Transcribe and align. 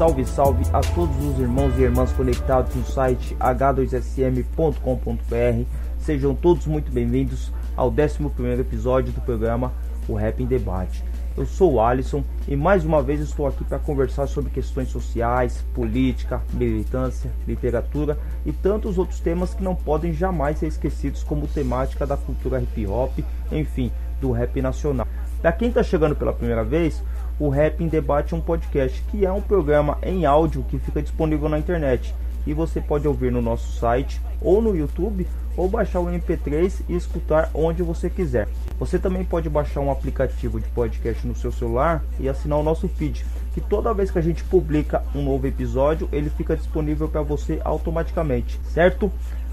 Salve, 0.00 0.24
salve 0.24 0.64
a 0.72 0.80
todos 0.80 1.14
os 1.26 1.38
irmãos 1.38 1.76
e 1.76 1.82
irmãs 1.82 2.10
conectados 2.12 2.74
no 2.74 2.82
site 2.86 3.36
h2sm.com.br. 3.38 5.66
Sejam 5.98 6.34
todos 6.34 6.66
muito 6.66 6.90
bem-vindos 6.90 7.52
ao 7.76 7.90
11 7.90 8.58
episódio 8.58 9.12
do 9.12 9.20
programa 9.20 9.74
O 10.08 10.14
Rap 10.14 10.42
em 10.42 10.46
Debate. 10.46 11.04
Eu 11.36 11.44
sou 11.44 11.74
o 11.74 11.80
Alisson 11.82 12.24
e 12.48 12.56
mais 12.56 12.82
uma 12.82 13.02
vez 13.02 13.20
estou 13.20 13.46
aqui 13.46 13.62
para 13.62 13.78
conversar 13.78 14.26
sobre 14.26 14.50
questões 14.50 14.88
sociais, 14.88 15.62
política, 15.74 16.40
militância, 16.54 17.30
literatura 17.46 18.18
e 18.46 18.54
tantos 18.54 18.96
outros 18.96 19.20
temas 19.20 19.52
que 19.52 19.62
não 19.62 19.74
podem 19.74 20.14
jamais 20.14 20.60
ser 20.60 20.68
esquecidos 20.68 21.22
como 21.22 21.46
temática 21.46 22.06
da 22.06 22.16
cultura 22.16 22.58
hip 22.58 22.86
hop, 22.86 23.18
enfim, 23.52 23.92
do 24.18 24.32
rap 24.32 24.62
nacional. 24.62 25.06
Para 25.42 25.52
quem 25.52 25.68
está 25.68 25.82
chegando 25.82 26.16
pela 26.16 26.32
primeira 26.32 26.64
vez, 26.64 27.02
o 27.40 27.48
Rap 27.48 27.82
em 27.82 27.88
Debate 27.88 28.34
é 28.34 28.36
um 28.36 28.40
podcast 28.40 29.02
que 29.10 29.24
é 29.24 29.32
um 29.32 29.40
programa 29.40 29.96
em 30.02 30.26
áudio 30.26 30.62
que 30.68 30.78
fica 30.78 31.00
disponível 31.00 31.48
na 31.48 31.58
internet 31.58 32.14
e 32.46 32.52
você 32.52 32.82
pode 32.82 33.08
ouvir 33.08 33.32
no 33.32 33.40
nosso 33.40 33.72
site 33.78 34.20
ou 34.42 34.60
no 34.60 34.76
YouTube 34.76 35.26
ou 35.56 35.66
baixar 35.66 36.00
o 36.00 36.06
MP3 36.06 36.82
e 36.86 36.94
escutar 36.94 37.50
onde 37.54 37.82
você 37.82 38.10
quiser. 38.10 38.46
Você 38.78 38.98
também 38.98 39.24
pode 39.24 39.48
baixar 39.48 39.80
um 39.80 39.90
aplicativo 39.90 40.60
de 40.60 40.68
podcast 40.68 41.26
no 41.26 41.34
seu 41.34 41.50
celular 41.50 42.04
e 42.18 42.28
assinar 42.28 42.58
o 42.58 42.62
nosso 42.62 42.86
feed, 42.88 43.24
que 43.54 43.60
toda 43.60 43.94
vez 43.94 44.10
que 44.10 44.18
a 44.18 44.22
gente 44.22 44.44
publica 44.44 45.02
um 45.14 45.22
novo 45.22 45.46
episódio, 45.46 46.08
ele 46.12 46.28
fica 46.30 46.56
disponível 46.56 47.08
para 47.08 47.22
você 47.22 47.58
automaticamente, 47.64 48.60
certo? 48.64 49.10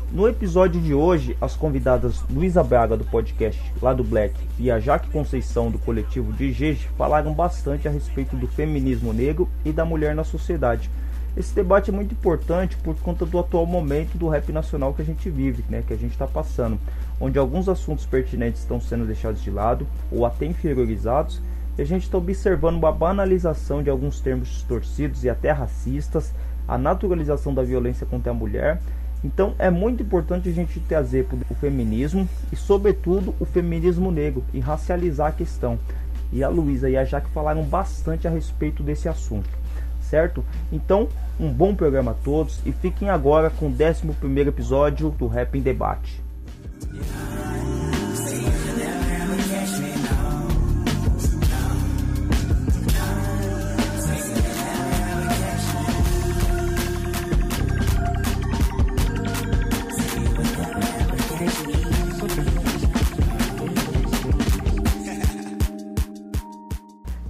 No 0.10 0.26
episódio 0.26 0.80
de 0.80 0.94
hoje, 0.94 1.36
as 1.42 1.54
convidadas 1.54 2.24
Luísa 2.30 2.64
Braga 2.64 2.96
do 2.96 3.04
podcast 3.04 3.62
lá 3.82 3.94
do 3.94 4.06
Black 4.06 4.34
e 4.58 4.72
a 4.72 4.80
Jaque 4.80 5.10
Conceição 5.10 5.70
do 5.70 5.78
coletivo 5.78 6.32
de 6.32 6.54
Jeje 6.54 6.88
falaram 6.98 7.34
bastante 7.34 7.90
a 7.90 7.92
respeito 7.92 8.34
do 8.38 8.48
feminismo 8.48 9.12
negro 9.12 9.50
e 9.66 9.72
da 9.74 9.84
mulher 9.84 10.16
na 10.16 10.24
sociedade. 10.24 10.90
Esse 11.36 11.54
debate 11.54 11.90
é 11.90 11.94
muito 11.94 12.14
importante 12.14 12.78
por 12.78 12.96
conta 12.96 13.26
do 13.26 13.38
atual 13.38 13.66
momento 13.66 14.18
do 14.18 14.30
rap 14.30 14.50
nacional 14.50 14.94
que 14.94 15.02
a 15.02 15.06
gente 15.06 15.30
vive, 15.30 15.66
né, 15.70 15.84
que 15.86 15.94
a 15.94 15.98
gente 15.98 16.14
está 16.14 16.26
passando, 16.26 16.80
onde 17.20 17.38
alguns 17.38 17.68
assuntos 17.68 18.06
pertinentes 18.06 18.62
estão 18.62 18.80
sendo 18.80 19.06
deixados 19.06 19.44
de 19.44 19.52
lado 19.52 19.86
ou 20.10 20.26
até 20.26 20.46
inferiorizados, 20.46 21.42
e 21.78 21.82
a 21.82 21.86
gente 21.86 22.04
está 22.04 22.18
observando 22.18 22.78
uma 22.78 22.94
banalização 22.94 23.84
de 23.84 23.90
alguns 23.90 24.22
termos 24.22 24.48
distorcidos 24.48 25.26
e 25.26 25.30
até 25.30 25.52
racistas, 25.52 26.32
a 26.66 26.78
naturalização 26.78 27.54
da 27.54 27.62
violência 27.62 28.06
contra 28.06 28.32
a 28.32 28.36
mulher 28.36 28.80
então 29.24 29.56
é 29.58 29.70
muito 29.70 30.04
importante 30.04 30.48
a 30.50 30.52
gente 30.52 30.80
trazer 30.80 31.28
o 31.50 31.56
feminismo 31.56 32.28
e, 32.52 32.56
sobretudo, 32.56 33.34
o 33.40 33.46
feminismo 33.46 34.12
negro 34.12 34.44
e 34.54 34.60
racializar 34.60 35.30
a 35.30 35.32
questão. 35.32 35.80
E 36.32 36.44
a 36.44 36.50
Luísa 36.50 36.90
e 36.90 36.98
a 36.98 37.06
Jaque 37.06 37.30
falaram 37.32 37.64
bastante 37.64 38.28
a 38.28 38.32
respeito 38.32 38.84
desse 38.84 39.08
assunto, 39.08 39.50
certo? 40.02 40.44
Então, 40.72 41.08
um 41.40 41.52
bom 41.52 41.74
programa 41.74 42.12
a 42.12 42.16
todos 42.16 42.60
e 42.66 42.72
fiquem 42.72 43.10
agora 43.10 43.50
com 43.50 43.68
o 43.68 43.72
11 43.72 44.42
episódio 44.48 45.10
do 45.12 45.28
Rap 45.28 45.58
em 45.58 45.62
Debate. 45.62 46.22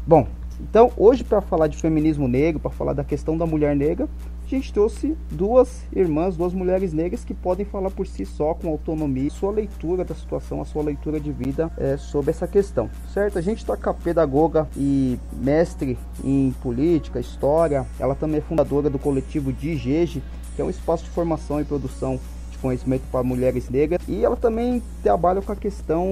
Bom, 0.07 0.25
então 0.62 0.90
hoje 0.95 1.22
para 1.22 1.41
falar 1.41 1.68
de 1.68 1.75
feminismo 1.75 2.29
negro, 2.29 2.62
para 2.62 2.72
falar 2.72 2.94
da 2.94 3.03
questão 3.03 3.38
da 3.38 3.45
mulher 3.45 3.75
negra, 3.75 4.07
a 4.41 4.47
gente 4.50 4.72
trouxe 4.72 5.18
duas 5.29 5.84
irmãs, 5.94 6.38
duas 6.38 6.53
mulheres 6.53 6.94
negras 6.94 7.25
que 7.25 7.34
podem 7.34 7.66
falar 7.66 7.91
por 7.91 8.07
si 8.07 8.25
só 8.25 8.53
com 8.53 8.69
autonomia, 8.69 9.29
sua 9.29 9.51
leitura 9.51 10.06
da 10.06 10.16
situação, 10.16 10.62
a 10.62 10.66
sua 10.66 10.81
leitura 10.81 11.19
de 11.19 11.29
vida 11.34 11.69
é, 11.78 11.97
sobre 11.97 12.31
essa 12.31 12.47
questão, 12.47 12.90
certo? 13.13 13.38
A 13.38 13.41
gente 13.41 13.57
está 13.57 13.75
com 13.75 13.90
a 13.90 13.94
pedagoga 13.94 14.66
e 14.78 15.19
mestre 15.34 16.00
em 16.24 16.56
política, 16.63 17.19
história, 17.19 17.85
ela 18.00 18.16
também 18.16 18.38
é 18.38 18.41
fundadora 18.41 18.89
do 18.89 18.97
coletivo 18.97 19.51
Digeje, 19.51 20.24
que 20.56 20.62
é 20.62 20.63
um 20.63 20.69
espaço 20.69 21.03
de 21.03 21.09
formação 21.09 21.59
e 21.59 21.66
produção 21.66 22.18
conhecimento 22.62 23.03
para 23.12 23.23
mulheres 23.23 23.69
negras 23.69 24.01
e 24.07 24.23
ela 24.23 24.35
também 24.35 24.81
trabalha 25.01 25.41
com 25.41 25.51
a 25.51 25.56
questão 25.56 26.12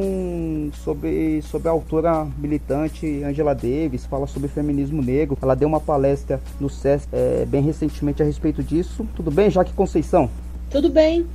sobre, 0.74 1.42
sobre 1.42 1.68
a 1.68 1.72
autora 1.72 2.28
militante 2.38 3.24
Angela 3.24 3.54
Davis, 3.54 4.06
fala 4.06 4.28
sobre 4.28 4.48
feminismo 4.48 5.02
negro. 5.02 5.38
Ela 5.42 5.56
deu 5.56 5.68
uma 5.68 5.80
palestra 5.80 6.40
no 6.60 6.70
SESC 6.70 7.08
é, 7.12 7.46
bem 7.46 7.62
recentemente 7.62 8.22
a 8.22 8.26
respeito 8.26 8.64
disso. 8.64 9.08
Tudo 9.16 9.32
bem, 9.32 9.50
Jaque 9.50 9.74
Conceição? 9.74 10.30
Tudo 10.70 10.90
bem. 10.90 11.26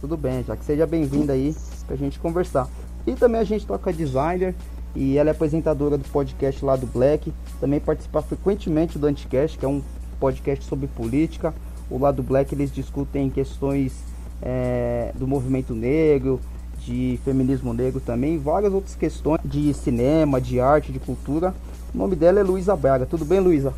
Tudo 0.00 0.16
bem, 0.16 0.42
Jaque. 0.44 0.64
Seja 0.64 0.86
bem-vinda 0.86 1.32
aí 1.32 1.54
para 1.86 1.94
a 1.94 1.98
gente 1.98 2.18
conversar. 2.18 2.68
E 3.06 3.12
também 3.12 3.40
a 3.40 3.44
gente 3.44 3.66
toca 3.66 3.92
designer 3.92 4.54
e 4.94 5.16
ela 5.16 5.30
é 5.30 5.32
apresentadora 5.32 5.96
do 5.96 6.04
podcast 6.08 6.64
lá 6.64 6.76
do 6.76 6.86
Black. 6.86 7.32
Também 7.60 7.80
participa 7.80 8.22
frequentemente 8.22 8.98
do 8.98 9.06
Anticast, 9.06 9.58
que 9.58 9.64
é 9.64 9.68
um 9.68 9.82
podcast 10.18 10.64
sobre 10.64 10.86
política. 10.86 11.54
O 11.90 11.98
lado 11.98 12.22
Black 12.22 12.54
eles 12.54 12.72
discutem 12.72 13.28
questões 13.30 14.09
é, 14.42 15.12
do 15.14 15.26
movimento 15.26 15.74
negro, 15.74 16.40
de 16.84 17.18
feminismo 17.24 17.72
negro 17.72 18.00
também, 18.00 18.38
várias 18.38 18.72
outras 18.72 18.94
questões 18.94 19.40
de 19.44 19.72
cinema, 19.74 20.40
de 20.40 20.60
arte, 20.60 20.92
de 20.92 20.98
cultura. 20.98 21.54
O 21.94 21.98
nome 21.98 22.16
dela 22.16 22.40
é 22.40 22.42
Luísa 22.42 22.74
Braga. 22.74 23.06
Tudo 23.06 23.24
bem, 23.24 23.40
Luísa? 23.40 23.74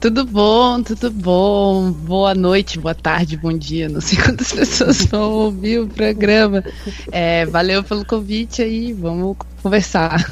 Tudo 0.00 0.24
bom, 0.24 0.82
tudo 0.82 1.10
bom. 1.10 1.92
Boa 1.92 2.34
noite, 2.34 2.78
boa 2.78 2.94
tarde, 2.94 3.36
bom 3.36 3.52
dia. 3.52 3.86
Não 3.86 4.00
sei 4.00 4.16
quantas 4.24 4.50
pessoas 4.50 5.04
vão 5.04 5.30
ouvir 5.30 5.80
o 5.80 5.86
programa. 5.86 6.64
É, 7.12 7.44
valeu 7.44 7.84
pelo 7.84 8.04
convite 8.04 8.62
aí, 8.62 8.94
vamos 8.94 9.36
conversar. 9.62 10.24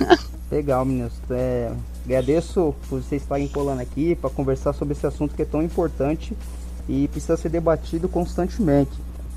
Legal, 0.50 0.86
meninos. 0.86 1.12
É, 1.30 1.70
agradeço 2.06 2.74
por 2.88 3.02
vocês 3.02 3.20
estarem 3.20 3.46
colando 3.46 3.82
aqui 3.82 4.14
para 4.14 4.30
conversar 4.30 4.72
sobre 4.72 4.94
esse 4.94 5.06
assunto 5.06 5.34
que 5.34 5.42
é 5.42 5.44
tão 5.44 5.62
importante 5.62 6.34
e 6.88 7.06
precisa 7.08 7.36
ser 7.36 7.50
debatido 7.50 8.08
constantemente. 8.08 8.92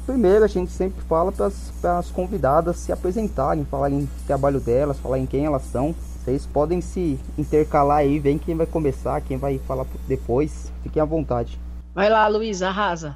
Primeiro, 0.06 0.44
a 0.44 0.48
gente 0.48 0.72
sempre 0.72 1.02
fala 1.04 1.32
para 1.32 2.00
as 2.00 2.10
convidadas 2.10 2.78
se 2.78 2.92
apresentarem, 2.92 3.66
falarem 3.66 4.00
o 4.04 4.10
trabalho 4.26 4.60
delas, 4.60 5.00
falarem 5.00 5.26
quem 5.26 5.46
elas 5.46 5.64
são. 5.64 5.96
Vocês 6.24 6.46
podem 6.46 6.82
se 6.82 7.20
intercalar 7.38 7.98
aí, 7.98 8.20
vem 8.20 8.38
quem 8.38 8.56
vai 8.56 8.66
começar, 8.66 9.22
quem 9.22 9.38
vai 9.38 9.60
falar 9.60 9.86
depois. 10.08 10.72
Fiquem 10.84 11.02
à 11.02 11.06
vontade. 11.06 11.58
Vai 11.94 12.10
lá, 12.10 12.28
Luísa, 12.28 12.68
arrasa. 12.68 13.16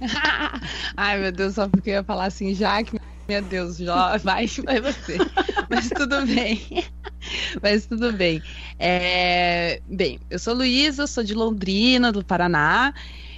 Ai, 0.96 1.20
meu 1.20 1.32
Deus, 1.32 1.54
só 1.54 1.68
porque 1.68 1.90
eu 1.90 1.94
ia 1.94 2.04
falar 2.04 2.26
assim, 2.26 2.54
Jaque, 2.54 3.00
meu 3.28 3.42
Deus, 3.42 3.78
já 3.78 4.16
vai, 4.18 4.46
vai 4.46 4.80
você. 4.80 5.18
Mas 5.70 5.88
tudo 5.88 6.26
bem. 6.26 6.84
Mas 7.62 7.86
tudo 7.86 8.12
bem. 8.12 8.42
É, 8.78 9.80
bem, 9.88 10.20
eu 10.28 10.38
sou 10.38 10.54
Luísa, 10.54 11.06
sou 11.06 11.24
de 11.24 11.34
Londrina, 11.34 12.12
do 12.12 12.24
Paraná. 12.24 12.92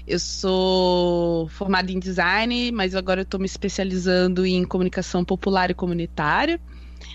Eu 0.06 0.18
sou 0.18 1.48
formada 1.48 1.90
em 1.90 1.98
design, 1.98 2.70
mas 2.72 2.94
agora 2.94 3.20
eu 3.20 3.24
estou 3.24 3.40
me 3.40 3.46
especializando 3.46 4.46
em 4.46 4.64
comunicação 4.64 5.24
popular 5.24 5.70
e 5.70 5.74
comunitária. 5.74 6.60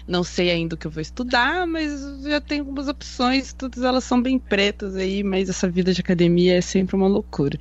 Não 0.08 0.24
sei 0.24 0.52
ainda 0.52 0.76
o 0.76 0.78
que 0.78 0.88
eu 0.88 0.92
vou 0.92 1.02
estudar, 1.02 1.66
mas 1.66 2.24
já 2.24 2.42
tenho 2.42 2.62
algumas 2.62 2.88
opções, 2.88 3.54
todas 3.54 3.84
elas 3.84 4.04
são 4.04 4.22
bem 4.22 4.38
pretas 4.38 4.96
aí, 4.96 5.24
mas 5.24 5.50
essa 5.50 5.70
vida 5.70 5.94
de 5.94 6.02
academia 6.02 6.58
é 6.58 6.62
sempre 6.62 6.96
uma 6.96 7.08
loucura. 7.08 7.58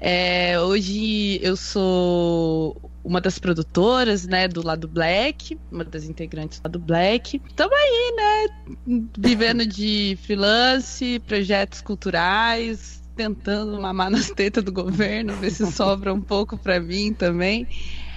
É, 0.00 0.58
hoje 0.60 1.38
eu 1.42 1.56
sou 1.56 2.90
uma 3.04 3.20
das 3.20 3.38
produtoras, 3.38 4.26
né, 4.26 4.48
do 4.48 4.66
lado 4.66 4.88
Black, 4.88 5.58
uma 5.70 5.84
das 5.84 6.04
integrantes 6.04 6.58
do 6.58 6.64
lado 6.64 6.78
Black. 6.78 7.40
Estamos 7.46 7.76
aí, 7.76 8.14
né, 8.16 9.08
vivendo 9.18 9.66
de 9.66 10.18
freelance, 10.22 11.20
projetos 11.26 11.80
culturais, 11.80 13.03
tentando 13.14 13.80
mamar 13.80 14.10
nas 14.10 14.30
tetas 14.30 14.64
do 14.64 14.72
governo, 14.72 15.34
ver 15.34 15.50
se 15.50 15.70
sobra 15.70 16.12
um 16.12 16.20
pouco 16.20 16.56
para 16.58 16.80
mim 16.80 17.12
também. 17.12 17.66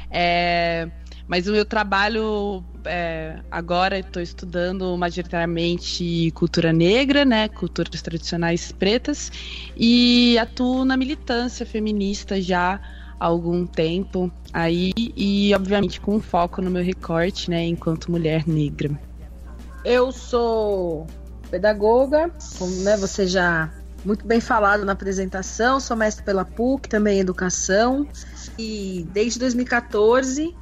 É, 0.09 0.89
mas 1.27 1.47
o 1.47 1.51
meu 1.51 1.65
trabalho 1.65 2.63
é, 2.85 3.39
agora 3.51 3.99
estou 3.99 4.21
estudando 4.21 4.95
majoritariamente 4.97 6.31
cultura 6.33 6.71
negra, 6.71 7.25
né, 7.25 7.49
culturas 7.49 8.01
tradicionais 8.01 8.71
pretas, 8.71 9.31
e 9.75 10.37
atuo 10.37 10.85
na 10.85 10.95
militância 10.95 11.65
feminista 11.65 12.41
já 12.41 12.79
há 13.19 13.25
algum 13.25 13.65
tempo 13.65 14.31
aí 14.53 14.91
e 14.95 15.53
obviamente 15.53 15.99
com 15.99 16.21
foco 16.21 16.61
no 16.61 16.71
meu 16.71 16.83
recorte, 16.83 17.49
né, 17.49 17.65
enquanto 17.65 18.09
mulher 18.09 18.47
negra. 18.47 18.89
Eu 19.83 20.11
sou 20.11 21.07
pedagoga, 21.51 22.31
como 22.57 22.71
né, 22.83 22.95
você 22.95 23.27
já 23.27 23.71
muito 24.05 24.25
bem 24.25 24.39
falado 24.39 24.85
na 24.85 24.93
apresentação, 24.93 25.79
sou 25.79 25.97
mestre 25.97 26.23
pela 26.23 26.45
PUC, 26.45 26.87
também 26.87 27.17
em 27.17 27.21
educação, 27.21 28.07
e 28.57 29.07
desde 29.11 29.39
2014 29.39 30.55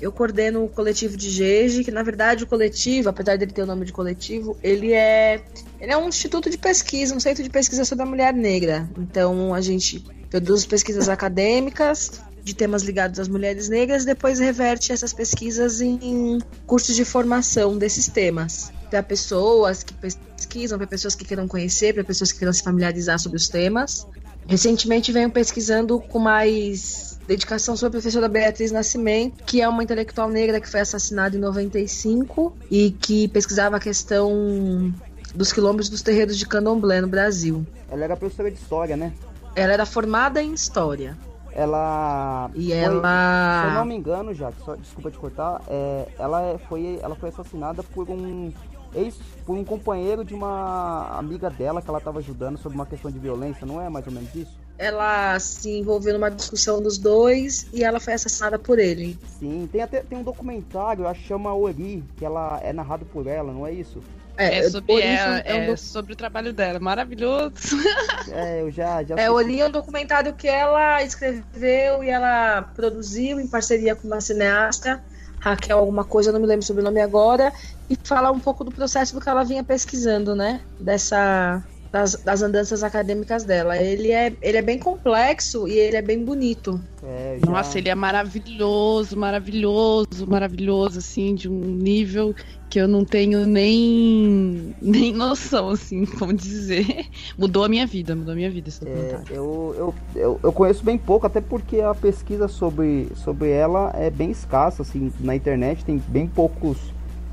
eu 0.00 0.10
coordeno 0.10 0.64
o 0.64 0.68
coletivo 0.68 1.16
de 1.16 1.30
Jeje, 1.30 1.84
que 1.84 1.90
na 1.92 2.02
verdade 2.02 2.42
o 2.42 2.46
coletivo, 2.46 3.08
apesar 3.08 3.38
dele 3.38 3.52
ter 3.52 3.62
o 3.62 3.66
nome 3.66 3.84
de 3.84 3.92
coletivo, 3.92 4.56
ele 4.60 4.92
é, 4.92 5.40
ele 5.80 5.92
é 5.92 5.96
um 5.96 6.08
instituto 6.08 6.50
de 6.50 6.58
pesquisa, 6.58 7.14
um 7.14 7.20
centro 7.20 7.42
de 7.42 7.48
pesquisa 7.48 7.84
sobre 7.84 8.02
a 8.02 8.06
mulher 8.06 8.34
negra. 8.34 8.88
Então 8.98 9.54
a 9.54 9.60
gente 9.60 10.04
produz 10.28 10.66
pesquisas 10.66 11.08
acadêmicas 11.08 12.20
de 12.42 12.52
temas 12.52 12.82
ligados 12.82 13.20
às 13.20 13.28
mulheres 13.28 13.68
negras, 13.68 14.04
depois 14.04 14.40
reverte 14.40 14.90
essas 14.90 15.12
pesquisas 15.12 15.80
em 15.80 16.40
cursos 16.66 16.96
de 16.96 17.04
formação 17.04 17.78
desses 17.78 18.08
temas 18.08 18.72
para 18.92 19.02
pessoas 19.02 19.82
que 19.82 19.94
pesquisam, 19.94 20.76
para 20.76 20.86
pessoas 20.86 21.14
que 21.14 21.24
queiram 21.24 21.48
conhecer, 21.48 21.94
para 21.94 22.04
pessoas 22.04 22.30
que 22.30 22.38
queiram 22.38 22.52
se 22.52 22.62
familiarizar 22.62 23.18
sobre 23.18 23.38
os 23.38 23.48
temas. 23.48 24.06
Recentemente 24.46 25.10
venho 25.10 25.30
pesquisando 25.30 25.98
com 25.98 26.18
mais 26.18 27.18
dedicação 27.26 27.74
sobre 27.74 27.96
a 27.96 28.00
professora 28.00 28.28
Beatriz 28.28 28.70
Nascimento, 28.70 29.42
que 29.44 29.62
é 29.62 29.68
uma 29.68 29.82
intelectual 29.82 30.28
negra 30.28 30.60
que 30.60 30.68
foi 30.68 30.80
assassinada 30.80 31.34
em 31.34 31.40
95 31.40 32.54
e 32.70 32.90
que 32.90 33.28
pesquisava 33.28 33.76
a 33.76 33.80
questão 33.80 34.92
dos 35.34 35.52
quilombos 35.54 35.88
dos 35.88 36.02
terreiros 36.02 36.36
de 36.36 36.46
candomblé 36.46 37.00
no 37.00 37.08
Brasil. 37.08 37.66
Ela 37.90 38.04
era 38.04 38.16
professora 38.16 38.50
de 38.50 38.58
história, 38.58 38.94
né? 38.94 39.14
Ela 39.56 39.72
era 39.72 39.86
formada 39.86 40.42
em 40.42 40.52
história. 40.52 41.16
Ela. 41.54 42.50
E 42.54 42.68
foi, 42.68 42.76
ela. 42.76 43.62
Se 43.62 43.68
eu 43.68 43.74
não 43.74 43.84
me 43.84 43.94
engano, 43.94 44.34
já, 44.34 44.50
só, 44.64 44.74
desculpa 44.74 45.10
te 45.10 45.18
cortar, 45.18 45.62
é, 45.68 46.08
ela, 46.18 46.58
foi, 46.68 46.98
ela 47.02 47.14
foi 47.14 47.28
assassinada 47.28 47.82
por 47.82 48.10
um 48.10 48.52
ex 48.94 49.14
por 49.44 49.56
um 49.56 49.64
companheiro 49.64 50.24
de 50.24 50.34
uma 50.34 51.18
amiga 51.18 51.50
dela 51.50 51.82
que 51.82 51.88
ela 51.88 51.98
estava 51.98 52.18
ajudando 52.20 52.58
sobre 52.58 52.76
uma 52.76 52.86
questão 52.86 53.10
de 53.10 53.18
violência, 53.18 53.66
não 53.66 53.80
é 53.80 53.88
mais 53.88 54.06
ou 54.06 54.12
menos 54.12 54.34
isso? 54.34 54.56
Ela 54.78 55.38
se 55.38 55.78
envolveu 55.78 56.14
numa 56.14 56.30
discussão 56.30 56.80
dos 56.80 56.98
dois 56.98 57.66
e 57.72 57.84
ela 57.84 58.00
foi 58.00 58.14
assassinada 58.14 58.58
por 58.58 58.78
ele. 58.78 59.18
Sim, 59.38 59.68
tem 59.70 59.82
até 59.82 60.00
tem 60.00 60.18
um 60.18 60.22
documentário, 60.22 61.04
que 61.04 61.26
chama 61.26 61.54
Ori, 61.54 62.02
que 62.16 62.24
ela 62.24 62.60
é 62.62 62.72
narrado 62.72 63.04
por 63.06 63.26
ela, 63.26 63.52
não 63.52 63.66
é 63.66 63.72
isso? 63.72 64.00
É, 64.36 64.58
é 64.58 64.70
sobre, 64.70 65.00
ela, 65.00 65.38
é, 65.40 65.54
um 65.68 65.72
é 65.72 65.76
sobre 65.76 66.14
o 66.14 66.16
trabalho 66.16 66.52
dela, 66.52 66.80
maravilhoso. 66.80 67.52
É, 68.30 68.62
eu 68.62 68.70
já, 68.70 69.02
já 69.02 69.16
É, 69.16 69.28
Ori 69.28 69.60
é 69.60 69.66
um 69.66 69.70
documentário 69.70 70.32
que 70.32 70.46
ela 70.46 71.02
escreveu 71.02 72.04
e 72.04 72.08
ela 72.08 72.62
produziu 72.62 73.40
em 73.40 73.48
parceria 73.48 73.96
com 73.96 74.06
uma 74.06 74.20
cineasta 74.20 75.02
Raquel 75.42 75.78
alguma 75.78 76.04
coisa, 76.04 76.32
não 76.32 76.40
me 76.40 76.46
lembro 76.46 76.64
sobre 76.64 76.82
o 76.82 76.84
nome 76.84 77.00
agora, 77.00 77.52
e 77.90 77.96
falar 78.06 78.30
um 78.32 78.40
pouco 78.40 78.64
do 78.64 78.72
processo 78.72 79.14
do 79.14 79.20
que 79.20 79.28
ela 79.28 79.44
vinha 79.44 79.64
pesquisando, 79.64 80.34
né? 80.36 80.62
Dessa 80.78 81.64
das, 81.92 82.14
das 82.14 82.42
andanças 82.42 82.82
acadêmicas 82.82 83.44
dela. 83.44 83.76
Ele 83.76 84.10
é, 84.10 84.32
ele 84.40 84.56
é 84.56 84.62
bem 84.62 84.78
complexo 84.78 85.68
e 85.68 85.72
ele 85.72 85.96
é 85.96 86.02
bem 86.02 86.24
bonito. 86.24 86.80
É, 87.02 87.38
já... 87.44 87.52
Nossa, 87.52 87.78
ele 87.78 87.90
é 87.90 87.94
maravilhoso, 87.94 89.16
maravilhoso, 89.16 90.26
maravilhoso, 90.26 90.98
assim, 90.98 91.34
de 91.34 91.50
um 91.50 91.60
nível 91.60 92.34
que 92.70 92.80
eu 92.80 92.88
não 92.88 93.04
tenho 93.04 93.44
nem, 93.44 94.74
nem 94.80 95.12
noção, 95.12 95.68
assim, 95.68 96.06
como 96.18 96.32
dizer. 96.32 97.06
Mudou 97.36 97.64
a 97.64 97.68
minha 97.68 97.86
vida, 97.86 98.16
mudou 98.16 98.32
a 98.32 98.36
minha 98.36 98.50
vida 98.50 98.70
esse 98.70 98.80
documentário. 98.80 99.26
É, 99.28 99.36
eu, 99.36 99.74
eu, 99.76 99.94
eu, 100.16 100.40
eu, 100.42 100.52
conheço 100.52 100.82
bem 100.82 100.96
pouco, 100.96 101.26
até 101.26 101.42
porque 101.42 101.82
a 101.82 101.94
pesquisa 101.94 102.48
sobre, 102.48 103.08
sobre 103.16 103.50
ela 103.50 103.92
é 103.94 104.08
bem 104.08 104.30
escassa, 104.30 104.80
assim, 104.80 105.12
na 105.20 105.36
internet 105.36 105.84
tem 105.84 106.02
bem 106.08 106.26
poucos 106.26 106.78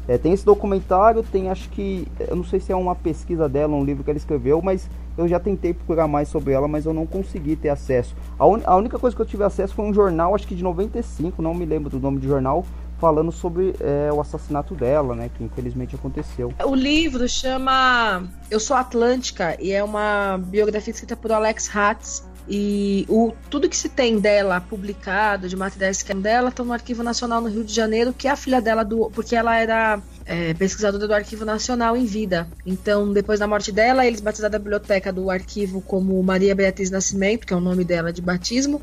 é, 0.10 0.18
tem 0.18 0.34
esse 0.34 0.44
documentário, 0.44 1.22
tem 1.22 1.52
acho 1.52 1.70
que. 1.70 2.08
Eu 2.28 2.36
não 2.36 2.44
sei 2.44 2.60
se 2.60 2.72
é 2.72 2.76
uma 2.76 2.96
pesquisa 2.96 3.48
dela, 3.48 3.76
um 3.76 3.86
livro 3.86 4.04
que 4.04 4.10
ela 4.10 4.18
escreveu, 4.18 4.60
mas 4.60 4.90
eu 5.16 5.28
já 5.28 5.40
tentei 5.40 5.72
procurar 5.72 6.08
mais 6.08 6.28
sobre 6.30 6.52
ela, 6.52 6.68
mas 6.68 6.88
eu 6.88 6.96
não 6.96 7.06
consegui 7.06 7.56
ter 7.56 7.70
acesso. 7.70 8.16
A, 8.40 8.48
un, 8.48 8.60
a 8.66 8.76
única 8.76 8.98
coisa 8.98 9.16
que 9.16 9.22
eu 9.22 9.26
tive 9.26 9.44
acesso 9.44 9.76
foi 9.76 9.86
um 9.86 9.94
jornal, 9.94 10.34
acho 10.34 10.48
que 10.48 10.56
de 10.56 10.64
95, 10.64 11.44
não 11.44 11.54
me 11.54 11.64
lembro 11.64 11.92
do 11.92 12.00
nome 12.00 12.18
do 12.18 12.28
jornal, 12.28 12.66
falando 13.00 13.32
sobre 13.32 13.76
é, 13.80 14.12
o 14.12 14.20
assassinato 14.20 14.74
dela, 14.74 15.14
né? 15.14 15.30
Que 15.38 15.44
infelizmente 15.44 15.94
aconteceu. 15.94 16.52
O 16.66 16.74
livro 16.74 17.30
chama 17.30 18.24
Eu 18.50 18.60
Sou 18.60 18.76
Atlântica 18.76 19.62
e 19.62 19.72
é 19.72 19.84
uma 19.84 20.40
biografia 20.44 20.92
escrita 20.92 21.16
por 21.16 21.32
Alex 21.32 21.70
Hatz. 21.76 22.28
E 22.50 23.06
o, 23.08 23.32
tudo 23.50 23.70
que 23.70 23.78
se 23.78 23.88
tem 23.88 24.20
dela 24.20 24.60
publicado, 24.60 25.48
de 25.48 25.56
materiais 25.56 26.02
que 26.02 26.12
é 26.12 26.16
dela, 26.16 26.50
estão 26.50 26.66
no 26.66 26.74
Arquivo 26.74 27.04
Nacional 27.04 27.42
no 27.42 27.48
Rio 27.48 27.64
de 27.64 27.72
Janeiro, 27.72 28.12
que 28.12 28.28
é 28.28 28.32
a 28.32 28.36
filha 28.36 28.60
dela 28.60 28.84
do. 28.84 29.12
Porque 29.12 29.36
ela 29.36 29.56
era 29.56 30.02
é, 30.26 30.54
pesquisadora 30.56 31.08
do 31.08 31.14
Arquivo 31.14 31.46
Nacional 31.46 31.96
em 31.96 32.06
vida. 32.06 32.48
Então, 32.66 33.14
depois 33.14 33.40
da 33.40 33.48
morte 33.48 33.72
dela, 33.72 34.06
eles 34.06 34.20
batizaram 34.20 34.56
a 34.56 34.60
biblioteca 34.60 35.14
do 35.14 35.30
arquivo 35.30 35.80
como 35.80 36.22
Maria 36.24 36.56
Beatriz 36.56 36.90
Nascimento, 36.90 37.46
que 37.46 37.54
é 37.54 37.56
o 37.56 37.62
nome 37.62 37.84
dela 37.84 38.12
de 38.12 38.22
batismo, 38.22 38.82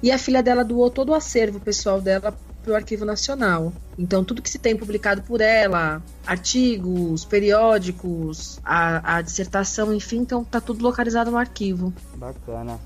e 0.00 0.12
a 0.12 0.18
filha 0.18 0.42
dela 0.42 0.64
doou 0.64 0.88
todo 0.88 1.10
o 1.10 1.14
acervo 1.14 1.58
pessoal 1.58 2.00
dela 2.00 2.32
para 2.62 2.72
o 2.72 2.76
Arquivo 2.76 3.04
Nacional. 3.04 3.72
Então, 3.98 4.22
tudo 4.22 4.42
que 4.42 4.50
se 4.50 4.58
tem 4.58 4.76
publicado 4.76 5.22
por 5.22 5.40
ela, 5.40 6.02
artigos, 6.26 7.24
periódicos, 7.24 8.60
a, 8.64 9.16
a 9.16 9.22
dissertação, 9.22 9.92
enfim, 9.94 10.18
então 10.18 10.44
tá 10.44 10.60
tudo 10.60 10.82
localizado 10.82 11.30
no 11.30 11.38
arquivo. 11.38 11.92
Bacana. 12.14 12.78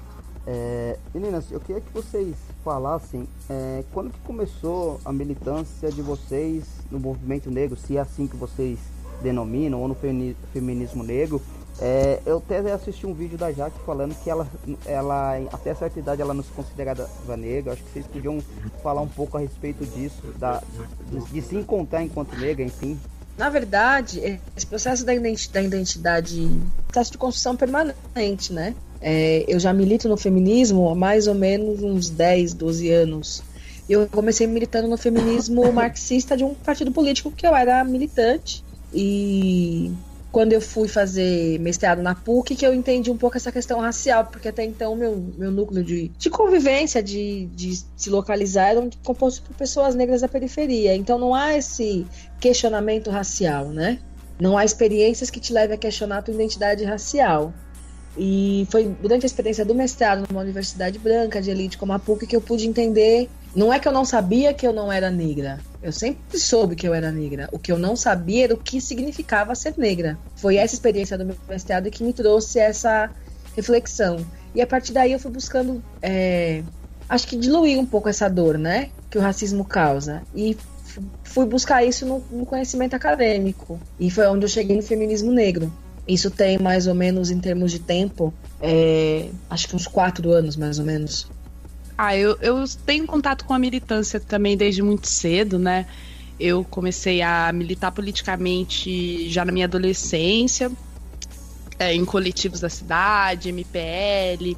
É, 0.47 0.99
meninas, 1.15 1.51
eu 1.51 1.61
queria 1.61 1.81
que 1.81 1.93
vocês 1.93 2.35
falassem 2.65 3.29
é, 3.49 3.85
quando 3.93 4.11
que 4.11 4.19
começou 4.21 5.01
a 5.05 5.13
militância 5.13 5.91
de 5.91 6.03
vocês 6.03 6.65
no 6.91 6.99
movimento 6.99 7.51
negro, 7.51 7.77
se 7.77 7.97
é 7.97 8.01
assim 8.01 8.27
que 8.27 8.37
vocês 8.37 8.79
denominam, 9.23 9.81
ou 9.81 9.89
no 9.89 9.97
feminismo 10.53 11.03
negro. 11.03 11.41
É, 11.81 12.21
eu 12.27 12.37
até 12.39 12.59
assisti 12.71 13.07
um 13.07 13.15
vídeo 13.15 13.39
da 13.39 13.51
Jaque 13.51 13.79
falando 13.87 14.15
que 14.23 14.29
ela, 14.29 14.47
ela, 14.85 15.37
até 15.53 15.75
certa 15.75 15.99
idade, 15.99 16.21
ela 16.21 16.35
não 16.35 16.43
se 16.43 16.51
considerava 16.51 17.09
negra. 17.37 17.73
Acho 17.73 17.83
que 17.83 17.93
vocês 17.93 18.07
podiam 18.07 18.43
falar 18.83 19.01
um 19.01 19.09
pouco 19.09 19.37
a 19.37 19.41
respeito 19.41 19.85
disso, 19.87 20.23
da, 20.39 20.63
de, 21.11 21.21
de 21.21 21.43
se 21.43 21.57
encontrar 21.57 22.03
enquanto 22.03 22.37
negra, 22.37 22.65
enfim. 22.65 23.01
Na 23.39 23.49
verdade, 23.49 24.21
esse 24.55 24.67
processo 24.67 25.05
da 25.05 25.15
identidade, 25.15 25.69
da 25.69 25.77
identidade 25.77 26.51
processo 26.87 27.13
de 27.13 27.19
construção 27.19 27.57
permanente, 27.57 28.53
né? 28.53 28.75
É, 29.03 29.45
eu 29.49 29.59
já 29.59 29.73
milito 29.73 30.09
no 30.09 30.17
feminismo 30.17 30.89
há 30.89 30.95
mais 30.95 31.27
ou 31.27 31.35
menos 31.35 31.83
uns 31.83 32.09
10, 32.09 32.55
12 32.55 32.91
anos. 32.91 33.43
Eu 33.89 34.07
comecei 34.09 34.47
militando 34.47 34.87
no 34.87 34.97
feminismo 34.97 35.71
marxista 35.75 36.37
de 36.37 36.45
um 36.45 36.55
partido 36.55 36.93
político 36.93 37.33
que 37.33 37.47
eu 37.47 37.55
era 37.55 37.83
militante. 37.83 38.65
E 38.95 39.91
quando 40.31 40.53
eu 40.53 40.61
fui 40.61 40.89
fazer 40.89 41.59
mestrado 41.59 42.01
na 42.01 42.15
PUC, 42.15 42.55
que 42.55 42.67
eu 42.67 42.73
entendi 42.73 43.11
um 43.11 43.17
pouco 43.19 43.37
essa 43.37 43.51
questão 43.51 43.81
racial, 43.81 44.27
porque 44.27 44.49
até 44.49 44.65
então 44.65 44.95
meu, 44.95 45.17
meu 45.37 45.51
núcleo 45.51 45.85
de, 45.85 46.09
de 46.17 46.31
convivência, 46.31 47.03
de, 47.03 47.47
de 47.55 47.85
se 47.97 48.09
localizar, 48.09 48.71
era 48.71 48.89
composto 49.05 49.43
por 49.43 49.55
pessoas 49.57 49.95
negras 49.95 50.23
da 50.23 50.29
periferia. 50.29 50.95
Então 50.95 51.19
não 51.19 51.35
há 51.35 51.55
esse 51.55 52.07
questionamento 52.41 53.11
racial, 53.11 53.67
né? 53.67 53.99
Não 54.41 54.57
há 54.57 54.65
experiências 54.65 55.29
que 55.29 55.39
te 55.39 55.53
levem 55.53 55.75
a 55.75 55.79
questionar 55.79 56.19
a 56.19 56.23
tua 56.23 56.35
identidade 56.35 56.83
racial. 56.85 57.53
E 58.17 58.67
foi 58.71 58.95
durante 59.01 59.25
a 59.25 59.27
experiência 59.27 59.65
do 59.65 59.75
mestrado 59.75 60.27
numa 60.29 60.43
universidade 60.43 60.99
branca 60.99 61.41
de 61.41 61.51
elite 61.51 61.79
como 61.79 61.93
a 61.93 61.99
PUC 61.99 62.27
que 62.27 62.37
eu 62.37 62.41
pude 62.41 62.67
entender. 62.67 63.29
Não 63.55 63.73
é 63.73 63.79
que 63.79 63.89
eu 63.89 63.93
não 63.93 64.05
sabia 64.05 64.53
que 64.53 64.67
eu 64.67 64.73
não 64.73 64.93
era 64.93 65.11
negra. 65.11 65.61
Eu 65.83 65.93
sempre 65.93 66.39
soube 66.39 66.77
que 66.77 66.87
eu 66.87 66.95
era 66.95 67.11
negra. 67.11 67.49
O 67.53 67.59
que 67.59 67.73
eu 67.73 67.79
não 67.79 67.97
sabia 67.97 68.45
era 68.45 68.55
o 68.55 68.59
que 68.59 68.81
significava 68.81 69.55
ser 69.55 69.75
negra. 69.77 70.19
Foi 70.37 70.57
essa 70.57 70.75
experiência 70.75 71.17
do 71.19 71.25
meu 71.25 71.37
mestrado 71.49 71.91
que 71.91 72.05
me 72.05 72.13
trouxe 72.13 72.59
essa 72.59 73.11
reflexão. 73.57 74.25
E 74.55 74.61
a 74.61 74.67
partir 74.67 74.93
daí 74.93 75.13
eu 75.13 75.19
fui 75.19 75.31
buscando, 75.31 75.83
é, 76.01 76.63
acho 77.09 77.27
que 77.27 77.37
diluir 77.37 77.79
um 77.79 77.87
pouco 77.87 78.09
essa 78.09 78.29
dor, 78.29 78.59
né? 78.59 78.91
Que 79.11 79.19
o 79.19 79.21
racismo 79.21 79.65
causa. 79.65 80.23
E 80.35 80.57
fui 81.25 81.47
buscar 81.47 81.85
isso 81.85 82.07
no, 82.07 82.23
no 82.31 82.47
conhecimento 82.47 82.95
acadêmico. 82.95 83.81
E 83.99 84.11
foi 84.11 84.27
onde 84.27 84.45
eu 84.45 84.49
cheguei 84.49 84.77
no 84.77 84.83
feminismo 84.83 85.33
negro. 85.33 85.73
Isso 86.07 86.31
tem 86.31 86.59
mais 86.59 86.87
ou 86.87 86.95
menos 86.95 87.31
em 87.31 87.39
termos 87.39 87.71
de 87.71 87.79
tempo, 87.79 88.35
é, 88.61 89.29
acho 89.49 89.69
que 89.69 89.77
uns 89.77 89.87
quatro 89.87 90.31
anos 90.33 90.57
mais 90.57 90.79
ou 90.79 90.85
menos. 90.85 91.31
Ah, 91.97 92.17
eu, 92.17 92.37
eu 92.41 92.65
tenho 92.85 93.07
contato 93.07 93.45
com 93.45 93.55
a 93.55 93.59
militância 93.59 94.19
também 94.19 94.57
desde 94.57 94.83
muito 94.83 95.09
cedo, 95.09 95.59
né? 95.59 95.87
Eu 96.41 96.65
comecei 96.65 97.23
a 97.23 97.53
militar 97.53 97.93
politicamente 97.93 99.29
já 99.29 99.45
na 99.45 99.53
minha 99.53 99.67
adolescência. 99.67 100.71
é, 101.79 101.95
em 101.95 102.05
coletivos 102.05 102.61
da 102.61 102.69
cidade, 102.69 103.49
MPL, 103.49 104.57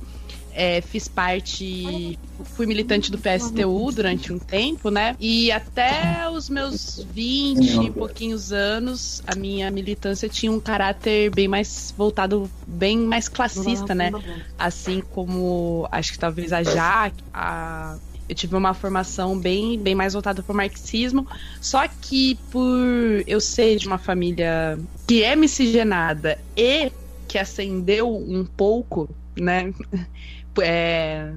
é, 0.54 0.80
fiz 0.80 1.08
parte, 1.08 2.18
fui 2.44 2.64
militante 2.64 3.10
do 3.10 3.18
PSTU 3.18 3.90
durante 3.92 4.32
um 4.32 4.38
tempo, 4.38 4.90
né? 4.90 5.16
E 5.18 5.50
até 5.50 6.28
os 6.30 6.48
meus 6.48 7.04
20 7.12 7.86
e 7.86 7.90
pouquinhos 7.90 8.52
anos, 8.52 9.22
a 9.26 9.34
minha 9.34 9.70
militância 9.70 10.28
tinha 10.28 10.50
um 10.52 10.60
caráter 10.60 11.30
bem 11.30 11.48
mais 11.48 11.92
voltado, 11.96 12.50
bem 12.66 12.98
mais 12.98 13.28
classista, 13.28 13.94
né? 13.94 14.12
Assim 14.58 15.00
como 15.00 15.88
acho 15.90 16.12
que 16.12 16.18
talvez 16.18 16.52
a 16.52 16.62
Jaque, 16.62 17.22
a 17.32 17.98
eu 18.28 18.34
tive 18.34 18.56
uma 18.56 18.72
formação 18.72 19.38
bem, 19.38 19.78
bem 19.78 19.94
mais 19.94 20.14
voltada 20.14 20.42
para 20.42 20.52
o 20.52 20.56
marxismo, 20.56 21.26
só 21.60 21.86
que 21.86 22.36
por 22.50 23.22
eu 23.26 23.40
ser 23.40 23.76
de 23.76 23.86
uma 23.86 23.98
família 23.98 24.78
que 25.06 25.22
é 25.22 25.36
miscigenada 25.36 26.38
e 26.56 26.90
que 27.28 27.38
ascendeu 27.38 28.16
um 28.16 28.44
pouco, 28.44 29.08
né, 29.36 29.74
é, 30.62 31.32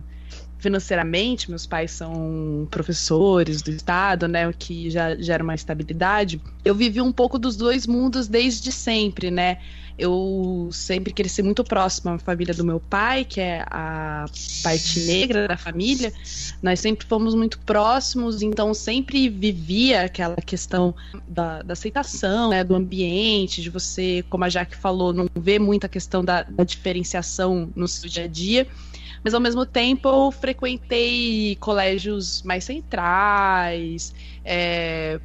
financeiramente, 0.59 1.49
meus 1.49 1.65
pais 1.65 1.91
são 1.91 2.67
professores 2.69 3.61
do 3.61 3.71
estado, 3.71 4.27
né, 4.27 4.47
o 4.47 4.53
que 4.53 4.89
já 4.89 5.15
gera 5.15 5.43
uma 5.43 5.55
estabilidade. 5.55 6.41
Eu 6.65 6.75
vivi 6.75 7.01
um 7.01 7.11
pouco 7.11 7.37
dos 7.37 7.55
dois 7.55 7.85
mundos 7.85 8.27
desde 8.27 8.71
sempre, 8.71 9.29
né? 9.31 9.59
Eu 9.97 10.69
sempre 10.71 11.11
cresci 11.11 11.41
muito 11.41 11.63
próximo 11.63 12.11
à 12.11 12.19
família 12.19 12.53
do 12.53 12.63
meu 12.63 12.79
pai, 12.79 13.25
que 13.25 13.41
é 13.41 13.65
a 13.65 14.25
parte 14.61 14.99
negra 14.99 15.47
da 15.47 15.57
família. 15.57 16.13
Nós 16.61 16.79
sempre 16.79 17.07
fomos 17.07 17.33
muito 17.33 17.57
próximos, 17.59 18.43
então 18.43 18.75
sempre 18.75 19.27
vivia 19.27 20.03
aquela 20.03 20.35
questão 20.35 20.93
da, 21.27 21.63
da 21.63 21.73
aceitação, 21.73 22.51
né, 22.51 22.63
do 22.63 22.75
ambiente, 22.75 23.59
de 23.59 23.71
você, 23.71 24.23
como 24.29 24.43
a 24.43 24.49
Jaque 24.49 24.75
falou, 24.75 25.11
não 25.11 25.27
ver 25.35 25.57
muita 25.57 25.89
questão 25.89 26.23
da, 26.23 26.43
da 26.43 26.63
diferenciação 26.63 27.69
no 27.75 27.87
seu 27.87 28.07
dia 28.07 28.25
a 28.25 28.27
dia 28.27 28.67
mas 29.27 29.33
ao 29.33 29.41
mesmo 29.41 29.65
tempo 29.65 30.07
eu 30.07 30.31
frequentei 30.31 31.57
colégios 31.59 32.41
mais 32.43 32.63
centrais, 32.63 34.15
é, 34.45 35.19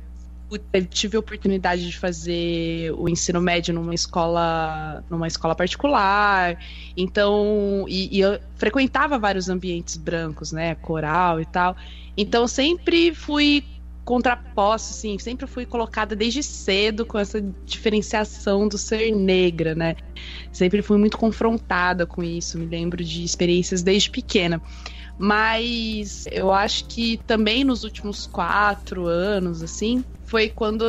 tive 0.90 1.16
a 1.16 1.20
oportunidade 1.20 1.88
de 1.88 1.96
fazer 1.96 2.92
o 2.98 3.08
ensino 3.08 3.40
médio 3.40 3.72
numa 3.72 3.94
escola 3.94 5.04
numa 5.08 5.28
escola 5.28 5.54
particular. 5.54 6.58
Então 6.96 7.84
e, 7.86 8.18
e, 8.18 8.20
eu 8.20 8.40
frequentava 8.56 9.20
vários 9.20 9.48
ambientes 9.48 9.96
brancos 9.96 10.50
né 10.50 10.74
coral 10.74 11.40
e 11.40 11.46
tal. 11.46 11.76
Então 12.16 12.48
sempre 12.48 13.14
fui 13.14 13.64
contraposta 14.04 14.92
assim 14.92 15.18
sempre 15.18 15.46
fui 15.46 15.64
colocada 15.64 16.16
desde 16.16 16.42
cedo 16.42 17.06
com 17.06 17.18
essa 17.18 17.40
diferenciação 17.64 18.68
do 18.68 18.76
ser 18.76 19.12
negra 19.12 19.74
né? 19.74 19.94
Sempre 20.52 20.82
fui 20.82 20.98
muito 20.98 21.16
confrontada 21.16 22.06
com 22.06 22.22
isso 22.22 22.58
me 22.58 22.66
lembro 22.66 23.02
de 23.04 23.24
experiências 23.24 23.82
desde 23.82 24.10
pequena. 24.10 24.60
Mas 25.18 26.24
eu 26.30 26.52
acho 26.52 26.88
que 26.88 27.18
também 27.26 27.64
nos 27.64 27.84
últimos 27.84 28.26
quatro 28.26 29.06
anos, 29.06 29.62
assim, 29.62 30.04
foi 30.32 30.48
quando 30.48 30.88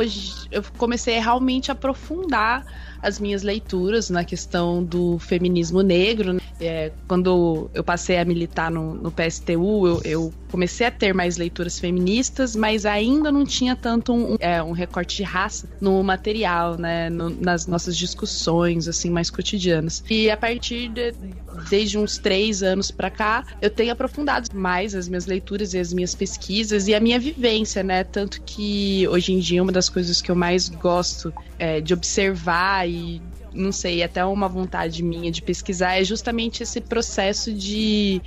eu 0.50 0.62
comecei 0.78 1.18
a 1.18 1.20
realmente 1.20 1.70
aprofundar 1.70 2.64
as 3.04 3.20
minhas 3.20 3.42
leituras 3.42 4.08
na 4.08 4.24
questão 4.24 4.82
do 4.82 5.18
feminismo 5.18 5.82
negro. 5.82 6.32
Né? 6.32 6.40
É, 6.58 6.90
quando 7.06 7.70
eu 7.74 7.84
passei 7.84 8.16
a 8.16 8.24
militar 8.24 8.70
no, 8.70 8.94
no 8.94 9.12
PSTU, 9.12 9.86
eu, 9.86 10.00
eu, 10.04 10.34
comecei 10.50 10.86
a 10.86 10.90
ter 10.90 11.12
mais 11.12 11.36
leituras 11.36 11.80
feministas, 11.80 12.54
mas 12.54 12.86
ainda 12.86 13.32
não 13.32 13.44
tinha 13.44 13.74
tanto 13.74 14.14
um, 14.14 14.36
é, 14.38 14.62
um 14.62 14.70
recorte 14.70 15.16
de 15.16 15.24
raça 15.24 15.68
no 15.80 16.00
material, 16.00 16.78
né, 16.78 17.10
no, 17.10 17.28
nas 17.28 17.66
nossas 17.66 17.96
discussões 17.96 18.86
assim 18.86 19.10
mais 19.10 19.30
cotidianas. 19.30 20.04
E 20.08 20.30
a 20.30 20.36
partir 20.36 20.88
de, 20.90 21.12
desde 21.68 21.98
uns 21.98 22.18
três 22.18 22.62
anos 22.62 22.92
para 22.92 23.10
cá, 23.10 23.44
eu 23.60 23.68
tenho 23.68 23.90
aprofundado 23.92 24.48
mais 24.54 24.94
as 24.94 25.08
minhas 25.08 25.26
leituras 25.26 25.74
e 25.74 25.78
as 25.80 25.92
minhas 25.92 26.14
pesquisas 26.14 26.86
e 26.86 26.94
a 26.94 27.00
minha 27.00 27.18
vivência, 27.18 27.82
né, 27.82 28.04
tanto 28.04 28.40
que 28.42 29.08
hoje 29.08 29.32
dia 29.38 29.62
uma 29.62 29.72
das 29.72 29.88
coisas 29.88 30.20
que 30.20 30.30
eu 30.30 30.36
mais 30.36 30.68
gosto 30.68 31.32
é, 31.58 31.80
de 31.80 31.92
observar 31.94 32.88
e 32.88 33.20
não 33.54 33.70
sei, 33.70 34.02
até 34.02 34.24
uma 34.24 34.48
vontade 34.48 35.02
minha 35.02 35.30
de 35.30 35.40
pesquisar 35.40 36.00
é 36.00 36.04
justamente 36.04 36.62
esse 36.62 36.80
processo 36.80 37.52
de 37.52 38.20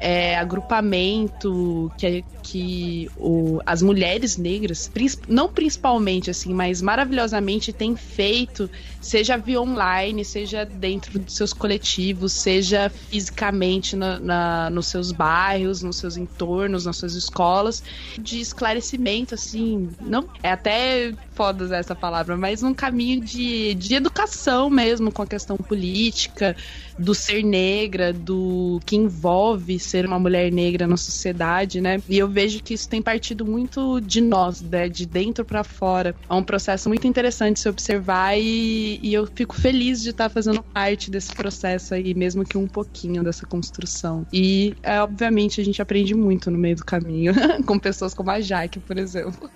é, 0.00 0.36
agrupamento 0.36 1.90
que, 1.96 2.24
que 2.42 3.10
o, 3.16 3.60
as 3.64 3.82
mulheres 3.82 4.36
negras, 4.36 4.90
não 5.28 5.48
principalmente 5.48 6.30
assim, 6.30 6.52
mas 6.52 6.82
maravilhosamente 6.82 7.72
têm 7.72 7.96
feito, 7.96 8.70
seja 9.00 9.36
via 9.36 9.60
online, 9.60 10.24
seja 10.24 10.64
dentro 10.64 11.18
dos 11.18 11.34
seus 11.34 11.52
coletivos, 11.52 12.32
seja 12.32 12.88
fisicamente 12.90 13.96
na, 13.96 14.18
na, 14.18 14.70
nos 14.70 14.86
seus 14.86 15.12
bairros, 15.12 15.82
nos 15.82 15.96
seus 15.96 16.16
entornos, 16.16 16.84
nas 16.84 16.96
suas 16.96 17.14
escolas, 17.14 17.82
de 18.18 18.40
esclarecimento, 18.40 19.34
assim, 19.34 19.90
não 20.00 20.28
é 20.42 20.52
até 20.52 21.12
foda 21.34 21.76
essa 21.76 21.94
palavra, 21.94 22.36
mas 22.36 22.62
num 22.62 22.74
caminho 22.74 23.20
de, 23.20 23.74
de 23.74 23.94
educação 23.94 24.70
mesmo 24.70 25.10
com 25.10 25.22
a 25.22 25.26
questão 25.26 25.56
política, 25.56 26.56
do 26.98 27.14
ser 27.14 27.42
negra, 27.42 28.12
do 28.12 28.80
que 28.84 28.96
envolve 28.96 29.78
ser 29.78 30.06
uma 30.06 30.18
mulher 30.18 30.50
negra 30.52 30.86
na 30.86 30.96
sociedade, 30.96 31.80
né? 31.80 32.00
E 32.08 32.18
eu 32.18 32.28
vejo 32.28 32.62
que 32.62 32.74
isso 32.74 32.88
tem 32.88 33.02
partido 33.02 33.44
muito 33.44 34.00
de 34.00 34.20
nós, 34.20 34.60
né? 34.60 34.88
de 34.88 35.06
dentro 35.06 35.44
para 35.44 35.64
fora. 35.64 36.14
É 36.28 36.34
um 36.34 36.42
processo 36.42 36.88
muito 36.88 37.06
interessante 37.06 37.60
se 37.60 37.68
observar 37.68 38.38
e, 38.38 38.98
e 39.02 39.12
eu 39.12 39.26
fico 39.26 39.54
feliz 39.54 40.02
de 40.02 40.10
estar 40.10 40.28
fazendo 40.28 40.62
parte 40.62 41.10
desse 41.10 41.32
processo 41.32 41.94
aí, 41.94 42.14
mesmo 42.14 42.44
que 42.44 42.56
um 42.56 42.66
pouquinho 42.66 43.22
dessa 43.22 43.46
construção. 43.46 44.26
E, 44.32 44.74
é, 44.82 45.00
obviamente, 45.00 45.60
a 45.60 45.64
gente 45.64 45.80
aprende 45.82 46.14
muito 46.14 46.50
no 46.50 46.58
meio 46.58 46.76
do 46.76 46.84
caminho, 46.84 47.32
com 47.66 47.78
pessoas 47.78 48.14
como 48.14 48.30
a 48.30 48.40
Jaque, 48.40 48.80
por 48.80 48.98
exemplo. 48.98 49.50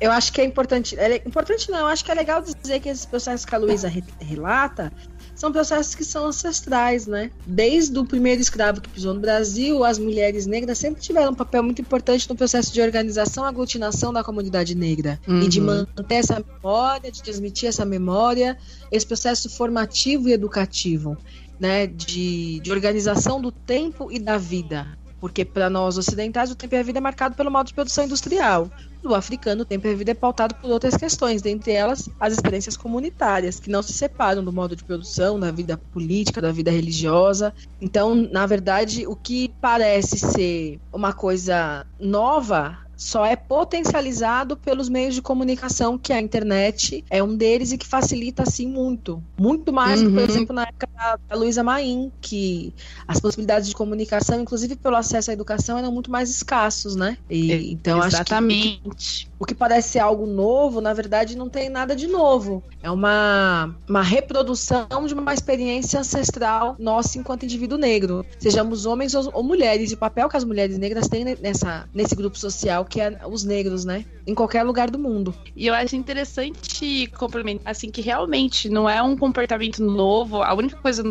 Eu 0.00 0.12
acho 0.12 0.32
que 0.32 0.40
é 0.40 0.44
importante. 0.44 0.98
É 0.98 1.16
importante 1.26 1.70
não, 1.70 1.80
eu 1.80 1.86
acho 1.86 2.04
que 2.04 2.10
é 2.10 2.14
legal 2.14 2.42
dizer 2.42 2.80
que 2.80 2.88
esses 2.88 3.06
processos 3.06 3.44
que 3.44 3.54
a 3.54 3.58
Luísa 3.58 3.88
re, 3.88 4.02
relata 4.20 4.92
são 5.34 5.52
processos 5.52 5.94
que 5.94 6.04
são 6.04 6.26
ancestrais, 6.26 7.06
né? 7.06 7.30
Desde 7.46 7.98
o 7.98 8.04
primeiro 8.04 8.40
escravo 8.40 8.80
que 8.80 8.88
pisou 8.88 9.12
no 9.12 9.20
Brasil, 9.20 9.84
as 9.84 9.98
mulheres 9.98 10.46
negras 10.46 10.78
sempre 10.78 11.00
tiveram 11.00 11.32
um 11.32 11.34
papel 11.34 11.62
muito 11.62 11.80
importante 11.80 12.28
no 12.28 12.34
processo 12.34 12.72
de 12.72 12.80
organização 12.80 13.44
aglutinação 13.44 14.12
da 14.12 14.24
comunidade 14.24 14.74
negra. 14.74 15.20
Uhum. 15.28 15.42
E 15.42 15.48
de 15.48 15.60
manter 15.60 16.14
essa 16.14 16.42
memória, 16.42 17.12
de 17.12 17.22
transmitir 17.22 17.68
essa 17.68 17.84
memória, 17.84 18.56
esse 18.90 19.06
processo 19.06 19.50
formativo 19.50 20.28
e 20.28 20.32
educativo, 20.32 21.18
né? 21.60 21.86
De, 21.86 22.60
de 22.60 22.72
organização 22.72 23.40
do 23.40 23.52
tempo 23.52 24.10
e 24.10 24.18
da 24.18 24.38
vida. 24.38 24.86
Porque 25.20 25.44
para 25.44 25.68
nós 25.68 25.98
ocidentais 25.98 26.50
o 26.50 26.54
tempo 26.54 26.74
e 26.74 26.78
a 26.78 26.82
vida 26.82 26.98
é 26.98 27.00
marcado 27.00 27.34
pelo 27.34 27.50
modo 27.50 27.66
de 27.66 27.74
produção 27.74 28.04
industrial. 28.04 28.70
Do 29.06 29.14
africano, 29.14 29.62
o 29.62 29.64
tempo 29.64 29.86
e 29.86 29.92
a 29.92 29.94
vida 29.94 30.10
é 30.10 30.14
pautado 30.14 30.56
por 30.56 30.68
outras 30.68 30.96
questões, 30.96 31.40
dentre 31.40 31.70
elas 31.70 32.10
as 32.18 32.32
experiências 32.32 32.76
comunitárias, 32.76 33.60
que 33.60 33.70
não 33.70 33.80
se 33.80 33.92
separam 33.92 34.44
do 34.44 34.52
modo 34.52 34.74
de 34.74 34.82
produção, 34.82 35.38
da 35.38 35.52
vida 35.52 35.76
política, 35.76 36.40
da 36.40 36.50
vida 36.50 36.72
religiosa. 36.72 37.54
Então, 37.80 38.16
na 38.16 38.46
verdade, 38.46 39.06
o 39.06 39.14
que 39.14 39.54
parece 39.60 40.18
ser 40.18 40.80
uma 40.92 41.12
coisa 41.12 41.86
nova 42.00 42.85
só 42.96 43.26
é 43.26 43.36
potencializado 43.36 44.56
pelos 44.56 44.88
meios 44.88 45.14
de 45.14 45.20
comunicação, 45.20 45.98
que 45.98 46.12
a 46.12 46.20
internet 46.20 47.04
é 47.10 47.22
um 47.22 47.36
deles 47.36 47.70
e 47.72 47.78
que 47.78 47.86
facilita 47.86 48.42
assim 48.42 48.66
muito. 48.66 49.22
Muito 49.38 49.72
mais 49.72 50.00
uhum. 50.00 50.06
do 50.06 50.10
que, 50.10 50.14
por 50.16 50.28
uhum. 50.28 50.34
exemplo, 50.34 50.54
na 50.54 50.62
época 50.62 50.88
da 51.28 51.36
Luísa 51.36 51.62
Maim, 51.62 52.10
que 52.20 52.72
as 53.06 53.20
possibilidades 53.20 53.68
de 53.68 53.74
comunicação, 53.74 54.40
inclusive 54.40 54.76
pelo 54.76 54.96
acesso 54.96 55.30
à 55.30 55.34
educação, 55.34 55.76
eram 55.76 55.92
muito 55.92 56.10
mais 56.10 56.30
escassos, 56.30 56.96
né? 56.96 57.18
E, 57.28 57.72
então, 57.72 58.02
Exatamente. 58.02 58.80
Acho 58.96 59.26
que 59.26 59.35
o 59.38 59.44
que 59.44 59.54
parece 59.54 59.90
ser 59.90 59.98
algo 59.98 60.26
novo, 60.26 60.80
na 60.80 60.92
verdade, 60.92 61.36
não 61.36 61.48
tem 61.48 61.68
nada 61.68 61.94
de 61.94 62.06
novo. 62.06 62.62
É 62.82 62.90
uma, 62.90 63.74
uma 63.88 64.02
reprodução 64.02 64.86
de 65.06 65.14
uma 65.14 65.34
experiência 65.34 66.00
ancestral 66.00 66.76
nossa 66.78 67.18
enquanto 67.18 67.44
indivíduo 67.44 67.78
negro. 67.78 68.24
Sejamos 68.38 68.86
homens 68.86 69.14
ou, 69.14 69.30
ou 69.32 69.42
mulheres. 69.42 69.90
E 69.90 69.94
o 69.94 69.98
papel 69.98 70.28
que 70.28 70.36
as 70.36 70.44
mulheres 70.44 70.78
negras 70.78 71.08
têm 71.08 71.24
nessa, 71.24 71.88
nesse 71.92 72.14
grupo 72.14 72.38
social 72.38 72.84
que 72.84 73.00
é 73.00 73.20
os 73.26 73.44
negros, 73.44 73.84
né? 73.84 74.04
Em 74.26 74.34
qualquer 74.34 74.62
lugar 74.62 74.90
do 74.90 74.98
mundo. 74.98 75.34
E 75.54 75.66
eu 75.66 75.74
acho 75.74 75.94
interessante 75.96 77.06
complementar, 77.18 77.70
assim, 77.70 77.90
que 77.90 78.00
realmente 78.00 78.68
não 78.68 78.88
é 78.88 79.02
um 79.02 79.16
comportamento 79.16 79.82
novo. 79.82 80.42
A 80.42 80.54
única 80.54 80.76
coisa, 80.76 81.02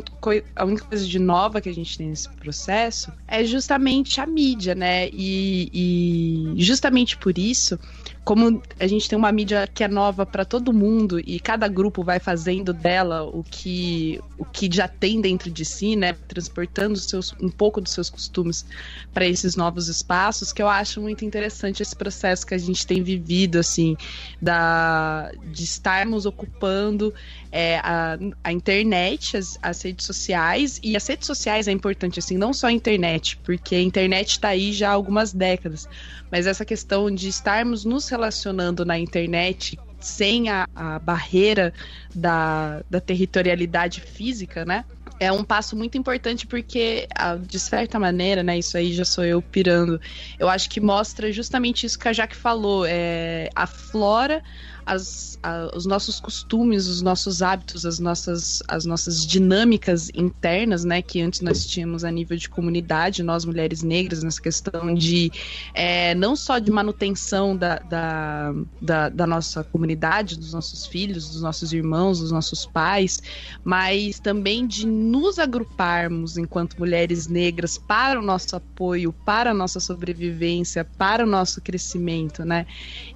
a 0.56 0.66
única 0.66 0.86
coisa 0.86 1.06
de 1.06 1.20
nova 1.20 1.62
que 1.62 1.70
a 1.70 1.74
gente 1.74 1.98
tem 1.98 2.10
nesse 2.10 2.30
processo 2.30 3.12
é 3.28 3.44
justamente 3.44 4.20
a 4.20 4.26
mídia, 4.26 4.74
né? 4.74 5.10
E, 5.10 6.54
e 6.56 6.64
justamente 6.64 7.18
por 7.18 7.38
isso 7.38 7.80
como 8.26 8.60
a 8.80 8.88
gente 8.88 9.08
tem 9.08 9.16
uma 9.16 9.32
mídia 9.32 9.70
que 9.72 9.84
é 9.84 9.88
nova 9.88 10.26
para 10.26 10.44
todo 10.44 10.74
mundo 10.74 11.20
e 11.20 11.40
cada 11.40 11.68
grupo 11.68 12.04
vai 12.04 12.20
fazendo 12.20 12.74
dela 12.74 13.22
o 13.22 13.44
que, 13.44 14.20
o 14.36 14.44
que 14.44 14.68
já 14.74 14.88
tem 14.88 15.22
dentro 15.22 15.52
de 15.52 15.64
si, 15.64 15.96
né? 15.96 16.14
Transportando 16.28 16.98
seus, 16.98 17.36
um 17.40 17.50
pouco 17.50 17.80
dos 17.80 17.94
seus 17.94 18.10
costumes 18.10 18.66
para 19.14 19.28
esses 19.28 19.56
novos 19.56 19.90
espaços, 19.90 20.52
que 20.52 20.60
eu 20.60 20.68
acho 20.68 21.00
muito 21.00 21.24
interessante 21.24 21.84
esse 21.84 21.96
processo 21.96 22.48
que 22.48 22.56
a 22.56 22.58
gente 22.58 22.88
tem 22.88 23.04
vivido, 23.04 23.60
assim, 23.60 23.96
da, 24.42 25.32
de 25.52 25.64
estarmos 25.64 26.26
ocupando 26.26 27.14
é, 27.52 27.78
a, 27.78 28.18
a 28.44 28.52
internet, 28.52 29.38
as, 29.38 29.60
as 29.62 29.82
redes 29.84 30.04
sociais, 30.04 30.80
e 30.82 30.98
as 30.98 31.06
redes 31.06 31.28
sociais 31.28 31.68
é 31.68 31.72
importante, 31.72 32.18
assim, 32.18 32.38
não 32.38 32.54
só 32.54 32.68
a 32.68 32.72
internet, 32.72 33.38
porque 33.44 33.76
a 33.76 33.82
internet 33.82 34.32
está 34.32 34.48
aí 34.50 34.74
já 34.74 34.90
há 34.90 34.94
algumas 34.94 35.32
décadas, 35.32 35.88
mas 36.32 36.48
essa 36.48 36.66
questão 36.66 37.10
de 37.10 37.30
estarmos 37.30 37.86
nos 37.86 38.08
relacionando 38.10 38.86
na 38.86 38.98
internet 38.98 39.78
sem 40.00 40.50
a, 40.50 40.68
a 40.76 41.00
barreira 41.00 41.74
da, 42.14 42.84
da 42.90 43.00
territorialidade 43.00 44.02
física, 44.02 44.64
né? 44.66 44.86
é 45.20 45.32
um 45.32 45.44
passo 45.44 45.76
muito 45.76 45.98
importante 45.98 46.46
porque, 46.46 47.08
de 47.48 47.60
certa 47.60 48.00
maneira, 48.00 48.44
né, 48.44 48.58
isso 48.58 48.78
aí 48.78 48.94
já 48.94 49.06
sou 49.06 49.24
eu 49.24 49.42
pirando, 49.42 50.00
eu 50.38 50.50
acho 50.50 50.70
que 50.70 50.82
mostra 50.82 51.32
justamente 51.32 51.86
isso 51.86 51.98
que 51.98 52.08
a 52.08 52.14
Jaque 52.14 52.36
falou, 52.36 52.86
é, 52.86 53.50
aflora 53.56 54.44
as, 54.86 55.35
a, 55.46 55.70
os 55.76 55.86
nossos 55.86 56.20
costumes, 56.20 56.88
os 56.88 57.04
nossos 57.04 57.44
hábitos, 57.44 57.86
as 57.86 58.00
nossas, 58.00 58.64
as 58.68 58.84
nossas 58.84 59.26
dinâmicas 59.26 60.10
internas, 60.16 60.84
né, 60.84 61.04
que 61.04 61.22
antes 61.22 61.42
nós 61.42 61.66
tínhamos 61.68 62.04
a 62.04 62.10
nível 62.10 62.36
de 62.36 62.50
comunidade, 62.50 63.22
nós 63.22 63.46
mulheres 63.46 63.84
negras, 63.84 64.24
nessa 64.24 64.42
questão 64.42 64.94
de 64.94 65.32
é, 65.74 66.16
não 66.16 66.36
só 66.36 66.58
de 66.58 66.72
manutenção 66.72 67.56
da, 67.56 67.78
da, 67.78 68.54
da, 68.82 69.10
da 69.10 69.28
nossa 69.28 69.64
comunidade, 69.64 70.36
dos 70.38 70.52
nossos 70.52 70.88
filhos, 70.88 71.30
dos 71.30 71.42
nossos 71.42 71.72
irmãos, 71.72 72.20
dos 72.20 72.32
nossos 72.32 72.66
pais, 72.66 73.22
mas 73.64 74.20
também 74.20 74.66
de 74.66 74.88
nos 74.88 75.38
agruparmos 75.38 76.38
enquanto 76.38 76.80
mulheres 76.80 77.28
negras 77.28 77.78
para 77.78 78.20
o 78.20 78.24
nosso 78.24 78.56
apoio, 78.56 79.14
para 79.14 79.52
a 79.52 79.54
nossa 79.54 79.80
sobrevivência, 79.80 80.84
para 80.84 81.24
o 81.24 81.28
nosso 81.28 81.62
crescimento, 81.62 82.44
né? 82.44 82.66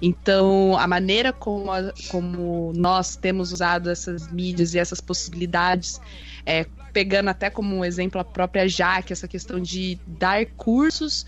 Então, 0.00 0.78
a 0.78 0.86
maneira 0.86 1.32
como 1.32 1.72
a, 1.72 1.92
como 2.08 2.19
nós 2.20 3.16
temos 3.16 3.52
usado 3.52 3.90
essas 3.90 4.30
mídias 4.30 4.74
e 4.74 4.78
essas 4.78 5.00
possibilidades, 5.00 6.00
é, 6.44 6.66
pegando 6.92 7.28
até 7.28 7.50
como 7.50 7.84
exemplo 7.84 8.20
a 8.20 8.24
própria 8.24 8.68
Jaque, 8.68 9.12
essa 9.12 9.28
questão 9.28 9.60
de 9.60 9.98
dar 10.06 10.44
cursos 10.56 11.26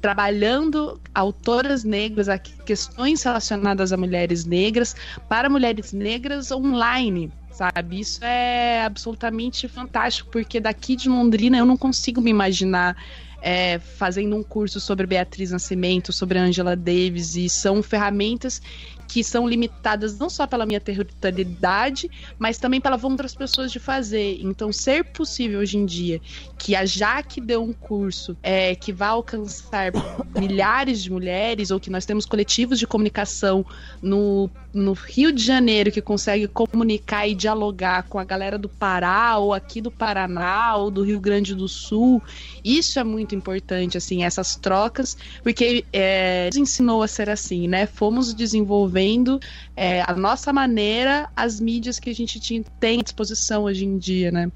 trabalhando 0.00 1.00
autoras 1.14 1.84
negras, 1.84 2.26
questões 2.66 3.22
relacionadas 3.22 3.92
a 3.92 3.96
mulheres 3.96 4.44
negras, 4.44 4.96
para 5.28 5.48
mulheres 5.48 5.92
negras 5.92 6.50
online, 6.50 7.30
sabe? 7.52 8.00
Isso 8.00 8.22
é 8.24 8.82
absolutamente 8.84 9.68
fantástico, 9.68 10.28
porque 10.30 10.58
daqui 10.58 10.96
de 10.96 11.08
Londrina 11.08 11.56
eu 11.56 11.64
não 11.64 11.76
consigo 11.76 12.20
me 12.20 12.30
imaginar 12.30 12.96
é, 13.42 13.78
fazendo 13.78 14.36
um 14.36 14.42
curso 14.42 14.80
sobre 14.80 15.06
Beatriz 15.06 15.50
Nascimento, 15.50 16.12
sobre 16.12 16.38
Angela 16.38 16.76
Davis, 16.76 17.36
e 17.36 17.48
são 17.48 17.82
ferramentas 17.82 18.62
que 19.08 19.22
são 19.22 19.46
limitadas 19.46 20.18
não 20.18 20.30
só 20.30 20.46
pela 20.46 20.64
minha 20.64 20.80
territorialidade, 20.80 22.10
mas 22.38 22.58
também 22.58 22.80
pela 22.80 22.96
vontade 22.96 23.22
das 23.22 23.34
pessoas 23.34 23.70
de 23.70 23.78
fazer. 23.78 24.38
Então, 24.40 24.72
ser 24.72 25.04
possível 25.04 25.60
hoje 25.60 25.76
em 25.76 25.84
dia 25.84 26.20
que 26.58 26.74
a 26.74 26.86
Jaque 26.86 27.40
deu 27.40 27.62
um 27.62 27.72
curso 27.72 28.36
é, 28.42 28.74
que 28.74 28.92
vai 28.92 29.08
alcançar 29.08 29.92
milhares 30.38 31.02
de 31.02 31.10
mulheres, 31.10 31.70
ou 31.70 31.80
que 31.80 31.90
nós 31.90 32.06
temos 32.06 32.24
coletivos 32.24 32.78
de 32.78 32.86
comunicação 32.86 33.66
no, 34.00 34.48
no 34.72 34.92
Rio 34.92 35.32
de 35.32 35.42
Janeiro 35.42 35.90
que 35.90 36.00
consegue 36.00 36.46
comunicar 36.48 37.26
e 37.26 37.34
dialogar 37.34 38.04
com 38.04 38.18
a 38.18 38.24
galera 38.24 38.58
do 38.58 38.68
Pará, 38.68 39.36
ou 39.38 39.52
aqui 39.52 39.80
do 39.80 39.90
Paraná, 39.90 40.76
ou 40.76 40.90
do 40.90 41.02
Rio 41.02 41.20
Grande 41.20 41.54
do 41.54 41.68
Sul, 41.68 42.22
isso 42.64 42.98
é 42.98 43.04
muito 43.04 43.34
importante, 43.34 43.98
assim, 43.98 44.24
essas 44.24 44.56
trocas, 44.56 45.16
porque 45.42 45.84
é, 45.92 46.46
nos 46.46 46.56
ensinou 46.56 47.02
a 47.02 47.08
ser 47.08 47.28
assim, 47.28 47.68
né? 47.68 47.86
Fomos 47.86 48.32
desenvolvendo 48.32 48.91
desenvolvendo 48.92 49.40
é, 49.74 50.02
a 50.02 50.14
nossa 50.14 50.52
maneira 50.52 51.28
as 51.34 51.58
mídias 51.58 51.98
que 51.98 52.10
a 52.10 52.14
gente 52.14 52.64
tem 52.78 53.00
à 53.00 53.02
disposição 53.02 53.64
hoje 53.64 53.84
em 53.84 53.98
dia, 53.98 54.30
né? 54.30 54.52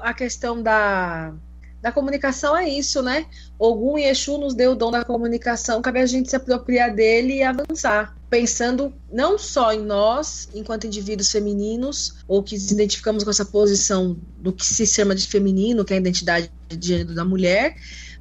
A 0.00 0.14
questão 0.14 0.62
da, 0.62 1.32
da 1.82 1.92
comunicação 1.92 2.56
é 2.56 2.68
isso, 2.68 3.02
né? 3.02 3.26
Ogum 3.58 3.98
e 3.98 4.04
Exu 4.04 4.38
nos 4.38 4.54
deu 4.54 4.72
o 4.72 4.74
dom 4.74 4.90
da 4.90 5.04
comunicação, 5.04 5.82
cabe 5.82 6.00
a 6.00 6.06
gente 6.06 6.30
se 6.30 6.36
apropriar 6.36 6.94
dele 6.94 7.36
e 7.36 7.42
avançar, 7.42 8.16
pensando 8.28 8.92
não 9.12 9.38
só 9.38 9.72
em 9.72 9.84
nós, 9.84 10.48
enquanto 10.54 10.86
indivíduos 10.86 11.30
femininos, 11.30 12.16
ou 12.26 12.42
que 12.42 12.58
se 12.58 12.74
identificamos 12.74 13.22
com 13.22 13.30
essa 13.30 13.44
posição 13.44 14.16
do 14.38 14.52
que 14.52 14.66
se 14.66 14.86
chama 14.86 15.14
de 15.14 15.26
feminino, 15.26 15.84
que 15.84 15.92
é 15.92 15.96
a 15.96 16.00
identidade 16.00 16.50
de 16.68 16.88
gênero 16.88 17.14
da 17.14 17.24
mulher, 17.24 17.76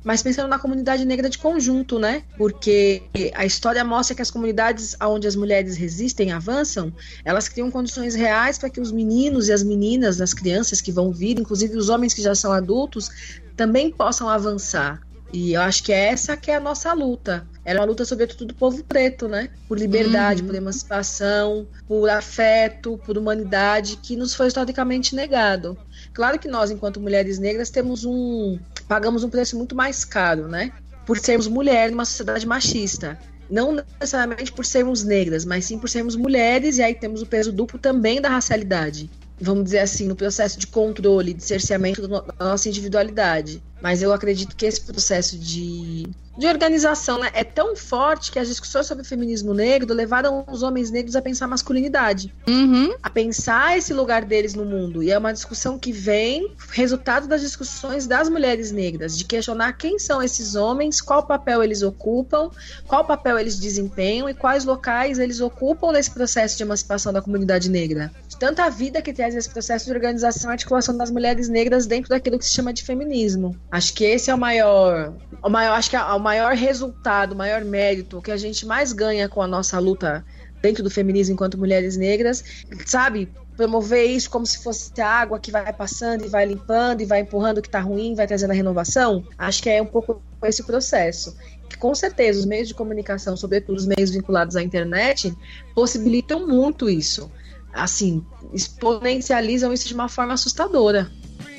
mas 0.06 0.22
pensando 0.22 0.48
na 0.48 0.60
comunidade 0.60 1.04
negra 1.04 1.28
de 1.28 1.40
conjunto, 1.40 1.98
né? 1.98 2.22
Porque 2.38 3.02
a 3.34 3.44
história 3.44 3.84
mostra 3.84 4.16
que 4.16 4.22
as 4.22 4.30
comunidades 4.30 4.96
onde 5.02 5.28
as 5.28 5.36
mulheres 5.36 5.76
resistem, 5.76 6.32
avançam, 6.32 6.94
elas 7.26 7.50
criam 7.50 7.72
condições 7.72 8.14
reais 8.14 8.60
para 8.60 8.70
que 8.70 8.80
os 8.80 8.92
meninos 8.92 9.48
e 9.48 9.52
as 9.52 9.64
meninas, 9.64 10.22
as 10.22 10.32
crianças 10.32 10.80
que 10.80 10.92
vão 10.92 11.12
vir, 11.12 11.40
inclusive 11.40 11.76
os 11.76 11.90
homens 11.90 12.14
que 12.14 12.22
já 12.22 12.36
são 12.36 12.52
adultos, 12.52 13.10
também 13.58 13.90
possam 13.90 14.30
avançar. 14.30 15.02
E 15.34 15.54
eu 15.54 15.62
acho 15.62 15.84
que 15.84 15.92
é 15.92 16.12
essa 16.12 16.38
que 16.38 16.52
é 16.52 16.56
a 16.56 16.60
nossa 16.60 16.94
luta. 16.94 17.46
Era 17.66 17.80
uma 17.80 17.86
luta, 17.86 18.06
sobretudo, 18.06 18.46
do 18.46 18.54
povo 18.54 18.84
preto, 18.84 19.28
né? 19.28 19.50
Por 19.68 19.78
liberdade, 19.78 20.42
uhum. 20.42 20.48
por 20.48 20.56
emancipação, 20.56 21.68
por 21.88 22.10
afeto, 22.10 23.00
por 23.04 23.18
humanidade, 23.18 23.98
que 23.98 24.16
nos 24.16 24.36
foi 24.36 24.48
historicamente 24.48 25.16
negado. 25.16 25.76
Claro 26.14 26.38
que 26.38 26.48
nós, 26.48 26.70
enquanto 26.70 27.02
mulheres 27.02 27.40
negras, 27.40 27.72
temos 27.72 28.06
um. 28.06 28.60
Pagamos 28.88 29.24
um 29.24 29.30
preço 29.30 29.58
muito 29.58 29.76
mais 29.76 30.06
caro, 30.06 30.48
né? 30.48 30.72
Por 31.06 31.20
sermos 31.20 31.48
mulheres 31.48 31.92
numa 31.92 32.06
sociedade 32.06 32.46
machista. 32.46 33.20
Não 33.50 33.74
necessariamente 33.74 34.52
por 34.52 34.66
sermos 34.66 35.04
negras, 35.04 35.46
mas 35.46 35.66
sim 35.66 35.78
por 35.78 35.88
sermos 35.88 36.16
mulheres, 36.16 36.78
e 36.78 36.84
aí 36.84 36.96
temos 36.96 37.22
o 37.22 37.26
peso 37.26 37.52
duplo 37.52 37.78
também 37.78 38.20
da 38.20 38.30
racialidade. 38.30 39.10
Vamos 39.40 39.66
dizer 39.66 39.80
assim, 39.80 40.08
no 40.08 40.16
processo 40.16 40.58
de 40.58 40.66
controle, 40.66 41.34
de 41.34 41.44
cerceamento 41.44 42.08
da 42.08 42.24
nossa 42.40 42.70
individualidade. 42.70 43.62
Mas 43.86 44.02
eu 44.02 44.12
acredito 44.12 44.56
que 44.56 44.66
esse 44.66 44.82
processo 44.82 45.38
de, 45.38 46.10
de 46.36 46.48
organização 46.48 47.20
né, 47.20 47.30
é 47.36 47.44
tão 47.44 47.76
forte 47.76 48.32
que 48.32 48.40
as 48.40 48.48
discussões 48.48 48.88
sobre 48.88 49.04
o 49.04 49.06
feminismo 49.06 49.54
negro 49.54 49.94
levaram 49.94 50.44
os 50.52 50.64
homens 50.64 50.90
negros 50.90 51.16
a 51.16 51.22
pensar 51.22 51.48
masculinidade, 51.48 52.34
uhum. 52.48 52.96
a 53.04 53.12
pensar 53.12 53.78
esse 53.78 53.94
lugar 53.94 54.26
deles 54.26 54.56
no 54.56 54.66
mundo. 54.66 55.04
E 55.04 55.12
é 55.12 55.18
uma 55.20 55.32
discussão 55.32 55.78
que 55.78 55.92
vem 55.92 56.52
resultado 56.72 57.28
das 57.28 57.42
discussões 57.42 58.08
das 58.08 58.28
mulheres 58.28 58.72
negras, 58.72 59.16
de 59.16 59.24
questionar 59.24 59.74
quem 59.74 60.00
são 60.00 60.20
esses 60.20 60.56
homens, 60.56 61.00
qual 61.00 61.22
papel 61.22 61.64
eles 61.64 61.84
ocupam, 61.84 62.50
qual 62.88 63.06
papel 63.06 63.38
eles 63.38 63.60
desempenham 63.60 64.28
e 64.28 64.34
quais 64.34 64.66
locais 64.66 65.20
eles 65.20 65.42
ocupam 65.42 65.92
nesse 65.92 66.10
processo 66.10 66.58
de 66.58 66.64
emancipação 66.64 67.14
da 67.14 67.22
comunidade 67.22 67.70
negra. 67.70 68.12
De 68.28 68.36
tanta 68.36 68.68
vida 68.68 69.00
que 69.00 69.14
traz 69.14 69.36
esse 69.36 69.50
processo 69.50 69.86
de 69.86 69.92
organização 69.92 70.50
e 70.50 70.54
articulação 70.54 70.98
das 70.98 71.12
mulheres 71.12 71.48
negras 71.48 71.86
dentro 71.86 72.10
daquilo 72.10 72.40
que 72.40 72.46
se 72.46 72.54
chama 72.56 72.74
de 72.74 72.84
feminismo. 72.84 73.56
Acho 73.76 73.94
que 73.94 74.06
esse 74.06 74.32
é 74.32 74.34
o 74.34 74.38
maior, 74.38 75.14
o 75.44 75.50
maior, 75.50 75.74
acho 75.74 75.90
que 75.90 75.98
é 75.98 76.02
o 76.02 76.18
maior 76.18 76.56
resultado, 76.56 77.34
o 77.34 77.36
maior 77.36 77.66
mérito 77.66 78.22
que 78.22 78.32
a 78.32 78.38
gente 78.38 78.66
mais 78.66 78.94
ganha 78.94 79.28
com 79.28 79.42
a 79.42 79.48
nossa 79.48 79.78
luta 79.80 80.26
dentro 80.62 80.82
do 80.82 80.90
feminismo 80.90 81.34
enquanto 81.34 81.58
mulheres 81.58 81.98
negras, 81.98 82.42
sabe? 82.86 83.30
Promover 83.58 84.06
isso 84.06 84.30
como 84.30 84.46
se 84.46 84.64
fosse 84.64 84.90
a 85.02 85.10
água 85.10 85.42
que 85.42 85.52
vai 85.52 85.74
passando 85.74 86.24
e 86.24 86.30
vai 86.30 86.46
limpando 86.46 87.02
e 87.02 87.06
vai 87.06 87.20
empurrando 87.20 87.58
o 87.58 87.62
que 87.62 87.68
está 87.68 87.82
ruim, 87.82 88.16
vai 88.16 88.26
trazendo 88.26 88.52
a 88.52 88.54
renovação. 88.54 89.26
Acho 89.38 89.62
que 89.62 89.70
é 89.70 89.82
um 89.82 89.86
pouco 89.86 90.22
esse 90.46 90.64
processo. 90.64 91.36
Que, 91.68 91.78
com 91.78 91.94
certeza, 91.94 92.40
os 92.40 92.46
meios 92.46 92.70
de 92.70 92.74
comunicação, 92.74 93.36
sobretudo 93.36 93.76
os 93.76 93.86
meios 93.86 94.10
vinculados 94.10 94.56
à 94.56 94.64
internet, 94.64 95.36
possibilitam 95.76 96.48
muito 96.48 96.90
isso. 96.90 97.30
Assim, 97.74 98.26
exponencializam 98.54 99.74
isso 99.74 99.86
de 99.86 99.94
uma 99.94 100.08
forma 100.08 100.34
assustadora. 100.34 101.12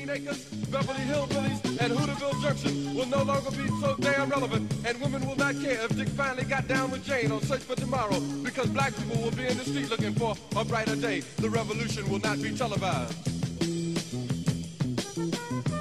Beverly 0.07 1.03
Hillbillies, 1.03 1.81
and 1.81 1.91
Hooterville 1.91 2.41
Junction 2.41 2.95
will 2.95 3.07
no 3.07 3.23
longer 3.23 3.51
be 3.51 3.67
so 3.81 3.93
damn 3.99 4.29
relevant. 4.29 4.71
And 4.85 4.97
women 5.01 5.27
will 5.27 5.35
not 5.35 5.55
care 5.55 5.83
if 5.83 5.97
Dick 5.97 6.07
finally 6.09 6.45
got 6.45 6.65
down 6.65 6.91
with 6.91 7.03
Jane 7.03 7.29
on 7.29 7.41
Search 7.41 7.63
for 7.63 7.75
Tomorrow, 7.75 8.21
because 8.41 8.67
black 8.67 8.95
people 8.95 9.21
will 9.21 9.31
be 9.31 9.45
in 9.45 9.57
the 9.57 9.65
street 9.65 9.89
looking 9.89 10.13
for 10.13 10.33
a 10.55 10.63
brighter 10.63 10.95
day. 10.95 11.23
The 11.37 11.49
revolution 11.49 12.09
will 12.09 12.19
not 12.19 12.41
be 12.41 12.55
televised. 12.55 13.17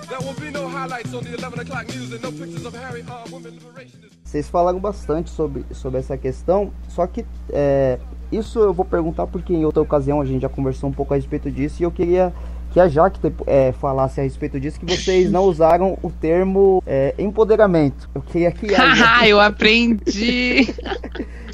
There 0.09 0.19
will 0.21 0.35
be 0.41 0.51
no 0.51 0.69
highlights 0.69 1.15
on 1.15 1.23
the 1.23 1.35
11 1.35 1.61
o'clock 1.61 1.87
news 1.95 2.12
and 2.12 2.23
no 2.23 2.33
pictures 2.33 2.67
of 2.67 2.75
Harry 2.75 3.05
women 3.31 3.53
liberationists. 3.53 4.17
Vocês 4.25 4.49
falaram 4.49 4.81
bastante 4.81 5.31
sobre, 5.31 5.65
sobre 5.73 6.01
essa 6.01 6.19
questão, 6.19 6.73
só 6.89 7.07
que 7.07 7.25
é, 7.53 8.01
isso 8.33 8.59
eu 8.59 8.75
vou 8.75 8.85
perguntar 8.85 9.29
porque 9.29 9.55
em 9.55 9.65
outra 9.65 9.81
ocasião 9.81 10.21
a 10.21 10.25
gente 10.25 10.43
já 10.43 10.49
conversou 10.49 10.91
um 10.91 10.93
pouco 10.93 11.15
a 11.15 11.17
respeito 11.17 11.49
disso 11.49 11.81
e 11.81 11.85
eu 11.85 11.93
queria 11.93 12.33
que 12.77 12.81
a 12.81 12.89
Jaque 12.89 13.19
é, 13.47 13.73
falasse 13.73 14.21
a 14.21 14.23
respeito 14.23 14.61
disso, 14.61 14.79
que 14.79 14.85
vocês 14.85 15.31
não 15.31 15.45
usaram 15.45 15.99
o 16.03 16.11
termo 16.11 16.83
é, 16.87 17.15
empoderamento. 17.17 18.07
Eu 18.15 18.21
queria 18.21 18.53
que. 18.53 18.67
A... 18.75 19.27
eu 19.27 19.41
aprendi! 19.41 20.69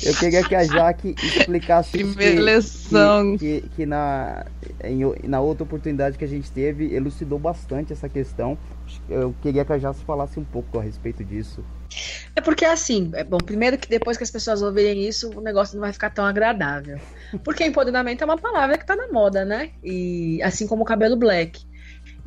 Eu 0.04 0.14
queria 0.14 0.42
que 0.42 0.52
a 0.52 0.64
Jaque 0.64 1.14
explicasse 1.22 1.92
Primeira 1.92 2.34
que, 2.34 2.42
lição. 2.42 3.36
Que, 3.36 3.60
que, 3.60 3.68
que, 3.68 3.86
na, 3.86 4.46
em, 4.82 5.00
na 5.28 5.40
outra 5.40 5.62
oportunidade 5.62 6.18
que 6.18 6.24
a 6.24 6.26
gente 6.26 6.50
teve, 6.50 6.92
elucidou 6.92 7.38
bastante 7.38 7.92
essa 7.92 8.08
questão. 8.08 8.58
Eu 9.08 9.34
queria 9.42 9.64
que 9.64 9.72
a 9.72 9.78
Jaque 9.78 10.04
falasse 10.04 10.38
um 10.38 10.44
pouco 10.44 10.78
a 10.78 10.82
respeito 10.82 11.24
disso. 11.24 11.64
É 12.34 12.40
porque 12.40 12.64
assim, 12.64 13.10
é 13.14 13.22
bom, 13.22 13.38
primeiro 13.38 13.76
que 13.76 13.88
depois 13.88 14.16
que 14.16 14.24
as 14.24 14.30
pessoas 14.30 14.62
ouvirem 14.62 15.06
isso, 15.06 15.30
o 15.30 15.40
negócio 15.40 15.74
não 15.74 15.82
vai 15.82 15.92
ficar 15.92 16.10
tão 16.10 16.24
agradável. 16.24 16.98
Porque 17.44 17.64
empoderamento 17.64 18.22
é 18.22 18.24
uma 18.24 18.38
palavra 18.38 18.78
que 18.78 18.86
tá 18.86 18.96
na 18.96 19.08
moda, 19.08 19.44
né? 19.44 19.70
E 19.82 20.42
assim 20.42 20.66
como 20.66 20.82
o 20.82 20.86
cabelo 20.86 21.16
black. 21.16 21.64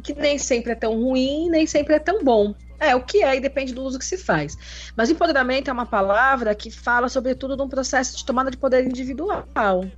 Que 0.04 0.14
nem 0.14 0.38
sempre 0.38 0.74
é 0.74 0.76
tão 0.76 1.02
ruim, 1.02 1.50
nem 1.50 1.66
sempre 1.66 1.96
é 1.96 2.00
tão 2.00 2.24
bom. 2.24 2.54
É, 2.80 2.96
o 2.96 3.02
que 3.02 3.24
é 3.24 3.36
e 3.36 3.40
depende 3.40 3.74
do 3.74 3.84
uso 3.84 3.98
que 3.98 4.06
se 4.06 4.18
faz. 4.18 4.58
Mas 4.96 5.10
empoderamento 5.10 5.70
é 5.70 5.74
uma 5.74 5.86
palavra 5.86 6.54
que 6.54 6.70
fala, 6.70 7.08
sobretudo, 7.08 7.56
de 7.56 7.64
um 7.64 7.70
processo 7.70 8.18
de 8.18 8.26
tomada 8.26 8.52
de 8.52 8.58
poder 8.58 8.86
individual, 8.86 9.46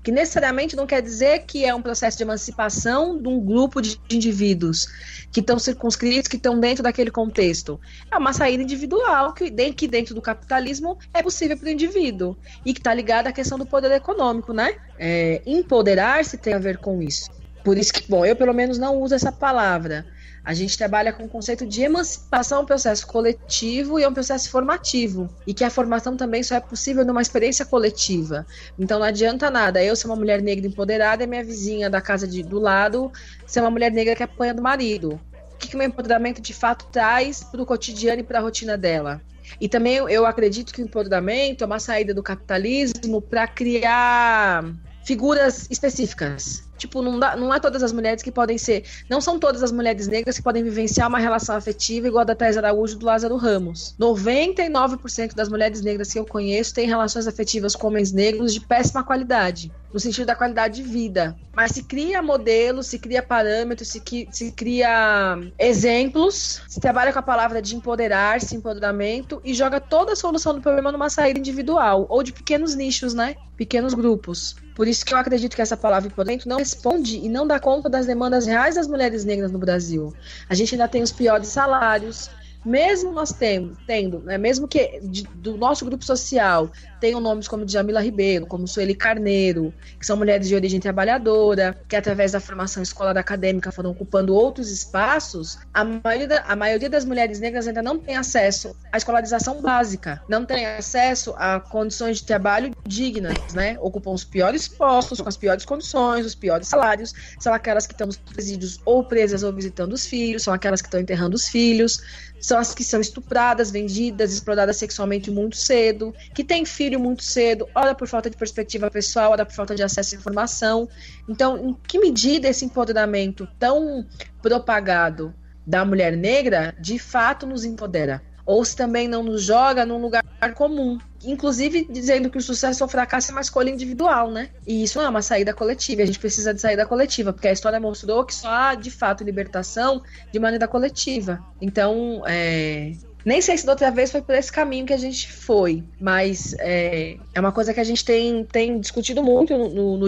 que 0.03 0.11
necessariamente 0.11 0.75
não 0.75 0.85
quer 0.85 1.01
dizer 1.01 1.39
que 1.45 1.65
é 1.65 1.73
um 1.73 1.81
processo 1.81 2.17
de 2.17 2.23
emancipação 2.23 3.19
de 3.19 3.27
um 3.27 3.39
grupo 3.39 3.81
de 3.81 3.99
indivíduos 4.11 4.87
que 5.31 5.39
estão 5.39 5.57
circunscritos, 5.59 6.27
que 6.27 6.37
estão 6.37 6.59
dentro 6.59 6.83
daquele 6.83 7.11
contexto. 7.11 7.79
É 8.11 8.17
uma 8.17 8.33
saída 8.33 8.63
individual 8.63 9.33
que, 9.33 9.49
que 9.71 9.87
dentro 9.87 10.13
do 10.13 10.21
capitalismo 10.21 10.97
é 11.13 11.21
possível 11.21 11.57
para 11.57 11.67
o 11.67 11.71
indivíduo 11.71 12.37
e 12.65 12.73
que 12.73 12.79
está 12.79 12.93
ligada 12.93 13.29
à 13.29 13.31
questão 13.31 13.57
do 13.57 13.65
poder 13.65 13.91
econômico, 13.91 14.53
né? 14.53 14.75
É, 14.97 15.41
Empoderar-se 15.45 16.37
tem 16.37 16.53
a 16.53 16.59
ver 16.59 16.77
com 16.77 17.01
isso. 17.01 17.29
Por 17.63 17.77
isso 17.77 17.91
que, 17.91 18.09
bom, 18.09 18.25
eu 18.25 18.35
pelo 18.35 18.53
menos 18.53 18.77
não 18.77 19.01
uso 19.01 19.13
essa 19.13 19.31
palavra 19.31 20.05
a 20.47 20.53
gente 20.53 20.77
trabalha 20.77 21.11
com 21.11 21.25
o 21.25 21.27
conceito 21.27 21.65
de 21.65 21.81
emancipação, 21.81 22.59
é 22.59 22.61
um 22.61 22.65
processo 22.65 23.05
coletivo 23.05 23.99
e 23.99 24.03
é 24.03 24.07
um 24.07 24.13
processo 24.13 24.49
formativo. 24.49 25.29
E 25.45 25.53
que 25.53 25.61
a 25.61 25.69
formação 25.69 26.15
também 26.15 26.41
só 26.41 26.55
é 26.55 26.61
possível 26.61 27.03
numa 27.03 27.21
experiência 27.21 27.65
coletiva. 27.65 28.47
Então 28.79 28.97
não 28.97 29.05
adianta 29.05 29.51
nada 29.51 29.83
eu 29.83 29.93
ser 29.93 30.07
uma 30.07 30.15
mulher 30.15 30.41
negra 30.41 30.65
empoderada 30.65 31.21
e 31.21 31.27
minha 31.27 31.43
vizinha 31.43 31.89
da 31.89 31.99
casa 31.99 32.25
de, 32.25 32.43
do 32.43 32.59
lado 32.59 33.11
ser 33.45 33.59
uma 33.59 33.69
mulher 33.69 33.91
negra 33.91 34.15
que 34.15 34.23
apanha 34.23 34.53
do 34.53 34.61
marido. 34.61 35.19
O 35.51 35.57
que, 35.57 35.67
que 35.67 35.75
o 35.75 35.77
meu 35.77 35.87
empoderamento 35.87 36.41
de 36.41 36.53
fato 36.53 36.85
traz 36.93 37.43
para 37.43 37.61
o 37.61 37.65
cotidiano 37.65 38.21
e 38.21 38.23
para 38.23 38.39
a 38.39 38.41
rotina 38.41 38.77
dela? 38.77 39.19
E 39.59 39.67
também 39.67 39.95
eu 39.95 40.25
acredito 40.25 40.73
que 40.73 40.81
o 40.81 40.85
empoderamento 40.85 41.65
é 41.65 41.67
uma 41.67 41.79
saída 41.79 42.13
do 42.13 42.23
capitalismo 42.23 43.21
para 43.21 43.45
criar 43.49 44.63
figuras 45.07 45.67
específicas 45.71 46.67
Tipo, 46.77 47.01
não, 47.01 47.19
dá, 47.19 47.35
não 47.35 47.53
é 47.53 47.59
todas 47.59 47.81
as 47.81 47.91
mulheres 47.91 48.21
que 48.21 48.31
podem 48.31 48.57
ser. 48.57 48.83
Não 49.09 49.19
são 49.19 49.39
todas 49.39 49.63
as 49.63 49.71
mulheres 49.71 50.07
negras 50.07 50.37
que 50.37 50.43
podem 50.43 50.63
vivenciar 50.63 51.07
uma 51.07 51.17
relação 51.17 51.55
afetiva 51.55 52.07
igual 52.07 52.21
a 52.21 52.25
da 52.25 52.35
Thais 52.35 52.57
Araújo 52.57 52.95
e 52.95 52.99
do 52.99 53.05
Lázaro 53.05 53.35
Ramos. 53.35 53.95
99% 53.99 55.33
das 55.33 55.49
mulheres 55.49 55.81
negras 55.81 56.13
que 56.13 56.19
eu 56.19 56.25
conheço 56.25 56.73
têm 56.73 56.87
relações 56.87 57.27
afetivas 57.27 57.75
com 57.75 57.87
homens 57.87 58.11
negros 58.11 58.53
de 58.53 58.61
péssima 58.61 59.03
qualidade 59.03 59.71
no 59.91 59.99
sentido 59.99 60.27
da 60.27 60.35
qualidade 60.35 60.83
de 60.83 60.87
vida. 60.87 61.35
Mas 61.55 61.71
se 61.71 61.81
cria 61.81 62.21
modelos, 62.21 62.87
se 62.87 62.99
cria 62.99 63.23
parâmetros, 63.23 63.87
se, 63.87 64.01
se 64.31 64.51
cria 64.51 65.39
exemplos, 65.57 66.61
se 66.67 66.79
trabalha 66.79 67.11
com 67.11 67.19
a 67.19 67.23
palavra 67.23 67.61
de 67.61 67.75
empoderar-se, 67.75 68.55
empoderamento, 68.55 69.41
e 69.43 69.53
joga 69.53 69.79
toda 69.79 70.11
a 70.11 70.15
solução 70.15 70.53
do 70.53 70.61
problema 70.61 70.91
numa 70.91 71.09
saída 71.09 71.39
individual, 71.39 72.05
ou 72.09 72.21
de 72.21 72.33
pequenos 72.33 72.75
nichos, 72.75 73.13
né? 73.13 73.37
Pequenos 73.55 73.93
grupos. 73.93 74.55
Por 74.77 74.87
isso 74.87 75.03
que 75.03 75.11
eu 75.11 75.17
acredito 75.17 75.55
que 75.55 75.61
essa 75.63 75.75
palavra 75.75 76.07
empoderamento 76.07 76.47
não 76.47 76.59
responde 76.59 77.17
e 77.17 77.27
não 77.27 77.47
dá 77.47 77.59
conta 77.59 77.89
das 77.89 78.05
demandas 78.05 78.45
reais 78.45 78.75
das 78.75 78.87
mulheres 78.87 79.25
negras 79.25 79.51
no 79.51 79.57
Brasil. 79.57 80.13
A 80.47 80.53
gente 80.53 80.75
ainda 80.75 80.87
tem 80.87 81.01
os 81.01 81.11
piores 81.11 81.47
salários, 81.47 82.29
mesmo 82.67 83.13
nós 83.13 83.31
tendo, 83.31 83.77
tendo 83.87 84.19
né, 84.19 84.37
mesmo 84.37 84.67
que 84.67 84.99
de, 85.01 85.23
do 85.35 85.55
nosso 85.55 85.85
grupo 85.85 86.03
social 86.03 86.69
tenham 86.99 87.21
nomes 87.21 87.47
como 87.47 87.65
Jamila 87.65 88.01
Ribeiro, 88.01 88.45
como 88.45 88.67
Sueli 88.67 88.93
Carneiro, 88.93 89.73
que 89.97 90.05
são 90.05 90.17
mulheres 90.17 90.49
de 90.49 90.55
origem 90.55 90.79
trabalhadora, 90.79 91.79
que 91.87 91.95
através 91.95 92.33
da 92.33 92.41
formação 92.41 92.83
escolar 92.83 93.17
acadêmica 93.17 93.71
foram 93.71 93.91
ocupando 93.91 94.35
outros 94.35 94.69
espaços, 94.69 95.57
a 95.73 95.83
maioria, 95.85 96.43
a 96.45 96.55
maioria 96.57 96.89
das 96.89 97.05
mulheres 97.05 97.39
negras 97.39 97.67
ainda 97.67 97.81
não 97.81 97.97
tem 97.97 98.17
acesso 98.17 98.75
à 98.91 98.97
escolarização 98.97 99.61
básica, 99.61 100.21
não 100.27 100.43
tem 100.45 100.65
acesso 100.65 101.33
a 101.37 101.61
condições 101.61 102.17
de 102.17 102.25
trabalho 102.25 102.73
dignas, 102.85 103.53
né? 103.53 103.77
Ocupam 103.79 104.11
os 104.11 104.25
piores 104.25 104.67
postos, 104.67 105.21
com 105.21 105.29
as 105.29 105.37
piores 105.37 105.63
condições, 105.63 106.25
os 106.25 106.35
piores 106.35 106.67
salários, 106.67 107.13
são 107.39 107.53
aquelas 107.53 107.87
que 107.87 107.93
estão 107.93 108.07
nos 108.07 108.17
presídios 108.17 108.81
ou 108.83 109.05
presas 109.05 109.41
ou 109.43 109.53
visitando 109.53 109.93
os 109.93 110.05
filhos, 110.05 110.43
são 110.43 110.53
aquelas 110.53 110.81
que 110.81 110.87
estão 110.87 110.99
enterrando 110.99 111.35
os 111.35 111.47
filhos, 111.47 112.01
são 112.39 112.57
as 112.57 112.73
que 112.73 112.83
são 112.83 112.99
estupradas, 112.99 113.71
vendidas, 113.71 114.33
exploradas 114.33 114.77
sexualmente 114.77 115.31
muito 115.31 115.57
cedo, 115.57 116.13
que 116.33 116.43
têm 116.43 116.65
filho 116.65 116.99
muito 116.99 117.23
cedo, 117.23 117.67
ora 117.73 117.95
por 117.95 118.07
falta 118.07 118.29
de 118.29 118.37
perspectiva 118.37 118.89
pessoal, 118.89 119.31
ora 119.31 119.45
por 119.45 119.53
falta 119.53 119.75
de 119.75 119.83
acesso 119.83 120.15
à 120.15 120.17
informação. 120.17 120.87
Então, 121.27 121.57
em 121.57 121.73
que 121.87 121.99
medida 121.99 122.47
esse 122.47 122.65
empoderamento 122.65 123.47
tão 123.59 124.05
propagado 124.41 125.33
da 125.65 125.83
mulher 125.83 126.15
negra 126.15 126.75
de 126.79 126.97
fato 126.97 127.45
nos 127.45 127.65
empodera? 127.65 128.21
ou 128.47 128.63
se 128.63 128.77
também 128.77 129.09
não 129.09 129.21
nos 129.21 129.43
joga 129.43 129.85
num 129.85 130.01
lugar 130.01 130.23
comum. 130.55 130.97
Inclusive 131.23 131.87
dizendo 131.89 132.29
que 132.29 132.37
o 132.37 132.41
sucesso 132.41 132.83
ou 132.83 132.89
fracasso 132.89 133.31
é 133.31 133.33
uma 133.33 133.41
escolha 133.41 133.69
individual, 133.69 134.31
né? 134.31 134.49
E 134.65 134.83
isso 134.83 134.97
não 134.97 135.05
é 135.05 135.09
uma 135.09 135.21
saída 135.21 135.53
coletiva. 135.53 136.01
A 136.01 136.05
gente 136.05 136.19
precisa 136.19 136.53
de 136.53 136.61
saída 136.61 136.85
coletiva, 136.85 137.33
porque 137.33 137.47
a 137.47 137.53
história 137.53 137.79
mostrou 137.79 138.25
que 138.25 138.33
só 138.33 138.49
há, 138.49 138.75
de 138.75 138.91
fato, 138.91 139.23
libertação 139.23 140.01
de 140.31 140.39
maneira 140.39 140.67
coletiva. 140.67 141.43
Então, 141.61 142.23
é, 142.25 142.93
nem 143.27 143.41
sei 143.41 143.57
se 143.57 143.65
da 143.65 143.73
outra 143.73 143.91
vez 143.91 144.09
foi 144.09 144.21
por 144.21 144.33
esse 144.33 144.49
caminho 144.49 144.85
que 144.85 144.93
a 144.93 144.97
gente 144.97 145.29
foi, 145.29 145.83
mas 145.99 146.55
é, 146.59 147.17
é 147.35 147.39
uma 147.41 147.51
coisa 147.51 147.73
que 147.73 147.79
a 147.81 147.83
gente 147.83 148.05
tem, 148.05 148.45
tem 148.45 148.79
discutido 148.79 149.21
muito 149.21 149.57
no, 149.57 149.67
no, 149.67 149.97
no 149.97 150.07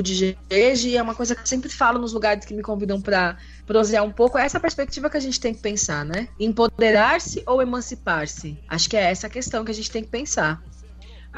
e 0.49 0.95
é 0.95 1.01
uma 1.01 1.13
coisa 1.13 1.35
que 1.35 1.41
eu 1.41 1.45
sempre 1.45 1.69
falo 1.69 1.99
nos 1.99 2.13
lugares 2.13 2.45
que 2.45 2.53
me 2.53 2.61
convidam 2.61 3.01
para 3.01 3.35
prosear 3.67 4.05
um 4.05 4.11
pouco. 4.11 4.37
É 4.37 4.45
essa 4.45 4.57
perspectiva 4.57 5.09
que 5.09 5.17
a 5.17 5.19
gente 5.19 5.37
tem 5.37 5.53
que 5.53 5.61
pensar, 5.61 6.05
né? 6.05 6.29
Empoderar-se 6.39 7.43
ou 7.45 7.61
emancipar-se? 7.61 8.57
Acho 8.69 8.89
que 8.89 8.95
é 8.95 9.11
essa 9.11 9.27
a 9.27 9.29
questão 9.29 9.65
que 9.65 9.71
a 9.71 9.75
gente 9.75 9.91
tem 9.91 10.01
que 10.01 10.09
pensar. 10.09 10.63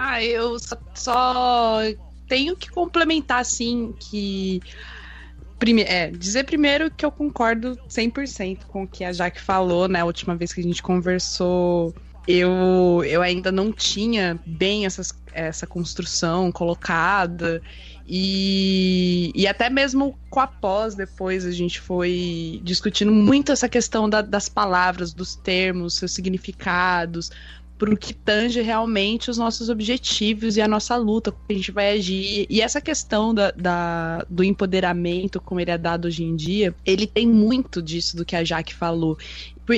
Ah, 0.04 0.24
eu 0.24 0.58
só, 0.96 1.82
tenho 2.28 2.56
que 2.56 2.72
complementar, 2.72 3.40
assim, 3.40 3.94
que 4.00 4.60
Prime 5.60 5.84
é, 5.84 6.10
dizer 6.10 6.44
primeiro 6.46 6.90
que 6.90 7.06
eu 7.06 7.12
concordo 7.12 7.78
100% 7.88 8.66
com 8.68 8.82
o 8.82 8.88
que 8.88 9.04
a 9.04 9.14
Jaque 9.14 9.40
falou, 9.40 9.88
né? 9.88 10.00
A 10.00 10.06
última 10.06 10.36
vez 10.36 10.52
que 10.52 10.60
a 10.60 10.64
gente 10.64 10.82
conversou, 10.82 11.94
eu, 12.28 13.04
eu 13.06 13.22
ainda 13.22 13.52
não 13.52 13.72
tinha 13.72 14.40
bem 14.44 14.88
essas, 14.88 15.14
essa 15.34 15.68
construção 15.68 16.52
colocada. 16.52 17.62
E, 18.08 19.32
e 19.36 19.46
até 19.46 19.70
mesmo 19.70 20.18
com 20.32 20.40
a 20.40 20.48
pós, 20.48 20.96
depois 20.96 21.46
a 21.46 21.52
gente 21.52 21.80
foi 21.80 22.60
discutindo 22.64 23.12
muito 23.12 23.52
essa 23.52 23.70
questão 23.70 24.10
da, 24.10 24.24
das 24.24 24.50
palavras, 24.50 25.14
dos 25.14 25.36
termos, 25.36 25.94
seus 25.94 26.12
significados, 26.12 27.30
para 27.82 27.92
o 27.92 27.98
que 27.98 28.14
tange 28.14 28.62
realmente 28.62 29.32
os 29.32 29.40
nossos 29.40 29.68
objetivos 29.68 30.56
e 30.56 30.62
a 30.62 30.68
nossa 30.68 30.96
luta, 30.96 31.32
como 31.32 31.44
a 31.50 31.54
gente 31.54 31.72
vai 31.72 31.94
agir. 31.98 32.46
E 32.48 32.62
essa 32.62 32.80
questão 32.80 33.34
da, 33.34 33.50
da, 33.50 34.24
do 34.30 34.44
empoderamento, 34.44 35.42
como 35.42 35.60
ele 35.60 35.72
é 35.72 35.80
dado 35.80 36.06
hoje 36.06 36.24
em 36.24 36.36
dia, 36.36 36.76
ele 36.86 37.08
tem 37.08 37.28
muito 37.28 37.82
disso 37.82 38.16
do 38.16 38.24
que 38.24 38.36
a 38.36 38.44
Jaque 38.44 38.72
falou. 38.72 39.18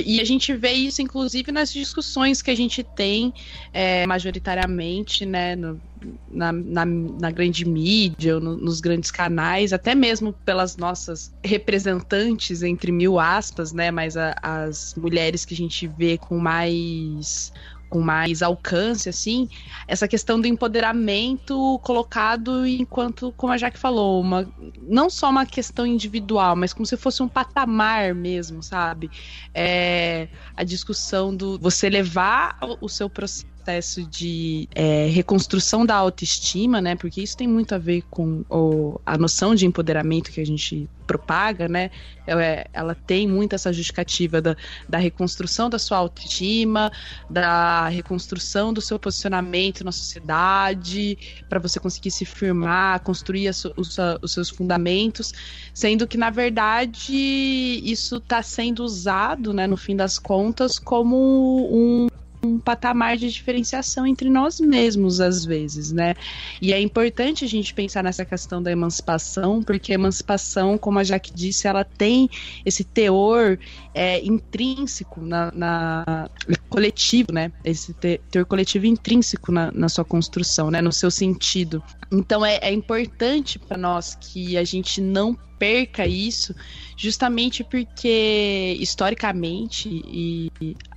E 0.04 0.20
a 0.20 0.24
gente 0.24 0.52
vê 0.52 0.72
isso, 0.72 1.00
inclusive, 1.00 1.50
nas 1.50 1.72
discussões 1.72 2.42
que 2.42 2.50
a 2.50 2.54
gente 2.54 2.82
tem 2.82 3.32
é, 3.72 4.06
majoritariamente, 4.06 5.24
né, 5.24 5.56
no, 5.56 5.80
na, 6.30 6.52
na, 6.52 6.84
na, 6.84 7.30
grande 7.30 7.64
mídia, 7.64 8.38
no, 8.38 8.56
nos 8.56 8.80
grandes 8.80 9.10
canais, 9.10 9.72
até 9.72 9.94
mesmo 9.94 10.32
pelas 10.44 10.76
nossas 10.76 11.32
representantes, 11.42 12.62
entre 12.62 12.92
mil 12.92 13.18
aspas, 13.18 13.72
né, 13.72 13.90
mas 13.90 14.16
a, 14.16 14.34
as 14.42 14.94
mulheres 14.94 15.44
que 15.44 15.54
a 15.54 15.56
gente 15.56 15.86
vê 15.86 16.18
com 16.18 16.38
mais 16.38 17.52
com 17.88 18.00
mais 18.00 18.42
alcance, 18.42 19.08
assim, 19.08 19.48
essa 19.86 20.08
questão 20.08 20.40
do 20.40 20.46
empoderamento 20.46 21.78
colocado 21.82 22.66
enquanto, 22.66 23.32
como 23.36 23.52
a 23.52 23.56
Jaque 23.56 23.78
falou, 23.78 24.20
uma, 24.20 24.52
não 24.82 25.08
só 25.08 25.30
uma 25.30 25.46
questão 25.46 25.86
individual, 25.86 26.56
mas 26.56 26.72
como 26.72 26.86
se 26.86 26.96
fosse 26.96 27.22
um 27.22 27.28
patamar 27.28 28.14
mesmo, 28.14 28.62
sabe? 28.62 29.10
É, 29.54 30.28
a 30.56 30.64
discussão 30.64 31.34
do 31.34 31.58
você 31.58 31.88
levar 31.88 32.58
o 32.80 32.88
seu 32.88 33.08
processo 33.08 33.53
processo 33.64 34.04
de 34.04 34.68
é, 34.74 35.06
reconstrução 35.06 35.86
da 35.86 35.94
autoestima, 35.94 36.82
né? 36.82 36.94
Porque 36.94 37.22
isso 37.22 37.36
tem 37.36 37.48
muito 37.48 37.74
a 37.74 37.78
ver 37.78 38.02
com 38.10 38.44
o, 38.50 39.00
a 39.06 39.16
noção 39.16 39.54
de 39.54 39.64
empoderamento 39.64 40.30
que 40.30 40.40
a 40.40 40.44
gente 40.44 40.88
propaga, 41.06 41.66
né? 41.66 41.90
Ela, 42.26 42.44
é, 42.44 42.66
ela 42.72 42.94
tem 42.94 43.26
muito 43.26 43.54
essa 43.54 43.72
justificativa 43.72 44.40
da, 44.40 44.56
da 44.86 44.98
reconstrução 44.98 45.70
da 45.70 45.78
sua 45.78 45.96
autoestima, 45.98 46.92
da 47.28 47.88
reconstrução 47.88 48.72
do 48.72 48.82
seu 48.82 48.98
posicionamento 48.98 49.82
na 49.82 49.92
sociedade, 49.92 51.16
para 51.48 51.58
você 51.58 51.80
conseguir 51.80 52.10
se 52.10 52.24
firmar, 52.26 53.00
construir 53.00 53.48
os, 53.48 53.96
os 54.22 54.32
seus 54.32 54.50
fundamentos, 54.50 55.32
sendo 55.72 56.06
que, 56.06 56.18
na 56.18 56.30
verdade, 56.30 57.14
isso 57.82 58.16
está 58.16 58.42
sendo 58.42 58.84
usado, 58.84 59.52
né, 59.54 59.66
no 59.66 59.76
fim 59.76 59.96
das 59.96 60.18
contas, 60.18 60.78
como 60.78 61.16
um 61.70 62.08
um 62.44 62.58
patamar 62.58 63.16
de 63.16 63.30
diferenciação 63.30 64.06
entre 64.06 64.28
nós 64.28 64.60
mesmos, 64.60 65.20
às 65.20 65.44
vezes, 65.44 65.92
né? 65.92 66.14
E 66.60 66.72
é 66.72 66.80
importante 66.80 67.44
a 67.44 67.48
gente 67.48 67.74
pensar 67.74 68.02
nessa 68.02 68.24
questão 68.24 68.62
da 68.62 68.70
emancipação, 68.70 69.62
porque 69.62 69.92
a 69.92 69.94
emancipação, 69.94 70.76
como 70.76 70.98
a 70.98 71.04
Jaque 71.04 71.32
disse, 71.32 71.66
ela 71.66 71.84
tem 71.84 72.28
esse 72.64 72.84
teor 72.84 73.58
é, 73.94 74.22
intrínseco 74.24 75.20
na, 75.20 75.52
na, 75.52 76.28
coletivo, 76.68 77.32
né? 77.32 77.52
Esse 77.64 77.94
teor 77.94 78.44
coletivo 78.44 78.86
intrínseco 78.86 79.52
na, 79.52 79.70
na 79.70 79.88
sua 79.88 80.04
construção, 80.04 80.70
né? 80.70 80.82
No 80.82 80.92
seu 80.92 81.10
sentido. 81.10 81.82
Então 82.10 82.44
é, 82.44 82.58
é 82.60 82.72
importante 82.72 83.58
para 83.58 83.78
nós 83.78 84.16
que 84.20 84.58
a 84.58 84.64
gente 84.64 85.00
não 85.00 85.38
perca 85.58 86.06
isso, 86.06 86.54
justamente 86.96 87.62
porque 87.62 88.76
historicamente 88.80 89.88
e 89.88 90.50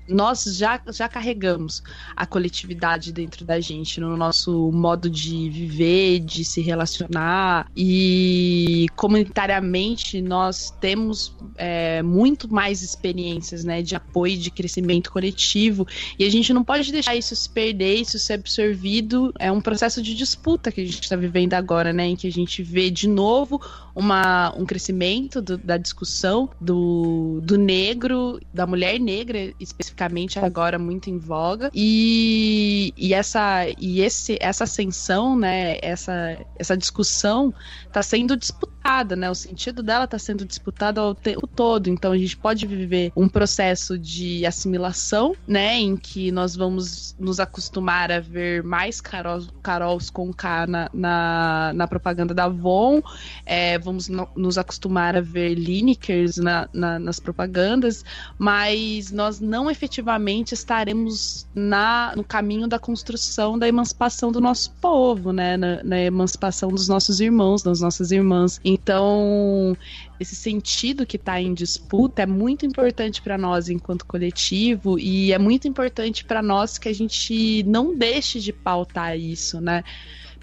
nós 0.08 0.44
já, 0.44 0.82
já 0.92 1.08
carregamos 1.08 1.84
a 2.16 2.26
coletividade 2.26 3.12
dentro 3.12 3.46
da 3.46 3.60
gente, 3.60 4.00
no 4.00 4.16
nosso 4.16 4.72
modo 4.72 5.10
de 5.10 5.50
viver, 5.50 6.20
de 6.20 6.46
se 6.46 6.62
relacionar. 6.62 7.70
E 7.76 8.88
comunitariamente 8.96 10.22
nós 10.22 10.72
temos 10.80 11.36
é, 11.58 12.02
muito 12.02 12.52
mais 12.52 12.82
experiências 12.90 13.64
né, 13.64 13.82
de 13.82 13.96
apoio, 13.96 14.38
de 14.38 14.52
crescimento 14.52 15.12
coletivo. 15.12 15.88
E 16.18 16.26
a 16.26 16.30
gente 16.30 16.54
não 16.54 16.64
pode 16.64 16.92
deixar 16.92 17.16
isso 17.16 17.36
se 17.36 17.50
perder, 17.50 17.96
isso 17.96 18.18
ser 18.20 18.34
absorvido. 18.34 19.34
É 19.40 19.52
um 19.52 19.62
processo 19.62 20.02
de 20.02 20.16
disputa 20.16 20.72
que 20.72 20.82
a 20.82 20.86
gente 20.86 21.02
está 21.02 21.16
vivendo 21.16 21.54
agora, 21.54 21.92
né? 21.94 22.08
Em 22.08 22.16
que 22.16 22.28
a 22.28 22.32
gente 22.32 22.64
vê 22.64 22.90
de 22.90 23.08
novo 23.08 23.62
uma, 23.98 24.54
um 24.56 24.64
crescimento 24.64 25.42
do, 25.42 25.58
da 25.58 25.76
discussão 25.76 26.48
do, 26.62 27.42
do 27.42 27.58
negro, 27.58 28.40
da 28.54 28.68
mulher 28.68 29.00
negra 29.00 29.52
especificamente 29.60 30.38
agora 30.38 30.78
muito 30.78 31.10
em 31.10 31.18
voga. 31.18 31.72
E, 31.74 32.94
e, 32.96 33.12
essa, 33.16 33.66
e 33.80 34.02
esse, 34.02 34.38
essa 34.40 34.66
ascensão, 34.66 35.36
né, 35.36 35.80
essa, 35.82 36.38
essa 36.60 36.78
discussão 36.78 37.52
está 37.88 38.04
sendo 38.04 38.38
disputada, 38.38 39.16
né? 39.16 39.32
O 39.32 39.36
sentido 39.36 39.82
dela 39.82 40.06
está 40.06 40.20
sendo 40.20 40.46
disputado 40.46 41.02
ao 41.02 41.16
tempo 41.16 41.48
todo. 41.48 41.90
Então 41.90 42.12
a 42.12 42.18
gente 42.18 42.38
pode 42.38 42.68
viver 42.68 43.12
um 43.16 43.28
processo 43.28 43.98
de 43.98 44.46
assimilação, 44.46 45.36
né, 45.48 45.80
em 45.80 45.98
que 45.98 46.32
nós 46.32 46.56
vamos 46.56 47.16
nos 47.20 47.40
acostumar 47.40 48.12
a 48.12 48.20
ver 48.20 48.64
mais 48.64 49.02
Carol, 49.02 49.42
Carols 49.64 50.12
com 50.12 50.32
K 50.32 50.68
na, 50.68 50.90
na, 50.94 51.72
na 51.74 51.88
propaganda 51.88 52.34
da 52.34 52.44
Avon, 52.44 53.02
é, 53.44 53.80
vamos 53.88 54.10
no, 54.10 54.28
nos 54.36 54.58
acostumar 54.58 55.16
a 55.16 55.22
ver 55.22 55.56
Linekers 55.56 56.36
na, 56.36 56.68
na, 56.74 57.00
nas 57.00 57.22
propagandas, 57.22 58.04
mas 58.38 59.14
nós 59.14 59.40
não 59.40 59.72
efetivamente 59.72 60.54
estaremos 60.54 61.48
na, 61.56 62.14
no 62.14 62.24
caminho 62.24 62.68
da 62.68 62.78
construção 62.78 63.58
da 63.58 63.66
emancipação 63.66 64.30
do 64.30 64.42
nosso 64.42 64.72
povo, 64.82 65.32
né? 65.32 65.56
Na, 65.56 65.82
na 65.84 66.00
emancipação 66.02 66.70
dos 66.70 66.90
nossos 66.90 67.22
irmãos, 67.22 67.64
das 67.64 67.80
nossas 67.80 68.12
irmãs. 68.12 68.60
Então, 68.64 69.78
esse 70.20 70.36
sentido 70.36 71.06
que 71.06 71.16
está 71.16 71.40
em 71.40 71.54
disputa 71.54 72.24
é 72.24 72.26
muito 72.26 72.66
importante 72.66 73.22
para 73.22 73.38
nós 73.38 73.70
enquanto 73.70 74.06
coletivo 74.06 75.00
e 75.00 75.32
é 75.32 75.40
muito 75.40 75.66
importante 75.66 76.26
para 76.26 76.42
nós 76.42 76.78
que 76.78 76.90
a 76.90 76.94
gente 76.94 77.64
não 77.64 77.96
deixe 77.96 78.42
de 78.42 78.52
pautar 78.52 79.18
isso, 79.18 79.62
né? 79.62 79.82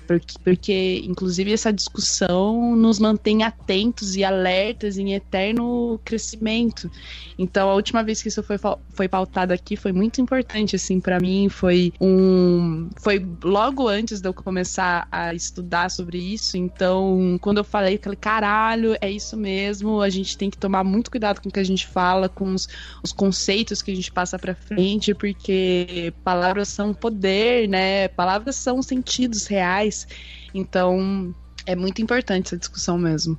Porque, 0.07 0.35
porque, 0.43 1.03
inclusive, 1.05 1.53
essa 1.53 1.73
discussão 1.73 2.77
nos 2.77 2.99
mantém 2.99 3.43
atentos 3.43 4.17
e 4.17 4.25
alertas 4.25 4.99
em 4.99 5.15
eterno 5.15 6.01
crescimento. 6.05 6.91
Então, 7.39 7.71
a 7.71 7.75
última 7.75 8.03
vez 8.03 8.23
que 8.23 8.29
isso 8.29 8.43
foi, 8.43 8.57
foi 8.91 9.09
pautado 9.09 9.53
aqui 9.53 9.77
foi 9.77 9.93
muito 9.93 10.21
importante, 10.21 10.77
assim, 10.77 11.01
para 11.01 11.19
mim. 11.19 11.49
Foi 11.49 11.93
um. 12.01 12.89
Foi 12.97 13.27
logo 13.43 13.89
antes 13.89 14.21
de 14.21 14.29
eu 14.29 14.35
começar 14.35 15.09
a 15.11 15.35
estudar 15.35 15.91
sobre 15.91 16.19
isso. 16.19 16.57
Então, 16.57 17.39
quando 17.41 17.59
eu 17.59 17.65
falei, 17.65 17.97
eu 17.97 18.01
falei, 18.03 18.19
caralho, 18.21 18.97
é 19.01 19.11
isso 19.11 19.37
mesmo. 19.37 20.01
A 20.01 20.09
gente 20.09 20.37
tem 20.37 20.51
que 20.51 20.59
tomar 20.59 20.85
muito 20.85 21.11
cuidado 21.11 21.41
com 21.41 21.49
o 21.49 21.53
que 21.53 21.61
a 21.61 21.65
gente 21.65 21.87
fala, 21.87 22.29
com 22.29 22.53
os, 22.53 22.69
os 23.03 23.13
conceitos 23.13 23.83
que 23.83 23.91
a 23.91 23.95
gente 23.95 24.13
passa 24.13 24.39
para 24.39 24.55
frente, 24.55 25.15
porque 25.15 26.13
palavras 26.23 26.69
são 26.69 26.93
poder, 26.93 27.69
né? 27.69 28.09
Palavras 28.09 28.57
são 28.57 28.83
sentidos 28.83 29.47
reais 29.47 29.94
mais. 29.95 30.09
Então, 30.53 31.35
é 31.67 31.77
muito 31.77 32.03
importante 32.03 32.49
essa 32.49 32.57
discussão 32.57 32.99
mesmo. 32.99 33.39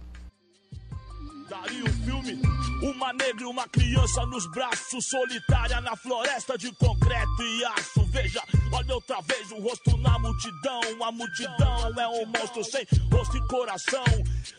Daria 1.49 1.83
o 1.83 1.89
filme 1.89 2.39
uma 2.81 3.13
negra 3.13 3.43
e 3.43 3.45
uma 3.45 3.67
criança 3.67 4.25
nos 4.27 4.45
braços, 4.51 5.05
solitária 5.05 5.79
na 5.81 5.95
floresta 5.95 6.57
de 6.57 6.71
concreto 6.73 7.41
e 7.41 7.65
aço. 7.65 8.05
Veja, 8.07 8.41
olha 8.71 8.95
outra 8.95 9.21
vez 9.21 9.51
o 9.51 9.59
rosto 9.59 9.97
na 9.97 10.19
multidão. 10.19 10.81
A 11.03 11.11
multidão 11.11 11.93
é 11.99 12.07
um 12.07 12.25
monstro 12.25 12.63
sem 12.63 12.85
rosto 13.11 13.37
e 13.37 13.47
coração. 13.47 14.03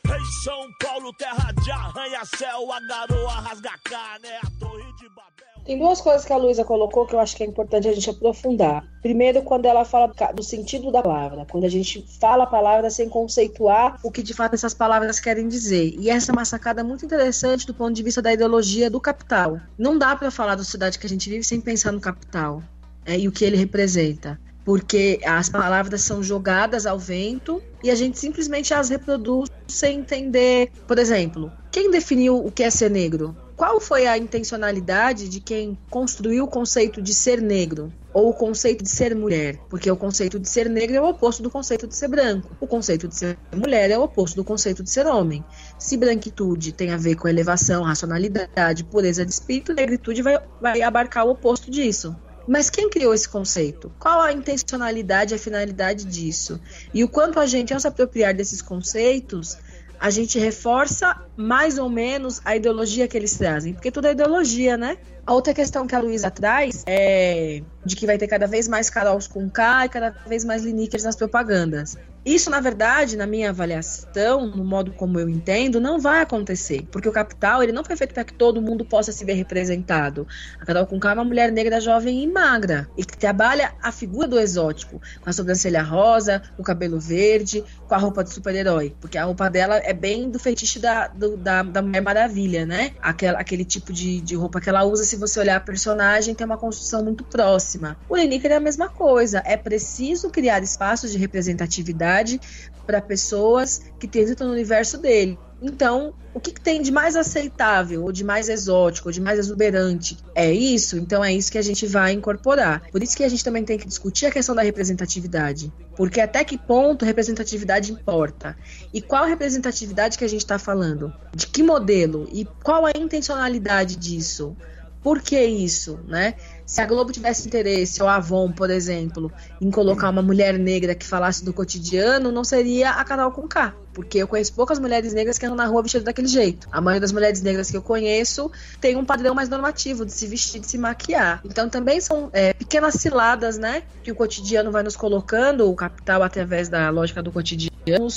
Rei 0.07 0.25
São 0.43 0.73
Paulo, 0.81 1.13
terra 1.15 1.53
de 1.53 1.71
arranha-céu. 1.71 2.73
A 2.73 2.81
garoa 2.81 3.41
rasga 3.41 3.79
carne, 3.85 4.29
é 4.29 4.39
a 4.39 4.51
torre 4.59 4.93
de 4.95 5.09
Babel. 5.11 5.56
Tem 5.67 5.77
duas 5.77 6.01
coisas 6.01 6.25
que 6.25 6.33
a 6.33 6.37
Luísa 6.37 6.65
colocou 6.65 7.05
que 7.05 7.15
eu 7.15 7.19
acho 7.19 7.37
que 7.37 7.43
é 7.43 7.47
importante 7.47 7.89
a 7.89 7.93
gente 7.93 8.09
aprofundar. 8.09 8.85
Primeiro, 9.03 9.43
quando 9.43 9.67
ela 9.67 9.85
fala 9.85 10.13
do 10.33 10.43
sentido 10.43 10.93
da 10.93 11.03
palavra, 11.03 11.45
quando 11.51 11.65
a 11.65 11.69
gente 11.69 12.07
fala 12.21 12.45
a 12.45 12.47
palavra 12.47 12.89
sem 12.89 13.09
conceituar 13.09 13.99
o 14.05 14.13
que 14.13 14.23
de 14.23 14.33
fato 14.33 14.55
essas 14.55 14.73
palavras 14.73 15.19
querem 15.19 15.49
dizer. 15.49 15.97
E 15.99 16.09
essa 16.09 16.31
é 16.31 16.33
uma 16.33 16.45
sacada 16.45 16.85
muito 16.85 17.05
interessante 17.05 17.67
do 17.67 17.75
ponto 17.75 17.93
de 17.93 18.03
vista 18.05 18.23
da 18.23 18.33
ideologia 18.33 18.89
do 18.89 19.01
capital. 19.01 19.59
Não 19.77 19.99
dá 19.99 20.15
para 20.15 20.31
falar 20.31 20.55
da 20.55 20.63
sociedade 20.63 21.01
que 21.01 21.07
a 21.07 21.09
gente 21.09 21.29
vive 21.29 21.43
sem 21.43 21.61
pensar 21.61 21.91
no 21.91 22.01
capital 22.01 22.63
é, 23.05 23.19
e 23.19 23.27
o 23.27 23.33
que 23.33 23.45
ele 23.45 23.57
representa 23.57 24.39
porque 24.65 25.21
as 25.25 25.49
palavras 25.49 26.01
são 26.01 26.25
jogadas 26.25 26.87
ao 26.87 26.99
vento 26.99 27.63
e 27.85 27.89
a 27.89 27.95
gente 27.95 28.19
simplesmente 28.19 28.75
as 28.75 28.89
reproduz 28.89 29.49
sem 29.69 30.01
entender. 30.01 30.73
Por 30.89 30.99
exemplo, 30.99 31.53
quem 31.71 31.89
definiu 31.89 32.45
o 32.45 32.51
que 32.51 32.65
é 32.65 32.71
ser 32.71 32.91
negro? 32.91 33.37
Qual 33.57 33.81
foi 33.81 34.07
a 34.07 34.19
intencionalidade 34.19 35.31
de 35.31 35.41
quem 35.41 35.79
construiu 35.89 36.45
o 36.45 36.47
conceito 36.47 37.01
de 37.01 37.15
ser 37.15 37.41
negro? 37.41 37.91
Ou 38.13 38.29
o 38.29 38.35
conceito 38.35 38.85
de 38.85 38.91
ser 38.91 39.17
mulher? 39.17 39.59
Porque 39.71 39.91
o 39.91 39.97
conceito 39.97 40.39
de 40.39 40.47
ser 40.47 40.69
negro 40.69 40.97
é 40.97 41.01
o 41.01 41.09
oposto 41.09 41.43
do 41.43 41.51
conceito 41.51 41.87
de 41.87 41.97
ser 41.97 42.09
branco. 42.09 42.55
O 42.61 42.67
conceito 42.67 43.09
de 43.09 43.17
ser 43.17 43.39
mulher 43.55 43.91
é 43.91 43.99
o 43.99 44.03
oposto 44.03 44.37
do 44.37 44.45
conceito 44.45 44.83
de 44.83 44.91
ser 44.91 45.07
homem. 45.07 45.43
Se 45.79 45.97
branquitude 45.97 46.71
tem 46.71 46.91
a 46.91 46.99
ver 46.99 47.15
com 47.15 47.29
elevação, 47.29 47.83
racionalidade, 47.83 48.85
pureza 48.85 49.25
de 49.25 49.33
espírito, 49.33 49.73
negritude 49.73 50.21
vai, 50.21 50.39
vai 50.61 50.83
abarcar 50.83 51.27
o 51.27 51.31
oposto 51.31 51.71
disso. 51.71 52.15
Mas 52.47 52.71
quem 52.71 52.89
criou 52.89 53.13
esse 53.13 53.29
conceito? 53.29 53.91
Qual 53.99 54.21
a 54.21 54.33
intencionalidade 54.33 55.33
e 55.33 55.37
a 55.37 55.39
finalidade 55.39 56.05
disso? 56.05 56.61
E 56.95 57.03
o 57.03 57.09
quanto 57.09 57.41
a 57.41 57.47
gente, 57.47 57.75
ao 57.75 57.81
se 57.81 57.89
apropriar 57.89 58.35
desses 58.35 58.63
conceitos, 58.63 59.59
a 59.99 60.11
gente 60.11 60.39
reforça 60.39 61.17
mais 61.37 61.79
ou 61.79 61.89
menos 61.89 62.41
a 62.45 62.57
ideologia 62.57 63.09
que 63.09 63.17
eles 63.17 63.37
trazem, 63.37 63.73
porque 63.73 63.91
tudo 63.91 64.07
é 64.07 64.13
ideologia, 64.13 64.77
né? 64.77 64.99
A 65.27 65.33
outra 65.33 65.53
questão 65.53 65.87
que 65.87 65.95
a 65.95 65.99
Luísa 65.99 66.31
traz 66.31 66.85
é 66.87 67.61
de 67.85 67.97
que 67.97 68.07
vai 68.07 68.17
ter 68.17 68.29
cada 68.29 68.47
vez 68.47 68.69
mais 68.69 68.89
Carols 68.89 69.27
com 69.27 69.51
K 69.51 69.87
e 69.87 69.89
cada 69.89 70.11
vez 70.27 70.45
mais 70.45 70.63
Lineakers 70.63 71.05
nas 71.05 71.17
propagandas. 71.17 71.97
Isso, 72.25 72.51
na 72.51 72.59
verdade, 72.59 73.17
na 73.17 73.25
minha 73.25 73.51
avaliação, 73.51 74.47
no 74.49 74.65
modo 74.65 74.91
como 74.91 75.21
eu 75.21 75.29
entendo, 75.29 75.81
não 75.81 76.01
vai 76.01 76.21
acontecer, 76.21 76.85
porque 76.91 77.09
o 77.09 77.13
capital 77.13 77.63
ele 77.63 77.71
não 77.71 77.85
foi 77.85 77.95
feito 77.95 78.13
para 78.13 78.25
que 78.25 78.35
todo 78.35 78.61
mundo 78.61 78.85
possa 78.85 79.13
se 79.13 79.25
ver 79.25 79.35
representado. 79.35 80.27
A 80.61 80.67
Carol 80.67 80.87
Conká 80.87 81.11
é 81.11 81.15
uma 81.15 81.25
mulher 81.25 81.53
negra, 81.53 81.81
jovem 81.81 82.25
e 82.25 82.27
magra, 82.27 82.89
e 82.97 83.05
que 83.05 83.17
trabalha 83.17 83.75
a 83.81 83.93
figura 83.93 84.27
do 84.27 84.41
exótico, 84.41 85.01
com 85.21 85.31
a 85.31 85.33
sobrancelha 85.33 85.83
rosa, 85.83 86.43
o 86.59 86.65
cabelo 86.65 86.99
verde, 86.99 87.63
com 87.87 87.95
a 87.95 87.99
roupa 87.99 88.25
de 88.25 88.31
super-herói, 88.31 88.95
porque 89.01 89.17
a 89.17 89.25
roupa 89.25 89.49
dela 89.49 89.77
é 89.77 89.93
bem 89.93 90.31
do 90.31 90.39
fetiche 90.39 90.79
da, 90.79 91.09
do, 91.09 91.37
da, 91.37 91.63
da 91.63 91.83
Mulher 91.83 92.03
Maravilha, 92.03 92.67
né? 92.67 92.93
Aquela, 93.01 93.39
aquele 93.39 93.65
tipo 93.65 93.93
de, 93.93 94.21
de 94.21 94.35
roupa 94.35 94.61
que 94.61 94.69
ela 94.69 94.85
usa, 94.85 95.05
se 95.05 95.17
você 95.17 95.41
olhar 95.41 95.57
a 95.57 95.61
personagem, 95.61 96.35
tem 96.35 96.45
uma 96.45 96.59
construção 96.59 97.05
muito 97.05 97.25
próxima. 97.25 97.97
O 98.09 98.17
Lineker 98.17 98.53
é 98.53 98.57
a 98.57 98.61
mesma 98.61 98.89
coisa, 98.89 99.43
é 99.45 99.57
preciso 99.57 100.31
criar 100.31 100.63
espaços 100.63 101.13
de 101.13 101.19
representatividade 101.19 102.41
para 102.87 103.01
pessoas 103.01 103.83
que 103.99 104.07
transitam 104.07 104.47
no 104.47 104.53
universo 104.53 104.99
dele. 104.99 105.39
Então, 105.61 106.13
o 106.35 106.41
que, 106.41 106.53
que, 106.53 106.61
tem 106.61 106.83
de 106.83 106.93
mais 106.93 107.17
aceitável, 107.17 108.05
ou 108.05 108.13
de 108.13 108.23
mais 108.23 108.49
exótico, 108.49 109.09
ou 109.09 109.13
de 109.13 109.21
mais 109.21 109.39
exuberante? 109.39 110.19
É 110.35 110.53
isso? 110.53 110.99
Então 110.99 111.25
é 111.25 111.33
isso 111.33 111.51
que 111.51 111.57
a 111.57 111.63
gente 111.63 111.87
vai 111.87 112.13
incorporar. 112.13 112.83
Por 112.93 113.03
isso 113.03 113.17
que 113.17 113.25
a 113.25 113.29
gente 113.29 113.43
também 113.43 113.65
tem 113.65 113.79
que 113.79 113.87
discutir 113.87 114.27
a 114.27 114.31
questão 114.31 114.55
da 114.55 114.63
representatividade. 114.63 115.73
Porque 115.97 116.21
até 116.21 116.45
que 116.45 116.59
ponto 116.59 117.07
representatividade 117.07 117.91
importa? 117.91 118.57
E 118.93 119.01
qual 119.01 119.25
representatividade 119.25 120.19
que 120.19 120.25
a 120.25 120.29
gente 120.29 120.43
está 120.43 120.59
falando? 120.59 121.13
De 121.35 121.47
que 121.47 121.63
modelo? 121.63 122.29
E 122.31 122.45
qual 122.63 122.85
a 122.85 122.93
intencionalidade 122.95 123.97
disso? 123.97 124.55
Por 125.03 125.23
que 125.23 125.41
isso, 125.41 126.01
né? 126.07 126.35
Se 126.67 126.81
a 126.81 126.87
Globo 126.87 127.13
tivesse 127.13 127.47
interesse, 127.47 128.03
ou 128.03 128.09
a 128.09 128.17
Avon, 128.17 128.51
por 128.51 128.71
exemplo, 128.71 129.33
em 129.61 129.71
colocar 129.71 130.11
uma 130.11 130.21
mulher 130.21 130.59
negra 130.59 130.97
que 130.97 131.07
falasse 131.07 131.45
do 131.45 131.53
cotidiano, 131.53 132.33
não 132.33 132.43
seria 132.43 132.91
a 132.91 133.05
Carol 133.05 133.31
com 133.31 133.47
K. 133.47 133.73
Porque 133.95 134.19
eu 134.19 134.27
conheço 134.27 134.53
poucas 134.53 134.81
mulheres 134.81 135.15
negras 135.15 135.39
que 135.39 135.47
andam 135.47 135.57
na 135.57 135.67
rua 135.67 135.83
vestidas 135.83 136.05
daquele 136.05 136.27
jeito. 136.27 136.69
A 136.73 136.81
maioria 136.81 137.01
das 137.01 137.13
mulheres 137.13 137.41
negras 137.41 137.71
que 137.71 137.77
eu 137.77 137.83
conheço 137.83 138.51
tem 138.81 138.97
um 138.97 139.05
padrão 139.05 139.33
mais 139.33 139.49
normativo 139.49 140.05
de 140.05 140.13
se 140.13 140.27
vestir, 140.27 140.61
de 140.61 140.67
se 140.67 140.77
maquiar. 140.77 141.41
Então 141.45 141.69
também 141.69 142.01
são 142.01 142.31
é, 142.33 142.53
pequenas 142.53 142.95
ciladas, 142.95 143.57
né? 143.57 143.85
Que 144.03 144.11
o 144.11 144.15
cotidiano 144.17 144.73
vai 144.73 144.83
nos 144.83 144.97
colocando, 144.97 145.71
o 145.71 145.75
capital 145.75 146.21
através 146.25 146.69
da 146.69 146.91
lógica 146.91 147.23
do 147.23 147.31
cotidiano. 147.31 148.09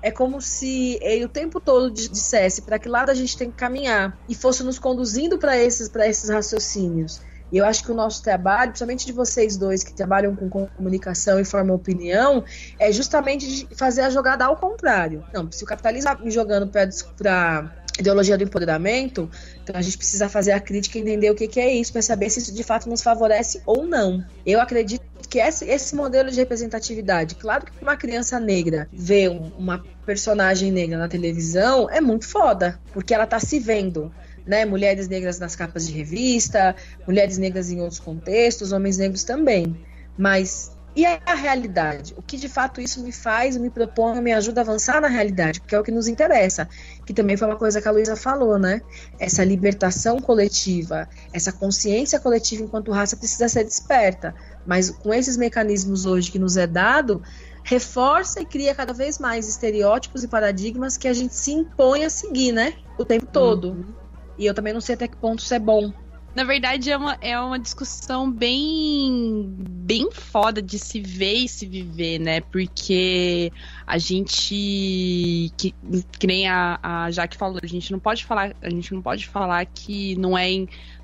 É 0.00 0.10
como 0.10 0.40
se 0.40 0.98
ele 1.02 1.26
o 1.26 1.28
tempo 1.28 1.60
todo 1.60 1.90
dissesse 1.90 2.62
para 2.62 2.78
que 2.78 2.88
lado 2.88 3.10
a 3.10 3.14
gente 3.14 3.36
tem 3.36 3.50
que 3.50 3.56
caminhar 3.56 4.18
e 4.28 4.34
fosse 4.34 4.64
nos 4.64 4.78
conduzindo 4.78 5.38
para 5.38 5.56
esses, 5.56 5.94
esses 5.94 6.30
raciocínios. 6.30 7.20
E 7.52 7.58
eu 7.58 7.66
acho 7.66 7.84
que 7.84 7.92
o 7.92 7.94
nosso 7.94 8.22
trabalho, 8.22 8.70
principalmente 8.70 9.04
de 9.04 9.12
vocês 9.12 9.56
dois 9.56 9.84
que 9.84 9.92
trabalham 9.92 10.34
com 10.34 10.48
comunicação 10.48 11.38
e 11.38 11.44
formam 11.44 11.76
opinião, 11.76 12.42
é 12.78 12.90
justamente 12.90 13.68
fazer 13.76 14.00
a 14.00 14.10
jogada 14.10 14.46
ao 14.46 14.56
contrário. 14.56 15.22
Não, 15.34 15.52
se 15.52 15.62
o 15.62 15.66
capitalismo 15.66 16.10
está 16.10 16.24
me 16.24 16.30
jogando 16.30 16.66
para 16.66 17.70
ideologia 17.98 18.38
do 18.38 18.44
empoderamento, 18.44 19.30
então 19.62 19.76
a 19.76 19.82
gente 19.82 19.98
precisa 19.98 20.28
fazer 20.28 20.52
a 20.52 20.60
crítica 20.60 20.96
e 20.96 21.02
entender 21.02 21.30
o 21.30 21.34
que, 21.34 21.46
que 21.46 21.60
é 21.60 21.74
isso, 21.74 21.92
para 21.92 22.00
saber 22.00 22.30
se 22.30 22.38
isso 22.38 22.54
de 22.54 22.62
fato 22.62 22.88
nos 22.88 23.02
favorece 23.02 23.60
ou 23.66 23.84
não. 23.84 24.24
Eu 24.46 24.60
acredito 24.60 25.04
que 25.28 25.38
esse, 25.38 25.66
esse 25.66 25.94
modelo 25.94 26.30
de 26.30 26.36
representatividade, 26.36 27.34
claro 27.34 27.66
que 27.66 27.72
uma 27.82 27.96
criança 27.96 28.40
negra 28.40 28.88
vê 28.92 29.28
uma 29.28 29.82
personagem 30.04 30.72
negra 30.72 30.98
na 30.98 31.08
televisão 31.08 31.88
é 31.90 32.00
muito 32.00 32.26
foda, 32.26 32.80
porque 32.92 33.14
ela 33.14 33.24
está 33.24 33.38
se 33.38 33.58
vendo 33.58 34.12
né? 34.46 34.64
Mulheres 34.64 35.08
negras 35.08 35.38
nas 35.38 35.56
capas 35.56 35.86
de 35.86 35.92
revista, 35.92 36.74
mulheres 37.06 37.38
negras 37.38 37.70
em 37.70 37.80
outros 37.80 38.00
contextos, 38.00 38.72
homens 38.72 38.98
negros 38.98 39.24
também. 39.24 39.76
Mas 40.16 40.72
e 40.94 41.06
a 41.06 41.34
realidade? 41.34 42.12
O 42.18 42.22
que 42.22 42.36
de 42.36 42.50
fato 42.50 42.78
isso 42.78 43.02
me 43.02 43.12
faz, 43.12 43.56
me 43.56 43.70
propõe, 43.70 44.20
me 44.20 44.30
ajuda 44.30 44.60
a 44.60 44.62
avançar 44.62 45.00
na 45.00 45.08
realidade, 45.08 45.58
porque 45.58 45.74
é 45.74 45.80
o 45.80 45.82
que 45.82 45.90
nos 45.90 46.06
interessa. 46.06 46.68
Que 47.06 47.14
também 47.14 47.34
foi 47.34 47.48
uma 47.48 47.56
coisa 47.56 47.80
que 47.80 47.88
a 47.88 47.90
Luísa 47.90 48.14
falou, 48.14 48.58
né? 48.58 48.82
Essa 49.18 49.42
libertação 49.42 50.20
coletiva, 50.20 51.08
essa 51.32 51.50
consciência 51.50 52.20
coletiva 52.20 52.62
enquanto 52.62 52.92
raça 52.92 53.16
precisa 53.16 53.48
ser 53.48 53.64
desperta. 53.64 54.34
Mas 54.66 54.90
com 54.90 55.14
esses 55.14 55.34
mecanismos 55.38 56.04
hoje 56.04 56.30
que 56.30 56.38
nos 56.38 56.58
é 56.58 56.66
dado, 56.66 57.22
reforça 57.64 58.42
e 58.42 58.44
cria 58.44 58.74
cada 58.74 58.92
vez 58.92 59.18
mais 59.18 59.48
estereótipos 59.48 60.22
e 60.22 60.28
paradigmas 60.28 60.98
que 60.98 61.08
a 61.08 61.14
gente 61.14 61.34
se 61.34 61.52
impõe 61.52 62.04
a 62.04 62.10
seguir, 62.10 62.52
né? 62.52 62.74
O 62.98 63.04
tempo 63.04 63.24
todo. 63.24 63.70
Uhum. 63.70 64.01
E 64.38 64.46
eu 64.46 64.54
também 64.54 64.72
não 64.72 64.80
sei 64.80 64.94
até 64.94 65.06
que 65.08 65.16
ponto 65.16 65.40
isso 65.40 65.54
é 65.54 65.58
bom. 65.58 65.92
Na 66.34 66.44
verdade, 66.44 66.90
é 66.90 66.96
uma, 66.96 67.18
é 67.20 67.38
uma 67.38 67.58
discussão 67.58 68.30
bem, 68.30 69.54
bem 69.54 70.10
foda 70.10 70.62
de 70.62 70.78
se 70.78 70.98
ver 70.98 71.34
e 71.34 71.48
se 71.48 71.66
viver, 71.66 72.18
né? 72.18 72.40
Porque 72.40 73.52
a 73.86 73.98
gente. 73.98 75.52
Que, 75.58 75.74
que 76.18 76.26
nem 76.26 76.48
a, 76.48 76.78
a 76.82 77.10
Jaque 77.10 77.36
falou, 77.36 77.60
a 77.62 77.66
gente 77.66 77.92
não 77.92 77.98
pode 77.98 78.24
falar, 78.24 78.56
a 78.62 78.70
gente 78.70 78.94
não 78.94 79.02
pode 79.02 79.28
falar 79.28 79.66
que 79.66 80.16
não 80.16 80.36
é, 80.36 80.48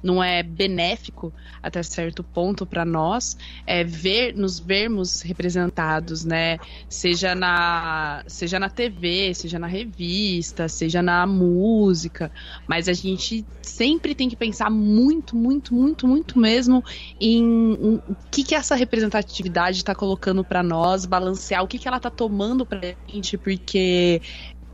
não 0.02 0.22
é 0.22 0.42
benéfico 0.42 1.32
até 1.62 1.82
certo 1.82 2.22
ponto 2.22 2.66
para 2.66 2.84
nós 2.84 3.36
é 3.66 3.82
ver, 3.84 4.34
nos 4.34 4.58
vermos 4.58 5.22
representados, 5.22 6.24
né? 6.24 6.58
Seja 6.88 7.34
na, 7.34 8.22
seja 8.26 8.58
na 8.58 8.68
TV, 8.68 9.34
seja 9.34 9.58
na 9.58 9.66
revista, 9.66 10.68
seja 10.68 11.02
na 11.02 11.26
música. 11.26 12.30
Mas 12.66 12.88
a 12.88 12.92
gente 12.92 13.44
sempre 13.62 14.14
tem 14.14 14.28
que 14.28 14.36
pensar 14.36 14.70
muito 14.70 15.36
muito, 15.36 15.74
muito, 15.74 16.06
muito, 16.06 16.38
mesmo 16.38 16.84
em, 17.20 17.38
em 17.40 17.94
o 18.08 18.16
que, 18.30 18.42
que 18.42 18.54
essa 18.54 18.74
representatividade 18.74 19.78
está 19.78 19.94
colocando 19.94 20.44
para 20.44 20.62
nós, 20.62 21.04
balancear 21.04 21.62
o 21.62 21.68
que, 21.68 21.78
que 21.78 21.88
ela 21.88 21.96
está 21.98 22.10
tomando 22.10 22.66
para 22.66 22.94
gente, 23.06 23.36
porque 23.36 24.20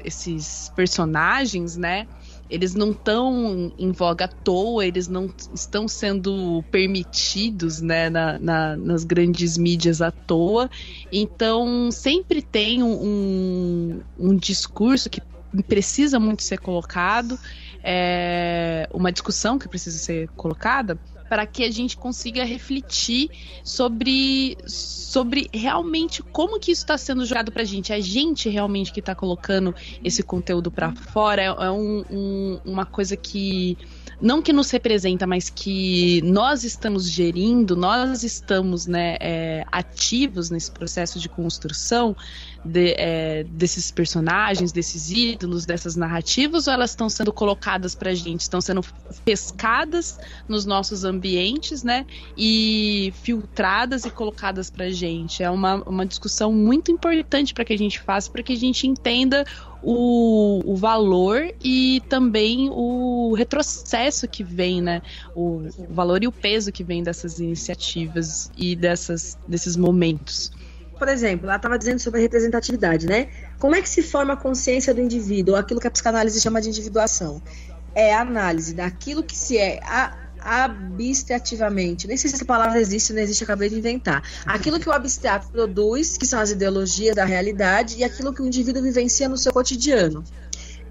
esses 0.04 0.70
personagens, 0.74 1.76
né? 1.76 2.06
Eles 2.48 2.74
não 2.74 2.90
estão 2.90 3.72
em 3.78 3.90
voga 3.92 4.26
à 4.26 4.28
toa, 4.28 4.87
eles 4.87 5.09
não 5.09 5.33
estão 5.54 5.88
sendo 5.88 6.62
permitidos 6.70 7.80
né, 7.80 8.11
na, 8.11 8.38
na, 8.38 8.76
nas 8.76 9.04
grandes 9.04 9.57
mídias 9.57 10.00
à 10.02 10.11
toa. 10.11 10.70
Então, 11.11 11.90
sempre 11.90 12.42
tem 12.42 12.83
um, 12.83 14.00
um 14.18 14.37
discurso 14.37 15.09
que 15.09 15.22
precisa 15.66 16.18
muito 16.18 16.42
ser 16.42 16.59
colocado 16.59 17.38
é, 17.87 18.88
uma 18.92 19.12
discussão 19.12 19.59
que 19.59 19.68
precisa 19.68 19.98
ser 19.98 20.28
colocada 20.30 20.98
para 21.35 21.47
que 21.47 21.64
a 21.64 21.70
gente 21.73 21.97
consiga 21.97 22.44
refletir 22.44 23.29
sobre, 23.64 24.57
sobre 24.68 25.51
realmente 25.53 26.23
como 26.23 26.61
que 26.61 26.70
isso 26.70 26.83
está 26.83 26.97
sendo 26.97 27.27
jogado 27.27 27.51
para 27.51 27.62
a 27.62 27.64
gente. 27.64 27.92
A 27.92 27.99
gente 27.99 28.49
realmente 28.49 28.92
que 28.92 29.01
está 29.01 29.16
colocando 29.16 29.75
esse 30.05 30.23
conteúdo 30.23 30.70
para 30.70 30.94
fora 30.94 31.42
é, 31.42 31.47
é 31.47 31.70
um, 31.73 32.05
um, 32.09 32.61
uma 32.64 32.87
coisa 32.87 33.16
que 33.16 33.77
não 34.20 34.40
que 34.40 34.53
nos 34.53 34.70
representa, 34.70 35.27
mas 35.27 35.51
que 35.51 36.23
nós 36.23 36.62
estamos 36.62 37.11
gerindo, 37.11 37.75
nós 37.75 38.23
estamos 38.23 38.87
né, 38.87 39.16
é, 39.20 39.66
ativos 39.73 40.51
nesse 40.51 40.70
processo 40.70 41.18
de 41.18 41.29
construção 41.29 42.16
de, 42.64 42.94
é, 42.96 43.44
desses 43.44 43.90
personagens, 43.90 44.72
desses 44.72 45.11
ídolos, 45.11 45.66
dessas 45.66 45.96
narrativas, 45.96 46.66
ou 46.66 46.72
elas 46.72 46.90
estão 46.90 47.09
sendo 47.11 47.33
colocadas 47.33 47.94
pra 47.94 48.14
gente, 48.14 48.40
estão 48.40 48.61
sendo 48.61 48.83
pescadas 49.24 50.18
nos 50.48 50.64
nossos 50.64 51.05
ambientes, 51.05 51.83
né? 51.83 52.07
E 52.37 53.12
filtradas 53.22 54.05
e 54.05 54.11
colocadas 54.11 54.70
pra 54.70 54.90
gente. 54.90 55.42
É 55.42 55.50
uma, 55.50 55.77
uma 55.87 56.07
discussão 56.07 56.53
muito 56.53 56.90
importante 56.90 57.53
para 57.53 57.64
que 57.64 57.72
a 57.72 57.79
gente 57.79 58.00
faça, 58.00 58.31
para 58.31 58.42
que 58.42 58.53
a 58.53 58.57
gente 58.57 58.87
entenda 58.87 59.44
o, 59.83 60.62
o, 60.64 60.77
valor 60.77 61.53
e 61.62 62.03
também 62.09 62.70
o 62.72 63.35
retrocesso 63.35 64.27
que 64.27 64.42
vem, 64.42 64.81
né? 64.81 65.03
O, 65.35 65.68
o 65.77 65.87
valor 65.92 66.22
e 66.22 66.27
o 66.27 66.33
peso 66.33 66.72
que 66.72 66.83
vem 66.83 67.03
dessas 67.03 67.38
iniciativas 67.38 68.50
e 68.57 68.74
dessas, 68.74 69.37
desses 69.46 69.77
momentos 69.77 70.50
por 71.04 71.12
exemplo, 71.12 71.46
ela 71.46 71.56
estava 71.56 71.78
dizendo 71.78 71.98
sobre 71.98 72.18
a 72.18 72.22
representatividade, 72.22 73.06
né? 73.06 73.28
Como 73.58 73.74
é 73.74 73.82
que 73.82 73.88
se 73.90 74.02
forma 74.02 74.32
a 74.32 74.36
consciência 74.38 74.94
do 74.94 75.02
indivíduo, 75.02 75.54
aquilo 75.54 75.78
que 75.78 75.86
a 75.86 75.90
psicanálise 75.90 76.40
chama 76.40 76.62
de 76.62 76.70
individuação? 76.70 77.42
É 77.94 78.14
a 78.14 78.22
análise 78.22 78.72
daquilo 78.72 79.22
que 79.22 79.36
se 79.36 79.58
é 79.58 79.80
abstrativamente. 80.40 82.08
Nem 82.08 82.16
sei 82.16 82.30
se 82.30 82.36
essa 82.36 82.44
palavra 82.46 82.80
existe 82.80 83.12
ou 83.12 83.16
não 83.16 83.22
existe, 83.22 83.44
acabei 83.44 83.68
de 83.68 83.76
inventar. 83.76 84.22
Aquilo 84.46 84.80
que 84.80 84.88
o 84.88 84.92
abstrato 84.92 85.48
produz, 85.48 86.16
que 86.16 86.26
são 86.26 86.40
as 86.40 86.52
ideologias 86.52 87.14
da 87.14 87.26
realidade, 87.26 87.98
e 87.98 88.04
aquilo 88.04 88.32
que 88.32 88.40
o 88.40 88.46
indivíduo 88.46 88.82
vivencia 88.82 89.28
no 89.28 89.36
seu 89.36 89.52
cotidiano. 89.52 90.24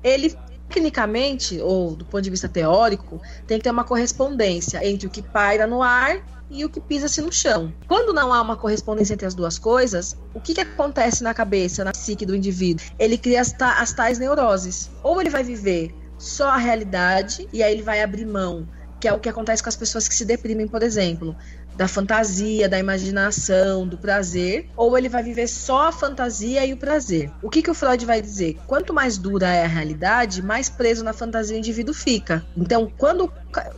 Ele 0.04 0.38
tecnicamente, 0.70 1.60
ou 1.60 1.96
do 1.96 2.06
ponto 2.06 2.22
de 2.22 2.30
vista 2.30 2.48
teórico, 2.48 3.20
tem 3.48 3.58
que 3.58 3.64
ter 3.64 3.72
uma 3.72 3.84
correspondência 3.84 4.88
entre 4.88 5.08
o 5.08 5.10
que 5.10 5.24
paira 5.24 5.66
no 5.66 5.82
ar 5.82 6.22
e 6.54 6.64
o 6.64 6.70
que 6.70 6.80
pisa-se 6.80 7.22
no 7.22 7.32
chão. 7.32 7.74
Quando 7.88 8.14
não 8.14 8.32
há 8.32 8.42
uma 8.42 8.56
correspondência 8.56 9.16
entre 9.16 9.26
as 9.26 9.34
duas 9.34 9.58
coisas, 9.58 10.16
o 10.34 10.40
que, 10.40 10.54
que 10.54 10.62
acontece 10.62 11.24
na 11.24 11.34
cabeça, 11.34 11.84
na 11.84 11.92
psique 11.92 12.26
do 12.26 12.36
indivíduo? 12.36 12.86
Ele 13.00 13.18
cria 13.18 13.42
as, 13.42 13.52
ta 13.52 13.82
as 13.82 13.92
tais 13.92 14.20
neuroses. 14.20 14.92
Ou 15.02 15.20
ele 15.20 15.32
vai 15.32 15.44
viver 15.44 15.94
só 16.18 16.50
a 16.50 16.58
realidade 16.58 17.50
e 17.52 17.64
aí 17.64 17.74
ele 17.74 17.82
vai 17.82 18.02
abrir 18.02 18.26
mão 18.26 18.68
que 19.00 19.08
é 19.10 19.12
o 19.12 19.20
que 19.20 19.28
acontece 19.28 19.62
com 19.62 19.68
as 19.68 19.76
pessoas 19.76 20.08
que 20.08 20.16
se 20.16 20.24
deprimem, 20.24 20.66
por 20.66 20.82
exemplo 20.82 21.36
da 21.76 21.88
fantasia, 21.88 22.70
da 22.70 22.78
imaginação, 22.78 23.88
do 23.88 23.98
prazer, 23.98 24.70
ou 24.76 24.98
ele 24.98 25.10
vai 25.10 25.24
viver 25.24 25.48
só 25.48 25.88
a 25.88 25.92
fantasia 25.92 26.66
e 26.66 26.74
o 26.74 26.78
prazer. 26.78 27.32
O 27.42 27.50
que, 27.50 27.62
que 27.62 27.72
o 27.72 27.74
Freud 27.74 28.06
vai 28.06 28.22
dizer? 28.22 28.58
Quanto 28.68 28.94
mais 28.94 29.18
dura 29.18 29.48
é 29.48 29.66
a 29.66 29.68
realidade, 29.68 30.42
mais 30.42 30.70
preso 30.70 31.04
na 31.04 31.14
fantasia 31.14 31.56
o 31.56 31.60
indivíduo 31.60 31.94
fica. 31.94 32.46
Então, 32.56 32.92
quando. 32.98 33.32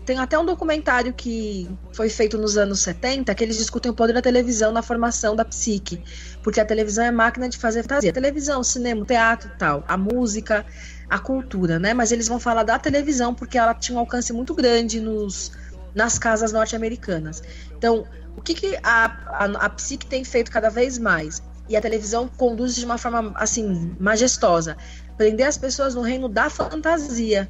Tem 0.06 0.18
até 0.20 0.40
um 0.40 0.46
documentário 0.46 1.14
que 1.14 1.70
foi 1.92 2.08
feito 2.08 2.38
nos 2.38 2.58
anos 2.58 2.80
70 2.80 3.36
que 3.36 3.44
eles 3.44 3.58
discutem 3.58 3.92
o 3.92 3.94
poder 3.94 4.14
da 4.14 4.22
televisão 4.22 4.72
na 4.72 4.82
formação 4.82 5.36
da 5.36 5.44
psique. 5.44 6.02
Porque 6.42 6.62
a 6.62 6.66
televisão 6.66 7.04
é 7.04 7.12
máquina 7.12 7.50
de 7.50 7.58
fazer 7.58 7.82
fantasia. 7.82 8.14
televisão, 8.14 8.64
cinema, 8.64 9.06
teatro 9.06 9.52
tal. 9.60 9.84
A 9.86 9.98
música, 9.98 10.66
a 11.10 11.20
cultura, 11.20 11.78
né? 11.78 11.94
Mas 11.94 12.14
eles 12.14 12.28
vão 12.28 12.40
falar 12.40 12.64
da 12.64 12.80
televisão 12.80 13.36
porque 13.36 13.58
ela 13.58 13.74
tinha 13.74 13.98
um 13.98 14.00
alcance 14.00 14.32
muito 14.32 14.56
grande 14.56 15.02
nos 15.02 15.52
nas 15.96 16.20
casas 16.20 16.52
norte-americanas. 16.52 17.42
Então, 17.78 18.06
o 18.38 18.42
que, 18.42 18.54
que 18.54 18.78
a, 18.84 19.06
a, 19.28 19.46
a 19.66 19.70
psique 19.70 20.06
tem 20.06 20.24
feito 20.24 20.52
cada 20.52 20.70
vez 20.70 21.00
mais? 21.00 21.42
E 21.68 21.76
a 21.76 21.82
televisão 21.82 22.28
conduz 22.28 22.76
de 22.76 22.86
uma 22.86 22.98
forma, 22.98 23.34
assim, 23.36 23.96
majestosa. 24.00 24.78
Prender 25.18 25.48
as 25.48 25.58
pessoas 25.58 25.96
no 25.96 26.02
reino 26.02 26.28
da 26.28 26.50
fantasia. 26.50 27.50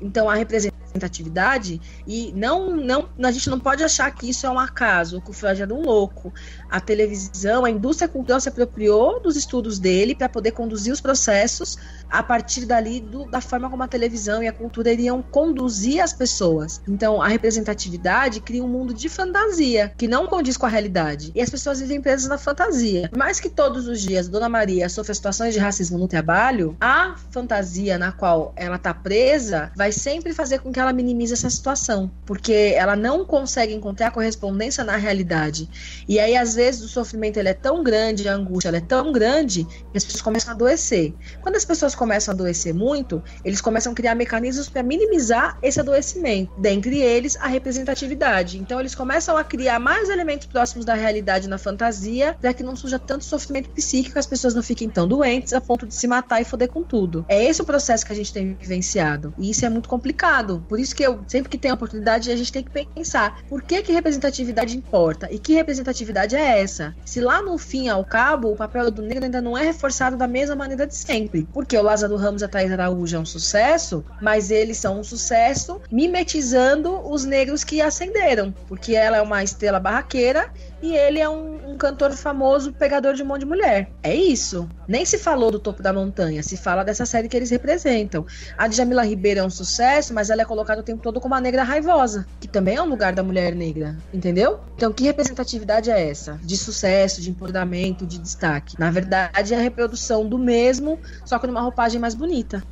Então, 0.00 0.28
a 0.28 0.34
representatividade 0.34 1.80
e 2.06 2.32
não, 2.34 2.74
não, 2.76 3.08
a 3.22 3.30
gente 3.30 3.48
não 3.48 3.58
pode 3.58 3.82
achar 3.82 4.10
que 4.10 4.28
isso 4.28 4.46
é 4.46 4.50
um 4.50 4.58
acaso, 4.58 5.20
que 5.20 5.30
o 5.30 5.32
Freud 5.32 5.62
era 5.62 5.72
um 5.72 5.82
louco. 5.82 6.32
A 6.68 6.80
televisão, 6.80 7.64
a 7.64 7.70
indústria 7.70 8.08
cultural 8.08 8.40
se 8.40 8.48
apropriou 8.48 9.20
dos 9.20 9.36
estudos 9.36 9.78
dele 9.78 10.14
para 10.14 10.28
poder 10.28 10.50
conduzir 10.52 10.92
os 10.92 11.00
processos 11.00 11.78
a 12.12 12.22
partir 12.22 12.66
dali 12.66 13.00
do, 13.00 13.24
da 13.24 13.40
forma 13.40 13.70
como 13.70 13.82
a 13.82 13.88
televisão 13.88 14.42
e 14.42 14.46
a 14.46 14.52
cultura 14.52 14.92
iriam 14.92 15.22
conduzir 15.22 16.02
as 16.02 16.12
pessoas. 16.12 16.82
Então, 16.86 17.22
a 17.22 17.26
representatividade 17.26 18.40
cria 18.40 18.62
um 18.62 18.68
mundo 18.68 18.92
de 18.92 19.08
fantasia 19.08 19.92
que 19.96 20.06
não 20.06 20.26
condiz 20.26 20.58
com 20.58 20.66
a 20.66 20.68
realidade. 20.68 21.32
E 21.34 21.40
as 21.40 21.48
pessoas 21.48 21.80
vivem 21.80 22.02
presas 22.02 22.28
na 22.28 22.36
fantasia. 22.36 23.10
Mais 23.16 23.40
que 23.40 23.48
todos 23.48 23.88
os 23.88 24.00
dias 24.02 24.28
Dona 24.28 24.48
Maria 24.48 24.90
sofre 24.90 25.14
situações 25.14 25.54
de 25.54 25.60
racismo 25.60 25.96
no 25.96 26.06
trabalho, 26.06 26.76
a 26.78 27.16
fantasia 27.30 27.96
na 27.96 28.12
qual 28.12 28.52
ela 28.56 28.76
está 28.76 28.92
presa 28.92 29.72
vai 29.74 29.90
sempre 29.90 30.34
fazer 30.34 30.58
com 30.58 30.70
que 30.70 30.78
ela 30.78 30.92
minimize 30.92 31.32
essa 31.32 31.48
situação, 31.48 32.10
porque 32.26 32.74
ela 32.76 32.94
não 32.94 33.24
consegue 33.24 33.72
encontrar 33.72 34.10
correspondência 34.10 34.84
na 34.84 34.96
realidade. 34.96 35.68
E 36.06 36.20
aí, 36.20 36.36
às 36.36 36.54
vezes, 36.54 36.82
o 36.82 36.88
sofrimento 36.88 37.38
ele 37.38 37.48
é 37.48 37.54
tão 37.54 37.82
grande, 37.82 38.28
a 38.28 38.34
angústia 38.34 38.68
é 38.68 38.80
tão 38.80 39.12
grande, 39.12 39.64
que 39.64 39.96
as 39.96 40.04
pessoas 40.04 40.22
começam 40.22 40.52
a 40.52 40.54
adoecer. 40.54 41.14
Quando 41.40 41.56
as 41.56 41.64
pessoas 41.64 41.94
começam 42.02 42.32
a 42.32 42.34
adoecer 42.34 42.74
muito, 42.74 43.22
eles 43.44 43.60
começam 43.60 43.92
a 43.92 43.94
criar 43.94 44.16
mecanismos 44.16 44.68
para 44.68 44.82
minimizar 44.82 45.56
esse 45.62 45.78
adoecimento, 45.78 46.52
dentre 46.58 46.98
eles 46.98 47.36
a 47.36 47.46
representatividade. 47.46 48.58
Então, 48.58 48.80
eles 48.80 48.92
começam 48.92 49.36
a 49.36 49.44
criar 49.44 49.78
mais 49.78 50.10
elementos 50.10 50.48
próximos 50.48 50.84
da 50.84 50.94
realidade 50.94 51.48
na 51.48 51.58
fantasia, 51.58 52.36
para 52.40 52.52
que 52.52 52.64
não 52.64 52.74
surja 52.74 52.98
tanto 52.98 53.24
sofrimento 53.24 53.70
psíquico, 53.70 54.18
as 54.18 54.26
pessoas 54.26 54.52
não 54.52 54.64
fiquem 54.64 54.90
tão 54.90 55.06
doentes 55.06 55.52
a 55.52 55.60
ponto 55.60 55.86
de 55.86 55.94
se 55.94 56.08
matar 56.08 56.40
e 56.40 56.44
foder 56.44 56.68
com 56.68 56.82
tudo. 56.82 57.24
É 57.28 57.44
esse 57.44 57.62
o 57.62 57.64
processo 57.64 58.04
que 58.04 58.12
a 58.12 58.16
gente 58.16 58.32
tem 58.32 58.54
vivenciado. 58.54 59.32
E 59.38 59.50
isso 59.50 59.64
é 59.64 59.68
muito 59.68 59.88
complicado. 59.88 60.64
Por 60.68 60.80
isso 60.80 60.96
que 60.96 61.04
eu, 61.04 61.20
sempre 61.28 61.50
que 61.50 61.56
tem 61.56 61.70
oportunidade, 61.70 62.32
a 62.32 62.36
gente 62.36 62.50
tem 62.50 62.64
que 62.64 62.84
pensar 62.92 63.44
por 63.48 63.62
que, 63.62 63.80
que 63.80 63.92
representatividade 63.92 64.76
importa 64.76 65.28
e 65.30 65.38
que 65.38 65.54
representatividade 65.54 66.34
é 66.34 66.60
essa. 66.60 66.96
Se 67.04 67.20
lá 67.20 67.40
no 67.40 67.56
fim, 67.58 67.88
ao 67.88 68.04
cabo, 68.04 68.50
o 68.50 68.56
papel 68.56 68.90
do 68.90 69.02
negro 69.02 69.24
ainda 69.24 69.40
não 69.40 69.56
é 69.56 69.62
reforçado 69.62 70.16
da 70.16 70.26
mesma 70.26 70.56
maneira 70.56 70.84
de 70.84 70.96
sempre. 70.96 71.46
Porque 71.52 71.78
o 71.78 71.84
Lázaro 71.92 72.16
Ramos 72.16 72.40
e 72.40 72.46
a 72.46 72.48
Thais 72.48 72.72
Araújo 72.72 73.14
é 73.14 73.18
um 73.18 73.26
sucesso, 73.26 74.02
mas 74.18 74.50
eles 74.50 74.78
são 74.78 75.00
um 75.00 75.04
sucesso 75.04 75.78
mimetizando 75.90 77.06
os 77.06 77.26
negros 77.26 77.64
que 77.64 77.82
ascenderam. 77.82 78.50
Porque 78.66 78.94
ela 78.94 79.18
é 79.18 79.20
uma 79.20 79.44
estrela 79.44 79.78
barraqueira 79.78 80.50
e 80.82 80.96
ele 80.96 81.20
é 81.20 81.28
um, 81.28 81.70
um, 81.70 81.76
cantor 81.76 82.10
famoso, 82.12 82.72
pegador 82.72 83.14
de 83.14 83.22
um 83.22 83.26
monte 83.26 83.40
de 83.40 83.46
mulher. 83.46 83.88
É 84.02 84.14
isso. 84.14 84.68
Nem 84.88 85.04
se 85.06 85.16
falou 85.16 85.50
do 85.50 85.60
topo 85.60 85.80
da 85.80 85.92
montanha, 85.92 86.42
se 86.42 86.56
fala 86.56 86.82
dessa 86.82 87.06
série 87.06 87.28
que 87.28 87.36
eles 87.36 87.50
representam. 87.50 88.26
A 88.58 88.66
Djamila 88.66 89.04
Ribeiro 89.04 89.40
é 89.40 89.44
um 89.44 89.50
sucesso, 89.50 90.12
mas 90.12 90.28
ela 90.28 90.42
é 90.42 90.44
colocada 90.44 90.80
o 90.80 90.84
tempo 90.84 91.00
todo 91.00 91.20
como 91.20 91.34
uma 91.34 91.40
negra 91.40 91.62
raivosa, 91.62 92.26
que 92.40 92.48
também 92.48 92.74
é 92.74 92.82
um 92.82 92.88
lugar 92.88 93.12
da 93.12 93.22
mulher 93.22 93.54
negra, 93.54 93.96
entendeu? 94.12 94.58
Então, 94.76 94.92
que 94.92 95.04
representatividade 95.04 95.90
é 95.90 96.10
essa? 96.10 96.38
De 96.42 96.56
sucesso, 96.56 97.20
de 97.20 97.30
empoderamento, 97.30 98.04
de 98.04 98.18
destaque. 98.18 98.78
Na 98.78 98.90
verdade, 98.90 99.54
é 99.54 99.56
a 99.56 99.60
reprodução 99.60 100.28
do 100.28 100.36
mesmo, 100.36 100.98
só 101.24 101.38
que 101.38 101.46
numa 101.46 101.60
roupagem 101.60 102.00
mais 102.00 102.14
bonita. 102.14 102.62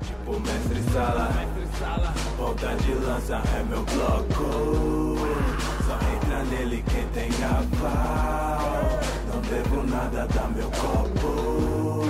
Tipo 0.00 0.40
mestre 0.40 0.82
sala, 0.94 1.28
mestre 1.34 1.78
sala, 1.78 2.14
ponta 2.36 2.74
de 2.76 2.94
lança 2.94 3.42
é 3.54 3.62
meu 3.64 3.84
bloco 3.84 5.19
nele 6.50 6.84
quem 6.88 7.06
tem 7.08 7.30
aval. 7.44 8.98
Não 9.32 9.40
devo 9.42 9.82
nada, 9.86 10.26
dá 10.34 10.48
meu 10.48 10.70
copo. 10.70 12.00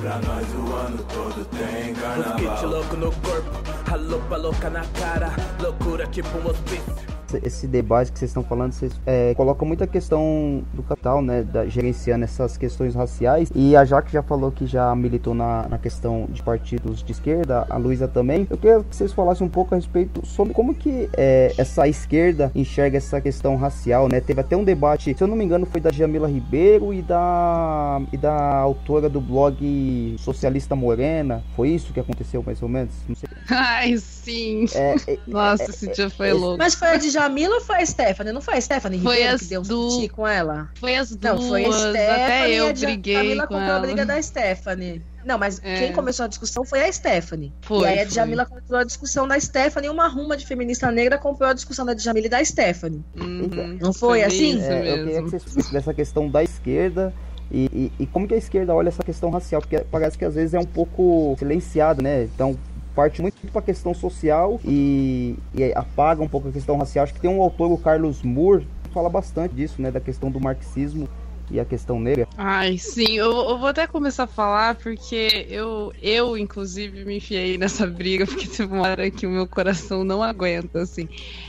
Pra 0.00 0.18
nós 0.18 0.46
o 0.54 0.76
ano 0.76 1.04
todo 1.04 1.44
tem 1.46 1.94
carnaval. 1.94 2.36
Kit 2.36 2.66
louco 2.66 2.96
no 2.96 3.12
corpo, 3.12 3.50
a 3.90 4.36
louca 4.36 4.70
na 4.70 4.84
cara. 5.00 5.30
Loucura 5.60 6.06
tipo 6.06 6.36
um 6.38 6.46
hospício 6.48 7.15
esse 7.42 7.66
debate 7.66 8.12
que 8.12 8.18
vocês 8.18 8.30
estão 8.30 8.42
falando, 8.42 8.72
vocês 8.72 8.92
é, 9.06 9.34
colocam 9.34 9.66
muita 9.66 9.86
questão 9.86 10.62
do 10.72 10.82
capital, 10.82 11.22
né, 11.22 11.42
da, 11.42 11.66
gerenciando 11.66 12.24
essas 12.24 12.56
questões 12.56 12.94
raciais. 12.94 13.50
E 13.54 13.76
a 13.76 13.84
Jaque 13.84 14.12
já 14.12 14.22
falou 14.22 14.50
que 14.50 14.66
já 14.66 14.94
militou 14.94 15.34
na, 15.34 15.68
na 15.68 15.78
questão 15.78 16.26
de 16.30 16.42
partidos 16.42 17.02
de 17.02 17.12
esquerda, 17.12 17.66
a 17.68 17.76
Luísa 17.76 18.06
também. 18.06 18.46
Eu 18.50 18.56
queria 18.56 18.82
que 18.82 18.94
vocês 18.94 19.12
falassem 19.12 19.46
um 19.46 19.50
pouco 19.50 19.74
a 19.74 19.76
respeito 19.76 20.24
sobre 20.26 20.52
como 20.54 20.74
que 20.74 21.08
é, 21.16 21.52
essa 21.58 21.88
esquerda 21.88 22.50
enxerga 22.54 22.98
essa 22.98 23.20
questão 23.20 23.56
racial, 23.56 24.08
né? 24.08 24.20
Teve 24.20 24.40
até 24.40 24.56
um 24.56 24.64
debate, 24.64 25.14
se 25.14 25.22
eu 25.22 25.28
não 25.28 25.36
me 25.36 25.44
engano, 25.44 25.66
foi 25.66 25.80
da 25.80 25.90
Jamila 25.90 26.28
Ribeiro 26.28 26.92
e 26.92 27.02
da, 27.02 28.00
e 28.12 28.16
da 28.16 28.56
autora 28.56 29.08
do 29.08 29.20
blog 29.20 30.16
Socialista 30.18 30.76
Morena. 30.76 31.42
Foi 31.54 31.68
isso 31.68 31.92
que 31.92 32.00
aconteceu, 32.00 32.42
mais 32.42 32.62
ou 32.62 32.68
menos? 32.68 32.94
Não 33.08 33.14
sei. 33.14 33.28
Ai, 33.48 33.96
sim. 33.98 34.66
É, 34.74 34.96
é, 35.06 35.18
Nossa, 35.26 35.64
é, 35.64 35.66
esse 35.66 35.92
dia 35.92 36.10
foi 36.10 36.32
louco. 36.32 36.58
Mas 36.58 36.74
foi 36.74 36.88
a 36.88 36.96
de 36.96 37.10
Jamila 37.16 37.54
ou 37.56 37.60
foi 37.60 37.76
a 37.76 37.86
Stephanie? 37.86 38.32
Não 38.32 38.40
foi 38.40 38.54
a 38.54 38.60
Stephanie 38.60 39.00
foi 39.00 39.14
Ribeiro 39.14 39.34
as 39.34 39.40
que 39.40 39.46
deu 39.48 39.62
um 39.62 40.08
com 40.08 40.26
ela? 40.28 40.68
Foi 40.78 40.94
as 40.96 41.10
duas. 41.14 41.40
Não, 41.40 41.48
foi 41.48 41.64
a 41.64 41.72
Stephanie. 41.72 41.98
Até 41.98 42.50
eu 42.54 42.74
briguei 42.74 43.14
Jamila 43.14 43.46
com 43.46 43.54
comprou 43.54 43.62
ela. 43.70 43.76
a 43.78 43.80
briga 43.80 44.06
da 44.06 44.20
Stephanie. 44.22 45.02
Não, 45.24 45.38
mas 45.38 45.60
é. 45.64 45.78
quem 45.78 45.92
começou 45.92 46.24
a 46.24 46.28
discussão 46.28 46.64
foi 46.64 46.84
a 46.84 46.92
Stephanie. 46.92 47.52
Foi, 47.62 47.80
e 47.80 47.86
aí 47.86 47.94
a 47.94 48.02
foi. 48.02 48.06
Djamila 48.06 48.46
comprou 48.46 48.78
a 48.78 48.84
discussão 48.84 49.26
da 49.26 49.38
Stephanie 49.40 49.88
e 49.88 49.90
uma 49.90 50.06
ruma 50.06 50.36
de 50.36 50.46
feminista 50.46 50.88
negra 50.92 51.18
comprou 51.18 51.50
a 51.50 51.52
discussão 51.52 51.84
da 51.84 51.94
Djamila 51.94 52.26
e 52.26 52.30
da 52.30 52.44
Stephanie. 52.44 53.04
Uhum, 53.18 53.78
Não 53.80 53.92
foi, 53.92 54.20
foi 54.20 54.24
assim? 54.24 54.56
Isso 54.58 54.66
É, 54.66 54.78
eu 54.78 54.82
mesmo. 54.82 55.04
queria 55.04 55.22
que 55.22 55.30
você 55.30 55.36
explicasse 55.36 55.72
dessa 55.72 55.94
questão 55.94 56.28
da 56.28 56.44
esquerda 56.44 57.12
e, 57.50 57.64
e, 57.98 58.02
e 58.02 58.06
como 58.06 58.26
que 58.28 58.34
a 58.34 58.36
esquerda 58.36 58.72
olha 58.74 58.88
essa 58.88 59.02
questão 59.02 59.30
racial, 59.30 59.60
porque 59.60 59.78
parece 59.90 60.16
que 60.16 60.24
às 60.24 60.34
vezes 60.34 60.54
é 60.54 60.60
um 60.60 60.64
pouco 60.64 61.34
silenciado, 61.38 62.02
né? 62.02 62.24
Então 62.34 62.56
parte 62.96 63.20
muito 63.20 63.36
para 63.52 63.60
a 63.60 63.62
questão 63.62 63.92
social 63.92 64.58
e, 64.64 65.36
e 65.54 65.70
apaga 65.74 66.22
um 66.22 66.28
pouco 66.28 66.48
a 66.48 66.52
questão 66.52 66.78
racial. 66.78 67.04
Acho 67.04 67.12
que 67.12 67.20
tem 67.20 67.30
um 67.30 67.42
autor, 67.42 67.70
o 67.70 67.76
Carlos 67.76 68.22
Moore, 68.22 68.66
que 68.84 68.90
fala 68.90 69.10
bastante 69.10 69.54
disso, 69.54 69.82
né? 69.82 69.90
Da 69.90 70.00
questão 70.00 70.30
do 70.30 70.40
marxismo 70.40 71.06
e 71.50 71.60
a 71.60 71.64
questão 71.64 72.00
negra. 72.00 72.28
Ai, 72.36 72.76
sim, 72.78 73.16
eu, 73.16 73.32
eu 73.32 73.58
vou 73.58 73.68
até 73.68 73.86
começar 73.86 74.24
a 74.24 74.28
falar 74.28 74.74
porque 74.74 75.46
eu, 75.48 75.92
eu, 76.02 76.36
inclusive, 76.36 77.04
me 77.04 77.16
enfiei 77.18 77.56
nessa 77.56 77.86
briga 77.86 78.26
porque 78.26 78.46
teve 78.46 78.72
uma 78.72 78.82
hora 78.82 79.10
que 79.10 79.26
o 79.26 79.30
meu 79.30 79.46
coração 79.46 80.04
não 80.04 80.22
aguenta, 80.22 80.80
assim. 80.80 81.08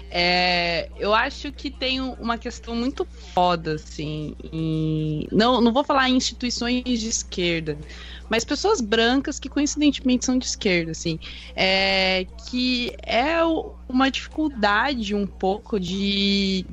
É, 0.09 0.89
eu 0.97 1.13
acho 1.13 1.51
que 1.51 1.69
tem 1.69 1.99
uma 1.99 2.37
questão 2.37 2.75
muito 2.75 3.05
foda, 3.33 3.73
assim. 3.75 4.35
Em, 4.51 5.27
não, 5.31 5.59
não 5.61 5.73
vou 5.73 5.83
falar 5.83 6.09
em 6.09 6.15
instituições 6.15 6.83
de 6.83 7.07
esquerda, 7.07 7.77
mas 8.29 8.45
pessoas 8.45 8.81
brancas 8.81 9.39
que 9.39 9.49
coincidentemente 9.49 10.25
são 10.25 10.37
de 10.37 10.45
esquerda, 10.45 10.91
assim, 10.91 11.19
é, 11.55 12.25
que 12.49 12.93
é 13.05 13.37
uma 13.89 14.09
dificuldade 14.09 15.15
um 15.15 15.25
pouco 15.25 15.79
de 15.79 16.65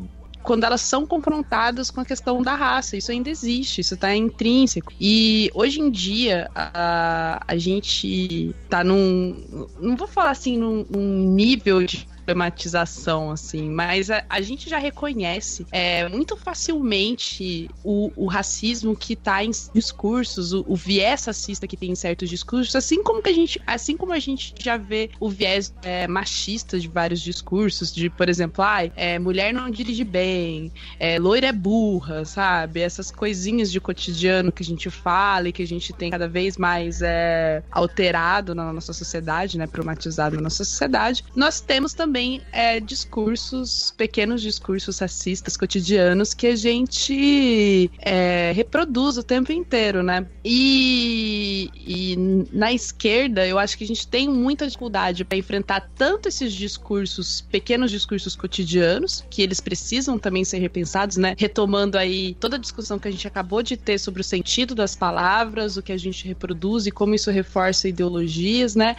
quando 0.44 0.64
elas 0.64 0.82
são 0.82 1.06
confrontadas 1.06 1.90
com 1.90 2.00
a 2.00 2.04
questão 2.04 2.42
da 2.42 2.54
raça. 2.54 2.96
Isso 2.96 3.10
ainda 3.10 3.30
existe, 3.30 3.80
isso 3.80 3.94
está 3.94 4.14
intrínseco. 4.14 4.92
E 5.00 5.50
hoje 5.54 5.80
em 5.80 5.90
dia 5.90 6.48
a, 6.54 7.42
a 7.48 7.56
gente 7.56 8.54
tá 8.68 8.84
num. 8.84 9.66
Não 9.80 9.96
vou 9.96 10.06
falar 10.06 10.30
assim 10.30 10.58
num, 10.58 10.86
num 10.88 11.34
nível 11.34 11.82
de 11.82 12.06
problematização, 12.24 13.30
assim, 13.30 13.68
mas 13.68 14.10
a, 14.10 14.24
a 14.28 14.40
gente 14.40 14.68
já 14.68 14.78
reconhece 14.78 15.66
é, 15.70 16.08
muito 16.08 16.36
facilmente 16.36 17.70
o, 17.84 18.10
o 18.16 18.26
racismo 18.26 18.96
que 18.96 19.12
está 19.12 19.44
em 19.44 19.50
discursos, 19.72 20.52
o, 20.52 20.64
o 20.66 20.74
viés 20.74 21.24
racista 21.26 21.66
que 21.66 21.76
tem 21.76 21.90
em 21.90 21.94
certos 21.94 22.28
discursos, 22.28 22.74
assim 22.74 23.02
como 23.02 23.22
que 23.22 23.28
a 23.28 23.32
gente, 23.32 23.60
assim 23.66 23.96
como 23.96 24.12
a 24.12 24.18
gente 24.18 24.54
já 24.58 24.76
vê 24.76 25.10
o 25.20 25.28
viés 25.28 25.72
é, 25.82 26.08
machista 26.08 26.80
de 26.80 26.88
vários 26.88 27.20
discursos, 27.20 27.94
de, 27.94 28.08
por 28.08 28.28
exemplo, 28.28 28.64
ah, 28.64 28.84
é, 28.96 29.18
mulher 29.18 29.52
não 29.52 29.70
dirige 29.70 30.04
bem, 30.04 30.72
é, 30.98 31.18
loira 31.18 31.48
é 31.48 31.52
burra, 31.52 32.24
sabe? 32.24 32.80
Essas 32.80 33.10
coisinhas 33.10 33.70
de 33.70 33.80
cotidiano 33.80 34.50
que 34.50 34.62
a 34.62 34.66
gente 34.66 34.88
fala 34.88 35.48
e 35.48 35.52
que 35.52 35.62
a 35.62 35.66
gente 35.66 35.92
tem 35.92 36.10
cada 36.10 36.26
vez 36.26 36.56
mais 36.56 37.02
é, 37.02 37.62
alterado 37.70 38.54
na 38.54 38.72
nossa 38.72 38.92
sociedade, 38.92 39.58
né? 39.58 39.66
Problematizado 39.66 40.36
na 40.36 40.42
nossa 40.42 40.64
sociedade. 40.64 41.24
Nós 41.34 41.60
temos 41.60 41.92
também 41.92 42.13
é, 42.52 42.80
discursos, 42.80 43.92
pequenos 43.96 44.42
discursos 44.42 44.98
racistas 44.98 45.56
cotidianos 45.56 46.34
que 46.34 46.46
a 46.46 46.56
gente 46.56 47.90
é, 47.98 48.52
reproduz 48.54 49.16
o 49.16 49.22
tempo 49.22 49.52
inteiro, 49.52 50.02
né? 50.02 50.26
E, 50.44 51.70
e 51.74 52.16
na 52.52 52.72
esquerda, 52.72 53.46
eu 53.46 53.58
acho 53.58 53.76
que 53.76 53.84
a 53.84 53.86
gente 53.86 54.06
tem 54.06 54.28
muita 54.28 54.66
dificuldade 54.66 55.24
para 55.24 55.38
enfrentar 55.38 55.88
tanto 55.94 56.28
esses 56.28 56.52
discursos, 56.52 57.40
pequenos 57.40 57.90
discursos 57.90 58.36
cotidianos, 58.36 59.24
que 59.30 59.42
eles 59.42 59.60
precisam 59.60 60.18
também 60.18 60.44
ser 60.44 60.58
repensados, 60.58 61.16
né? 61.16 61.34
Retomando 61.38 61.98
aí 61.98 62.34
toda 62.34 62.56
a 62.56 62.58
discussão 62.58 62.98
que 62.98 63.08
a 63.08 63.10
gente 63.10 63.26
acabou 63.26 63.62
de 63.62 63.76
ter 63.76 63.98
sobre 63.98 64.20
o 64.20 64.24
sentido 64.24 64.74
das 64.74 64.94
palavras, 64.94 65.76
o 65.76 65.82
que 65.82 65.92
a 65.92 65.96
gente 65.96 66.26
reproduz 66.26 66.86
e 66.86 66.90
como 66.90 67.14
isso 67.14 67.30
reforça 67.30 67.88
ideologias, 67.88 68.74
né? 68.74 68.96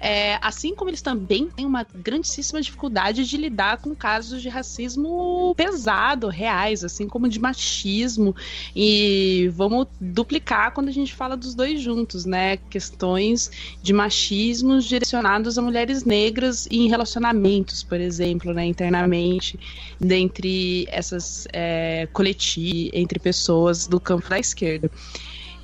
É, 0.00 0.38
assim 0.42 0.74
como 0.74 0.90
eles 0.90 1.02
também 1.02 1.48
têm 1.48 1.66
uma 1.66 1.86
grandíssima 1.94 2.57
mesma 2.58 2.62
dificuldade 2.62 3.24
de 3.24 3.36
lidar 3.36 3.78
com 3.78 3.94
casos 3.94 4.42
de 4.42 4.48
racismo 4.48 5.54
pesado, 5.56 6.28
reais, 6.28 6.84
assim 6.84 7.08
como 7.08 7.28
de 7.28 7.38
machismo. 7.38 8.34
E 8.74 9.50
vamos 9.54 9.86
duplicar 10.00 10.72
quando 10.72 10.88
a 10.88 10.92
gente 10.92 11.14
fala 11.14 11.36
dos 11.36 11.54
dois 11.54 11.80
juntos, 11.80 12.24
né? 12.24 12.56
Questões 12.68 13.50
de 13.82 13.92
machismos 13.92 14.84
direcionados 14.84 15.56
a 15.56 15.62
mulheres 15.62 16.04
negras 16.04 16.66
em 16.70 16.88
relacionamentos, 16.88 17.82
por 17.82 18.00
exemplo, 18.00 18.52
né? 18.52 18.66
Internamente, 18.66 19.58
dentre 19.98 20.86
essas 20.90 21.46
é, 21.52 22.08
coletivas, 22.12 22.48
entre 22.92 23.18
pessoas 23.18 23.86
do 23.86 24.00
campo 24.00 24.28
da 24.28 24.38
esquerda. 24.38 24.90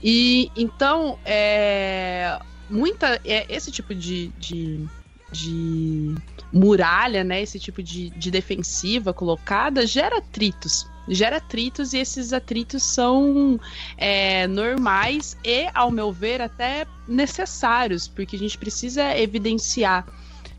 E 0.02 0.50
então, 0.56 1.18
é, 1.24 2.38
muita 2.68 3.20
é, 3.24 3.46
esse 3.48 3.70
tipo 3.70 3.94
de, 3.94 4.28
de, 4.38 4.86
de, 5.34 6.14
muralha, 6.52 7.24
né, 7.24 7.42
esse 7.42 7.58
tipo 7.58 7.82
de, 7.82 8.10
de 8.10 8.30
defensiva 8.30 9.12
colocada 9.12 9.86
gera 9.86 10.18
atritos. 10.18 10.86
Gera 11.08 11.36
atritos 11.36 11.92
e 11.92 11.98
esses 11.98 12.32
atritos 12.32 12.82
são 12.82 13.60
é, 13.98 14.46
normais 14.46 15.36
e, 15.44 15.68
ao 15.74 15.90
meu 15.90 16.10
ver, 16.12 16.40
até 16.40 16.86
necessários, 17.06 18.08
porque 18.08 18.36
a 18.36 18.38
gente 18.38 18.56
precisa 18.56 19.14
evidenciar 19.18 20.06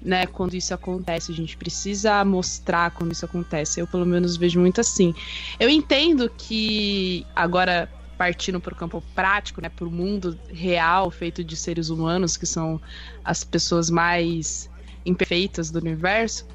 né, 0.01 0.27
quando 0.27 0.53
isso 0.53 0.71
acontece. 0.73 1.31
A 1.31 1.35
gente 1.35 1.57
precisa 1.57 2.23
mostrar 2.23 2.91
quando 2.91 3.11
isso 3.11 3.25
acontece. 3.25 3.79
Eu, 3.79 3.87
pelo 3.87 4.05
menos, 4.05 4.37
vejo 4.37 4.59
muito 4.59 4.79
assim. 4.81 5.15
Eu 5.59 5.67
entendo 5.67 6.29
que 6.37 7.25
agora 7.35 7.89
partindo 8.17 8.59
para 8.59 8.73
o 8.73 8.75
campo 8.75 9.03
prático, 9.13 9.61
né, 9.61 9.69
para 9.69 9.85
o 9.85 9.91
mundo 9.91 10.37
real 10.49 11.11
feito 11.11 11.43
de 11.43 11.55
seres 11.55 11.89
humanos, 11.89 12.37
que 12.37 12.45
são 12.45 12.81
as 13.23 13.43
pessoas 13.43 13.89
mais 13.89 14.69
imperfeitas 15.05 15.69
do 15.69 15.79
universo, 15.79 16.47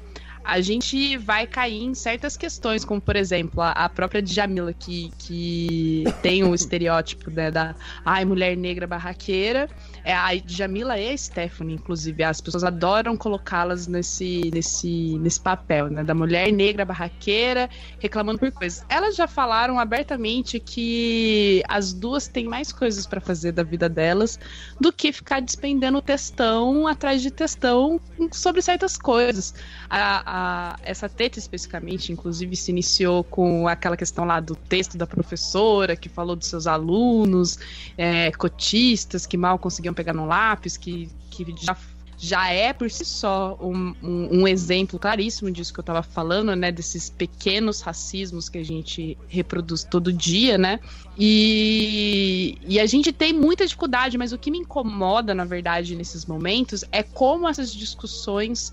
a 0.43 0.59
gente 0.59 1.17
vai 1.17 1.45
cair 1.45 1.83
em 1.83 1.93
certas 1.93 2.35
questões, 2.35 2.83
como 2.83 2.99
por 2.99 3.15
exemplo, 3.15 3.61
a, 3.61 3.71
a 3.71 3.89
própria 3.89 4.21
Djamila, 4.21 4.73
que, 4.73 5.11
que 5.17 6.03
tem 6.21 6.43
o 6.43 6.53
estereótipo 6.53 7.29
né, 7.29 7.51
da 7.51 7.75
ai, 8.03 8.25
mulher 8.25 8.57
negra 8.57 8.87
barraqueira, 8.87 9.69
é 10.03 10.13
a 10.13 10.29
Jamila 10.45 10.97
e 10.97 11.11
a 11.11 11.17
Stephanie, 11.17 11.75
inclusive. 11.75 12.23
As 12.23 12.41
pessoas 12.41 12.63
adoram 12.63 13.15
colocá-las 13.15 13.87
nesse, 13.87 14.49
nesse, 14.53 15.17
nesse 15.19 15.39
papel, 15.39 15.89
né? 15.89 16.03
Da 16.03 16.13
mulher 16.13 16.51
negra 16.51 16.85
barraqueira 16.85 17.69
reclamando 17.99 18.39
por 18.39 18.51
coisas. 18.51 18.83
Elas 18.89 19.15
já 19.15 19.27
falaram 19.27 19.79
abertamente 19.79 20.59
que 20.59 21.63
as 21.67 21.93
duas 21.93 22.27
têm 22.27 22.45
mais 22.45 22.71
coisas 22.71 23.05
para 23.05 23.21
fazer 23.21 23.51
da 23.51 23.63
vida 23.63 23.87
delas 23.87 24.39
do 24.79 24.91
que 24.91 25.11
ficar 25.11 25.41
despendendo 25.41 26.01
textão 26.01 26.87
atrás 26.87 27.21
de 27.21 27.31
textão 27.31 27.99
sobre 28.31 28.61
certas 28.61 28.97
coisas. 28.97 29.53
A, 29.93 30.23
a, 30.25 30.79
essa 30.83 31.09
teta 31.09 31.37
especificamente, 31.37 32.13
inclusive, 32.13 32.55
se 32.55 32.71
iniciou 32.71 33.25
com 33.25 33.67
aquela 33.67 33.97
questão 33.97 34.23
lá 34.23 34.39
do 34.39 34.55
texto 34.55 34.97
da 34.97 35.05
professora 35.05 35.97
que 35.97 36.07
falou 36.07 36.33
dos 36.33 36.47
seus 36.47 36.65
alunos, 36.65 37.59
é, 37.97 38.31
cotistas 38.31 39.25
que 39.25 39.35
mal 39.35 39.59
conseguiam 39.59 39.93
pegar 39.93 40.13
no 40.13 40.25
lápis, 40.25 40.77
que, 40.77 41.09
que 41.29 41.45
já 41.59 41.75
já 42.23 42.49
é 42.49 42.71
por 42.71 42.91
si 42.91 43.03
só 43.03 43.57
um, 43.59 43.95
um, 44.03 44.41
um, 44.41 44.47
exemplo 44.47 44.99
claríssimo 44.99 45.49
disso 45.49 45.73
que 45.73 45.79
eu 45.79 45.81
estava 45.81 46.03
falando, 46.03 46.55
né? 46.55 46.71
Desses 46.71 47.09
pequenos 47.09 47.81
racismos 47.81 48.47
que 48.47 48.59
a 48.59 48.63
gente 48.63 49.17
reproduz 49.27 49.83
todo 49.83 50.13
dia, 50.13 50.55
né? 50.55 50.79
E, 51.17 52.59
e 52.67 52.79
a 52.79 52.85
gente 52.85 53.11
tem 53.11 53.33
muita 53.33 53.65
dificuldade, 53.65 54.19
mas 54.19 54.31
o 54.31 54.37
que 54.37 54.51
me 54.51 54.59
incomoda, 54.59 55.33
na 55.33 55.45
verdade, 55.45 55.95
nesses 55.95 56.23
momentos 56.27 56.85
é 56.91 57.01
como 57.01 57.49
essas 57.49 57.73
discussões 57.73 58.71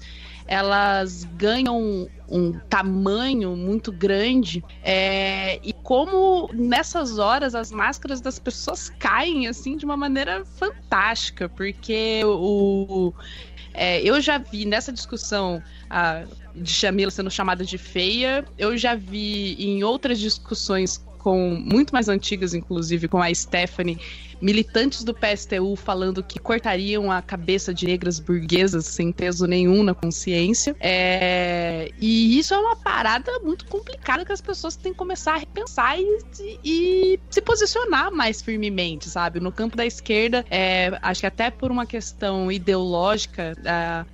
elas 0.49 1.25
ganham 1.37 2.09
um 2.29 2.53
tamanho 2.69 3.55
muito 3.55 3.93
grande 3.93 4.65
é, 4.83 5.61
e 5.63 5.73
como 5.73 6.51
nessas 6.53 7.19
horas 7.19 7.55
as 7.55 7.71
máscaras 7.71 8.21
das 8.21 8.39
pessoas 8.39 8.91
caem 8.99 9.47
assim 9.47 9.77
de 9.77 9.85
uma 9.85 9.97
maneira 9.97 10.45
fantástica 10.45 11.49
porque 11.49 12.23
o 12.25 13.13
é, 13.75 14.03
eu 14.03 14.21
já 14.21 14.39
vi 14.39 14.65
nessa 14.65 14.93
discussão 14.93 15.63
a, 15.89 16.25
de 16.55 16.73
Chamila 16.73 17.11
sendo 17.11 17.31
chamada 17.31 17.65
de 17.65 17.79
feia, 17.79 18.45
eu 18.59 18.77
já 18.77 18.95
vi 18.95 19.55
em 19.55 19.85
outras 19.85 20.19
discussões 20.19 20.99
com 21.19 21.51
muito 21.51 21.93
mais 21.93 22.09
antigas, 22.09 22.55
inclusive, 22.55 23.07
com 23.07 23.21
a 23.21 23.33
Stephanie, 23.33 23.99
militantes 24.41 25.05
do 25.05 25.15
PSTU 25.15 25.77
falando 25.77 26.23
que 26.23 26.39
cortariam 26.39 27.11
a 27.11 27.21
cabeça 27.23 27.73
de 27.73 27.87
negras 27.87 28.19
burguesas 28.19 28.87
sem 28.87 29.13
peso 29.13 29.47
nenhum 29.47 29.83
na 29.83 29.95
consciência. 29.95 30.77
É... 30.81 31.91
E 32.01 32.39
isso 32.39 32.55
é 32.55 32.59
uma 32.59 32.77
parada 32.77 33.39
muito 33.41 33.67
complicada 33.67 34.25
que 34.25 34.33
as 34.33 34.41
pessoas 34.41 34.77
têm 34.77 34.93
que 34.93 34.99
começar 34.99 35.35
a 35.35 35.39
repensar 35.39 35.99
e, 35.99 36.19
e 36.65 37.21
se 37.31 37.41
posicionar 37.41 38.11
mais 38.13 38.43
firmemente, 38.43 39.09
sabe? 39.09 39.41
No 39.41 39.53
campo 39.53 39.77
da 39.77 39.87
esquerda, 39.87 40.45
é, 40.51 40.99
acho 41.03 41.21
que 41.21 41.27
até 41.27 41.51
por 41.51 41.71
uma 41.71 41.87
questão 41.87 42.51
ideológica, 42.51 43.57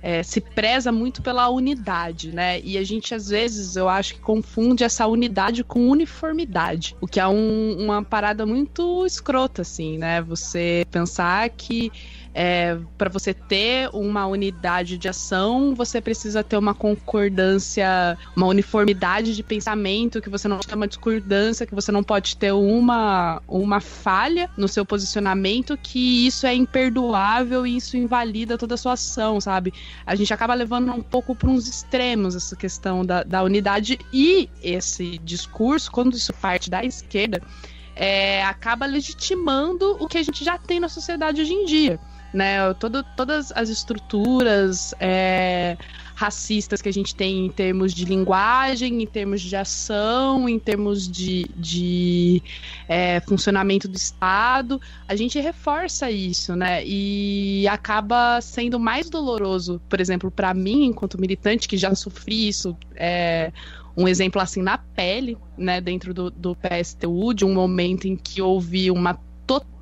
é, 0.01 0.23
se 0.23 0.41
preza 0.41 0.91
muito 0.91 1.21
pela 1.21 1.49
unidade, 1.49 2.31
né? 2.31 2.59
E 2.61 2.77
a 2.77 2.83
gente, 2.83 3.13
às 3.13 3.29
vezes, 3.29 3.75
eu 3.75 3.89
acho 3.89 4.15
que 4.15 4.19
confunde 4.19 4.83
essa 4.83 5.05
unidade 5.07 5.63
com 5.63 5.87
uniformidade, 5.89 6.95
o 7.01 7.07
que 7.07 7.19
é 7.19 7.27
um, 7.27 7.77
uma 7.79 8.03
parada 8.03 8.45
muito 8.45 9.05
escrota, 9.05 9.61
assim, 9.61 9.97
né? 9.97 10.14
Você 10.21 10.85
pensar 10.91 11.49
que 11.49 11.91
é, 12.37 12.77
para 12.97 13.09
você 13.09 13.33
ter 13.33 13.89
uma 13.93 14.27
unidade 14.27 14.97
de 14.97 15.07
ação, 15.07 15.73
você 15.73 16.01
precisa 16.01 16.43
ter 16.43 16.57
uma 16.57 16.75
concordância, 16.75 18.17
uma 18.35 18.45
uniformidade 18.47 19.33
de 19.33 19.41
pensamento, 19.41 20.21
que 20.21 20.29
você 20.29 20.45
não 20.45 20.59
ter 20.59 20.75
uma 20.75 20.85
discordância, 20.85 21.65
que 21.65 21.73
você 21.73 21.93
não 21.93 22.03
pode 22.03 22.35
ter 22.35 22.51
uma, 22.51 23.41
uma 23.47 23.79
falha 23.79 24.49
no 24.57 24.67
seu 24.67 24.85
posicionamento, 24.85 25.77
que 25.77 26.27
isso 26.27 26.45
é 26.45 26.53
imperdoável 26.53 27.65
e 27.65 27.77
isso 27.77 27.95
invalida 27.95 28.57
toda 28.57 28.73
a 28.75 28.77
sua 28.77 28.93
ação, 28.93 29.39
sabe? 29.39 29.73
A 30.05 30.13
gente 30.13 30.33
acaba 30.33 30.53
levando 30.53 30.91
um 30.91 31.01
pouco 31.01 31.33
para 31.33 31.49
uns 31.49 31.69
extremos 31.69 32.35
essa 32.35 32.55
questão 32.57 33.05
da, 33.05 33.23
da 33.23 33.43
unidade 33.43 33.97
e 34.11 34.49
esse 34.61 35.17
discurso, 35.19 35.89
quando 35.89 36.17
isso 36.17 36.33
parte 36.33 36.69
da 36.69 36.83
esquerda, 36.83 37.41
é, 37.95 38.43
acaba 38.43 38.85
legitimando 38.85 39.97
o 39.99 40.07
que 40.07 40.17
a 40.17 40.23
gente 40.23 40.43
já 40.43 40.57
tem 40.57 40.79
na 40.79 40.89
sociedade 40.89 41.41
hoje 41.41 41.53
em 41.53 41.65
dia. 41.65 41.99
Né? 42.33 42.73
Todo, 42.73 43.01
todas 43.15 43.51
as 43.53 43.69
estruturas 43.69 44.93
é, 44.99 45.77
racistas 46.15 46.81
que 46.81 46.89
a 46.89 46.93
gente 46.93 47.13
tem 47.13 47.45
em 47.45 47.49
termos 47.49 47.93
de 47.93 48.03
linguagem, 48.03 49.03
em 49.03 49.05
termos 49.05 49.41
de 49.41 49.55
ação, 49.55 50.47
em 50.47 50.57
termos 50.57 51.07
de, 51.07 51.45
de 51.55 52.41
é, 52.87 53.21
funcionamento 53.21 53.87
do 53.87 53.95
Estado, 53.95 54.81
a 55.07 55.15
gente 55.15 55.39
reforça 55.39 56.09
isso, 56.09 56.55
né? 56.55 56.85
E 56.85 57.67
acaba 57.69 58.39
sendo 58.41 58.79
mais 58.79 59.09
doloroso, 59.09 59.81
por 59.89 60.01
exemplo, 60.01 60.31
para 60.31 60.53
mim, 60.53 60.85
enquanto 60.85 61.19
militante, 61.19 61.67
que 61.67 61.77
já 61.77 61.93
sofri 61.95 62.47
isso 62.47 62.75
é, 62.95 63.51
um 63.97 64.07
exemplo 64.07 64.41
assim 64.41 64.61
na 64.61 64.77
pele, 64.77 65.37
né, 65.57 65.79
dentro 65.79 66.13
do, 66.13 66.29
do 66.29 66.55
PSTU, 66.55 67.33
de 67.33 67.45
um 67.45 67.53
momento 67.53 68.05
em 68.07 68.15
que 68.15 68.41
houve 68.41 68.91
uma 68.91 69.17
total, 69.47 69.74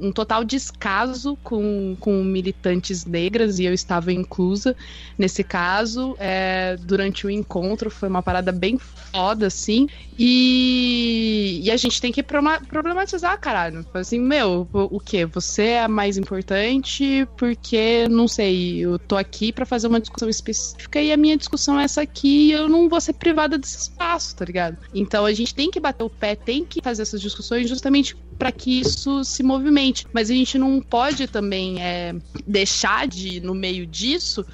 um 0.00 0.10
total 0.10 0.44
descaso 0.44 1.38
com, 1.42 1.96
com 2.00 2.24
militantes 2.24 3.04
negras 3.04 3.58
e 3.58 3.64
eu 3.64 3.72
estava 3.72 4.12
inclusa 4.12 4.74
nesse 5.16 5.44
caso. 5.44 6.16
É, 6.18 6.76
durante 6.80 7.26
o 7.26 7.30
encontro 7.30 7.90
foi 7.90 8.08
uma 8.08 8.22
parada 8.22 8.50
bem 8.50 8.78
foda, 8.78 9.46
assim. 9.46 9.88
E, 10.18 11.60
e 11.62 11.70
a 11.70 11.76
gente 11.76 12.00
tem 12.00 12.10
que 12.10 12.22
problematizar, 12.22 13.38
caralho. 13.38 13.86
Assim, 13.94 14.18
meu, 14.18 14.66
o, 14.72 14.98
que? 14.98 15.24
Você 15.26 15.62
é 15.62 15.88
mais 15.88 16.16
importante 16.16 17.28
porque, 17.36 18.08
não 18.08 18.26
sei, 18.26 18.78
eu 18.78 18.98
tô 18.98 19.16
aqui 19.16 19.52
para 19.52 19.66
fazer 19.66 19.86
uma 19.86 20.00
discussão 20.00 20.28
específica 20.28 21.00
e 21.00 21.12
a 21.12 21.16
minha 21.16 21.36
discussão 21.36 21.78
é 21.78 21.84
essa 21.84 22.02
aqui 22.02 22.48
e 22.48 22.52
eu 22.52 22.68
não 22.68 22.88
vou 22.88 23.00
ser 23.00 23.12
privada 23.12 23.58
desse 23.58 23.78
espaço, 23.78 24.34
tá 24.34 24.44
ligado? 24.44 24.76
Então 24.94 25.24
a 25.24 25.32
gente 25.32 25.54
tem 25.54 25.70
que 25.70 25.78
bater 25.78 26.02
o 26.04 26.10
pé, 26.10 26.34
tem 26.34 26.64
que 26.64 26.80
fazer 26.82 27.02
essas 27.02 27.20
discussões 27.20 27.68
justamente 27.68 28.16
para 28.38 28.52
que 28.52 28.80
isso 28.80 29.24
se 29.36 29.42
movimente. 29.42 30.06
Mas 30.12 30.30
a 30.30 30.34
gente 30.34 30.58
não 30.58 30.80
pode 30.80 31.26
também 31.28 31.82
é, 31.82 32.14
deixar 32.46 33.06
de, 33.06 33.40
no 33.40 33.54
meio 33.54 33.86
disso, 33.86 34.44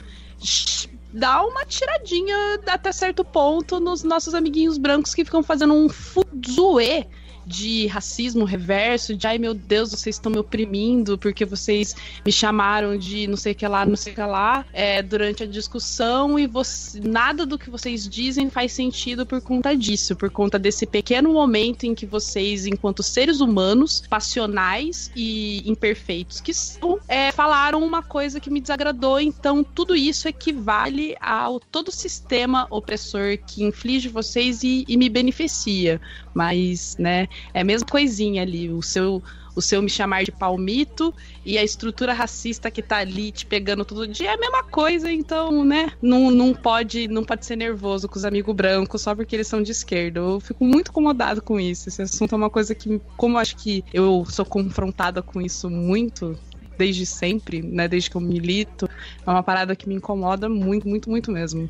dar 1.12 1.44
uma 1.44 1.64
tiradinha 1.64 2.60
até 2.66 2.90
certo 2.90 3.24
ponto 3.24 3.78
nos 3.78 4.02
nossos 4.02 4.34
amiguinhos 4.34 4.78
brancos 4.78 5.14
que 5.14 5.24
ficam 5.24 5.42
fazendo 5.42 5.74
um 5.74 5.88
fuzuê 5.88 7.06
de 7.46 7.86
racismo 7.86 8.44
reverso, 8.44 9.16
de 9.16 9.26
ai 9.26 9.38
meu 9.38 9.54
Deus, 9.54 9.90
vocês 9.90 10.16
estão 10.16 10.30
me 10.30 10.38
oprimindo 10.38 11.18
porque 11.18 11.44
vocês 11.44 11.94
me 12.24 12.32
chamaram 12.32 12.96
de 12.96 13.26
não 13.26 13.36
sei 13.36 13.52
o 13.52 13.54
que 13.54 13.66
lá, 13.66 13.84
não 13.84 13.96
sei 13.96 14.12
o 14.12 14.16
que 14.16 14.22
lá, 14.22 14.64
é, 14.72 15.02
durante 15.02 15.42
a 15.42 15.46
discussão 15.46 16.38
e 16.38 16.46
você, 16.46 17.00
nada 17.00 17.44
do 17.44 17.58
que 17.58 17.70
vocês 17.70 18.08
dizem 18.08 18.50
faz 18.50 18.72
sentido 18.72 19.26
por 19.26 19.40
conta 19.40 19.76
disso, 19.76 20.14
por 20.16 20.30
conta 20.30 20.58
desse 20.58 20.86
pequeno 20.86 21.32
momento 21.32 21.84
em 21.84 21.94
que 21.94 22.06
vocês, 22.06 22.66
enquanto 22.66 23.02
seres 23.02 23.40
humanos, 23.40 24.02
passionais 24.08 25.10
e 25.14 25.62
imperfeitos 25.68 26.40
que 26.40 26.54
são, 26.54 26.98
é, 27.08 27.32
falaram 27.32 27.82
uma 27.82 28.02
coisa 28.02 28.40
que 28.40 28.50
me 28.50 28.60
desagradou, 28.60 29.20
então 29.20 29.64
tudo 29.64 29.94
isso 29.94 30.28
equivale 30.28 31.16
ao 31.20 31.58
todo 31.58 31.88
o 31.88 31.92
sistema 31.92 32.66
opressor 32.70 33.38
que 33.46 33.64
inflige 33.64 34.08
vocês 34.08 34.62
e, 34.62 34.84
e 34.86 34.96
me 34.96 35.08
beneficia. 35.08 36.00
Mas, 36.34 36.96
né, 36.98 37.28
é 37.52 37.60
a 37.60 37.64
mesma 37.64 37.86
coisinha 37.86 38.42
ali, 38.42 38.70
o 38.70 38.82
seu 38.82 39.22
o 39.54 39.60
seu 39.60 39.82
me 39.82 39.88
chamar 39.90 40.24
de 40.24 40.32
palmito 40.32 41.14
e 41.44 41.58
a 41.58 41.64
estrutura 41.64 42.12
racista 42.12 42.70
que 42.70 42.82
tá 42.82 42.98
ali 42.98 43.30
te 43.30 43.44
pegando 43.44 43.84
todo 43.84 44.08
dia 44.08 44.30
é 44.30 44.34
a 44.34 44.38
mesma 44.38 44.62
coisa, 44.64 45.10
então, 45.10 45.64
né? 45.64 45.92
Não, 46.00 46.30
não 46.30 46.54
pode 46.54 47.08
não 47.08 47.24
pode 47.24 47.44
ser 47.44 47.56
nervoso 47.56 48.08
com 48.08 48.16
os 48.16 48.24
amigos 48.24 48.54
brancos 48.54 49.02
só 49.02 49.14
porque 49.14 49.36
eles 49.36 49.46
são 49.46 49.62
de 49.62 49.72
esquerda. 49.72 50.20
Eu 50.20 50.40
fico 50.40 50.64
muito 50.64 50.90
incomodado 50.90 51.42
com 51.42 51.60
isso. 51.60 51.88
Esse 51.88 52.02
assunto 52.02 52.34
é 52.34 52.38
uma 52.38 52.50
coisa 52.50 52.74
que, 52.74 53.00
como 53.16 53.36
eu 53.36 53.40
acho 53.40 53.56
que 53.56 53.84
eu 53.92 54.24
sou 54.28 54.44
confrontada 54.44 55.22
com 55.22 55.40
isso 55.40 55.68
muito 55.68 56.38
desde 56.78 57.04
sempre, 57.04 57.62
né? 57.62 57.86
Desde 57.86 58.10
que 58.10 58.16
eu 58.16 58.20
milito, 58.20 58.88
é 59.26 59.30
uma 59.30 59.42
parada 59.42 59.76
que 59.76 59.88
me 59.88 59.94
incomoda 59.94 60.48
muito, 60.48 60.88
muito, 60.88 61.10
muito 61.10 61.30
mesmo. 61.30 61.68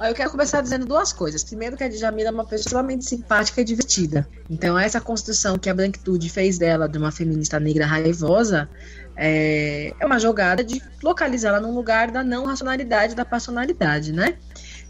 Eu 0.00 0.12
quero 0.12 0.30
começar 0.30 0.60
dizendo 0.60 0.86
duas 0.86 1.12
coisas. 1.12 1.44
Primeiro, 1.44 1.76
que 1.76 1.84
a 1.84 1.88
Djamila 1.88 2.28
é 2.28 2.32
uma 2.32 2.44
pessoa 2.44 2.60
extremamente 2.60 3.04
simpática 3.04 3.60
e 3.60 3.64
divertida. 3.64 4.28
Então, 4.50 4.78
essa 4.78 5.00
construção 5.00 5.56
que 5.56 5.70
a 5.70 5.74
branquitude 5.74 6.28
fez 6.28 6.58
dela 6.58 6.88
de 6.88 6.98
uma 6.98 7.12
feminista 7.12 7.60
negra 7.60 7.86
raivosa 7.86 8.68
é, 9.16 9.94
é 9.98 10.06
uma 10.06 10.18
jogada 10.18 10.64
de 10.64 10.82
localizá-la 11.02 11.60
num 11.60 11.74
lugar 11.74 12.10
da 12.10 12.24
não 12.24 12.44
racionalidade, 12.44 13.14
da 13.14 13.24
passionalidade, 13.24 14.12
né? 14.12 14.36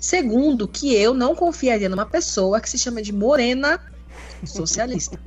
Segundo, 0.01 0.67
que 0.67 0.95
eu 0.95 1.13
não 1.13 1.35
confiaria 1.35 1.89
numa 1.89 2.07
pessoa 2.07 2.61
que 2.61 2.69
se 2.69 2.79
chama 2.79 3.03
de 3.03 3.13
morena 3.13 3.79
socialista. 4.45 5.19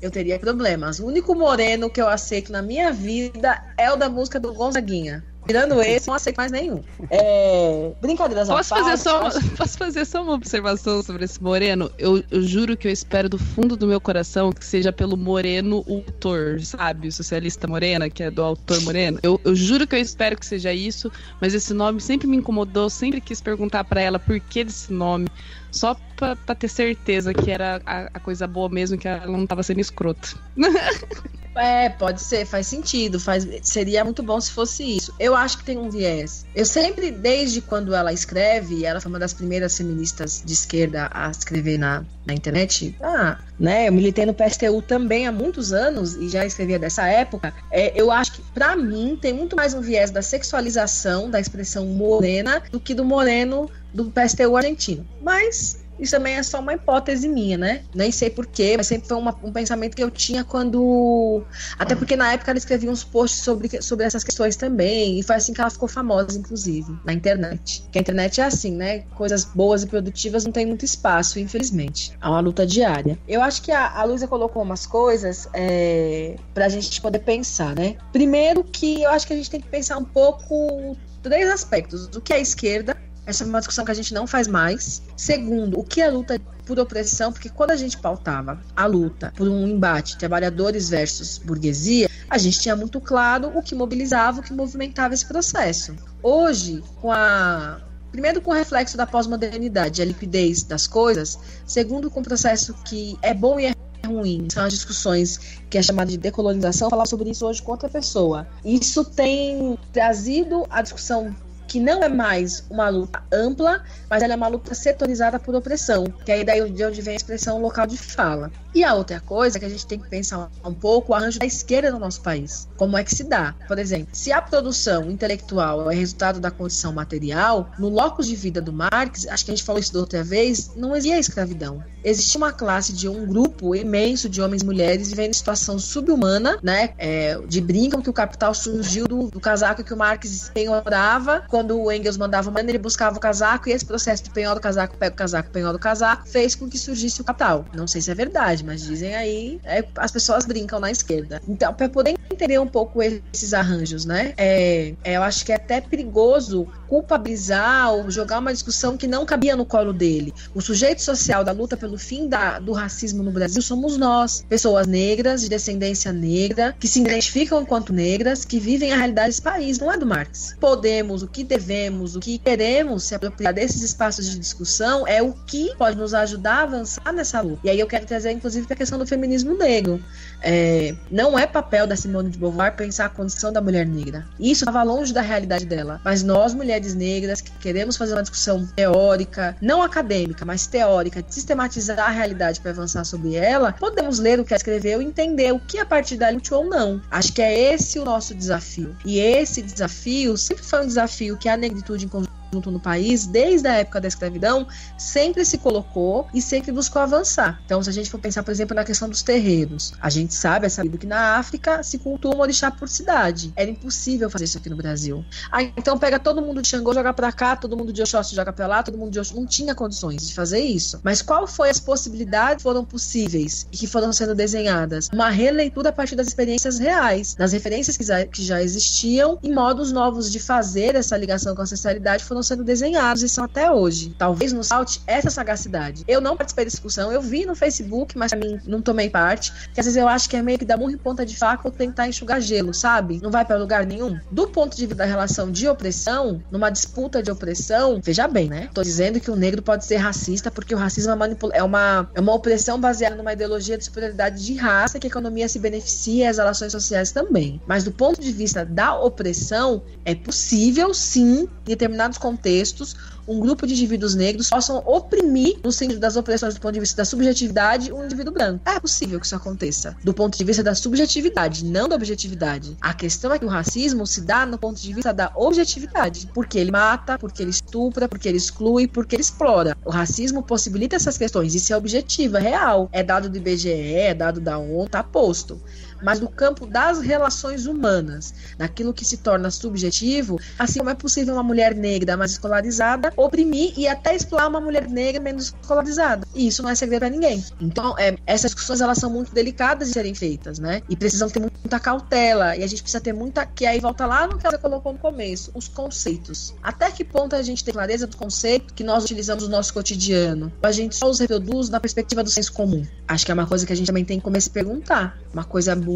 Eu 0.00 0.10
teria 0.10 0.38
problemas. 0.38 1.00
O 1.00 1.06
único 1.06 1.34
moreno 1.34 1.90
que 1.90 2.00
eu 2.00 2.08
aceito 2.08 2.52
na 2.52 2.62
minha 2.62 2.92
vida 2.92 3.62
é 3.76 3.90
o 3.90 3.96
da 3.96 4.08
música 4.08 4.38
do 4.38 4.52
Gonzaguinha. 4.52 5.24
Tirando 5.46 5.80
esse, 5.80 6.08
não 6.08 6.14
aceito 6.14 6.36
mais 6.36 6.50
nenhum. 6.50 6.82
É... 7.10 7.92
Brincadeiras 8.00 8.48
posso 8.48 8.74
à 8.74 8.78
fazer 8.78 8.96
só, 8.98 9.26
acho- 9.26 9.50
Posso 9.56 9.78
fazer 9.78 10.04
só 10.04 10.22
uma 10.22 10.32
observação 10.32 11.02
sobre 11.02 11.24
esse 11.24 11.42
moreno? 11.42 11.90
Eu, 11.98 12.22
eu 12.30 12.42
juro 12.42 12.76
que 12.76 12.88
eu 12.88 12.92
espero 12.92 13.28
do 13.28 13.38
fundo 13.38 13.76
do 13.76 13.86
meu 13.86 14.00
coração 14.00 14.52
que 14.52 14.64
seja 14.64 14.92
pelo 14.92 15.16
Moreno 15.16 15.84
autor, 15.88 16.60
sabe? 16.60 17.08
O 17.08 17.12
socialista 17.12 17.66
Morena, 17.66 18.10
que 18.10 18.22
é 18.22 18.30
do 18.30 18.42
autor 18.42 18.80
Moreno. 18.82 19.18
Eu, 19.22 19.40
eu 19.44 19.54
juro 19.54 19.86
que 19.86 19.94
eu 19.94 20.00
espero 20.00 20.36
que 20.36 20.44
seja 20.46 20.72
isso, 20.72 21.10
mas 21.40 21.54
esse 21.54 21.72
nome 21.72 22.00
sempre 22.00 22.26
me 22.26 22.36
incomodou, 22.36 22.90
sempre 22.90 23.20
quis 23.20 23.40
perguntar 23.40 23.84
pra 23.84 24.00
ela 24.00 24.18
por 24.18 24.38
que 24.40 24.64
desse 24.64 24.92
nome. 24.92 25.28
Só 25.70 25.94
pra, 26.16 26.34
pra 26.34 26.54
ter 26.54 26.68
certeza 26.68 27.32
que 27.32 27.50
era 27.50 27.80
a, 27.84 28.10
a 28.14 28.20
coisa 28.20 28.46
boa 28.46 28.68
mesmo, 28.68 28.98
que 28.98 29.06
ela 29.06 29.26
não 29.26 29.46
tava 29.46 29.62
sendo 29.62 29.80
escrota. 29.80 30.28
É, 31.56 31.88
pode 31.88 32.20
ser, 32.20 32.44
faz 32.44 32.66
sentido. 32.66 33.18
Faz, 33.18 33.46
seria 33.62 34.04
muito 34.04 34.22
bom 34.22 34.38
se 34.40 34.52
fosse 34.52 34.84
isso. 34.84 35.14
Eu 35.18 35.34
acho 35.34 35.58
que 35.58 35.64
tem 35.64 35.78
um 35.78 35.88
viés. 35.88 36.44
Eu 36.54 36.66
sempre, 36.66 37.10
desde 37.10 37.60
quando 37.62 37.94
ela 37.94 38.12
escreve, 38.12 38.84
ela 38.84 39.00
foi 39.00 39.10
uma 39.10 39.18
das 39.18 39.32
primeiras 39.32 39.76
feministas 39.76 40.42
de 40.44 40.52
esquerda 40.52 41.08
a 41.12 41.30
escrever 41.30 41.78
na, 41.78 42.04
na 42.26 42.34
internet. 42.34 42.94
Ah, 43.02 43.38
né? 43.58 43.88
Eu 43.88 43.92
militei 43.92 44.26
no 44.26 44.34
PSTU 44.34 44.82
também 44.82 45.26
há 45.26 45.32
muitos 45.32 45.72
anos 45.72 46.14
e 46.14 46.28
já 46.28 46.44
escrevia 46.44 46.78
dessa 46.78 47.06
época. 47.06 47.54
É, 47.70 47.98
eu 47.98 48.10
acho 48.10 48.32
que, 48.32 48.42
pra 48.52 48.76
mim, 48.76 49.18
tem 49.20 49.32
muito 49.32 49.56
mais 49.56 49.72
um 49.72 49.80
viés 49.80 50.10
da 50.10 50.20
sexualização 50.20 51.30
da 51.30 51.40
expressão 51.40 51.86
morena 51.86 52.62
do 52.70 52.78
que 52.78 52.92
do 52.92 53.04
moreno 53.04 53.70
do 53.94 54.10
PSTU 54.10 54.56
argentino. 54.56 55.06
Mas 55.22 55.85
isso 55.98 56.12
também 56.12 56.34
é 56.34 56.42
só 56.42 56.60
uma 56.60 56.74
hipótese 56.74 57.28
minha, 57.28 57.56
né? 57.56 57.82
Nem 57.94 58.10
sei 58.12 58.30
porquê, 58.30 58.74
mas 58.76 58.86
sempre 58.86 59.08
foi 59.08 59.16
uma- 59.16 59.36
um 59.42 59.52
pensamento 59.52 59.94
que 59.96 60.02
eu 60.02 60.10
tinha 60.10 60.44
quando. 60.44 61.44
Até 61.78 61.94
porque 61.94 62.16
na 62.16 62.32
época 62.32 62.50
ela 62.50 62.58
escrevia 62.58 62.90
uns 62.90 63.04
posts 63.04 63.42
sobre, 63.42 63.82
sobre 63.82 64.04
essas 64.04 64.22
questões 64.24 64.56
também. 64.56 65.18
E 65.18 65.22
foi 65.22 65.36
assim 65.36 65.52
que 65.52 65.60
ela 65.60 65.70
ficou 65.70 65.88
famosa, 65.88 66.38
inclusive, 66.38 66.92
na 67.04 67.12
internet. 67.12 67.82
Porque 67.82 67.98
a 67.98 68.00
internet 68.00 68.40
é 68.40 68.44
assim, 68.44 68.72
né? 68.72 69.00
Coisas 69.14 69.44
boas 69.44 69.82
e 69.82 69.86
produtivas 69.86 70.44
não 70.44 70.52
tem 70.52 70.66
muito 70.66 70.84
espaço, 70.84 71.38
infelizmente. 71.38 72.12
É 72.22 72.26
uma 72.28 72.40
luta 72.40 72.66
diária. 72.66 73.18
Eu 73.26 73.42
acho 73.42 73.62
que 73.62 73.72
a, 73.72 73.90
a 73.98 74.04
Luísa 74.04 74.26
colocou 74.28 74.62
umas 74.62 74.86
coisas 74.86 75.48
é, 75.54 76.36
pra 76.54 76.68
gente 76.68 77.00
poder 77.00 77.20
pensar, 77.20 77.74
né? 77.74 77.96
Primeiro 78.12 78.62
que 78.64 79.02
eu 79.02 79.10
acho 79.10 79.26
que 79.26 79.32
a 79.32 79.36
gente 79.36 79.50
tem 79.50 79.60
que 79.60 79.68
pensar 79.68 79.96
um 79.98 80.04
pouco 80.04 80.96
três 81.22 81.50
aspectos. 81.50 82.06
O 82.14 82.20
que 82.20 82.32
é 82.32 82.40
esquerda, 82.40 82.96
essa 83.26 83.44
é 83.44 83.46
uma 83.46 83.58
discussão 83.58 83.84
que 83.84 83.90
a 83.90 83.94
gente 83.94 84.14
não 84.14 84.26
faz 84.26 84.46
mais. 84.46 85.02
Segundo, 85.16 85.78
o 85.78 85.84
que 85.84 86.00
é 86.00 86.08
luta 86.08 86.40
por 86.64 86.78
opressão? 86.78 87.32
Porque 87.32 87.48
quando 87.48 87.72
a 87.72 87.76
gente 87.76 87.98
pautava 87.98 88.60
a 88.74 88.86
luta 88.86 89.32
por 89.36 89.48
um 89.48 89.66
embate 89.66 90.16
trabalhadores 90.16 90.88
versus 90.88 91.38
burguesia, 91.38 92.08
a 92.30 92.38
gente 92.38 92.60
tinha 92.60 92.76
muito 92.76 93.00
claro 93.00 93.50
o 93.56 93.62
que 93.62 93.74
mobilizava, 93.74 94.40
o 94.40 94.42
que 94.42 94.52
movimentava 94.52 95.12
esse 95.12 95.26
processo. 95.26 95.94
Hoje, 96.22 96.82
com 97.00 97.10
a 97.12 97.80
Primeiro, 98.12 98.40
com 98.40 98.50
o 98.50 98.54
reflexo 98.54 98.96
da 98.96 99.06
pós-modernidade, 99.06 100.00
a 100.00 100.04
liquidez 100.04 100.62
das 100.62 100.86
coisas. 100.86 101.38
Segundo, 101.66 102.10
com 102.10 102.20
o 102.20 102.22
processo 102.22 102.72
que 102.84 103.18
é 103.20 103.34
bom 103.34 103.60
e 103.60 103.66
é 103.66 103.72
ruim. 104.06 104.48
São 104.50 104.64
as 104.64 104.72
discussões 104.72 105.38
que 105.68 105.76
é 105.76 105.82
chamada 105.82 106.10
de 106.10 106.16
decolonização. 106.16 106.88
Falar 106.88 107.04
sobre 107.04 107.28
isso 107.28 107.44
hoje 107.46 107.60
com 107.60 107.72
outra 107.72 107.90
pessoa. 107.90 108.46
Isso 108.64 109.04
tem 109.04 109.78
trazido 109.92 110.64
a 110.70 110.80
discussão 110.80 111.36
que 111.66 111.80
não 111.80 112.02
é 112.02 112.08
mais 112.08 112.64
uma 112.70 112.88
luta 112.88 113.22
ampla, 113.32 113.82
mas 114.08 114.22
ela 114.22 114.34
é 114.34 114.36
uma 114.36 114.48
luta 114.48 114.74
setorizada 114.74 115.38
por 115.38 115.54
opressão, 115.54 116.04
que 116.24 116.32
aí 116.32 116.44
daí 116.44 116.70
de 116.70 116.84
onde 116.84 117.02
vem 117.02 117.14
a 117.14 117.16
expressão 117.16 117.60
local 117.60 117.86
de 117.86 117.96
fala. 117.96 118.50
E 118.74 118.84
a 118.84 118.94
outra 118.94 119.20
coisa 119.20 119.56
é 119.56 119.60
que 119.60 119.64
a 119.64 119.70
gente 119.70 119.86
tem 119.86 119.98
que 119.98 120.08
pensar 120.08 120.50
um 120.64 120.74
pouco 120.74 121.12
o 121.12 121.14
arranjo 121.14 121.38
da 121.38 121.46
esquerda 121.46 121.90
no 121.90 121.98
nosso 121.98 122.20
país. 122.20 122.68
Como 122.76 122.96
é 122.96 123.02
que 123.02 123.14
se 123.14 123.24
dá? 123.24 123.54
Por 123.66 123.78
exemplo, 123.78 124.08
se 124.12 124.32
a 124.32 124.42
produção 124.42 125.10
intelectual 125.10 125.90
é 125.90 125.94
resultado 125.94 126.40
da 126.40 126.50
condição 126.50 126.92
material, 126.92 127.70
no 127.78 127.88
locus 127.88 128.26
de 128.26 128.36
vida 128.36 128.60
do 128.60 128.72
Marx, 128.72 129.26
acho 129.28 129.44
que 129.44 129.50
a 129.50 129.54
gente 129.54 129.64
falou 129.64 129.80
isso 129.80 129.94
da 129.94 130.00
outra 130.00 130.22
vez, 130.22 130.72
não 130.76 130.94
existia 130.94 131.18
escravidão. 131.18 131.82
Existia 132.06 132.38
uma 132.38 132.52
classe 132.52 132.92
de 132.92 133.08
um 133.08 133.26
grupo 133.26 133.74
imenso 133.74 134.28
de 134.28 134.40
homens 134.40 134.62
e 134.62 134.64
mulheres 134.64 135.08
vivendo 135.08 135.30
em 135.30 135.32
situação 135.32 135.76
subhumana, 135.76 136.56
né? 136.62 136.90
É, 136.96 137.36
de 137.48 137.60
brincam 137.60 138.00
que 138.00 138.08
o 138.08 138.12
capital 138.12 138.54
surgiu 138.54 139.08
do, 139.08 139.28
do 139.28 139.40
casaco 139.40 139.82
que 139.82 139.92
o 139.92 139.96
Marx 139.96 140.48
penhorava. 140.54 141.42
Quando 141.48 141.76
o 141.76 141.90
Engels 141.90 142.16
mandava 142.16 142.48
uma 142.48 142.60
ele 142.60 142.78
buscava 142.78 143.16
o 143.16 143.20
casaco, 143.20 143.68
e 143.68 143.72
esse 143.72 143.84
processo 143.84 144.22
de 144.22 144.30
penhor 144.30 144.54
do 144.54 144.60
casaco, 144.60 144.96
pega 144.96 145.14
o 145.14 145.16
casaco, 145.16 145.50
penhor 145.50 145.72
do 145.72 145.78
casaco, 145.80 146.28
fez 146.28 146.54
com 146.54 146.68
que 146.68 146.78
surgisse 146.78 147.20
o 147.20 147.24
capital. 147.24 147.64
Não 147.74 147.88
sei 147.88 148.00
se 148.00 148.10
é 148.10 148.14
verdade, 148.14 148.64
mas 148.64 148.82
dizem 148.82 149.14
aí, 149.14 149.60
é, 149.64 149.84
as 149.96 150.12
pessoas 150.12 150.46
brincam 150.46 150.78
na 150.78 150.90
esquerda. 150.92 151.42
Então, 151.48 151.74
para 151.74 151.88
poder 151.88 152.14
entender 152.30 152.60
um 152.60 152.68
pouco 152.68 153.02
esses 153.02 153.52
arranjos, 153.52 154.04
né? 154.04 154.32
É, 154.36 154.94
é, 155.02 155.16
eu 155.16 155.22
acho 155.22 155.44
que 155.44 155.52
é 155.52 155.56
até 155.56 155.80
perigoso 155.80 156.68
culpabilizar 156.88 157.92
ou 157.92 158.10
jogar 158.10 158.38
uma 158.38 158.52
discussão 158.52 158.96
que 158.96 159.06
não 159.06 159.26
cabia 159.26 159.56
no 159.56 159.64
colo 159.64 159.92
dele. 159.92 160.32
O 160.54 160.60
sujeito 160.60 161.02
social 161.02 161.44
da 161.44 161.52
luta 161.52 161.76
pelo 161.76 161.98
fim 161.98 162.28
da, 162.28 162.58
do 162.58 162.72
racismo 162.72 163.22
no 163.22 163.30
Brasil 163.30 163.62
somos 163.62 163.96
nós, 163.96 164.44
pessoas 164.48 164.86
negras, 164.86 165.42
de 165.42 165.48
descendência 165.48 166.12
negra, 166.12 166.74
que 166.78 166.88
se 166.88 167.00
identificam 167.00 167.60
enquanto 167.60 167.92
negras, 167.92 168.44
que 168.44 168.58
vivem 168.58 168.92
a 168.92 168.96
realidade 168.96 169.28
desse 169.28 169.42
país, 169.42 169.78
não 169.78 169.92
é 169.92 169.98
do 169.98 170.06
Marx. 170.06 170.54
Podemos, 170.60 171.22
o 171.22 171.28
que 171.28 171.44
devemos, 171.44 172.16
o 172.16 172.20
que 172.20 172.38
queremos 172.38 173.04
se 173.04 173.14
apropriar 173.14 173.52
desses 173.52 173.82
espaços 173.82 174.30
de 174.30 174.38
discussão 174.38 175.06
é 175.06 175.22
o 175.22 175.32
que 175.32 175.74
pode 175.76 175.96
nos 175.96 176.14
ajudar 176.14 176.60
a 176.60 176.62
avançar 176.62 177.12
nessa 177.12 177.40
luta. 177.40 177.60
E 177.64 177.70
aí 177.70 177.80
eu 177.80 177.86
quero 177.86 178.06
trazer, 178.06 178.30
inclusive, 178.30 178.66
a 178.70 178.76
questão 178.76 178.98
do 178.98 179.06
feminismo 179.06 179.56
negro. 179.56 180.02
É, 180.42 180.94
não 181.10 181.38
é 181.38 181.46
papel 181.46 181.86
da 181.86 181.96
Simone 181.96 182.30
de 182.30 182.38
Beauvoir 182.38 182.76
pensar 182.76 183.06
a 183.06 183.08
condição 183.08 183.52
da 183.52 183.60
mulher 183.60 183.86
negra. 183.86 184.26
Isso 184.38 184.64
estava 184.64 184.82
longe 184.82 185.12
da 185.12 185.20
realidade 185.20 185.66
dela. 185.66 186.00
Mas 186.04 186.22
nós, 186.22 186.54
mulheres 186.54 186.94
negras, 186.94 187.40
que 187.40 187.50
queremos 187.52 187.96
fazer 187.96 188.12
uma 188.12 188.22
discussão 188.22 188.66
teórica, 188.76 189.56
não 189.60 189.82
acadêmica, 189.82 190.44
mas 190.44 190.66
teórica, 190.66 191.24
sistematizar 191.28 191.98
a 191.98 192.10
realidade 192.10 192.60
para 192.60 192.70
avançar 192.70 193.04
sobre 193.04 193.34
ela, 193.34 193.72
podemos 193.72 194.18
ler 194.18 194.38
o 194.38 194.44
que 194.44 194.52
ela 194.52 194.58
escreveu 194.58 195.00
e 195.00 195.04
entender 195.04 195.52
o 195.52 195.58
que 195.58 195.78
a 195.78 195.86
partir 195.86 196.16
dali 196.16 196.36
útil 196.36 196.58
ou 196.58 196.64
não. 196.68 197.00
Acho 197.10 197.32
que 197.32 197.42
é 197.42 197.72
esse 197.72 197.98
o 197.98 198.04
nosso 198.04 198.34
desafio. 198.34 198.94
E 199.04 199.18
esse 199.18 199.62
desafio 199.62 200.36
sempre 200.36 200.64
foi 200.64 200.82
um 200.82 200.86
desafio 200.86 201.36
que 201.36 201.48
a 201.48 201.56
negritude 201.56 202.04
em 202.04 202.08
conjunto 202.08 202.26
junto 202.26 202.35
no 202.52 202.80
país, 202.80 203.26
desde 203.26 203.68
a 203.68 203.74
época 203.74 204.00
da 204.00 204.08
escravidão, 204.08 204.66
sempre 204.96 205.44
se 205.44 205.58
colocou 205.58 206.26
e 206.32 206.40
sempre 206.40 206.72
buscou 206.72 207.02
avançar. 207.02 207.60
Então, 207.64 207.82
se 207.82 207.90
a 207.90 207.92
gente 207.92 208.10
for 208.10 208.18
pensar, 208.18 208.42
por 208.42 208.50
exemplo, 208.50 208.74
na 208.74 208.84
questão 208.84 209.08
dos 209.08 209.22
terreiros, 209.22 209.92
a 210.00 210.08
gente 210.08 210.34
sabe, 210.34 210.66
é 210.66 210.68
sabido 210.68 210.98
que 210.98 211.06
na 211.06 211.36
África 211.36 211.82
se 211.82 211.98
cultua 211.98 212.34
um 212.34 212.40
orixá 212.40 212.70
por 212.70 212.88
cidade. 212.88 213.52
Era 213.56 213.70
impossível 213.70 214.30
fazer 214.30 214.44
isso 214.44 214.58
aqui 214.58 214.70
no 214.70 214.76
Brasil. 214.76 215.24
Ah, 215.50 215.62
então 215.62 215.98
pega 215.98 216.18
todo 216.18 216.40
mundo 216.42 216.62
de 216.62 216.68
Xangô, 216.68 216.94
joga 216.94 217.12
pra 217.12 217.32
cá, 217.32 217.56
todo 217.56 217.76
mundo 217.76 217.92
de 217.92 218.02
Oxóssi 218.02 218.34
joga 218.34 218.52
pra 218.52 218.66
lá, 218.66 218.82
todo 218.82 218.96
mundo 218.96 219.10
de 219.10 219.18
Oxóssi. 219.18 219.38
Não 219.38 219.46
tinha 219.46 219.74
condições 219.74 220.26
de 220.26 220.34
fazer 220.34 220.60
isso. 220.60 221.00
Mas 221.02 221.22
qual 221.22 221.46
foi 221.46 221.70
as 221.70 221.80
possibilidades 221.80 222.56
que 222.56 222.62
foram 222.62 222.84
possíveis 222.84 223.66
e 223.72 223.76
que 223.76 223.86
foram 223.86 224.12
sendo 224.12 224.34
desenhadas? 224.34 225.08
Uma 225.12 225.28
releitura 225.28 225.90
a 225.90 225.92
partir 225.92 226.16
das 226.16 226.26
experiências 226.26 226.78
reais, 226.78 227.34
das 227.34 227.52
referências 227.52 227.96
que 227.96 228.42
já, 228.42 228.62
existiam 228.62 229.38
e 229.42 229.50
modos 229.50 229.92
novos 229.92 230.30
de 230.30 230.38
fazer 230.38 230.94
essa 230.94 231.16
ligação 231.16 231.54
com 231.54 231.60
a 231.60 231.64
ancestralidade 231.64 232.24
foram 232.24 232.35
sendo 232.42 232.64
desenhados 232.64 233.22
e 233.22 233.28
são 233.28 233.44
até 233.44 233.70
hoje. 233.70 234.14
Talvez 234.18 234.52
nos 234.52 234.68
salte 234.68 235.00
essa 235.06 235.30
sagacidade. 235.30 236.04
Eu 236.06 236.20
não 236.20 236.36
participei 236.36 236.64
da 236.64 236.70
discussão, 236.70 237.12
eu 237.12 237.20
vi 237.20 237.46
no 237.46 237.54
Facebook, 237.54 238.16
mas 238.16 238.32
pra 238.32 238.40
mim 238.40 238.60
não 238.66 238.80
tomei 238.80 239.10
parte, 239.10 239.52
que 239.72 239.80
às 239.80 239.86
vezes 239.86 239.96
eu 239.96 240.08
acho 240.08 240.28
que 240.28 240.36
é 240.36 240.42
meio 240.42 240.58
que 240.58 240.64
dar 240.64 240.76
murro 240.76 240.92
em 240.92 240.98
ponta 240.98 241.24
de 241.24 241.36
faca 241.36 241.62
ou 241.64 241.72
tentar 241.72 242.08
enxugar 242.08 242.40
gelo, 242.40 242.72
sabe? 242.72 243.20
Não 243.22 243.30
vai 243.30 243.44
para 243.44 243.56
lugar 243.56 243.86
nenhum. 243.86 244.18
Do 244.30 244.48
ponto 244.48 244.76
de 244.76 244.82
vista 244.82 244.94
da 244.94 245.04
relação 245.04 245.50
de 245.50 245.68
opressão, 245.68 246.42
numa 246.50 246.70
disputa 246.70 247.22
de 247.22 247.30
opressão, 247.30 248.00
veja 248.02 248.26
bem, 248.28 248.48
né? 248.48 248.68
Tô 248.72 248.82
dizendo 248.82 249.20
que 249.20 249.30
o 249.30 249.36
negro 249.36 249.62
pode 249.62 249.84
ser 249.84 249.96
racista 249.96 250.50
porque 250.50 250.74
o 250.74 250.78
racismo 250.78 251.12
é, 251.12 251.16
manipula 251.16 251.52
é, 251.54 251.62
uma, 251.62 252.08
é 252.14 252.20
uma 252.20 252.34
opressão 252.34 252.80
baseada 252.80 253.16
numa 253.16 253.32
ideologia 253.32 253.76
de 253.76 253.84
superioridade 253.84 254.44
de 254.44 254.54
raça 254.54 254.98
que 254.98 255.06
a 255.06 255.10
economia 255.10 255.48
se 255.48 255.58
beneficia 255.58 256.24
e 256.24 256.26
as 256.26 256.38
relações 256.38 256.72
sociais 256.72 257.10
também. 257.10 257.60
Mas 257.66 257.84
do 257.84 257.92
ponto 257.92 258.20
de 258.20 258.32
vista 258.32 258.64
da 258.64 258.98
opressão, 258.98 259.82
é 260.04 260.14
possível 260.14 260.92
sim, 260.94 261.48
determinados 261.64 262.18
contextos, 262.26 262.96
um 263.28 263.38
grupo 263.38 263.66
de 263.68 263.74
indivíduos 263.74 264.16
negros 264.16 264.50
possam 264.50 264.82
oprimir, 264.84 265.60
no 265.62 265.70
sentido 265.70 266.00
das 266.00 266.16
opressões 266.16 266.54
do 266.54 266.60
ponto 266.60 266.74
de 266.74 266.80
vista 266.80 266.96
da 266.96 267.04
subjetividade, 267.04 267.92
um 267.92 268.04
indivíduo 268.04 268.32
branco. 268.32 268.60
É 268.64 268.80
possível 268.80 269.20
que 269.20 269.26
isso 269.26 269.36
aconteça, 269.36 269.96
do 270.02 270.12
ponto 270.12 270.36
de 270.36 270.42
vista 270.42 270.62
da 270.62 270.74
subjetividade, 270.74 271.64
não 271.64 271.88
da 271.88 271.94
objetividade. 271.94 272.76
A 272.80 272.92
questão 272.92 273.32
é 273.32 273.38
que 273.38 273.44
o 273.44 273.48
racismo 273.48 274.04
se 274.06 274.22
dá 274.22 274.44
no 274.44 274.58
ponto 274.58 274.80
de 274.80 274.92
vista 274.92 275.14
da 275.14 275.30
objetividade, 275.36 276.28
porque 276.34 276.58
ele 276.58 276.72
mata, 276.72 277.16
porque 277.16 277.42
ele 277.42 277.50
estupra, 277.50 278.08
porque 278.08 278.28
ele 278.28 278.38
exclui, 278.38 278.88
porque 278.88 279.14
ele 279.14 279.22
explora. 279.22 279.76
O 279.84 279.90
racismo 279.90 280.42
possibilita 280.42 280.96
essas 280.96 281.16
questões, 281.16 281.54
isso 281.54 281.72
é 281.72 281.76
objetivo, 281.76 282.38
é 282.38 282.40
real. 282.40 282.88
É 282.90 283.04
dado 283.04 283.30
do 283.30 283.36
IBGE, 283.36 283.70
é 283.70 284.14
dado 284.14 284.40
da 284.40 284.58
ONU, 284.58 284.88
tá 284.88 285.02
posto 285.02 285.60
mas 286.02 286.20
no 286.20 286.28
campo 286.28 286.66
das 286.66 287.00
relações 287.00 287.66
humanas, 287.66 288.34
naquilo 288.58 288.92
que 288.92 289.04
se 289.04 289.18
torna 289.18 289.50
subjetivo, 289.50 290.38
assim 290.58 290.78
como 290.78 290.90
é 290.90 290.94
possível 290.94 291.34
uma 291.34 291.42
mulher 291.42 291.74
negra 291.74 292.16
mais 292.16 292.32
escolarizada 292.32 293.12
oprimir 293.16 293.72
e 293.76 293.88
até 293.88 294.14
explorar 294.14 294.48
uma 294.48 294.60
mulher 294.60 294.88
negra 294.88 295.20
menos 295.20 295.46
escolarizada. 295.46 296.26
E 296.34 296.46
isso 296.46 296.62
não 296.62 296.70
é 296.70 296.74
segredo 296.74 297.00
para 297.00 297.10
ninguém. 297.10 297.44
Então, 297.60 297.94
é, 297.98 298.16
essas 298.26 298.50
discussões 298.50 298.80
elas 298.80 298.98
são 298.98 299.10
muito 299.10 299.32
delicadas 299.32 299.88
de 299.88 299.94
serem 299.94 300.14
feitas, 300.14 300.58
né? 300.58 300.82
E 300.88 300.96
precisam 300.96 301.28
ter 301.28 301.40
muita 301.40 301.78
cautela. 301.78 302.56
E 302.56 302.62
a 302.62 302.66
gente 302.66 302.82
precisa 302.82 303.00
ter 303.00 303.12
muita. 303.12 303.46
Que 303.46 303.66
aí 303.66 303.80
volta 303.80 304.06
lá 304.06 304.26
no 304.26 304.38
que 304.38 304.48
você 304.48 304.58
colocou 304.58 304.92
no 304.92 304.98
começo: 304.98 305.50
os 305.54 305.68
conceitos. 305.68 306.54
Até 306.62 306.90
que 306.90 307.04
ponto 307.04 307.34
a 307.34 307.42
gente 307.42 307.64
tem 307.64 307.72
clareza 307.72 308.06
do 308.06 308.16
conceito 308.16 308.74
que 308.74 308.84
nós 308.84 309.04
utilizamos 309.04 309.44
no 309.44 309.50
nosso 309.50 309.72
cotidiano? 309.72 310.52
A 310.62 310.72
gente 310.72 310.96
só 310.96 311.08
os 311.08 311.18
reproduz 311.18 311.68
na 311.68 311.80
perspectiva 311.80 312.22
do 312.22 312.30
senso 312.30 312.52
comum. 312.52 312.84
Acho 313.08 313.24
que 313.24 313.30
é 313.30 313.34
uma 313.34 313.46
coisa 313.46 313.66
que 313.66 313.72
a 313.72 313.76
gente 313.76 313.86
também 313.86 314.04
tem 314.04 314.18
que 314.18 314.24
começar 314.24 314.50
a 314.50 314.52
perguntar. 314.52 315.18
Uma 315.32 315.44
coisa 315.44 315.74
muito 315.76 315.95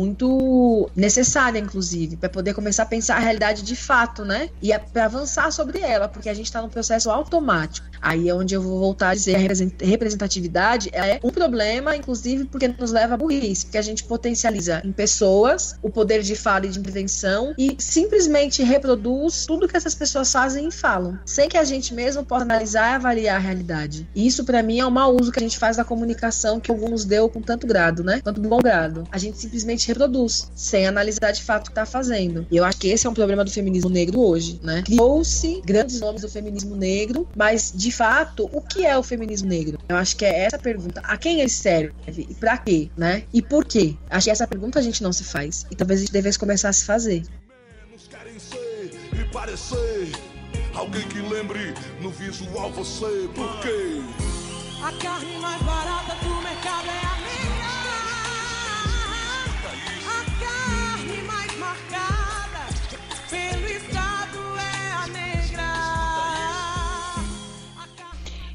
necessária, 0.95 1.59
inclusive, 1.59 2.17
para 2.17 2.29
poder 2.29 2.55
começar 2.55 2.85
a 2.85 2.87
pensar 2.87 3.17
a 3.17 3.21
realidade 3.21 3.63
de 3.63 3.77
fato, 3.77 4.25
né? 4.25 4.49
E 4.63 4.77
para 4.93 5.05
avançar 5.05 5.51
sobre 5.53 5.81
ela, 5.81 6.09
porque 6.09 6.29
a 6.29 6.35
gente 6.35 6.47
está 6.47 6.63
num 6.63 6.69
processo 6.69 7.11
automático. 7.11 7.87
Aí 8.01 8.29
é 8.29 8.35
onde 8.35 8.55
eu 8.55 8.63
vou 8.63 8.79
voltar 8.79 9.11
a 9.11 9.15
dizer 9.15 9.37
a 9.37 9.87
representatividade 9.87 10.89
é 10.93 11.21
um 11.23 11.31
problema, 11.31 11.95
inclusive, 11.97 12.45
porque 12.45 12.69
nos 12.69 12.93
leva 12.93 13.15
a 13.15 13.17
burrice, 13.17 13.67
porque 13.67 13.79
a 13.79 13.83
gente 13.83 14.05
potencializa 14.05 14.81
em 14.85 14.93
pessoas 14.93 15.77
o 15.83 15.91
poder 15.91 16.23
de 16.23 16.35
fala 16.35 16.67
e 16.67 16.71
de 16.71 16.79
intervenção 16.79 17.55
e 17.59 17.77
simplesmente 17.79 18.63
reproduz 18.63 19.45
tudo 19.47 19.69
que 19.69 19.77
essas 19.77 19.95
pessoas 19.95 20.33
fazem 20.33 20.69
e 20.69 20.71
falam, 20.71 21.19
sem 21.25 21.49
que 21.49 21.57
a 21.57 21.65
gente 21.65 21.93
mesmo 21.93 22.25
possa 22.25 22.45
analisar 22.45 22.93
e 22.93 22.95
avaliar 22.95 23.37
a 23.37 23.39
realidade. 23.39 24.09
Isso, 24.15 24.45
para 24.45 24.63
mim, 24.63 24.81
é 24.81 24.87
um 24.87 24.91
mau 24.91 25.15
uso 25.15 25.31
que 25.31 25.39
a 25.39 25.43
gente 25.43 25.59
faz 25.59 25.77
da 25.77 25.85
comunicação 25.85 26.61
que 26.61 26.71
alguns 26.71 27.05
deu 27.05 27.29
com 27.29 27.41
tanto 27.41 27.67
grado, 27.67 28.03
né? 28.03 28.21
Tanto 28.23 28.41
bom 28.41 28.59
grado. 28.59 29.05
A 29.11 29.19
gente 29.19 29.39
simplesmente 29.39 29.80
reproduz, 29.87 30.51
sem 30.55 30.87
analisar 30.87 31.33
de 31.33 31.43
fato 31.43 31.67
o 31.67 31.71
que 31.71 31.75
tá 31.75 31.87
fazendo. 31.87 32.47
E 32.51 32.57
eu 32.57 32.65
acho 32.65 32.79
que 32.79 32.89
esse 32.89 33.07
é 33.07 33.11
um 33.11 33.15
problema 33.15 33.45
do 33.45 33.51
feminismo 33.51 33.91
negro 33.91 34.21
hoje, 34.21 34.61
né? 34.63 34.83
Criou-se 34.83 35.61
grandes 35.65 36.01
nomes 36.01 36.23
do 36.23 36.29
feminismo 36.29 36.77
negro, 36.77 37.29
mas 37.37 37.73
de 37.75 37.91
fato, 37.91 38.49
o 38.53 38.61
que 38.61 38.85
é 38.85 38.97
o 38.97 39.03
feminismo 39.03 39.49
negro? 39.49 39.79
Eu 39.89 39.97
acho 39.97 40.17
que 40.17 40.25
é 40.25 40.45
essa 40.45 40.59
pergunta. 40.59 41.01
A 41.05 41.17
quem 41.17 41.41
ele 41.41 41.49
serve? 41.49 41.93
E 42.07 42.35
pra 42.35 42.59
quê? 42.59 42.91
Né? 42.97 43.25
E 43.33 43.43
por 43.43 43.65
quê? 43.65 43.97
Acho 44.09 44.25
que 44.25 44.31
essa 44.31 44.47
pergunta 44.47 44.79
a 44.79 44.83
gente 44.83 45.03
não 45.03 45.13
se 45.13 45.25
faz. 45.25 45.67
E 45.71 45.77
talvez 45.77 46.01
a 46.01 46.03
gente 46.03 46.13
devesse 46.13 46.39
começar 46.39 46.69
a 46.69 46.73
se 46.73 46.85
fazer. 46.85 47.23
querem 48.09 48.39
ser 48.39 48.91
e 49.13 49.25
parecer 49.33 50.13
alguém 50.75 51.07
que 51.09 51.21
lembre 51.21 51.75
no 52.01 52.11
visual 52.11 52.71
você. 52.73 53.29
Por 53.35 53.61
quê? 53.61 54.03
A 54.83 54.93
carne 54.93 55.39
mais 55.39 55.63
barata 55.63 56.15
do 56.25 56.35
mercado 56.43 56.89
é 56.89 57.07
a 57.07 57.20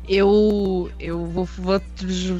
Eu, 0.07 0.91
eu 0.99 1.25
vou, 1.25 1.45
vou, 1.45 1.81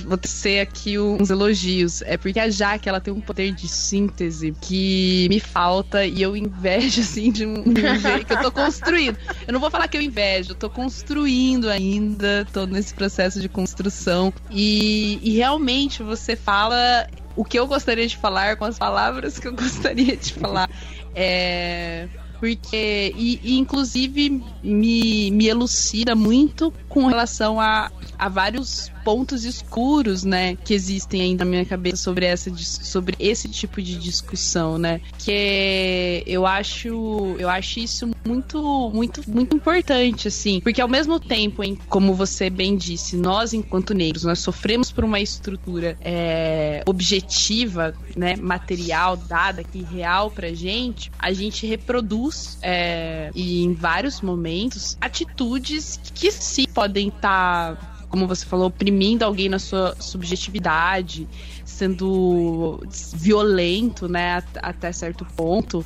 vou 0.06 0.18
tecer 0.18 0.62
aqui 0.62 1.00
uns 1.00 1.30
elogios. 1.30 2.02
É 2.04 2.16
porque 2.16 2.40
a 2.40 2.50
Jaque, 2.50 2.88
ela 2.88 3.02
tem 3.02 3.14
um 3.14 3.20
poder 3.20 3.52
de 3.54 3.68
síntese 3.68 4.54
que 4.62 5.28
me 5.30 5.40
falta 5.40 6.06
e 6.06 6.22
eu 6.22 6.38
invejo, 6.38 7.02
assim, 7.02 7.32
de 7.32 7.46
um, 7.46 7.64
de 7.64 7.86
um 7.86 8.00
jeito 8.00 8.26
que 8.26 8.34
eu 8.34 8.42
tô 8.42 8.52
construindo. 8.52 9.18
Eu 9.48 9.54
não 9.54 9.60
vou 9.60 9.72
falar 9.72 9.88
que 9.88 9.98
eu 9.98 10.02
invejo, 10.02 10.52
eu 10.52 10.56
tô 10.56 10.70
construindo 10.70 11.70
ainda, 11.70 12.48
tô 12.54 12.66
nesse 12.66 12.94
processo 12.94 13.42
de 13.42 13.50
construção. 13.50 14.32
E, 14.52 15.20
e 15.24 15.36
realmente 15.36 16.04
você 16.04 16.36
fala 16.36 17.08
o 17.36 17.44
que 17.44 17.60
eu 17.60 17.68
gostaria 17.68 18.08
de 18.08 18.18
falar 18.18 18.56
com 18.56 18.66
as 18.66 18.78
palavras 18.78 19.40
que 19.40 19.48
eu 19.48 19.54
gostaria 19.56 20.16
de 20.16 20.34
falar. 20.34 20.70
É 21.14 22.08
porque 22.40 23.14
e, 23.16 23.40
e, 23.44 23.58
inclusive 23.58 24.44
me, 24.62 25.32
me 25.32 25.48
elucida 25.48 26.16
muito 26.16 26.74
com 26.88 27.08
relação 27.08 27.60
a, 27.60 27.92
a 28.18 28.30
vários 28.30 28.92
pontos 29.06 29.46
escuros, 29.46 30.24
né, 30.24 30.56
que 30.56 30.74
existem 30.74 31.22
ainda 31.22 31.46
na 31.46 31.52
minha 31.52 31.66
cabeça 31.66 31.98
sobre 31.98 32.26
essa 32.26 32.52
sobre 32.58 33.16
esse 33.20 33.48
tipo 33.48 33.80
de 33.80 33.96
discussão, 34.00 34.80
né? 34.80 35.00
Que 35.20 36.24
eu 36.26 36.48
acho 36.48 37.36
eu 37.38 37.48
acho 37.48 37.80
isso 37.80 38.10
muito 38.26 38.90
muito 38.92 39.22
muito 39.30 39.56
importante 39.56 40.28
assim, 40.28 40.60
porque 40.60 40.82
ao 40.82 40.88
mesmo 40.88 41.20
tempo 41.20 41.64
em 41.64 41.76
como 41.88 42.16
você 42.16 42.50
bem 42.50 42.76
disse, 42.76 43.16
nós 43.16 43.54
enquanto 43.54 43.94
negros 43.94 44.24
nós 44.24 44.40
sofremos 44.40 44.92
por 44.92 45.04
uma 45.04 45.20
estrutura 45.20 45.96
é, 46.02 46.82
objetiva, 46.88 47.94
né, 48.18 48.36
material 48.36 49.16
dada 49.16 49.62
aqui 49.62 49.84
real 49.84 50.32
pra 50.32 50.52
gente, 50.54 51.12
a 51.20 51.32
gente 51.32 51.68
reproduz 51.68 52.58
é, 52.64 53.30
e 53.36 53.64
em 53.64 53.74
vários 53.76 54.22
momentos 54.22 54.98
atitudes 55.00 56.00
que 56.16 56.32
sim 56.32 56.66
podem 56.74 57.10
estar 57.10 57.76
tá 57.76 57.95
como 58.16 58.28
você 58.28 58.46
falou, 58.46 58.68
oprimindo 58.68 59.26
alguém 59.26 59.50
na 59.50 59.60
sua 59.60 59.94
subjetividade, 60.00 61.28
sendo 61.66 62.82
violento, 63.14 64.08
né, 64.08 64.42
até 64.64 64.94
certo 64.94 65.28
ponto. 65.36 65.86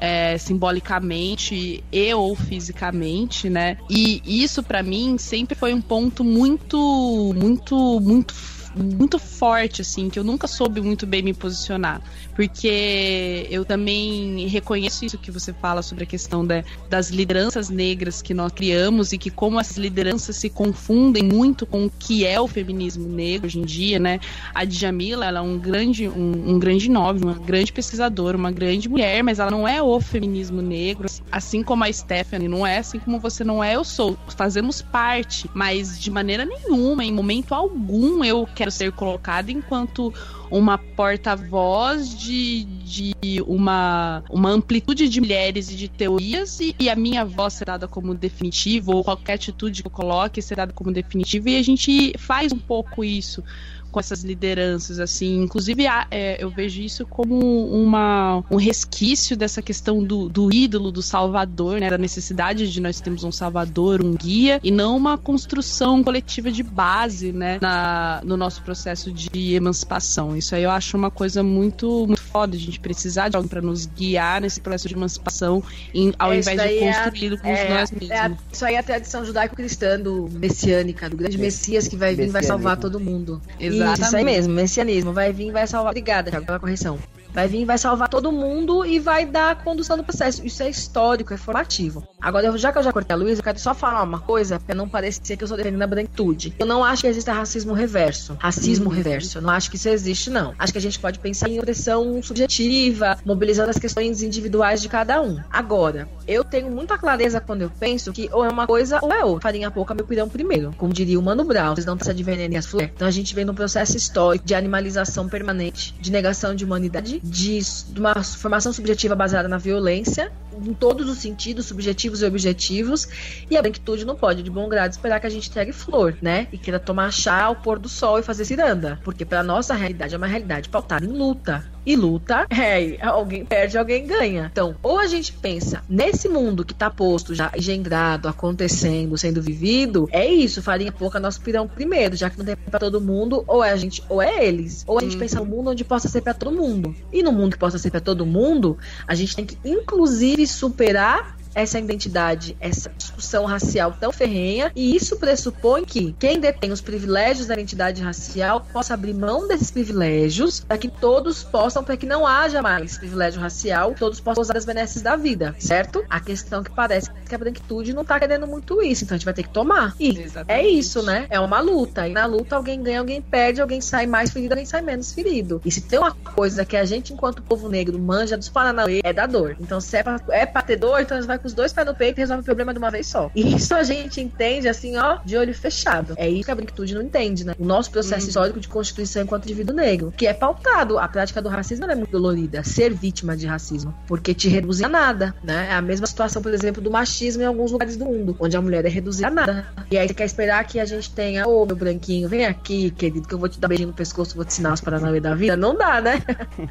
É, 0.00 0.38
simbolicamente 0.38 1.82
e 1.90 2.14
ou 2.14 2.36
fisicamente, 2.36 3.50
né? 3.50 3.76
E 3.90 4.22
isso 4.24 4.62
para 4.62 4.80
mim 4.80 5.18
sempre 5.18 5.56
foi 5.56 5.74
um 5.74 5.80
ponto 5.80 6.22
muito, 6.22 7.34
muito, 7.34 8.00
muito 8.00 8.32
muito 8.76 9.18
forte, 9.18 9.82
assim, 9.82 10.08
que 10.08 10.18
eu 10.18 10.22
nunca 10.22 10.46
soube 10.46 10.80
muito 10.80 11.04
bem 11.04 11.20
me 11.20 11.34
posicionar. 11.34 12.00
Porque 12.38 13.48
eu 13.50 13.64
também 13.64 14.46
reconheço 14.46 15.04
isso 15.04 15.18
que 15.18 15.28
você 15.28 15.52
fala 15.52 15.82
sobre 15.82 16.04
a 16.04 16.06
questão 16.06 16.46
da, 16.46 16.62
das 16.88 17.10
lideranças 17.10 17.68
negras 17.68 18.22
que 18.22 18.32
nós 18.32 18.52
criamos 18.52 19.12
e 19.12 19.18
que 19.18 19.28
como 19.28 19.58
essas 19.58 19.76
lideranças 19.76 20.36
se 20.36 20.48
confundem 20.48 21.24
muito 21.24 21.66
com 21.66 21.86
o 21.86 21.90
que 21.90 22.24
é 22.24 22.40
o 22.40 22.46
feminismo 22.46 23.08
negro 23.08 23.48
hoje 23.48 23.58
em 23.58 23.64
dia, 23.64 23.98
né? 23.98 24.20
A 24.54 24.64
Djamila, 24.64 25.26
ela 25.26 25.40
é 25.40 25.42
um 25.42 25.58
grande, 25.58 26.06
um, 26.06 26.52
um 26.52 26.58
grande 26.60 26.88
nome, 26.88 27.24
uma 27.24 27.34
grande 27.34 27.72
pesquisadora, 27.72 28.36
uma 28.36 28.52
grande 28.52 28.88
mulher, 28.88 29.20
mas 29.24 29.40
ela 29.40 29.50
não 29.50 29.66
é 29.66 29.82
o 29.82 30.00
feminismo 30.00 30.62
negro, 30.62 31.08
assim 31.32 31.60
como 31.60 31.82
a 31.82 31.92
Stephanie 31.92 32.46
não 32.46 32.64
é, 32.64 32.78
assim 32.78 33.00
como 33.00 33.18
você 33.18 33.42
não 33.42 33.64
é, 33.64 33.74
eu 33.74 33.82
sou. 33.82 34.16
Fazemos 34.28 34.80
parte, 34.80 35.50
mas 35.52 35.98
de 35.98 36.08
maneira 36.08 36.44
nenhuma, 36.44 37.04
em 37.04 37.12
momento 37.12 37.52
algum, 37.52 38.22
eu 38.22 38.48
quero 38.54 38.70
ser 38.70 38.92
colocada 38.92 39.50
enquanto 39.50 40.14
uma 40.50 40.78
porta-voz 40.78 42.16
de, 42.16 42.64
de 42.64 43.42
uma, 43.46 44.22
uma 44.30 44.50
amplitude 44.50 45.08
de 45.08 45.20
mulheres 45.20 45.70
e 45.70 45.76
de 45.76 45.88
teorias, 45.88 46.60
e, 46.60 46.74
e 46.78 46.88
a 46.88 46.96
minha 46.96 47.24
voz 47.24 47.54
ser 47.54 47.66
dada 47.66 47.86
como 47.88 48.14
definitiva, 48.14 48.94
ou 48.94 49.04
qualquer 49.04 49.34
atitude 49.34 49.82
que 49.82 49.86
eu 49.86 49.90
coloque 49.90 50.40
ser 50.42 50.56
dada 50.56 50.72
como 50.72 50.92
definitiva, 50.92 51.50
e 51.50 51.56
a 51.56 51.62
gente 51.62 52.14
faz 52.18 52.52
um 52.52 52.58
pouco 52.58 53.04
isso 53.04 53.42
com 53.90 54.00
essas 54.00 54.22
lideranças, 54.22 54.98
assim. 55.00 55.42
Inclusive, 55.42 55.84
é, 56.10 56.42
eu 56.42 56.50
vejo 56.50 56.80
isso 56.80 57.06
como 57.06 57.66
uma, 57.70 58.42
um 58.50 58.56
resquício 58.56 59.36
dessa 59.36 59.62
questão 59.62 60.02
do, 60.02 60.28
do 60.28 60.52
ídolo, 60.52 60.90
do 60.92 61.02
salvador, 61.02 61.80
né? 61.80 61.90
Da 61.90 61.98
necessidade 61.98 62.70
de 62.70 62.80
nós 62.80 63.00
termos 63.00 63.24
um 63.24 63.32
salvador, 63.32 64.04
um 64.04 64.14
guia, 64.14 64.60
e 64.62 64.70
não 64.70 64.96
uma 64.96 65.16
construção 65.16 66.02
coletiva 66.02 66.50
de 66.50 66.62
base, 66.62 67.32
né? 67.32 67.58
Na, 67.60 68.20
no 68.24 68.36
nosso 68.36 68.62
processo 68.62 69.12
de 69.12 69.54
emancipação. 69.54 70.36
Isso 70.36 70.54
aí 70.54 70.62
eu 70.62 70.70
acho 70.70 70.96
uma 70.96 71.10
coisa 71.10 71.42
muito, 71.42 72.06
muito 72.06 72.22
foda, 72.22 72.56
a 72.56 72.58
gente 72.58 72.78
precisar 72.80 73.28
de 73.28 73.36
alguém 73.36 73.48
para 73.48 73.62
nos 73.62 73.86
guiar 73.86 74.40
nesse 74.40 74.60
processo 74.60 74.88
de 74.88 74.94
emancipação, 74.94 75.62
em, 75.94 76.12
ao 76.18 76.32
É, 76.32 76.38
invés 76.38 76.56
de 76.60 76.66
daí 76.66 76.78
é 76.78 77.38
com 77.38 77.48
é, 77.48 77.68
nós 77.68 77.90
é 77.92 77.94
mesmos. 77.94 78.10
a- 78.10 78.32
isso 78.52 78.64
aí 78.64 78.74
é 78.74 78.78
a 78.78 78.82
tradição 78.82 79.24
judaico-cristã 79.24 79.98
do 79.98 80.28
messiânica, 80.30 81.08
do 81.08 81.16
grande 81.16 81.38
Messias 81.38 81.88
que 81.88 81.96
vai 81.96 82.14
vir 82.14 82.26
e 82.26 82.30
vai 82.30 82.42
salvar 82.42 82.76
todo 82.76 83.00
mundo. 83.00 83.40
Exatamente. 83.82 84.06
Isso 84.06 84.16
aí 84.16 84.24
mesmo, 84.24 84.54
messianismo. 84.54 85.12
Vai 85.12 85.32
vir 85.32 85.48
e 85.48 85.52
vai 85.52 85.66
salvar. 85.66 85.90
Obrigada, 85.90 86.30
Thiago, 86.30 86.46
pela 86.46 86.58
correção. 86.60 86.98
Vai 87.32 87.46
vir 87.46 87.64
vai 87.64 87.78
salvar 87.78 88.08
todo 88.08 88.32
mundo 88.32 88.84
e 88.84 88.98
vai 88.98 89.26
dar 89.26 89.50
a 89.50 89.54
condução 89.54 89.96
do 89.96 90.04
processo. 90.04 90.44
Isso 90.46 90.62
é 90.62 90.70
histórico, 90.70 91.34
é 91.34 91.36
formativo. 91.36 92.06
Agora, 92.20 92.56
já 92.56 92.72
que 92.72 92.78
eu 92.78 92.82
já 92.82 92.92
cortei 92.92 93.14
a 93.14 93.18
Luísa, 93.18 93.40
eu 93.40 93.44
quero 93.44 93.58
só 93.58 93.74
falar 93.74 94.02
uma 94.02 94.20
coisa 94.20 94.58
pra 94.58 94.74
não 94.74 94.88
parecer 94.88 95.36
que 95.36 95.44
eu 95.44 95.48
sou 95.48 95.56
defendendo 95.56 95.82
a 95.82 95.86
branquitude. 95.86 96.54
Eu 96.58 96.66
não 96.66 96.84
acho 96.84 97.02
que 97.02 97.08
exista 97.08 97.32
racismo 97.32 97.72
reverso. 97.72 98.36
Racismo 98.40 98.88
reverso. 98.88 99.38
Eu 99.38 99.42
não 99.42 99.50
acho 99.50 99.70
que 99.70 99.76
isso 99.76 99.88
existe, 99.88 100.30
não. 100.30 100.54
Acho 100.58 100.72
que 100.72 100.78
a 100.78 100.82
gente 100.82 100.98
pode 100.98 101.18
pensar 101.18 101.48
em 101.48 101.58
opressão 101.58 102.22
subjetiva, 102.22 103.18
mobilizando 103.24 103.70
as 103.70 103.78
questões 103.78 104.22
individuais 104.22 104.80
de 104.80 104.88
cada 104.88 105.20
um. 105.20 105.38
Agora, 105.50 106.08
eu 106.26 106.42
tenho 106.42 106.70
muita 106.70 106.98
clareza 106.98 107.40
quando 107.40 107.62
eu 107.62 107.70
penso 107.70 108.12
que 108.12 108.28
ou 108.32 108.44
é 108.44 108.48
uma 108.48 108.66
coisa 108.66 108.98
ou 109.02 109.12
é 109.12 109.24
outra. 109.24 109.42
Farinha 109.42 109.70
pouca, 109.70 109.94
meu 109.94 110.04
pirão 110.04 110.28
primeiro. 110.28 110.74
Como 110.76 110.92
diria 110.92 111.18
o 111.18 111.22
Mano 111.22 111.44
Brown, 111.44 111.74
vocês 111.74 111.86
não 111.86 111.96
precisam 111.96 112.16
de 112.16 112.22
veneno 112.22 112.54
e 112.54 112.56
as 112.56 112.66
flores. 112.66 112.90
Então 112.94 113.06
a 113.06 113.10
gente 113.10 113.34
vem 113.34 113.44
num 113.44 113.54
processo 113.54 113.96
histórico 113.96 114.44
de 114.44 114.54
animalização 114.54 115.28
permanente, 115.28 115.94
de 116.00 116.10
negação 116.10 116.54
de 116.54 116.64
humanidade, 116.64 117.17
de, 117.22 117.58
de 117.60 118.00
uma 118.00 118.22
formação 118.22 118.72
subjetiva 118.72 119.14
baseada 119.14 119.48
na 119.48 119.58
violência, 119.58 120.32
em 120.66 120.74
todos 120.74 121.08
os 121.08 121.18
sentidos, 121.18 121.66
subjetivos 121.66 122.22
e 122.22 122.26
objetivos. 122.26 123.08
E 123.50 123.56
a 123.56 123.62
branquitude 123.62 124.04
não 124.04 124.16
pode, 124.16 124.42
de 124.42 124.50
bom 124.50 124.68
grado, 124.68 124.92
esperar 124.92 125.20
que 125.20 125.26
a 125.26 125.30
gente 125.30 125.48
entregue 125.48 125.72
flor, 125.72 126.16
né? 126.20 126.48
E 126.52 126.58
queira 126.58 126.78
tomar 126.78 127.12
chá 127.12 127.44
ao 127.44 127.56
pôr 127.56 127.78
do 127.78 127.88
sol 127.88 128.18
e 128.18 128.22
fazer 128.22 128.44
ciranda. 128.44 129.00
Porque 129.04 129.24
pra 129.24 129.42
nossa 129.42 129.74
realidade 129.74 130.14
é 130.14 130.18
uma 130.18 130.26
realidade 130.26 130.68
pautada 130.68 131.04
em 131.04 131.08
luta. 131.08 131.64
E 131.88 131.96
luta, 131.96 132.46
é, 132.50 132.98
alguém 133.02 133.46
perde, 133.46 133.78
alguém 133.78 134.06
ganha. 134.06 134.50
Então, 134.52 134.76
ou 134.82 134.98
a 134.98 135.06
gente 135.06 135.32
pensa 135.32 135.82
nesse 135.88 136.28
mundo 136.28 136.62
que 136.62 136.74
tá 136.74 136.90
posto, 136.90 137.34
já 137.34 137.50
engendrado, 137.56 138.28
acontecendo, 138.28 139.16
sendo 139.16 139.40
vivido, 139.40 140.06
é 140.12 140.26
isso, 140.26 140.60
farinha 140.60 140.92
pouca, 140.92 141.18
nosso 141.18 141.40
pirão 141.40 141.66
primeiro, 141.66 142.14
já 142.14 142.28
que 142.28 142.36
não 142.36 142.44
tem 142.44 142.56
pra 142.56 142.78
todo 142.78 143.00
mundo, 143.00 143.42
ou 143.46 143.64
é 143.64 143.70
a 143.70 143.76
gente, 143.76 144.02
ou 144.06 144.20
é 144.20 144.44
eles. 144.44 144.84
Ou 144.86 144.98
a 144.98 145.00
gente 145.00 145.16
pensa 145.16 145.40
num 145.40 145.46
mundo 145.46 145.70
onde 145.70 145.82
possa 145.82 146.08
ser 146.08 146.20
pra 146.20 146.34
todo 146.34 146.54
mundo. 146.54 146.94
E 147.10 147.22
no 147.22 147.32
mundo 147.32 147.52
que 147.52 147.58
possa 147.58 147.78
ser 147.78 147.90
pra 147.90 148.00
todo 148.00 148.26
mundo, 148.26 148.76
a 149.06 149.14
gente 149.14 149.34
tem 149.34 149.46
que, 149.46 149.56
inclusive, 149.64 150.46
superar 150.48 151.37
essa 151.58 151.78
identidade, 151.78 152.56
essa 152.60 152.90
discussão 152.96 153.44
racial 153.44 153.92
tão 153.98 154.12
ferrenha, 154.12 154.70
e 154.76 154.94
isso 154.94 155.16
pressupõe 155.16 155.84
que 155.84 156.14
quem 156.18 156.38
detém 156.38 156.70
os 156.70 156.80
privilégios 156.80 157.48
da 157.48 157.54
identidade 157.54 158.00
racial 158.00 158.66
possa 158.72 158.94
abrir 158.94 159.12
mão 159.12 159.48
desses 159.48 159.70
privilégios 159.70 160.60
para 160.60 160.78
que 160.78 160.88
todos 160.88 161.42
possam, 161.42 161.82
para 161.82 161.96
que 161.96 162.06
não 162.06 162.26
haja 162.26 162.62
mais 162.62 162.96
privilégio 162.96 163.40
racial, 163.40 163.94
todos 163.98 164.20
possam 164.20 164.42
usar 164.42 164.56
as 164.56 164.64
benesses 164.64 165.02
da 165.02 165.16
vida, 165.16 165.54
certo? 165.58 166.04
A 166.08 166.20
questão 166.20 166.62
que 166.62 166.70
parece 166.70 167.10
que 167.28 167.34
a 167.34 167.38
branquitude 167.38 167.92
não 167.92 168.04
tá 168.04 168.20
querendo 168.20 168.46
muito 168.46 168.80
isso, 168.80 169.04
então 169.04 169.16
a 169.16 169.18
gente 169.18 169.24
vai 169.24 169.34
ter 169.34 169.42
que 169.42 169.50
tomar. 169.50 169.96
E 169.98 170.16
é 170.16 170.22
Exatamente. 170.22 170.78
isso, 170.78 171.02
né? 171.02 171.26
É 171.28 171.40
uma 171.40 171.60
luta. 171.60 172.06
E 172.06 172.12
na 172.12 172.24
luta 172.24 172.54
alguém 172.54 172.80
ganha, 172.80 173.00
alguém 173.00 173.20
perde, 173.20 173.60
alguém 173.60 173.80
sai 173.80 174.06
mais 174.06 174.30
ferido, 174.30 174.54
alguém 174.54 174.66
sai 174.66 174.80
menos 174.80 175.12
ferido. 175.12 175.60
E 175.64 175.72
se 175.72 175.80
tem 175.80 175.98
uma 175.98 176.12
coisa 176.12 176.64
que 176.64 176.76
a 176.76 176.84
gente, 176.84 177.12
enquanto 177.12 177.42
povo 177.42 177.68
negro, 177.68 177.98
manja 177.98 178.36
dos 178.36 178.48
Paranauê, 178.48 179.00
é 179.02 179.12
da 179.12 179.26
dor. 179.26 179.56
Então, 179.60 179.80
se 179.80 179.96
é 179.96 180.02
pra, 180.02 180.20
é 180.28 180.46
pra 180.46 180.62
ter 180.62 180.76
dor, 180.76 181.00
então 181.00 181.16
a 181.16 181.20
gente 181.20 181.28
vai 181.28 181.38
com 181.38 181.47
os 181.48 181.54
dois 181.54 181.72
pés 181.72 181.86
no 181.86 181.94
peito 181.94 182.18
e 182.18 182.20
resolve 182.20 182.42
o 182.42 182.44
problema 182.44 182.72
de 182.72 182.78
uma 182.78 182.90
vez 182.90 183.06
só. 183.06 183.30
E 183.34 183.56
isso 183.56 183.74
a 183.74 183.82
gente 183.82 184.20
entende, 184.20 184.68
assim, 184.68 184.96
ó, 184.96 185.18
de 185.24 185.36
olho 185.36 185.54
fechado. 185.54 186.14
É 186.16 186.28
isso 186.28 186.44
que 186.44 186.50
a 186.50 186.54
branquitude 186.54 186.94
não 186.94 187.02
entende, 187.02 187.44
né? 187.44 187.54
O 187.58 187.64
nosso 187.64 187.90
processo 187.90 188.28
histórico 188.28 188.60
de 188.60 188.68
constituição 188.68 189.22
enquanto 189.22 189.44
indivíduo 189.44 189.74
negro, 189.74 190.12
que 190.16 190.26
é 190.26 190.32
pautado, 190.32 190.98
a 190.98 191.08
prática 191.08 191.42
do 191.42 191.48
racismo 191.48 191.86
é 191.86 191.94
muito 191.94 192.10
dolorida. 192.10 192.62
Ser 192.62 192.92
vítima 192.92 193.36
de 193.36 193.46
racismo, 193.46 193.94
porque 194.06 194.34
te 194.34 194.48
reduz 194.48 194.82
a 194.82 194.88
nada, 194.88 195.34
né? 195.42 195.68
É 195.70 195.74
a 195.74 195.82
mesma 195.82 196.06
situação, 196.06 196.42
por 196.42 196.52
exemplo, 196.52 196.82
do 196.82 196.90
machismo 196.90 197.42
em 197.42 197.46
alguns 197.46 197.72
lugares 197.72 197.96
do 197.96 198.04
mundo, 198.04 198.36
onde 198.38 198.56
a 198.56 198.62
mulher 198.62 198.84
é 198.84 198.88
reduzida 198.88 199.28
a 199.28 199.30
nada. 199.30 199.66
E 199.90 199.96
aí 199.96 200.06
você 200.06 200.14
quer 200.14 200.24
esperar 200.24 200.64
que 200.64 200.78
a 200.78 200.84
gente 200.84 201.10
tenha, 201.10 201.46
ô 201.46 201.64
meu 201.64 201.76
branquinho, 201.76 202.28
vem 202.28 202.44
aqui, 202.44 202.90
querido, 202.90 203.26
que 203.26 203.34
eu 203.34 203.38
vou 203.38 203.48
te 203.48 203.58
dar 203.58 203.66
um 203.66 203.70
beijinho 203.70 203.88
no 203.88 203.94
pescoço, 203.94 204.34
vou 204.34 204.44
te 204.44 204.52
ensinar 204.52 204.74
os 204.74 204.80
paranauê 204.80 205.20
da 205.20 205.34
vida. 205.34 205.56
Não 205.56 205.74
dá, 205.74 206.00
né? 206.00 206.22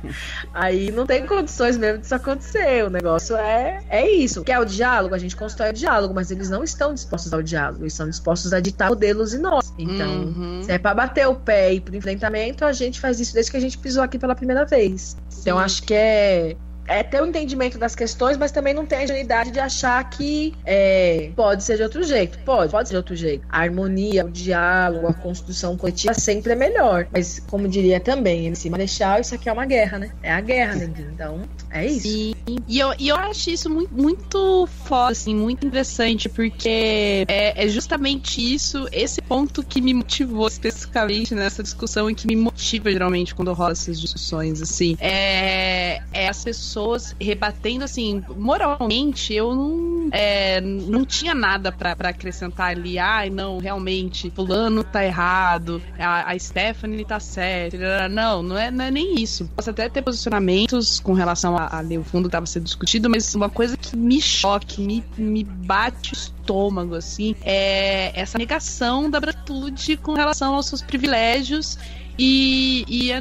aí 0.53 0.91
não 0.91 1.05
tem 1.05 1.25
condições 1.25 1.77
mesmo 1.77 1.99
disso 1.99 2.15
acontecer. 2.15 2.85
O 2.85 2.89
negócio 2.89 3.35
é, 3.35 3.83
é 3.89 4.09
isso. 4.09 4.43
Quer 4.43 4.59
o 4.59 4.65
diálogo? 4.67 5.15
A 5.15 5.17
gente 5.17 5.35
constrói 5.35 5.69
o 5.69 5.73
diálogo, 5.73 6.13
mas 6.13 6.29
eles 6.31 6.49
não 6.49 6.63
estão 6.63 6.93
dispostos 6.93 7.33
ao 7.33 7.41
diálogo, 7.41 7.83
eles 7.83 7.93
estão 7.93 8.09
dispostos 8.09 8.53
a 8.53 8.59
ditar 8.59 8.89
modelos 8.89 9.33
e 9.33 9.37
nós. 9.37 9.73
Então, 9.77 10.23
Uhum. 10.25 10.61
se 10.63 10.71
é 10.71 10.77
pra 10.77 10.93
bater 10.93 11.27
o 11.27 11.35
pé 11.35 11.73
e 11.73 11.77
ir 11.77 11.81
pro 11.81 11.95
enfrentamento, 11.95 12.65
a 12.65 12.71
gente 12.73 12.99
faz 12.99 13.19
isso 13.19 13.33
desde 13.33 13.51
que 13.51 13.57
a 13.57 13.61
gente 13.61 13.77
pisou 13.77 14.03
aqui 14.03 14.19
pela 14.19 14.35
primeira 14.35 14.65
vez. 14.65 15.17
Então, 15.41 15.57
acho 15.57 15.83
que 15.83 15.93
é. 15.93 16.55
É 16.87 17.03
ter 17.03 17.21
o 17.21 17.25
entendimento 17.25 17.77
das 17.77 17.95
questões, 17.95 18.37
mas 18.37 18.51
também 18.51 18.73
não 18.73 18.85
tem 18.85 18.99
a 18.99 19.03
ingenuidade 19.03 19.51
de 19.51 19.59
achar 19.59 20.09
que 20.09 20.53
é, 20.65 21.31
pode 21.35 21.63
ser 21.63 21.77
de 21.77 21.83
outro 21.83 22.01
jeito. 22.03 22.39
Pode, 22.39 22.71
pode 22.71 22.87
ser 22.87 22.93
de 22.93 22.97
outro 22.97 23.15
jeito. 23.15 23.45
A 23.49 23.59
harmonia, 23.59 24.25
o 24.25 24.29
diálogo, 24.29 25.07
a 25.07 25.13
construção 25.13 25.75
coletiva 25.75 26.13
sempre 26.13 26.53
é 26.53 26.55
melhor. 26.55 27.07
Mas, 27.11 27.39
como 27.49 27.67
diria 27.67 27.99
também, 27.99 28.45
MC 28.47 28.69
Marechal, 28.69 29.19
isso 29.19 29.35
aqui 29.35 29.49
é 29.49 29.51
uma 29.53 29.65
guerra, 29.65 29.99
né? 29.99 30.11
É 30.23 30.31
a 30.31 30.39
guerra, 30.39 30.75
neguinho. 30.75 31.11
Então, 31.13 31.41
é 31.69 31.85
isso. 31.85 32.07
Sim. 32.07 32.35
E 32.67 32.79
eu, 32.79 32.93
e 32.97 33.09
eu 33.09 33.15
acho 33.17 33.49
isso 33.49 33.69
muito, 33.69 33.93
muito 33.93 34.67
foda, 34.85 35.11
assim, 35.11 35.35
muito 35.35 35.67
interessante, 35.67 36.29
porque 36.29 37.25
é, 37.27 37.65
é 37.65 37.67
justamente 37.67 38.41
isso, 38.41 38.87
esse 38.91 39.21
ponto 39.21 39.61
que 39.63 39.81
me 39.81 39.93
motivou 39.93 40.47
especificamente 40.47 41.35
nessa 41.35 41.61
discussão 41.61 42.09
e 42.09 42.15
que 42.15 42.25
me 42.25 42.35
motiva 42.35 42.89
geralmente 42.91 43.35
quando 43.35 43.51
rola 43.53 43.71
essas 43.71 43.99
discussões, 43.99 44.61
assim. 44.61 44.97
É, 44.99 46.01
é 46.13 46.29
as 46.29 46.43
pessoas 46.43 46.76
rebatendo, 47.19 47.83
assim, 47.83 48.23
moralmente, 48.35 49.33
eu 49.33 49.55
não, 49.55 50.09
é, 50.11 50.61
não 50.61 51.05
tinha 51.05 51.33
nada 51.33 51.71
pra 51.71 51.91
acrescentar 51.91 52.71
ali. 52.71 52.99
Ai, 52.99 53.29
não, 53.29 53.57
realmente, 53.57 54.31
fulano 54.31 54.83
tá 54.83 55.03
errado, 55.03 55.81
a, 55.97 56.31
a 56.31 56.39
Stephanie 56.39 57.05
tá 57.05 57.19
certa. 57.19 58.07
Não, 58.09 58.43
não 58.43 58.57
é, 58.57 58.71
não 58.71 58.85
é 58.85 58.91
nem 58.91 59.21
isso. 59.21 59.49
Posso 59.55 59.69
até 59.69 59.89
ter 59.89 60.01
posicionamentos 60.01 60.99
com 60.99 61.13
relação 61.13 61.57
a, 61.57 61.79
a 61.79 61.87
o 61.97 62.03
fundo 62.03 62.27
estava 62.27 62.45
sendo 62.45 62.65
discutido, 62.65 63.09
mas 63.09 63.33
uma 63.33 63.49
coisa 63.49 63.77
que 63.77 63.95
me 63.95 64.21
choque, 64.21 64.81
me, 64.81 65.03
me 65.17 65.43
bate 65.43 66.13
o 66.13 66.15
estômago, 66.15 66.95
assim, 66.95 67.35
é 67.41 68.11
essa 68.19 68.37
negação 68.37 69.09
da 69.09 69.19
branquitude 69.19 69.97
com 69.97 70.13
relação 70.13 70.53
aos 70.53 70.67
seus 70.67 70.81
privilégios 70.81 71.77
e, 72.17 72.85
e 72.87 73.11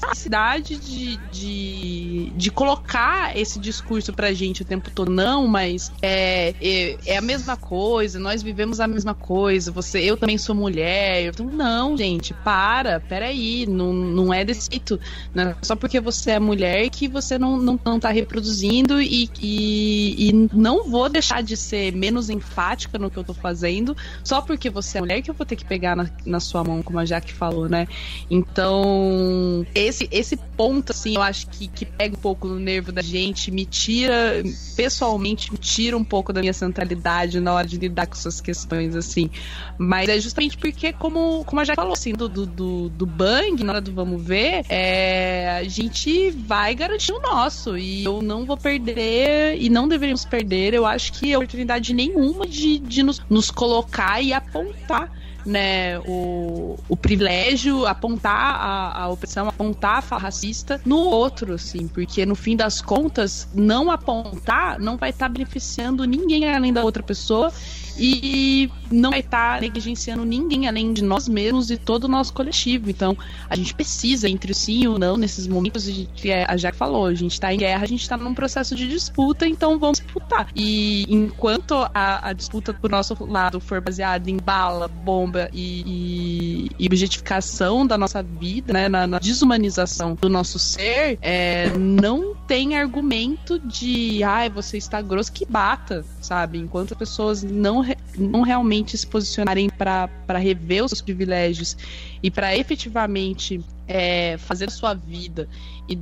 necessidade 0.00 0.76
de, 0.76 1.16
de, 1.30 2.32
de 2.36 2.50
colocar 2.50 3.36
esse 3.36 3.58
discurso 3.58 4.12
pra 4.12 4.32
gente 4.32 4.62
o 4.62 4.64
tempo 4.64 4.90
todo, 4.90 5.10
não, 5.10 5.46
mas 5.46 5.90
é, 6.02 6.54
é, 6.60 6.98
é 7.06 7.16
a 7.16 7.20
mesma 7.20 7.56
coisa, 7.56 8.18
nós 8.18 8.42
vivemos 8.42 8.78
a 8.80 8.86
mesma 8.86 9.14
coisa, 9.14 9.72
você, 9.72 10.00
eu 10.00 10.16
também 10.16 10.38
sou 10.38 10.54
mulher. 10.54 11.26
Então, 11.26 11.46
não, 11.46 11.96
gente, 11.96 12.34
para, 12.34 13.00
peraí, 13.00 13.66
não, 13.66 13.92
não 13.92 14.34
é 14.34 14.44
desse 14.44 14.68
jeito. 14.70 15.00
Não 15.34 15.50
é 15.50 15.56
só 15.62 15.74
porque 15.74 16.00
você 16.00 16.32
é 16.32 16.40
mulher 16.40 16.88
que 16.90 17.08
você 17.08 17.38
não, 17.38 17.56
não, 17.56 17.78
não 17.84 17.98
tá 17.98 18.10
reproduzindo 18.10 19.00
e, 19.00 19.30
e, 19.40 20.28
e 20.28 20.32
não 20.52 20.84
vou 20.88 21.08
deixar 21.08 21.42
de 21.42 21.56
ser 21.56 21.92
menos 21.92 22.28
enfática 22.28 22.98
no 22.98 23.10
que 23.10 23.16
eu 23.16 23.24
tô 23.24 23.34
fazendo, 23.34 23.96
só 24.22 24.40
porque 24.40 24.68
você 24.68 24.98
é 24.98 25.00
mulher 25.00 25.22
que 25.22 25.30
eu 25.30 25.34
vou 25.34 25.46
ter 25.46 25.56
que 25.56 25.64
pegar 25.64 25.96
na, 25.96 26.08
na 26.24 26.40
sua 26.40 26.62
mão, 26.62 26.82
como 26.82 26.98
a 26.98 27.04
Jaque 27.04 27.32
falou, 27.32 27.68
né? 27.68 27.86
Então, 28.30 29.66
esse, 29.86 30.08
esse 30.10 30.36
ponto, 30.36 30.92
assim, 30.92 31.14
eu 31.16 31.22
acho 31.22 31.46
que, 31.48 31.68
que 31.68 31.84
pega 31.84 32.16
um 32.16 32.20
pouco 32.20 32.46
no 32.46 32.58
nervo 32.58 32.92
da 32.92 33.02
gente, 33.02 33.50
me 33.50 33.64
tira, 33.64 34.42
pessoalmente, 34.74 35.52
me 35.52 35.58
tira 35.58 35.96
um 35.96 36.04
pouco 36.04 36.32
da 36.32 36.40
minha 36.40 36.52
centralidade 36.52 37.40
na 37.40 37.52
hora 37.52 37.66
de 37.66 37.76
lidar 37.76 38.06
com 38.06 38.14
essas 38.14 38.40
questões, 38.40 38.94
assim. 38.94 39.30
Mas 39.78 40.08
é 40.08 40.18
justamente 40.20 40.56
porque, 40.56 40.92
como, 40.92 41.44
como 41.44 41.60
a 41.60 41.64
Jaque 41.64 41.76
falou, 41.76 41.92
assim, 41.92 42.12
do, 42.12 42.28
do, 42.28 42.88
do, 42.88 43.06
bang, 43.06 43.62
na 43.62 43.74
hora 43.74 43.80
do 43.80 43.92
vamos 43.92 44.22
ver, 44.22 44.64
é, 44.68 45.58
a 45.58 45.64
gente 45.64 46.30
vai 46.30 46.74
garantir 46.74 47.12
o 47.12 47.20
nosso. 47.20 47.78
E 47.78 48.04
eu 48.04 48.20
não 48.20 48.44
vou 48.44 48.56
perder, 48.56 49.56
e 49.60 49.68
não 49.68 49.88
deveríamos 49.88 50.24
perder, 50.24 50.74
eu 50.74 50.84
acho 50.84 51.12
que 51.12 51.34
oportunidade 51.36 51.94
nenhuma 51.94 52.46
de, 52.46 52.78
de 52.78 53.02
nos, 53.02 53.22
nos 53.30 53.50
colocar 53.50 54.20
e 54.20 54.32
apontar 54.32 55.10
né, 55.46 56.00
o, 56.00 56.76
o 56.88 56.96
privilégio, 56.96 57.86
apontar 57.86 58.56
a, 58.56 59.02
a 59.02 59.08
opressão, 59.08 59.48
apontar 59.48 59.75
a 59.80 60.02
fala 60.02 60.22
racista 60.22 60.80
no 60.84 60.98
outro, 60.98 61.54
assim, 61.54 61.88
porque 61.88 62.24
no 62.24 62.34
fim 62.34 62.56
das 62.56 62.80
contas, 62.80 63.48
não 63.54 63.90
apontar 63.90 64.78
não 64.78 64.96
vai 64.96 65.10
estar 65.10 65.26
tá 65.26 65.32
beneficiando 65.32 66.04
ninguém 66.04 66.48
além 66.52 66.72
da 66.72 66.82
outra 66.82 67.02
pessoa. 67.02 67.52
E 67.98 68.70
não 68.90 69.10
vai 69.10 69.20
estar 69.20 69.54
tá 69.54 69.60
negligenciando 69.60 70.24
ninguém 70.24 70.68
além 70.68 70.92
de 70.92 71.02
nós 71.02 71.28
mesmos 71.28 71.70
e 71.70 71.76
todo 71.76 72.04
o 72.04 72.08
nosso 72.08 72.32
coletivo. 72.32 72.90
Então, 72.90 73.16
a 73.48 73.56
gente 73.56 73.74
precisa, 73.74 74.28
entre 74.28 74.52
o 74.52 74.54
sim 74.54 74.84
e 74.84 74.88
o 74.88 74.98
não, 74.98 75.16
nesses 75.16 75.46
momentos, 75.46 75.84
gente, 75.84 76.30
é, 76.30 76.44
a 76.48 76.56
Jack 76.56 76.76
falou, 76.76 77.06
a 77.06 77.14
gente 77.14 77.32
está 77.32 77.52
em 77.52 77.58
guerra, 77.58 77.84
a 77.84 77.88
gente 77.88 78.02
está 78.02 78.16
num 78.16 78.34
processo 78.34 78.74
de 78.74 78.88
disputa, 78.88 79.46
então 79.46 79.78
vamos 79.78 80.00
disputar. 80.00 80.48
E 80.54 81.06
enquanto 81.08 81.74
a, 81.94 82.28
a 82.28 82.32
disputa 82.32 82.72
do 82.72 82.88
nosso 82.88 83.16
lado 83.24 83.60
for 83.60 83.80
baseada 83.80 84.30
em 84.30 84.36
bala, 84.36 84.88
bomba 84.88 85.48
e, 85.52 85.82
e, 85.86 86.70
e 86.78 86.86
objetificação 86.86 87.86
da 87.86 87.96
nossa 87.98 88.22
vida, 88.22 88.72
né, 88.72 88.88
na, 88.88 89.06
na 89.06 89.18
desumanização 89.18 90.14
do 90.14 90.28
nosso 90.28 90.58
ser, 90.58 91.18
é, 91.20 91.70
não 91.76 92.34
tem 92.46 92.76
argumento 92.76 93.58
de, 93.58 94.22
ai, 94.22 94.48
você 94.48 94.76
está 94.76 95.00
grosso, 95.00 95.32
que 95.32 95.44
bata, 95.44 96.04
sabe? 96.20 96.58
Enquanto 96.58 96.92
as 96.92 96.98
pessoas 96.98 97.42
não 97.42 97.84
não 98.18 98.42
realmente 98.42 98.75
se 98.84 99.06
posicionarem 99.06 99.68
para 99.70 100.38
rever 100.38 100.84
os 100.84 100.90
seus 100.90 101.00
privilégios 101.00 101.76
e 102.22 102.30
para 102.30 102.56
efetivamente 102.56 103.64
é, 103.86 104.36
fazer 104.38 104.70
sua 104.70 104.94
vida 104.94 105.48
e 105.88 105.98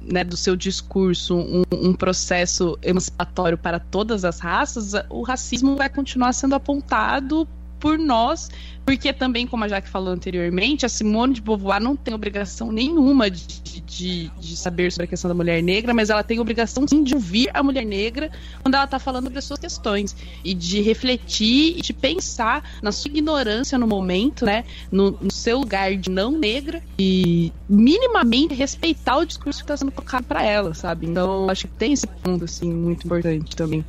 né, 0.00 0.22
do 0.22 0.36
seu 0.36 0.56
discurso 0.56 1.36
um, 1.36 1.62
um, 1.72 1.92
processo 1.92 2.78
emancipatório 2.80 3.58
para 3.58 3.80
todas 3.80 4.24
as 4.24 4.38
raças, 4.38 4.92
o 5.10 5.22
racismo 5.22 5.76
vai 5.76 5.88
continuar 5.88 6.32
sendo 6.32 6.54
apontado 6.54 7.46
por 7.78 7.98
nós 7.98 8.48
porque 8.86 9.12
também, 9.12 9.48
como 9.48 9.64
a 9.64 9.68
Jaque 9.68 9.88
falou 9.88 10.12
anteriormente, 10.12 10.86
a 10.86 10.88
Simone 10.88 11.34
de 11.34 11.40
Beauvoir 11.40 11.82
não 11.82 11.96
tem 11.96 12.14
obrigação 12.14 12.70
nenhuma 12.70 13.28
de, 13.28 13.44
de, 13.84 14.28
de, 14.28 14.56
saber 14.56 14.92
sobre 14.92 15.06
a 15.06 15.08
questão 15.08 15.28
da 15.28 15.34
mulher 15.34 15.60
negra, 15.60 15.92
mas 15.92 16.08
ela 16.08 16.22
tem 16.22 16.38
obrigação 16.38 16.86
sim 16.86 17.02
de 17.02 17.12
ouvir 17.12 17.50
a 17.52 17.64
mulher 17.64 17.84
negra 17.84 18.30
quando 18.62 18.76
ela 18.76 18.84
está 18.84 19.00
falando 19.00 19.28
das 19.28 19.44
suas 19.44 19.58
questões. 19.58 20.14
E 20.44 20.54
de 20.54 20.80
refletir 20.80 21.76
e 21.76 21.82
de 21.82 21.92
pensar 21.92 22.78
na 22.80 22.92
sua 22.92 23.10
ignorância 23.10 23.76
no 23.76 23.88
momento, 23.88 24.46
né? 24.46 24.64
No, 24.92 25.10
no 25.20 25.32
seu 25.32 25.58
lugar 25.58 25.96
de 25.96 26.08
não 26.08 26.30
negra 26.30 26.80
e 26.96 27.52
minimamente 27.68 28.54
respeitar 28.54 29.16
o 29.16 29.26
discurso 29.26 29.58
que 29.58 29.64
está 29.64 29.76
sendo 29.76 29.90
colocado 29.90 30.22
para 30.22 30.44
ela, 30.44 30.74
sabe? 30.74 31.06
Então, 31.08 31.50
acho 31.50 31.66
que 31.66 31.74
tem 31.74 31.92
esse 31.92 32.06
ponto, 32.06 32.44
assim, 32.44 32.72
muito 32.72 33.04
importante 33.04 33.56
também. 33.56 33.84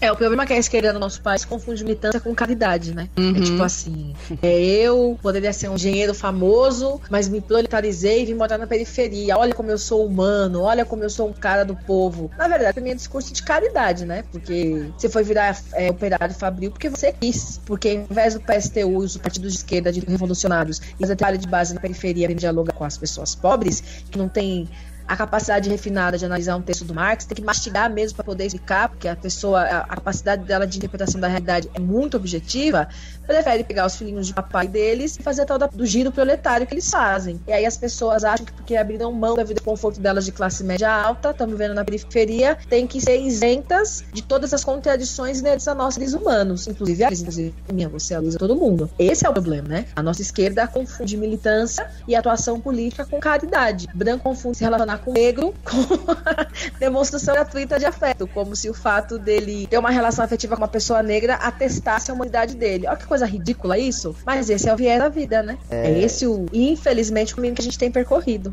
É, 0.00 0.10
o 0.10 0.16
problema 0.16 0.42
é 0.42 0.46
que 0.46 0.52
a 0.52 0.58
esquerda 0.58 0.92
no 0.92 0.98
nosso 0.98 1.20
país 1.20 1.44
confunde 1.44 1.82
militância 1.84 2.20
com 2.20 2.34
caridade, 2.34 2.94
né? 2.94 3.08
É 3.16 3.20
uhum. 3.20 3.36
É 3.36 3.40
tipo 3.40 3.62
assim, 3.62 4.14
é, 4.42 4.60
eu 4.60 5.18
poderia 5.22 5.52
ser 5.52 5.68
um 5.68 5.74
engenheiro 5.74 6.14
famoso, 6.14 7.00
mas 7.10 7.28
me 7.28 7.40
proletarizei 7.40 8.22
e 8.22 8.26
vim 8.26 8.34
morar 8.34 8.58
na 8.58 8.66
periferia. 8.66 9.36
Olha 9.36 9.54
como 9.54 9.70
eu 9.70 9.78
sou 9.78 10.06
humano, 10.06 10.62
olha 10.62 10.84
como 10.84 11.02
eu 11.02 11.10
sou 11.10 11.28
um 11.28 11.32
cara 11.32 11.64
do 11.64 11.74
povo. 11.74 12.30
Na 12.36 12.48
verdade, 12.48 12.74
também 12.74 12.92
é 12.92 12.94
discurso 12.94 13.32
de 13.32 13.42
caridade, 13.42 14.04
né? 14.04 14.24
Porque 14.30 14.90
você 14.96 15.08
foi 15.08 15.22
virar 15.22 15.58
é, 15.72 15.90
operário 15.90 16.34
fabril 16.34 16.70
porque 16.70 16.88
você 16.88 17.12
quis. 17.12 17.60
Porque 17.64 17.88
ao 17.88 17.94
invés 18.10 18.34
do 18.34 18.40
PSTU 18.40 19.02
e 19.02 19.04
os 19.04 19.16
partidos 19.16 19.52
de 19.52 19.58
esquerda, 19.58 19.92
de 19.92 20.00
revolucionários, 20.00 20.78
e 20.78 21.00
fazer 21.00 21.16
trabalho 21.16 21.38
de 21.38 21.48
base 21.48 21.74
na 21.74 21.80
periferia, 21.80 22.32
dialogar 22.34 22.72
com 22.72 22.84
as 22.84 22.96
pessoas 22.96 23.34
pobres, 23.34 23.82
que 24.10 24.18
não 24.18 24.28
tem 24.28 24.68
a 25.06 25.16
capacidade 25.16 25.68
refinada 25.68 26.18
de 26.18 26.24
analisar 26.24 26.56
um 26.56 26.62
texto 26.62 26.84
do 26.84 26.92
Marx, 26.92 27.24
tem 27.24 27.36
que 27.36 27.42
mastigar 27.42 27.88
mesmo 27.90 28.16
para 28.16 28.24
poder 28.24 28.46
explicar, 28.46 28.88
porque 28.88 29.06
a 29.06 29.14
pessoa, 29.14 29.62
a, 29.62 29.96
capacidade 29.96 30.44
dela 30.44 30.66
de 30.66 30.78
interpretação 30.78 31.20
da 31.20 31.28
realidade 31.28 31.70
é 31.74 31.78
muito 31.78 32.16
objetiva, 32.16 32.88
prefere 33.26 33.64
pegar 33.64 33.86
os 33.86 33.96
filhinhos 33.96 34.26
de 34.26 34.34
papai 34.34 34.68
deles 34.68 35.16
e 35.18 35.22
fazer 35.22 35.44
tal 35.44 35.58
do 35.58 35.86
giro 35.86 36.12
proletário 36.12 36.66
que 36.66 36.74
eles 36.74 36.90
fazem. 36.90 37.40
E 37.46 37.52
aí 37.52 37.66
as 37.66 37.76
pessoas 37.76 38.24
acham 38.24 38.46
que 38.46 38.52
porque 38.52 38.76
abriram 38.76 39.12
mão 39.12 39.34
da 39.34 39.44
vida 39.44 39.60
e 39.60 39.64
conforto 39.64 40.00
delas 40.00 40.24
de 40.24 40.32
classe 40.32 40.62
média 40.62 40.90
alta, 40.90 41.30
estão 41.30 41.46
vivendo 41.46 41.74
na 41.74 41.84
periferia, 41.84 42.56
tem 42.68 42.86
que 42.86 43.00
ser 43.00 43.20
isentas 43.20 44.04
de 44.12 44.22
todas 44.22 44.52
as 44.52 44.62
contradições 44.62 45.40
inerentes 45.40 45.66
a 45.68 45.74
nós 45.74 45.94
seres 45.94 46.14
humanos, 46.14 46.66
inclusive 46.66 47.04
a 47.04 47.08
inclusive 47.12 47.54
minha, 47.72 47.88
você, 47.88 48.14
a 48.14 48.20
Luísa, 48.20 48.38
todo 48.38 48.54
mundo. 48.54 48.90
Esse 48.98 49.26
é 49.26 49.28
o 49.28 49.32
problema, 49.32 49.68
né? 49.68 49.86
A 49.94 50.02
nossa 50.02 50.22
esquerda 50.22 50.66
confunde 50.66 51.16
militância 51.16 51.88
e 52.06 52.14
atuação 52.14 52.60
política 52.60 53.04
com 53.04 53.18
caridade. 53.18 53.88
Branco 53.94 54.24
confunde 54.24 54.58
se 54.58 54.64
relacionar 54.64 54.98
com 54.98 55.12
negro 55.12 55.54
com 55.64 56.78
demonstração 56.78 57.34
gratuita 57.34 57.78
de 57.78 57.86
afeto, 57.86 58.26
como 58.26 58.54
se 58.54 58.68
o 58.68 58.74
fato 58.74 59.18
dele 59.18 59.66
ter 59.66 59.78
uma 59.78 59.90
relação 59.90 60.24
afetiva 60.24 60.56
com 60.56 60.62
uma 60.62 60.68
pessoa 60.68 61.02
negra 61.02 61.34
atestasse 61.34 62.10
a 62.10 62.14
humanidade 62.14 62.54
dele. 62.56 62.86
Olha 62.86 62.96
que 62.96 63.06
coisa 63.06 63.15
ridícula 63.24 63.78
isso, 63.78 64.14
mas 64.26 64.50
esse 64.50 64.68
é 64.68 64.74
o 64.74 64.76
viés 64.76 64.98
da 64.98 65.08
vida, 65.08 65.42
né? 65.42 65.56
É, 65.70 65.92
é 65.92 66.02
esse 66.02 66.26
o, 66.26 66.44
infelizmente, 66.52 67.32
o 67.32 67.36
caminho 67.36 67.54
que 67.54 67.62
a 67.62 67.64
gente 67.64 67.78
tem 67.78 67.90
percorrido 67.90 68.52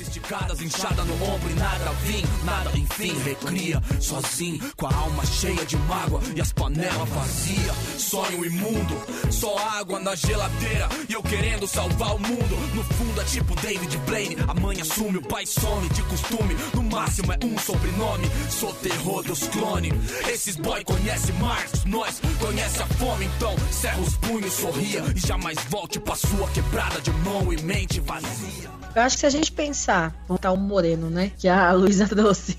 esticadas, 0.00 0.60
inchada 0.60 1.04
no 1.04 1.14
ombro 1.24 1.50
e 1.50 1.54
nada 1.54 1.90
vim, 2.04 2.24
nada 2.44 2.70
enfim, 2.76 3.16
recria 3.22 3.82
sozinho, 4.00 4.60
com 4.76 4.86
a 4.86 4.94
alma 4.94 5.24
cheia 5.26 5.64
de 5.64 5.76
mágoa 5.76 6.20
e 6.34 6.40
as 6.40 6.52
panelas 6.52 7.08
vazias. 7.08 7.76
Sonho 7.98 8.44
imundo, 8.44 8.96
só 9.30 9.56
água 9.58 9.98
na 9.98 10.14
geladeira 10.14 10.88
e 11.08 11.12
eu 11.12 11.22
querendo 11.22 11.66
salvar 11.66 12.14
o 12.14 12.18
mundo. 12.18 12.74
No 12.74 12.84
fundo 12.84 13.20
é 13.20 13.24
tipo 13.24 13.54
David 13.60 13.96
Blaine, 14.06 14.36
a 14.48 14.54
mãe 14.54 14.80
assume, 14.80 15.18
o 15.18 15.22
pai 15.22 15.46
some 15.46 15.88
de 15.90 16.02
costume. 16.02 16.54
No 16.74 16.82
máximo 16.82 17.32
é 17.32 17.38
um 17.44 17.58
sobrenome, 17.58 18.30
sou 18.50 18.72
terror 18.74 19.22
dos 19.22 19.46
clones. 19.48 19.92
Esses 20.28 20.56
boy 20.56 20.84
conhece 20.84 21.32
Marx, 21.32 21.84
nós 21.84 22.20
conhece 22.38 22.82
a 22.82 22.86
fome, 22.86 23.24
então 23.36 23.54
cerra 23.70 24.00
os 24.00 24.16
punhos, 24.16 24.52
sorria 24.52 25.02
e 25.14 25.18
jamais 25.26 25.58
volte 25.68 25.98
pra 26.00 26.14
sua 26.14 26.48
quebrada 26.48 27.00
de 27.00 27.10
mão 27.10 27.52
e 27.52 27.60
mente 27.62 28.00
vazia. 28.00 28.81
Eu 28.94 29.02
acho 29.02 29.16
que 29.16 29.20
se 29.20 29.26
a 29.26 29.30
gente 29.30 29.50
pensar, 29.50 30.14
botar 30.28 30.52
um 30.52 30.56
moreno, 30.56 31.08
né? 31.08 31.32
Que 31.38 31.48
a 31.48 31.72
Luísa 31.72 32.06
trouxe. 32.08 32.58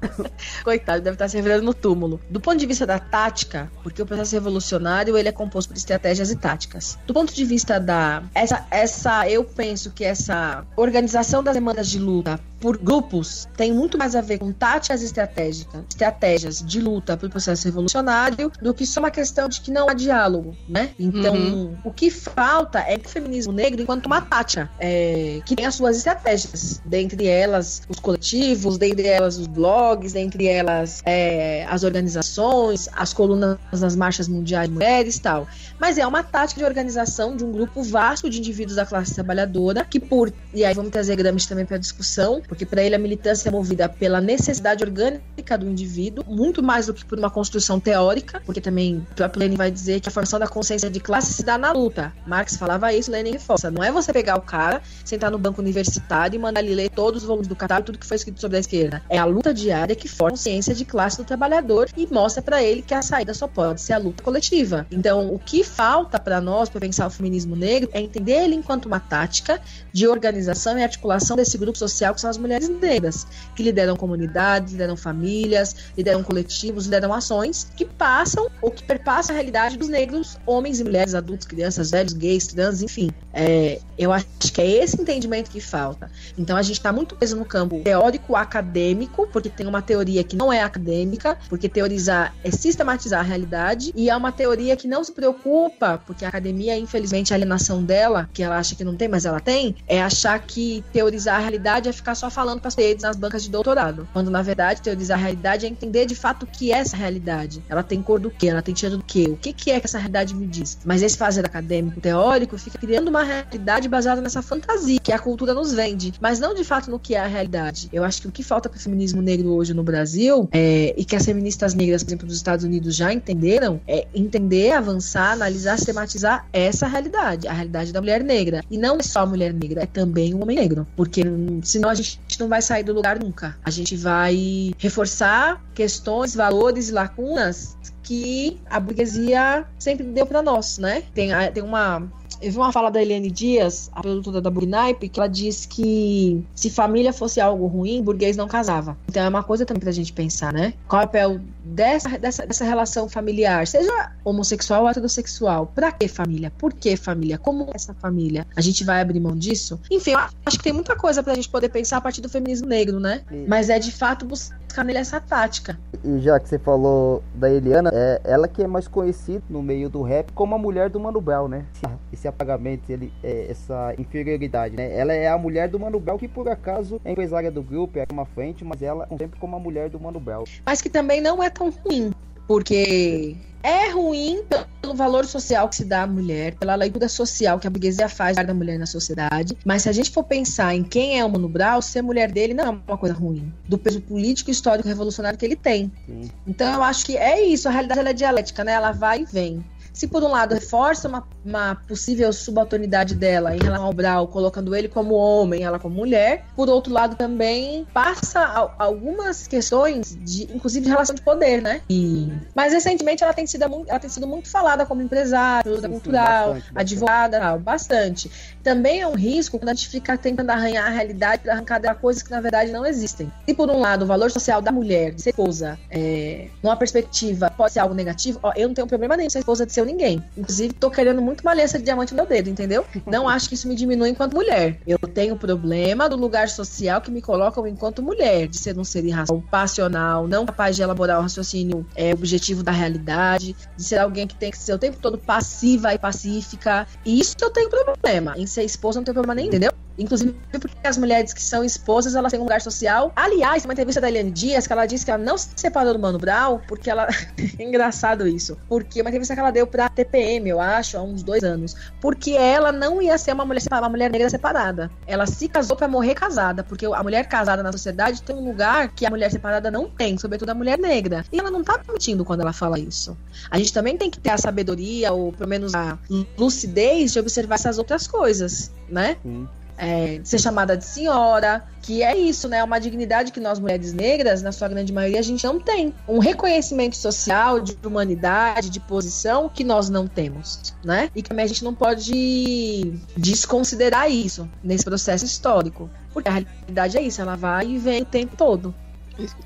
Coitado, 0.64 1.02
deve 1.02 1.14
estar 1.14 1.28
se 1.28 1.36
revelando 1.36 1.64
no 1.64 1.74
túmulo. 1.74 2.20
Do 2.30 2.40
ponto 2.40 2.56
de 2.56 2.66
vista 2.66 2.86
da 2.86 2.98
tática, 2.98 3.70
porque 3.82 4.02
o 4.02 4.06
processo 4.06 4.34
revolucionário 4.34 5.16
ele 5.16 5.28
é 5.28 5.32
composto 5.32 5.70
por 5.70 5.76
estratégias 5.76 6.30
e 6.30 6.36
táticas. 6.36 6.98
Do 7.06 7.14
ponto 7.14 7.34
de 7.34 7.44
vista 7.44 7.78
da 7.78 8.22
essa 8.34 8.66
essa 8.70 9.28
eu 9.28 9.44
penso 9.44 9.90
que 9.90 10.04
essa 10.04 10.64
organização 10.76 11.42
das 11.42 11.54
demandas 11.54 11.88
de 11.88 11.98
luta 11.98 12.40
por 12.60 12.76
grupos 12.76 13.48
tem 13.56 13.72
muito 13.72 13.96
mais 13.96 14.14
a 14.14 14.20
ver 14.20 14.38
com 14.38 14.52
táticas 14.52 15.02
estratégicas, 15.02 15.82
estratégias 15.88 16.62
de 16.64 16.80
luta 16.80 17.16
para 17.16 17.26
o 17.26 17.30
processo 17.30 17.64
revolucionário 17.66 18.50
do 18.60 18.74
que 18.74 18.84
só 18.84 19.00
uma 19.00 19.10
questão 19.10 19.48
de 19.48 19.60
que 19.60 19.70
não 19.70 19.88
há 19.88 19.94
diálogo, 19.94 20.56
né? 20.68 20.90
Então, 20.98 21.34
uhum. 21.34 21.76
o 21.84 21.92
que 21.92 22.10
falta 22.10 22.80
é 22.80 22.96
o 22.96 23.08
feminismo 23.08 23.52
negro 23.52 23.82
enquanto 23.82 24.06
uma 24.06 24.20
tática, 24.20 24.70
é, 24.78 25.40
que 25.44 25.54
tem 25.54 25.66
as 25.66 25.74
suas 25.74 25.96
estratégias, 25.96 26.80
dentre 26.84 27.26
elas 27.26 27.82
os 27.88 27.98
coletivos, 27.98 28.76
dentre 28.76 29.06
elas 29.06 29.38
os 29.38 29.46
blogs, 29.46 29.87
dentre 29.96 30.46
elas 30.46 31.02
é, 31.04 31.64
as 31.68 31.84
organizações, 31.84 32.88
as 32.92 33.12
colunas 33.12 33.58
nas 33.72 33.96
marchas 33.96 34.28
mundiais 34.28 34.68
de 34.68 34.74
mulheres 34.74 35.18
tal. 35.18 35.46
Mas 35.78 35.98
é 35.98 36.06
uma 36.06 36.22
tática 36.22 36.60
de 36.60 36.66
organização 36.66 37.36
de 37.36 37.44
um 37.44 37.52
grupo 37.52 37.82
vasto 37.82 38.28
de 38.28 38.38
indivíduos 38.38 38.76
da 38.76 38.86
classe 38.86 39.14
trabalhadora 39.14 39.84
que 39.84 40.00
por 40.00 40.32
e 40.52 40.64
aí 40.64 40.74
vamos 40.74 40.90
trazer 40.90 41.16
Gramsci 41.16 41.48
também 41.48 41.64
para 41.64 41.76
a 41.76 41.78
discussão 41.78 42.42
porque 42.46 42.66
para 42.66 42.82
ele 42.82 42.94
a 42.94 42.98
militância 42.98 43.48
é 43.48 43.52
movida 43.52 43.88
pela 43.88 44.20
necessidade 44.20 44.82
orgânica 44.84 45.56
do 45.56 45.68
indivíduo, 45.68 46.24
muito 46.26 46.62
mais 46.62 46.86
do 46.86 46.94
que 46.94 47.04
por 47.04 47.18
uma 47.18 47.30
construção 47.30 47.80
teórica, 47.80 48.42
porque 48.44 48.60
também 48.60 48.98
o 49.10 49.14
próprio 49.14 49.40
Lenin 49.40 49.56
vai 49.56 49.70
dizer 49.70 50.00
que 50.00 50.08
a 50.08 50.12
formação 50.12 50.38
da 50.38 50.46
consciência 50.46 50.90
de 50.90 51.00
classe 51.00 51.32
se 51.32 51.42
dá 51.42 51.56
na 51.56 51.72
luta. 51.72 52.12
Marx 52.26 52.56
falava 52.56 52.92
isso, 52.92 53.10
Lenin 53.10 53.32
reforça. 53.32 53.70
Não 53.70 53.82
é 53.82 53.90
você 53.90 54.12
pegar 54.12 54.36
o 54.36 54.42
cara, 54.42 54.82
sentar 55.04 55.30
no 55.30 55.38
banco 55.38 55.60
universitário 55.60 56.36
e 56.36 56.38
mandar 56.38 56.62
ele 56.62 56.74
ler 56.74 56.90
todos 56.90 57.22
os 57.22 57.26
volumes 57.26 57.48
do 57.48 57.56
catálogo, 57.56 57.86
tudo 57.86 57.98
que 57.98 58.06
foi 58.06 58.16
escrito 58.16 58.40
sobre 58.40 58.56
a 58.56 58.60
esquerda. 58.60 59.02
É 59.08 59.18
a 59.18 59.24
luta 59.24 59.54
diária 59.54 59.77
que 59.86 60.08
forma 60.08 60.28
a 60.28 60.30
consciência 60.30 60.74
de 60.74 60.84
classe 60.84 61.16
do 61.16 61.24
trabalhador 61.24 61.88
e 61.96 62.06
mostra 62.06 62.42
para 62.42 62.62
ele 62.62 62.82
que 62.82 62.94
a 62.94 63.02
saída 63.02 63.32
só 63.32 63.48
pode 63.48 63.80
ser 63.80 63.94
a 63.94 63.98
luta 63.98 64.22
coletiva. 64.22 64.86
Então, 64.90 65.32
o 65.32 65.38
que 65.38 65.64
falta 65.64 66.18
para 66.18 66.40
nós, 66.40 66.68
para 66.68 66.80
pensar 66.80 67.06
o 67.06 67.10
feminismo 67.10 67.56
negro, 67.56 67.88
é 67.92 68.00
entender 68.00 68.44
ele 68.44 68.54
enquanto 68.54 68.86
uma 68.86 69.00
tática 69.00 69.60
de 69.92 70.06
organização 70.06 70.78
e 70.78 70.82
articulação 70.82 71.36
desse 71.36 71.56
grupo 71.56 71.78
social 71.78 72.14
que 72.14 72.20
são 72.20 72.28
as 72.28 72.36
mulheres 72.36 72.68
negras, 72.68 73.26
que 73.56 73.62
lideram 73.62 73.96
comunidades, 73.96 74.72
lideram 74.72 74.96
famílias, 74.96 75.74
lideram 75.96 76.22
coletivos, 76.22 76.84
lideram 76.84 77.12
ações 77.12 77.68
que 77.74 77.84
passam 77.84 78.48
ou 78.60 78.70
que 78.70 78.82
perpassam 78.82 79.34
a 79.34 79.36
realidade 79.36 79.76
dos 79.76 79.88
negros, 79.88 80.38
homens 80.46 80.80
e 80.80 80.84
mulheres, 80.84 81.14
adultos, 81.14 81.46
crianças, 81.46 81.90
velhos, 81.90 82.12
gays, 82.12 82.46
trans, 82.48 82.82
enfim. 82.82 83.10
É, 83.32 83.80
eu 83.96 84.12
acho 84.12 84.26
que 84.52 84.60
é 84.60 84.84
esse 84.84 85.00
entendimento 85.00 85.50
que 85.50 85.60
falta. 85.60 86.10
Então 86.36 86.56
a 86.56 86.62
gente 86.62 86.76
está 86.76 86.92
muito 86.92 87.16
preso 87.16 87.36
no 87.36 87.44
campo 87.44 87.80
teórico 87.82 88.36
acadêmico, 88.36 89.26
porque 89.32 89.48
tem 89.48 89.66
uma 89.68 89.82
teoria 89.82 90.24
que 90.24 90.36
não 90.36 90.52
é 90.52 90.62
acadêmica, 90.62 91.38
porque 91.48 91.68
teorizar 91.68 92.34
é 92.42 92.50
sistematizar 92.50 93.20
a 93.20 93.22
realidade, 93.22 93.92
e 93.94 94.10
é 94.10 94.16
uma 94.16 94.32
teoria 94.32 94.76
que 94.76 94.88
não 94.88 95.02
se 95.04 95.12
preocupa, 95.12 96.00
porque 96.06 96.24
a 96.24 96.28
academia, 96.28 96.76
infelizmente, 96.76 97.32
a 97.32 97.36
alienação 97.36 97.82
dela, 97.82 98.28
que 98.32 98.42
ela 98.42 98.58
acha 98.58 98.74
que 98.74 98.84
não 98.84 98.96
tem, 98.96 99.08
mas 99.08 99.24
ela 99.24 99.40
tem, 99.40 99.76
é 99.86 100.02
achar 100.02 100.38
que 100.40 100.84
teorizar 100.92 101.36
a 101.36 101.38
realidade 101.38 101.88
é 101.88 101.92
ficar 101.92 102.14
só 102.14 102.30
falando 102.30 102.60
para 102.60 102.68
as 102.68 102.74
paredes 102.74 103.02
nas 103.02 103.16
bancas 103.16 103.42
de 103.42 103.50
doutorado. 103.50 104.08
Quando, 104.12 104.30
na 104.30 104.42
verdade, 104.42 104.82
teorizar 104.82 105.18
a 105.18 105.22
realidade 105.22 105.66
é 105.66 105.68
entender 105.68 106.06
de 106.06 106.14
fato 106.14 106.44
o 106.44 106.46
que 106.46 106.72
é 106.72 106.78
essa 106.78 106.96
realidade. 106.96 107.62
Ela 107.68 107.82
tem 107.82 108.02
cor 108.02 108.18
do 108.18 108.30
quê? 108.30 108.48
Ela 108.48 108.62
tem 108.62 108.74
cheiro 108.74 108.96
do 108.96 109.04
quê? 109.04 109.26
O 109.28 109.36
que, 109.36 109.52
que 109.52 109.70
é 109.70 109.80
que 109.80 109.86
essa 109.86 109.98
realidade 109.98 110.34
me 110.34 110.46
diz? 110.46 110.78
Mas 110.84 111.02
esse 111.02 111.16
fazer 111.16 111.44
acadêmico 111.44 112.00
teórico 112.00 112.56
fica 112.56 112.78
criando 112.78 113.08
uma 113.08 113.22
realidade 113.22 113.88
baseada 113.88 114.20
nessa 114.20 114.42
fantasia 114.42 114.98
que 115.00 115.12
a 115.12 115.18
cultura 115.18 115.54
nos 115.54 115.72
vende, 115.72 116.14
mas 116.20 116.38
não 116.38 116.54
de 116.54 116.64
fato 116.64 116.90
no 116.90 116.98
que 116.98 117.14
é 117.14 117.20
a 117.20 117.26
realidade. 117.26 117.88
Eu 117.92 118.04
acho 118.04 118.22
que 118.22 118.28
o 118.28 118.32
que 118.32 118.42
falta 118.42 118.68
para 118.68 118.78
o 118.78 118.80
feminismo 118.80 119.20
negro 119.20 119.57
hoje 119.58 119.74
no 119.74 119.82
Brasil 119.82 120.48
é, 120.52 120.94
e 120.96 121.04
que 121.04 121.16
as 121.16 121.24
feministas 121.24 121.74
negras, 121.74 122.02
por 122.02 122.10
exemplo, 122.10 122.26
dos 122.26 122.36
Estados 122.36 122.64
Unidos 122.64 122.94
já 122.94 123.12
entenderam 123.12 123.80
é 123.86 124.06
entender, 124.14 124.72
avançar, 124.72 125.32
analisar, 125.32 125.76
sistematizar 125.76 126.46
essa 126.52 126.86
realidade, 126.86 127.46
a 127.48 127.52
realidade 127.52 127.92
da 127.92 128.00
mulher 128.00 128.22
negra. 128.22 128.62
E 128.70 128.78
não 128.78 128.96
é 128.96 129.02
só 129.02 129.20
a 129.20 129.26
mulher 129.26 129.52
negra, 129.52 129.82
é 129.82 129.86
também 129.86 130.34
o 130.34 130.42
homem 130.42 130.56
negro. 130.56 130.86
Porque 130.96 131.22
senão 131.62 131.88
a 131.88 131.94
gente 131.94 132.18
não 132.38 132.48
vai 132.48 132.62
sair 132.62 132.82
do 132.82 132.92
lugar 132.92 133.18
nunca. 133.18 133.56
A 133.64 133.70
gente 133.70 133.96
vai 133.96 134.72
reforçar 134.78 135.62
questões, 135.74 136.34
valores 136.34 136.88
e 136.88 136.92
lacunas 136.92 137.76
que 138.02 138.58
a 138.70 138.80
burguesia 138.80 139.66
sempre 139.78 140.06
deu 140.06 140.24
para 140.24 140.42
nós, 140.42 140.78
né? 140.78 141.02
Tem, 141.14 141.30
tem 141.52 141.62
uma 141.62 142.08
eu 142.40 142.50
vi 142.50 142.56
uma 142.56 142.72
fala 142.72 142.90
da 142.90 143.00
Eliane 143.00 143.30
Dias, 143.30 143.90
a 143.92 144.00
produtora 144.00 144.40
da 144.40 144.50
Burnipe, 144.50 145.08
que 145.08 145.18
ela 145.18 145.28
diz 145.28 145.66
que 145.66 146.44
se 146.54 146.70
família 146.70 147.12
fosse 147.12 147.40
algo 147.40 147.66
ruim, 147.66 148.02
burguês 148.02 148.36
não 148.36 148.48
casava. 148.48 148.96
Então 149.08 149.22
é 149.22 149.28
uma 149.28 149.42
coisa 149.42 149.66
também 149.66 149.80
pra 149.80 149.92
gente 149.92 150.12
pensar, 150.12 150.52
né? 150.52 150.74
Qual 150.86 151.02
é 151.02 151.04
o 151.04 151.08
papel 151.08 151.40
dessa, 151.64 152.18
dessa, 152.18 152.46
dessa 152.46 152.64
relação 152.64 153.08
familiar, 153.08 153.66
seja 153.66 154.12
homossexual 154.24 154.82
ou 154.82 154.88
heterossexual? 154.88 155.66
Pra 155.74 155.92
que 155.92 156.08
família? 156.08 156.52
Por 156.56 156.72
que 156.72 156.96
família? 156.96 157.38
Como 157.38 157.64
é 157.64 157.72
essa 157.74 157.94
família? 157.94 158.46
A 158.56 158.60
gente 158.60 158.84
vai 158.84 159.00
abrir 159.00 159.20
mão 159.20 159.36
disso? 159.36 159.80
Enfim, 159.90 160.12
eu 160.12 160.18
acho 160.18 160.58
que 160.58 160.64
tem 160.64 160.72
muita 160.72 160.96
coisa 160.96 161.22
pra 161.22 161.34
gente 161.34 161.48
poder 161.48 161.68
pensar 161.68 161.96
a 161.96 162.00
partir 162.00 162.20
do 162.20 162.28
feminismo 162.28 162.66
negro, 162.68 163.00
né? 163.00 163.22
Mas 163.46 163.68
é 163.68 163.78
de 163.78 163.90
fato 163.90 164.24
buscar 164.24 164.84
nele 164.84 164.98
essa 164.98 165.20
tática. 165.20 165.78
E 166.04 166.20
já 166.20 166.38
que 166.38 166.48
você 166.48 166.58
falou 166.58 167.22
da 167.34 167.50
Eliana, 167.50 167.90
é 167.92 168.20
ela 168.24 168.46
que 168.46 168.62
é 168.62 168.66
mais 168.66 168.86
conhecida 168.86 169.42
no 169.48 169.62
meio 169.62 169.88
do 169.88 170.02
rap 170.02 170.32
como 170.32 170.54
a 170.54 170.58
mulher 170.58 170.88
do 170.88 171.00
Mano 171.00 171.20
Brown, 171.20 171.48
né? 171.48 171.64
Esse 172.12 172.27
apagamento, 172.28 172.90
ele, 172.90 173.12
é, 173.22 173.46
essa 173.50 173.94
inferioridade, 173.98 174.76
né? 174.76 174.96
Ela 174.96 175.12
é 175.12 175.28
a 175.28 175.38
mulher 175.38 175.68
do 175.68 175.78
Mano 175.78 175.98
Brown, 175.98 176.18
que 176.18 176.28
por 176.28 176.48
acaso 176.48 177.00
é 177.04 177.12
empresária 177.12 177.50
do 177.50 177.62
grupo, 177.62 177.98
é 177.98 178.06
uma 178.12 178.24
frente, 178.24 178.64
mas 178.64 178.82
ela 178.82 179.06
é 179.10 179.16
sempre 179.16 179.38
como 179.38 179.56
a 179.56 179.58
mulher 179.58 179.88
do 179.88 179.98
Mano 179.98 180.20
Brown. 180.20 180.44
Mas 180.64 180.80
que 180.80 180.88
também 180.88 181.20
não 181.20 181.42
é 181.42 181.50
tão 181.50 181.70
ruim, 181.70 182.12
porque 182.46 183.36
é 183.62 183.90
ruim 183.90 184.44
pelo 184.80 184.94
valor 184.94 185.26
social 185.26 185.68
que 185.68 185.76
se 185.76 185.84
dá 185.84 186.02
à 186.02 186.06
mulher, 186.06 186.54
pela 186.54 186.74
leitura 186.74 187.08
social 187.08 187.58
que 187.58 187.66
a 187.66 187.70
burguesia 187.70 188.08
faz 188.08 188.36
da 188.36 188.54
mulher 188.54 188.78
na 188.78 188.86
sociedade. 188.86 189.56
Mas 189.64 189.82
se 189.82 189.88
a 189.88 189.92
gente 189.92 190.10
for 190.10 190.24
pensar 190.24 190.74
em 190.74 190.82
quem 190.82 191.18
é 191.18 191.24
o 191.24 191.28
Mano 191.28 191.48
Brown, 191.48 191.82
ser 191.82 192.02
mulher 192.02 192.30
dele 192.30 192.54
não 192.54 192.64
é 192.64 192.70
uma 192.70 192.98
coisa 192.98 193.14
ruim. 193.14 193.52
Do 193.68 193.76
peso 193.76 194.00
político, 194.00 194.50
histórico, 194.50 194.88
revolucionário 194.88 195.38
que 195.38 195.44
ele 195.44 195.56
tem. 195.56 195.92
Sim. 196.06 196.30
Então 196.46 196.72
eu 196.72 196.82
acho 196.82 197.04
que 197.04 197.16
é 197.16 197.44
isso. 197.44 197.68
A 197.68 197.70
realidade 197.70 198.00
ela 198.00 198.10
é 198.10 198.14
dialética, 198.14 198.64
né? 198.64 198.72
Ela 198.72 198.92
vai 198.92 199.22
e 199.22 199.24
vem. 199.24 199.64
Se 199.98 200.06
por 200.06 200.22
um 200.22 200.28
lado 200.28 200.54
reforça 200.54 201.08
uma, 201.08 201.26
uma 201.44 201.74
possível 201.74 202.32
subalternidade 202.32 203.16
dela 203.16 203.56
em 203.56 203.58
relação 203.58 203.84
ao 203.84 203.92
Brau, 203.92 204.28
colocando 204.28 204.72
ele 204.76 204.86
como 204.86 205.16
homem, 205.16 205.64
ela 205.64 205.76
como 205.76 205.96
mulher, 205.96 206.44
por 206.54 206.68
outro 206.68 206.92
lado 206.92 207.16
também 207.16 207.84
passa 207.92 208.38
a, 208.38 208.70
algumas 208.78 209.48
questões 209.48 210.16
de, 210.22 210.44
inclusive 210.54 210.84
de 210.84 210.90
relação 210.90 211.16
de 211.16 211.22
poder, 211.22 211.60
né? 211.60 211.80
E, 211.90 212.32
mas 212.54 212.72
recentemente 212.72 213.24
ela 213.24 213.34
tem 213.34 213.44
sido 213.44 213.68
muito, 213.68 213.90
ela 213.90 213.98
tem 213.98 214.08
sido 214.08 214.24
muito 214.28 214.48
falada 214.48 214.86
como 214.86 215.02
empresária, 215.02 215.68
sim, 215.68 215.88
cultural, 215.88 216.54
bastante, 216.54 216.72
advogada, 216.76 217.40
bastante. 217.58 218.28
bastante. 218.28 218.32
Também 218.62 219.00
é 219.00 219.08
um 219.08 219.16
risco 219.16 219.58
quando 219.58 219.70
a 219.70 219.74
gente 219.74 219.88
fica 219.88 220.16
tentando 220.16 220.50
arranhar 220.50 220.86
a 220.86 220.90
realidade 220.90 221.42
para 221.42 221.54
arrancar 221.54 221.80
dela 221.80 221.96
coisas 221.96 222.22
que 222.22 222.30
na 222.30 222.40
verdade 222.40 222.70
não 222.70 222.86
existem. 222.86 223.32
Se 223.48 223.52
por 223.52 223.68
um 223.68 223.80
lado 223.80 224.02
o 224.02 224.06
valor 224.06 224.30
social 224.30 224.62
da 224.62 224.70
mulher, 224.70 225.12
de 225.12 225.22
ser 225.22 225.30
esposa, 225.30 225.76
é, 225.90 226.46
numa 226.62 226.76
perspectiva 226.76 227.50
pode 227.50 227.72
ser 227.72 227.80
algo 227.80 227.96
negativo, 227.96 228.38
ó, 228.44 228.52
eu 228.54 228.68
não 228.68 228.74
tenho 228.76 228.86
problema 228.86 229.16
nenhum 229.16 229.28
ser 229.28 229.40
esposa 229.40 229.66
de 229.66 229.72
ser 229.72 229.87
ninguém. 229.88 230.22
Inclusive, 230.36 230.74
tô 230.74 230.90
querendo 230.90 231.20
muito 231.20 231.40
uma 231.40 231.50
aliança 231.50 231.78
de 231.78 231.84
diamante 231.84 232.12
no 232.12 232.16
meu 232.18 232.26
dedo, 232.26 232.48
entendeu? 232.48 232.84
Não 233.06 233.26
acho 233.28 233.48
que 233.48 233.54
isso 233.54 233.66
me 233.66 233.74
diminui 233.74 234.10
enquanto 234.10 234.34
mulher. 234.34 234.78
Eu 234.86 234.98
tenho 234.98 235.36
problema 235.36 236.08
do 236.08 236.16
lugar 236.16 236.48
social 236.48 237.00
que 237.00 237.10
me 237.10 237.22
colocam 237.22 237.66
enquanto 237.66 238.02
mulher, 238.02 238.46
de 238.46 238.58
ser 238.58 238.78
um 238.78 238.84
ser 238.84 239.04
irracional, 239.04 239.42
passional, 239.50 240.28
não 240.28 240.46
capaz 240.46 240.76
de 240.76 240.82
elaborar 240.82 241.18
o 241.18 241.22
raciocínio 241.22 241.86
é, 241.96 242.12
objetivo 242.12 242.62
da 242.62 242.72
realidade, 242.72 243.56
de 243.76 243.82
ser 243.82 243.98
alguém 243.98 244.26
que 244.26 244.34
tem 244.34 244.50
que 244.50 244.58
ser 244.58 244.74
o 244.74 244.78
tempo 244.78 244.98
todo 245.00 245.18
passiva 245.18 245.94
e 245.94 245.98
pacífica. 245.98 246.86
E 247.04 247.18
isso 247.18 247.34
eu 247.40 247.50
tenho 247.50 247.70
problema. 247.70 248.34
Em 248.36 248.46
ser 248.46 248.64
esposa 248.64 249.00
não 249.00 249.04
tenho 249.04 249.14
problema 249.14 249.34
nem, 249.34 249.46
entendeu? 249.48 249.72
Inclusive 249.98 250.34
porque 250.52 250.86
as 250.86 250.96
mulheres 250.96 251.32
que 251.32 251.42
são 251.42 251.64
esposas, 251.64 252.14
elas 252.14 252.30
têm 252.30 252.40
um 252.40 252.44
lugar 252.44 252.60
social. 252.60 253.12
Aliás, 253.16 253.64
uma 253.64 253.72
entrevista 253.72 254.00
da 254.00 254.08
Eliane 254.08 254.30
Dias, 254.30 254.66
que 254.66 254.72
ela 254.72 254.86
disse 254.86 255.04
que 255.04 255.10
ela 255.10 255.22
não 255.22 255.36
se 255.36 255.48
separou 255.56 255.92
do 255.92 255.98
Mano 255.98 256.18
Brown, 256.18 256.60
porque 256.68 256.88
ela... 256.88 257.08
Engraçado 257.58 258.26
isso. 258.26 258.56
Porque 258.68 259.00
uma 259.00 259.10
entrevista 259.10 259.34
que 259.34 259.40
ela 259.40 259.50
deu 259.50 259.66
pra 259.66 259.88
TPM, 259.88 260.48
eu 260.48 260.60
acho, 260.60 260.96
há 260.96 261.02
uns 261.02 261.22
dois 261.22 261.42
anos. 261.42 261.74
Porque 262.00 262.32
ela 262.32 262.70
não 262.70 263.02
ia 263.02 263.18
ser 263.18 263.32
uma 263.32 263.44
mulher 263.44 263.60
separada, 263.60 263.86
uma 263.86 263.90
mulher 263.90 264.10
negra 264.10 264.30
separada. 264.30 264.90
Ela 265.06 265.26
se 265.26 265.48
casou 265.48 265.76
para 265.76 265.88
morrer 265.88 266.14
casada, 266.14 266.62
porque 266.62 266.86
a 266.86 267.02
mulher 267.02 267.26
casada 267.26 267.62
na 267.62 267.72
sociedade 267.72 268.22
tem 268.22 268.36
um 268.36 268.44
lugar 268.44 268.88
que 268.88 269.04
a 269.04 269.10
mulher 269.10 269.30
separada 269.30 269.70
não 269.70 269.88
tem, 269.88 270.16
sobretudo 270.16 270.50
a 270.50 270.54
mulher 270.54 270.78
negra. 270.78 271.24
E 271.32 271.38
ela 271.38 271.50
não 271.50 271.64
tá 271.64 271.80
mentindo 271.88 272.24
quando 272.24 272.40
ela 272.40 272.52
fala 272.52 272.78
isso. 272.78 273.16
A 273.50 273.58
gente 273.58 273.72
também 273.72 273.96
tem 273.96 274.10
que 274.10 274.20
ter 274.20 274.30
a 274.30 274.38
sabedoria, 274.38 275.12
ou 275.12 275.32
pelo 275.32 275.48
menos 275.48 275.74
a 275.74 275.98
lucidez 276.36 277.12
de 277.12 277.18
observar 277.18 277.56
essas 277.56 277.78
outras 277.78 278.06
coisas, 278.06 278.72
né? 278.88 279.16
Sim 279.22 279.48
é, 279.78 280.20
ser 280.24 280.38
chamada 280.38 280.76
de 280.76 280.84
senhora, 280.84 281.64
que 281.80 282.02
é 282.02 282.16
isso, 282.16 282.48
né? 282.48 282.58
É 282.58 282.64
uma 282.64 282.78
dignidade 282.78 283.32
que 283.32 283.40
nós 283.40 283.58
mulheres 283.58 283.92
negras, 283.92 284.42
na 284.42 284.52
sua 284.52 284.68
grande 284.68 284.92
maioria, 284.92 285.20
a 285.20 285.22
gente 285.22 285.44
não 285.46 285.60
tem. 285.60 285.94
Um 286.06 286.18
reconhecimento 286.18 286.96
social, 286.96 287.60
de 287.60 287.78
humanidade, 287.84 288.68
de 288.68 288.80
posição 288.80 289.48
que 289.48 289.62
nós 289.62 289.88
não 289.88 290.06
temos, 290.06 290.74
né? 290.84 291.08
E 291.14 291.22
também 291.22 291.44
a 291.44 291.48
gente 291.48 291.64
não 291.64 291.74
pode 291.74 292.92
desconsiderar 293.16 294.10
isso 294.10 294.48
nesse 294.62 294.84
processo 294.84 295.24
histórico, 295.24 295.88
porque 296.12 296.28
a 296.28 296.32
realidade 296.32 296.98
é 296.98 297.02
isso, 297.02 297.20
ela 297.20 297.36
vai 297.36 297.66
e 297.66 297.78
vem 297.78 298.02
o 298.02 298.04
tempo 298.04 298.36
todo. 298.36 298.74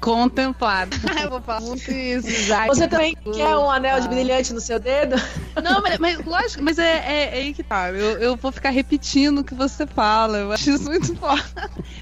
Contemplado. 0.00 0.96
Eu 1.22 1.30
vou 1.30 1.40
falar 1.40 1.60
muito 1.60 1.90
isso, 1.90 2.30
já. 2.46 2.66
Você 2.66 2.86
também 2.86 3.14
quer 3.34 3.56
um 3.56 3.70
anel 3.70 4.00
de 4.00 4.08
brilhante 4.08 4.52
no 4.52 4.60
seu 4.60 4.78
dedo? 4.78 5.16
Não, 5.62 5.80
mas, 5.80 5.98
mas 5.98 6.24
lógico, 6.24 6.62
mas 6.62 6.78
é, 6.78 6.98
é, 6.98 7.22
é, 7.24 7.42
aí 7.42 7.54
que 7.54 7.62
tá. 7.62 7.90
Eu, 7.90 8.18
eu 8.18 8.36
vou 8.36 8.52
ficar 8.52 8.70
repetindo 8.70 9.38
o 9.38 9.44
que 9.44 9.54
você 9.54 9.86
fala. 9.86 10.38
Eu 10.38 10.52
acho 10.52 10.70
isso 10.70 10.84
muito 10.84 11.16
foda. 11.16 11.42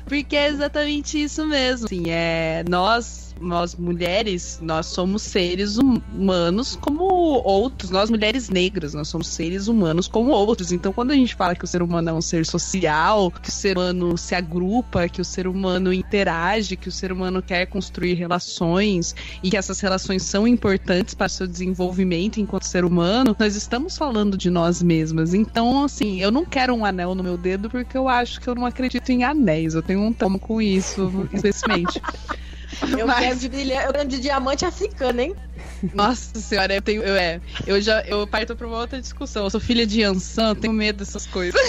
Porque 0.05 0.37
é 0.37 0.49
exatamente 0.49 1.23
isso 1.23 1.47
mesmo. 1.47 1.87
Assim, 1.87 2.05
é, 2.09 2.65
nós 2.69 3.30
nós 3.41 3.75
mulheres, 3.75 4.59
nós 4.63 4.87
somos 4.87 5.23
seres 5.23 5.79
humanos 5.79 6.77
como 6.81 7.05
outros, 7.05 7.91
nós 7.91 8.11
mulheres 8.11 8.49
negras, 8.49 8.95
nós 8.95 9.09
somos 9.09 9.29
seres 9.29 9.67
humanos 9.67 10.07
como 10.07 10.31
outros. 10.31 10.73
Então, 10.73 10.93
quando 10.93 11.11
a 11.11 11.15
gente 11.15 11.35
fala 11.35 11.55
que 11.55 11.65
o 11.65 11.69
ser 11.69 11.83
humano 11.83 12.11
é 12.11 12.13
um 12.13 12.21
ser 12.21 12.45
social, 12.45 13.31
que 13.31 13.49
o 13.49 13.53
ser 13.53 13.77
humano 13.77 14.19
se 14.19 14.35
agrupa, 14.35 15.09
que 15.09 15.21
o 15.21 15.25
ser 15.25 15.47
humano 15.47 15.93
interage, 15.93 16.77
que 16.77 16.89
o 16.89 16.93
ser 16.93 17.11
humano 17.11 17.43
quer 17.43 17.67
construir 17.67 18.15
relações 18.15 19.15
e 19.43 19.51
que 19.51 19.57
essas 19.57 19.81
relações 19.81 20.23
são 20.23 20.47
importantes 20.47 21.15
para 21.15 21.27
o 21.27 21.31
seu 21.31 21.47
desenvolvimento 21.47 22.39
enquanto 22.39 22.65
ser 22.65 22.85
humano, 22.85 23.35
nós 23.39 23.57
estamos 23.57 23.97
falando 23.97 24.37
de 24.37 24.51
nós 24.51 24.83
mesmas. 24.83 25.35
Então, 25.35 25.85
assim, 25.85 26.21
eu 26.21 26.31
não 26.31 26.45
quero 26.45 26.75
um 26.75 26.85
anel 26.85 27.15
no 27.15 27.23
meu 27.23 27.37
dedo 27.37 27.71
porque 27.71 27.97
eu 27.97 28.09
acho 28.09 28.41
que 28.41 28.49
eu 28.49 28.55
não 28.55 28.67
acredito 28.67 29.11
em 29.11 29.25
anéis. 29.25 29.75
Eu 29.75 29.83
tenho 29.83 30.01
um 30.01 30.13
tomo 30.13 30.39
com 30.39 30.61
isso, 30.61 31.29
especialmente. 31.33 32.01
Eu 32.97 33.07
Mas... 33.07 33.19
quero 33.19 33.39
de 33.39 33.49
brilhante, 33.49 33.87
eu 33.87 33.93
quero 33.93 34.09
de 34.09 34.21
diamante 34.21 34.65
africano, 34.65 35.21
hein? 35.21 35.35
Nossa 35.95 36.39
senhora, 36.39 36.75
eu 36.75 36.83
tenho. 36.83 37.03
Eu, 37.03 37.17
é, 37.17 37.41
eu 37.67 37.81
já 37.81 38.03
eu 38.03 38.27
parto 38.27 38.55
pra 38.55 38.67
uma 38.67 38.79
outra 38.79 39.01
discussão. 39.01 39.45
Eu 39.45 39.51
sou 39.51 39.61
filha 39.61 39.87
de 39.87 40.03
Ansan, 40.03 40.55
tenho 40.55 40.73
medo 40.73 40.99
dessas 40.99 41.27
coisas. 41.27 41.61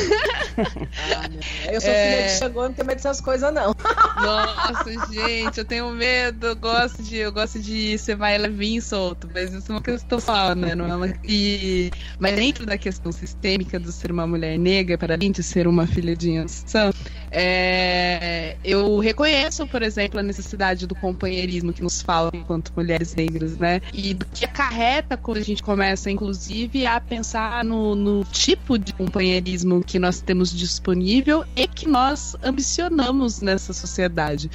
Ah, 0.57 1.29
eu 1.71 1.79
sou 1.79 1.89
é... 1.89 2.11
filha 2.11 2.27
de 2.27 2.39
Xangô, 2.39 2.63
não 2.63 2.73
tenho 2.73 2.87
medo 2.87 2.97
dessas 2.97 3.21
coisas, 3.21 3.53
não. 3.53 3.73
Nossa, 4.21 5.11
gente, 5.11 5.57
eu 5.57 5.65
tenho 5.65 5.89
medo. 5.91 6.47
Eu 6.47 6.55
gosto 6.55 7.01
de, 7.01 7.17
eu 7.17 7.31
gosto 7.31 7.59
de 7.59 7.97
ser 7.97 8.17
mais 8.17 8.41
levinho 8.41 8.79
e 8.79 8.81
solto, 8.81 9.29
mas 9.33 9.53
isso 9.53 9.71
é 9.71 9.75
uma 9.75 9.81
questão 9.81 10.19
só, 10.19 10.53
né? 10.53 10.75
Não 10.75 10.85
é 10.85 10.95
uma... 10.95 11.13
e... 11.23 11.91
Mas 12.19 12.35
dentro 12.35 12.65
da 12.65 12.77
questão 12.77 13.11
sistêmica 13.11 13.79
do 13.79 13.91
ser 13.91 14.11
uma 14.11 14.27
mulher 14.27 14.57
negra, 14.57 14.97
para 14.97 15.15
além 15.15 15.31
de 15.31 15.41
ser 15.41 15.67
uma 15.67 15.87
filha 15.87 16.15
de 16.15 16.37
Ansan, 16.37 16.91
é... 17.31 18.57
eu 18.63 18.99
reconheço, 18.99 19.65
por 19.67 19.81
exemplo, 19.81 20.19
a 20.19 20.23
necessidade 20.23 20.85
do 20.85 20.93
companheirismo 20.93 21.71
que 21.71 21.81
nos 21.81 22.01
fala 22.01 22.29
enquanto 22.33 22.73
mulheres 22.75 23.15
negras, 23.15 23.57
né? 23.57 23.81
E 23.93 24.13
do 24.13 24.25
que 24.25 24.45
acarreta 24.45 25.15
quando 25.15 25.37
a 25.37 25.43
gente 25.43 25.63
começa, 25.63 26.11
inclusive, 26.11 26.85
a 26.85 26.99
pensar 26.99 27.63
no, 27.63 27.95
no 27.95 28.25
tipo 28.25 28.77
de 28.77 28.93
companheirismo 28.93 29.83
que 29.83 29.97
nós 29.97 30.21
temos 30.21 30.51
disponível 30.51 31.45
e 31.55 31.67
que 31.67 31.87
nós 31.87 32.35
ambicionamos 32.43 33.41
nessa 33.41 33.73
sociedade. 33.73 34.49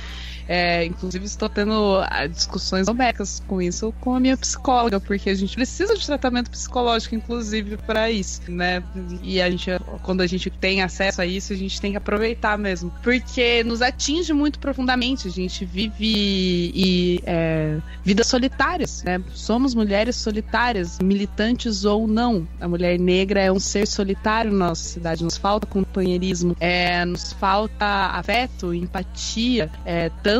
É, 0.49 0.84
inclusive, 0.84 1.24
estou 1.24 1.49
tendo 1.49 2.01
ah, 2.09 2.26
discussões 2.26 2.88
homéricas 2.88 3.42
com 3.47 3.61
isso 3.61 3.92
com 4.01 4.14
a 4.14 4.20
minha 4.20 4.36
psicóloga, 4.36 5.01
porque 5.01 5.30
a 5.30 5.34
gente 5.34 5.55
precisa 5.57 5.97
de 5.97 6.07
tratamento 6.07 6.51
psicológico, 6.51 7.14
inclusive, 7.14 7.76
para 7.78 8.11
isso, 8.11 8.40
né? 8.49 8.82
E 9.22 9.40
a 9.40 9.51
gente, 9.51 9.70
quando 10.03 10.20
a 10.20 10.26
gente 10.26 10.51
tem 10.51 10.82
acesso 10.82 11.20
a 11.20 11.26
isso, 11.26 11.53
a 11.53 11.57
gente 11.57 11.80
tem 11.80 11.90
que 11.92 11.97
aproveitar 11.97 12.57
mesmo, 12.57 12.92
porque 13.03 13.64
nos 13.64 13.82
atinge 13.82 14.32
muito 14.32 14.59
profundamente. 14.59 15.26
A 15.26 15.30
gente 15.30 15.64
vive 15.64 15.97
e, 16.01 17.20
é, 17.26 17.78
vidas 18.05 18.26
solitárias, 18.26 19.03
né? 19.03 19.20
Somos 19.34 19.74
mulheres 19.74 20.16
solitárias, 20.16 20.99
militantes 21.01 21.84
ou 21.84 22.07
não. 22.07 22.47
A 22.61 22.68
mulher 22.68 22.99
negra 22.99 23.40
é 23.40 23.51
um 23.51 23.59
ser 23.59 23.86
solitário 23.86 24.53
na 24.53 24.68
nossa 24.68 24.84
cidade. 24.84 25.24
Nos 25.24 25.36
falta 25.36 25.66
companheirismo, 25.66 26.57
é, 26.61 27.05
nos 27.05 27.32
falta 27.32 27.84
afeto, 28.12 28.72
empatia, 28.72 29.70
é, 29.84 30.11
tanto 30.22 30.36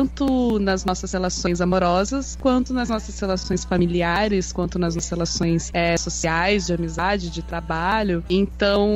nas 0.59 0.85
nossas 0.85 1.11
relações 1.11 1.61
amorosas, 1.61 2.37
quanto 2.41 2.73
nas 2.73 2.89
nossas 2.89 3.19
relações 3.19 3.63
familiares, 3.63 4.51
quanto 4.51 4.79
nas 4.79 4.95
nossas 4.95 5.09
relações 5.09 5.69
é, 5.73 5.95
sociais, 5.97 6.67
de 6.67 6.73
amizade, 6.73 7.29
de 7.29 7.41
trabalho. 7.41 8.23
Então, 8.29 8.89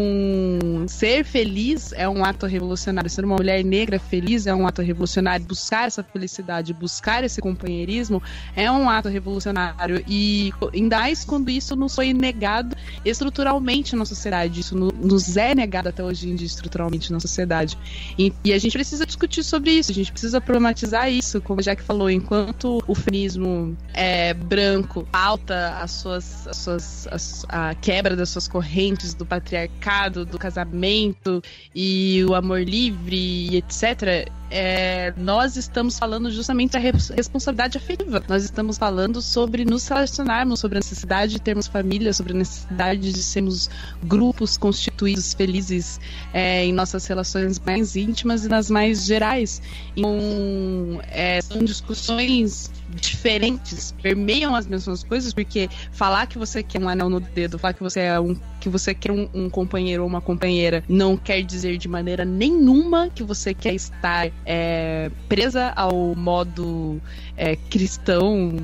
ser 0.88 1.24
feliz 1.24 1.94
é 1.94 2.08
um 2.08 2.24
ato 2.26 2.46
revolucionário. 2.46 3.10
Ser 3.10 3.26
uma 3.26 3.36
mulher 3.36 3.64
negra 3.64 4.00
feliz 4.00 4.48
é 4.48 4.56
um 4.56 4.66
ato 4.66 4.82
revolucionário. 4.82 5.46
Buscar 5.46 5.88
essa 5.88 6.04
felicidade, 6.04 6.74
buscar 6.74 7.24
esse 7.24 7.42
companheirismo 7.42 8.22
é 8.56 8.72
um 8.72 8.90
ato 8.90 9.10
revolucionário. 9.10 10.04
E 10.08 10.52
ainda 10.74 11.02
mais 11.02 11.26
quando 11.26 11.50
isso 11.50 11.76
nos 11.76 11.96
foi 11.96 12.14
negado 12.14 12.76
estruturalmente 13.04 13.96
na 13.96 14.06
sociedade. 14.06 14.60
Isso 14.60 14.76
nos 14.76 15.36
é 15.36 15.56
negado 15.56 15.90
até 15.90 16.04
hoje 16.04 16.30
em 16.30 16.36
dia 16.36 16.46
estruturalmente 16.46 17.12
na 17.12 17.20
sociedade. 17.20 17.78
E, 18.18 18.32
e, 18.44 18.54
a 18.54 18.60
gente 18.60 18.74
precisa 18.74 19.04
discutir 19.06 19.44
sobre 19.44 19.72
isso, 19.72 19.92
a 19.92 19.94
gente 19.94 20.12
precisa 20.12 20.40
problematizar 20.40 20.91
isso, 21.10 21.42
como 21.42 21.62
já 21.62 21.76
que 21.76 21.84
falou, 21.84 22.10
enquanto 22.10 22.84
o 22.88 22.96
feminismo 22.96 23.78
é 23.94 24.34
branco 24.34 25.08
pauta 25.12 25.78
as 25.80 25.92
suas, 25.92 26.48
as 26.48 26.58
suas 26.58 27.08
as, 27.08 27.46
a 27.50 27.76
quebra 27.76 28.16
das 28.16 28.30
suas 28.30 28.48
correntes 28.48 29.14
do 29.14 29.26
patriarcado, 29.26 30.26
do 30.26 30.38
casamento 30.38 31.42
e 31.74 32.24
o 32.26 32.36
amor 32.36 32.62
livre 32.62 33.56
etc 33.58 34.30
é, 34.52 35.14
nós 35.16 35.56
estamos 35.56 35.98
falando 35.98 36.30
justamente 36.30 36.74
da 36.74 36.80
responsabilidade 36.80 37.78
afetiva. 37.78 38.22
Nós 38.28 38.44
estamos 38.44 38.78
falando 38.78 39.22
sobre 39.22 39.64
nos 39.64 39.88
relacionarmos, 39.88 40.60
sobre 40.60 40.78
a 40.78 40.82
necessidade 40.82 41.32
de 41.32 41.42
termos 41.42 41.68
família, 41.68 42.12
sobre 42.12 42.34
a 42.34 42.36
necessidade 42.36 43.14
de 43.14 43.24
sermos 43.24 43.70
grupos 44.04 44.58
constituídos 44.58 45.34
felizes 45.34 46.00
é, 46.34 46.66
em 46.66 46.74
nossas 46.74 47.06
relações 47.06 47.60
mais 47.60 47.96
íntimas 47.96 48.44
e 48.44 48.50
nas 48.50 48.70
mais 48.70 49.06
gerais. 49.06 49.62
Então, 49.96 51.02
é, 51.10 51.42
são 51.42 51.64
discussões 51.64 52.70
diferentes, 52.96 53.94
permeiam 54.02 54.56
as 54.56 54.68
mesmas 54.68 55.04
coisas, 55.04 55.34
porque 55.34 55.70
falar 55.92 56.28
que 56.28 56.38
você 56.38 56.62
quer 56.62 56.80
um 56.80 56.90
anel 56.90 57.10
no 57.10 57.20
dedo, 57.20 57.58
falar 57.58 57.74
que 57.74 57.84
você 57.84 58.02
é 58.02 58.20
um 58.20 58.36
que 58.60 58.70
você 58.70 58.94
quer 58.94 59.12
um, 59.12 59.28
um 59.34 59.50
companheiro 59.50 60.04
ou 60.04 60.08
uma 60.08 60.22
companheira, 60.22 60.84
não 60.88 61.18
quer 61.18 61.42
dizer 61.42 61.78
de 61.78 61.88
maneira 61.88 62.24
nenhuma 62.24 63.10
que 63.10 63.24
você 63.24 63.56
quer 63.56 63.74
estar 63.74 64.30
é, 64.46 65.10
presa 65.28 65.74
ao 65.76 66.14
modo 66.16 67.02
é, 67.36 67.56
cristão 67.56 68.58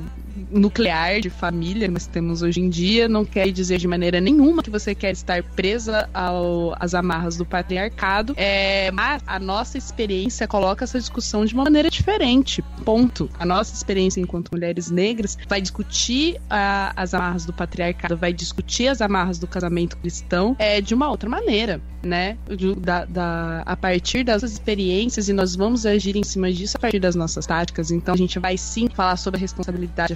nuclear 0.50 1.20
de 1.20 1.30
família 1.30 1.88
que 1.88 1.92
nós 1.92 2.06
temos 2.06 2.42
hoje 2.42 2.60
em 2.60 2.68
dia 2.68 3.08
não 3.08 3.24
quer 3.24 3.50
dizer 3.50 3.78
de 3.78 3.88
maneira 3.88 4.20
nenhuma 4.20 4.62
que 4.62 4.70
você 4.70 4.94
quer 4.94 5.12
estar 5.12 5.42
presa 5.42 6.08
às 6.78 6.94
amarras 6.94 7.36
do 7.36 7.44
patriarcado, 7.44 8.34
é, 8.36 8.90
mas 8.90 9.22
a 9.26 9.38
nossa 9.38 9.78
experiência 9.78 10.46
coloca 10.46 10.84
essa 10.84 10.98
discussão 10.98 11.44
de 11.44 11.54
uma 11.54 11.64
maneira 11.64 11.90
diferente. 11.90 12.62
Ponto. 12.84 13.30
A 13.38 13.44
nossa 13.44 13.74
experiência 13.74 14.20
enquanto 14.20 14.50
mulheres 14.50 14.90
negras 14.90 15.36
vai 15.48 15.60
discutir 15.60 16.40
a, 16.48 16.92
as 16.96 17.14
amarras 17.14 17.44
do 17.44 17.52
patriarcado, 17.52 18.16
vai 18.16 18.32
discutir 18.32 18.88
as 18.88 19.00
amarras 19.00 19.38
do 19.38 19.46
casamento 19.46 19.96
cristão 19.96 20.56
é, 20.58 20.80
de 20.80 20.94
uma 20.94 21.08
outra 21.08 21.28
maneira, 21.28 21.80
né? 22.02 22.36
Da, 22.78 23.04
da, 23.04 23.62
a 23.64 23.76
partir 23.76 24.24
das 24.24 24.42
experiências 24.42 25.28
e 25.28 25.32
nós 25.32 25.54
vamos 25.54 25.86
agir 25.86 26.16
em 26.16 26.22
cima 26.22 26.52
disso 26.52 26.76
a 26.76 26.80
partir 26.80 26.98
das 26.98 27.14
nossas 27.14 27.46
táticas. 27.46 27.90
Então 27.90 28.14
a 28.14 28.16
gente 28.16 28.38
vai 28.38 28.56
sim 28.56 28.88
falar 28.88 29.16
sobre 29.16 29.38
a 29.38 29.40
responsabilidade 29.40 30.12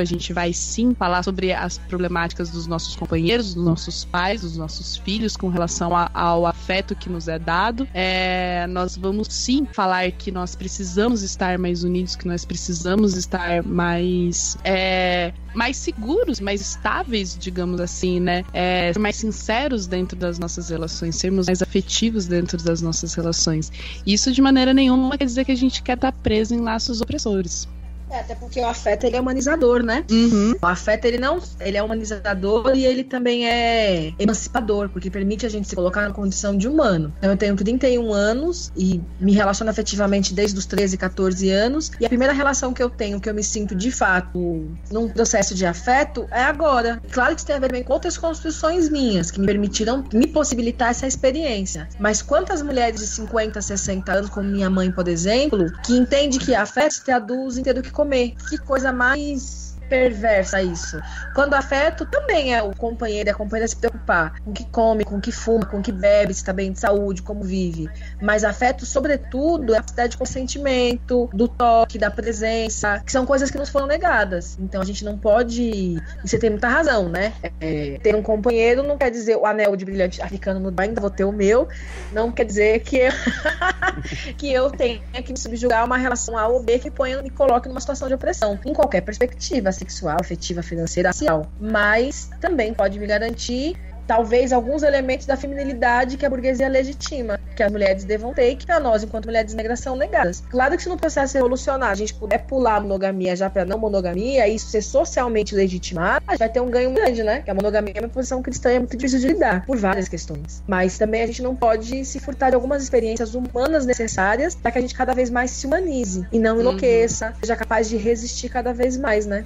a 0.00 0.04
gente 0.04 0.32
vai 0.32 0.52
sim 0.52 0.94
falar 0.94 1.22
sobre 1.22 1.52
as 1.52 1.78
problemáticas 1.78 2.50
dos 2.50 2.66
nossos 2.66 2.96
companheiros, 2.96 3.54
dos 3.54 3.64
nossos 3.64 4.04
pais, 4.04 4.42
dos 4.42 4.56
nossos 4.56 4.96
filhos 4.96 5.36
com 5.36 5.48
relação 5.48 5.94
a, 5.96 6.10
ao 6.12 6.46
afeto 6.46 6.94
que 6.94 7.08
nos 7.08 7.28
é 7.28 7.38
dado. 7.38 7.86
É, 7.92 8.66
nós 8.68 8.96
vamos 8.96 9.28
sim 9.30 9.66
falar 9.72 10.10
que 10.12 10.30
nós 10.30 10.54
precisamos 10.54 11.22
estar 11.22 11.58
mais 11.58 11.84
unidos, 11.84 12.16
que 12.16 12.26
nós 12.26 12.44
precisamos 12.44 13.16
estar 13.16 13.62
mais 13.62 14.56
é, 14.64 15.32
mais 15.54 15.76
seguros, 15.76 16.40
mais 16.40 16.60
estáveis, 16.60 17.36
digamos 17.38 17.80
assim, 17.80 18.20
né? 18.20 18.44
É, 18.52 18.92
ser 18.92 18.98
mais 18.98 19.16
sinceros 19.16 19.86
dentro 19.86 20.18
das 20.18 20.38
nossas 20.38 20.68
relações, 20.68 21.16
sermos 21.16 21.46
mais 21.46 21.62
afetivos 21.62 22.26
dentro 22.26 22.62
das 22.62 22.82
nossas 22.82 23.14
relações. 23.14 23.70
Isso 24.06 24.32
de 24.32 24.42
maneira 24.42 24.74
nenhuma 24.74 25.16
quer 25.16 25.24
dizer 25.24 25.44
que 25.44 25.52
a 25.52 25.56
gente 25.56 25.82
quer 25.82 25.94
estar 25.94 26.12
preso 26.12 26.54
em 26.54 26.60
laços 26.60 27.00
opressores. 27.00 27.68
É, 28.14 28.20
até 28.20 28.34
porque 28.36 28.60
o 28.60 28.66
afeto 28.66 29.04
ele 29.04 29.16
é 29.16 29.20
humanizador, 29.20 29.82
né? 29.82 30.04
Uhum. 30.08 30.54
O 30.62 30.66
afeto 30.66 31.04
ele 31.04 31.18
não, 31.18 31.42
ele 31.58 31.76
é 31.76 31.82
humanizador 31.82 32.70
e 32.72 32.86
ele 32.86 33.02
também 33.02 33.48
é 33.48 34.12
emancipador, 34.20 34.88
porque 34.88 35.10
permite 35.10 35.44
a 35.44 35.48
gente 35.48 35.66
se 35.66 35.74
colocar 35.74 36.02
na 36.02 36.14
condição 36.14 36.56
de 36.56 36.68
humano. 36.68 37.12
Então 37.18 37.32
eu 37.32 37.36
tenho 37.36 37.56
31 37.56 38.12
anos 38.12 38.70
e 38.76 39.00
me 39.18 39.32
relaciono 39.32 39.68
afetivamente 39.68 40.32
desde 40.32 40.56
os 40.56 40.64
13, 40.64 40.96
14 40.96 41.50
anos, 41.50 41.90
e 41.98 42.06
a 42.06 42.08
primeira 42.08 42.32
relação 42.32 42.72
que 42.72 42.80
eu 42.80 42.88
tenho 42.88 43.20
que 43.20 43.28
eu 43.28 43.34
me 43.34 43.42
sinto 43.42 43.74
de 43.74 43.90
fato 43.90 44.64
num 44.92 45.08
processo 45.08 45.52
de 45.52 45.66
afeto 45.66 46.28
é 46.30 46.42
agora. 46.42 47.02
Claro 47.10 47.34
que 47.34 47.40
isso 47.40 47.46
tem 47.46 47.56
a 47.56 47.58
ver 47.58 47.82
com 47.82 47.92
outras 47.92 48.16
construções 48.16 48.88
minhas 48.88 49.32
que 49.32 49.40
me 49.40 49.46
permitiram 49.46 50.04
me 50.12 50.28
possibilitar 50.28 50.90
essa 50.90 51.08
experiência. 51.08 51.88
Mas 51.98 52.22
quantas 52.22 52.62
mulheres 52.62 53.00
de 53.00 53.08
50, 53.08 53.60
60 53.60 54.12
anos, 54.12 54.30
como 54.30 54.48
minha 54.48 54.70
mãe, 54.70 54.92
por 54.92 55.08
exemplo, 55.08 55.66
que 55.84 55.96
entende 55.96 56.38
que 56.38 56.54
afeto 56.54 56.92
se 56.92 57.04
traduz 57.04 57.58
em 57.58 57.62
ter 57.64 57.74
do 57.74 57.82
que 57.82 57.90
comer. 57.90 58.03
Que 58.48 58.58
coisa 58.58 58.92
mais 58.92 59.73
perversa 59.88 60.62
isso. 60.62 61.00
Quando 61.34 61.54
afeto 61.54 62.06
também 62.06 62.54
é 62.54 62.62
o 62.62 62.74
companheiro 62.74 63.28
e 63.28 63.32
a 63.32 63.34
companheira 63.34 63.68
se 63.68 63.76
preocupar 63.76 64.40
com 64.40 64.50
o 64.50 64.52
que 64.52 64.64
come, 64.66 65.04
com 65.04 65.16
o 65.16 65.20
que 65.20 65.32
fuma, 65.32 65.64
com 65.64 65.78
o 65.78 65.82
que 65.82 65.92
bebe, 65.92 66.32
se 66.34 66.40
está 66.40 66.52
bem 66.52 66.72
de 66.72 66.80
saúde, 66.80 67.22
como 67.22 67.42
vive. 67.42 67.88
Mas 68.20 68.44
afeto, 68.44 68.86
sobretudo, 68.86 69.74
é 69.74 69.78
a 69.78 69.80
capacidade 69.80 70.12
de 70.12 70.16
consentimento, 70.16 71.28
do 71.32 71.48
toque, 71.48 71.98
da 71.98 72.10
presença, 72.10 73.00
que 73.04 73.12
são 73.12 73.26
coisas 73.26 73.50
que 73.50 73.58
nos 73.58 73.68
foram 73.68 73.86
negadas. 73.86 74.56
Então 74.60 74.80
a 74.80 74.84
gente 74.84 75.04
não 75.04 75.18
pode. 75.18 75.62
E 75.62 76.02
você 76.24 76.38
tem 76.38 76.50
muita 76.50 76.68
razão, 76.68 77.08
né? 77.08 77.32
É, 77.60 77.98
ter 78.02 78.14
um 78.14 78.22
companheiro 78.22 78.82
não 78.82 78.96
quer 78.96 79.10
dizer 79.10 79.36
o 79.36 79.46
anel 79.46 79.76
de 79.76 79.84
brilhante 79.84 80.20
africano 80.22 80.60
no 80.60 80.74
ainda 80.80 81.00
vou 81.00 81.10
ter 81.10 81.24
o 81.24 81.32
meu. 81.32 81.68
Não 82.12 82.30
quer 82.30 82.44
dizer 82.44 82.80
que 82.80 82.96
eu, 82.96 83.12
que 84.36 84.52
eu 84.52 84.70
tenha 84.70 85.00
que 85.22 85.32
me 85.32 85.38
subjugar 85.38 85.84
uma 85.84 85.96
relação 85.96 86.36
A 86.36 86.46
ou 86.46 86.62
B 86.62 86.78
que 86.78 86.90
ponha, 86.90 87.22
me 87.22 87.30
coloque 87.30 87.68
numa 87.68 87.80
situação 87.80 88.08
de 88.08 88.14
opressão, 88.14 88.58
em 88.64 88.72
qualquer 88.72 89.00
perspectiva 89.00 89.72
sexual, 89.74 90.16
afetiva, 90.20 90.62
financeira, 90.62 91.12
social. 91.12 91.46
Mas 91.60 92.30
também 92.40 92.72
pode 92.72 92.98
me 92.98 93.06
garantir 93.06 93.76
talvez 94.06 94.52
alguns 94.52 94.82
elementos 94.82 95.26
da 95.26 95.36
feminilidade 95.36 96.16
que 96.16 96.26
a 96.26 96.30
burguesia 96.30 96.68
legitima, 96.68 97.38
que 97.56 97.62
as 97.62 97.70
mulheres 97.70 98.04
devam 98.04 98.32
ter 98.34 98.56
que 98.56 98.66
para 98.66 98.80
nós, 98.80 99.02
enquanto 99.02 99.26
mulheres 99.26 99.54
negras, 99.54 99.80
são 99.80 99.96
negadas. 99.96 100.42
Claro 100.50 100.76
que 100.76 100.82
se 100.82 100.88
no 100.88 100.96
processo 100.96 101.34
revolucionário 101.34 101.92
a 101.92 101.96
gente 101.96 102.14
puder 102.14 102.38
pular 102.38 102.76
a 102.76 102.80
monogamia 102.80 103.34
já 103.34 103.48
para 103.48 103.64
não 103.64 103.78
monogamia, 103.78 104.46
e 104.46 104.54
isso 104.54 104.68
ser 104.68 104.82
socialmente 104.82 105.54
legitimado, 105.54 106.24
a 106.26 106.32
gente 106.32 106.38
vai 106.38 106.48
ter 106.48 106.60
um 106.60 106.70
ganho 106.70 106.92
grande, 106.92 107.22
né? 107.22 107.42
Que 107.42 107.50
a 107.50 107.54
monogamia 107.54 107.94
é 107.96 108.00
uma 108.00 108.08
posição 108.08 108.42
cristã 108.42 108.70
é 108.70 108.78
muito 108.78 108.96
difícil 108.96 109.20
de 109.20 109.28
lidar, 109.28 109.64
por 109.66 109.76
várias 109.76 110.08
questões. 110.08 110.62
Mas 110.66 110.98
também 110.98 111.22
a 111.22 111.26
gente 111.26 111.42
não 111.42 111.54
pode 111.54 112.04
se 112.04 112.18
furtar 112.20 112.50
de 112.50 112.56
algumas 112.56 112.82
experiências 112.82 113.34
humanas 113.34 113.86
necessárias 113.86 114.54
para 114.54 114.70
que 114.70 114.78
a 114.78 114.80
gente 114.80 114.94
cada 114.94 115.14
vez 115.14 115.30
mais 115.30 115.50
se 115.50 115.66
humanize 115.66 116.26
e 116.32 116.38
não 116.38 116.60
enlouqueça, 116.60 117.28
uhum. 117.28 117.32
seja 117.40 117.56
capaz 117.56 117.88
de 117.88 117.96
resistir 117.96 118.48
cada 118.48 118.72
vez 118.72 118.96
mais, 118.96 119.26
né? 119.26 119.44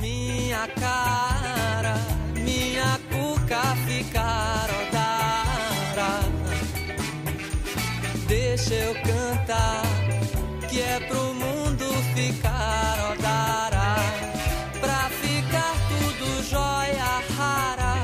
Minha 0.00 0.66
cara, 0.68 1.94
minha 2.34 2.98
cuca 3.10 3.62
ficar 3.86 4.68
odara. 4.82 6.20
Deixa 8.26 8.74
eu 8.74 8.94
cantar, 8.94 9.82
que 10.68 10.80
é 10.80 11.00
pro 11.00 11.34
mundo 11.34 11.84
ficar 12.14 13.12
odara. 13.12 13.96
Pra 14.80 15.08
ficar 15.10 15.74
tudo 15.88 16.42
jóia 16.50 17.22
rara. 17.36 17.96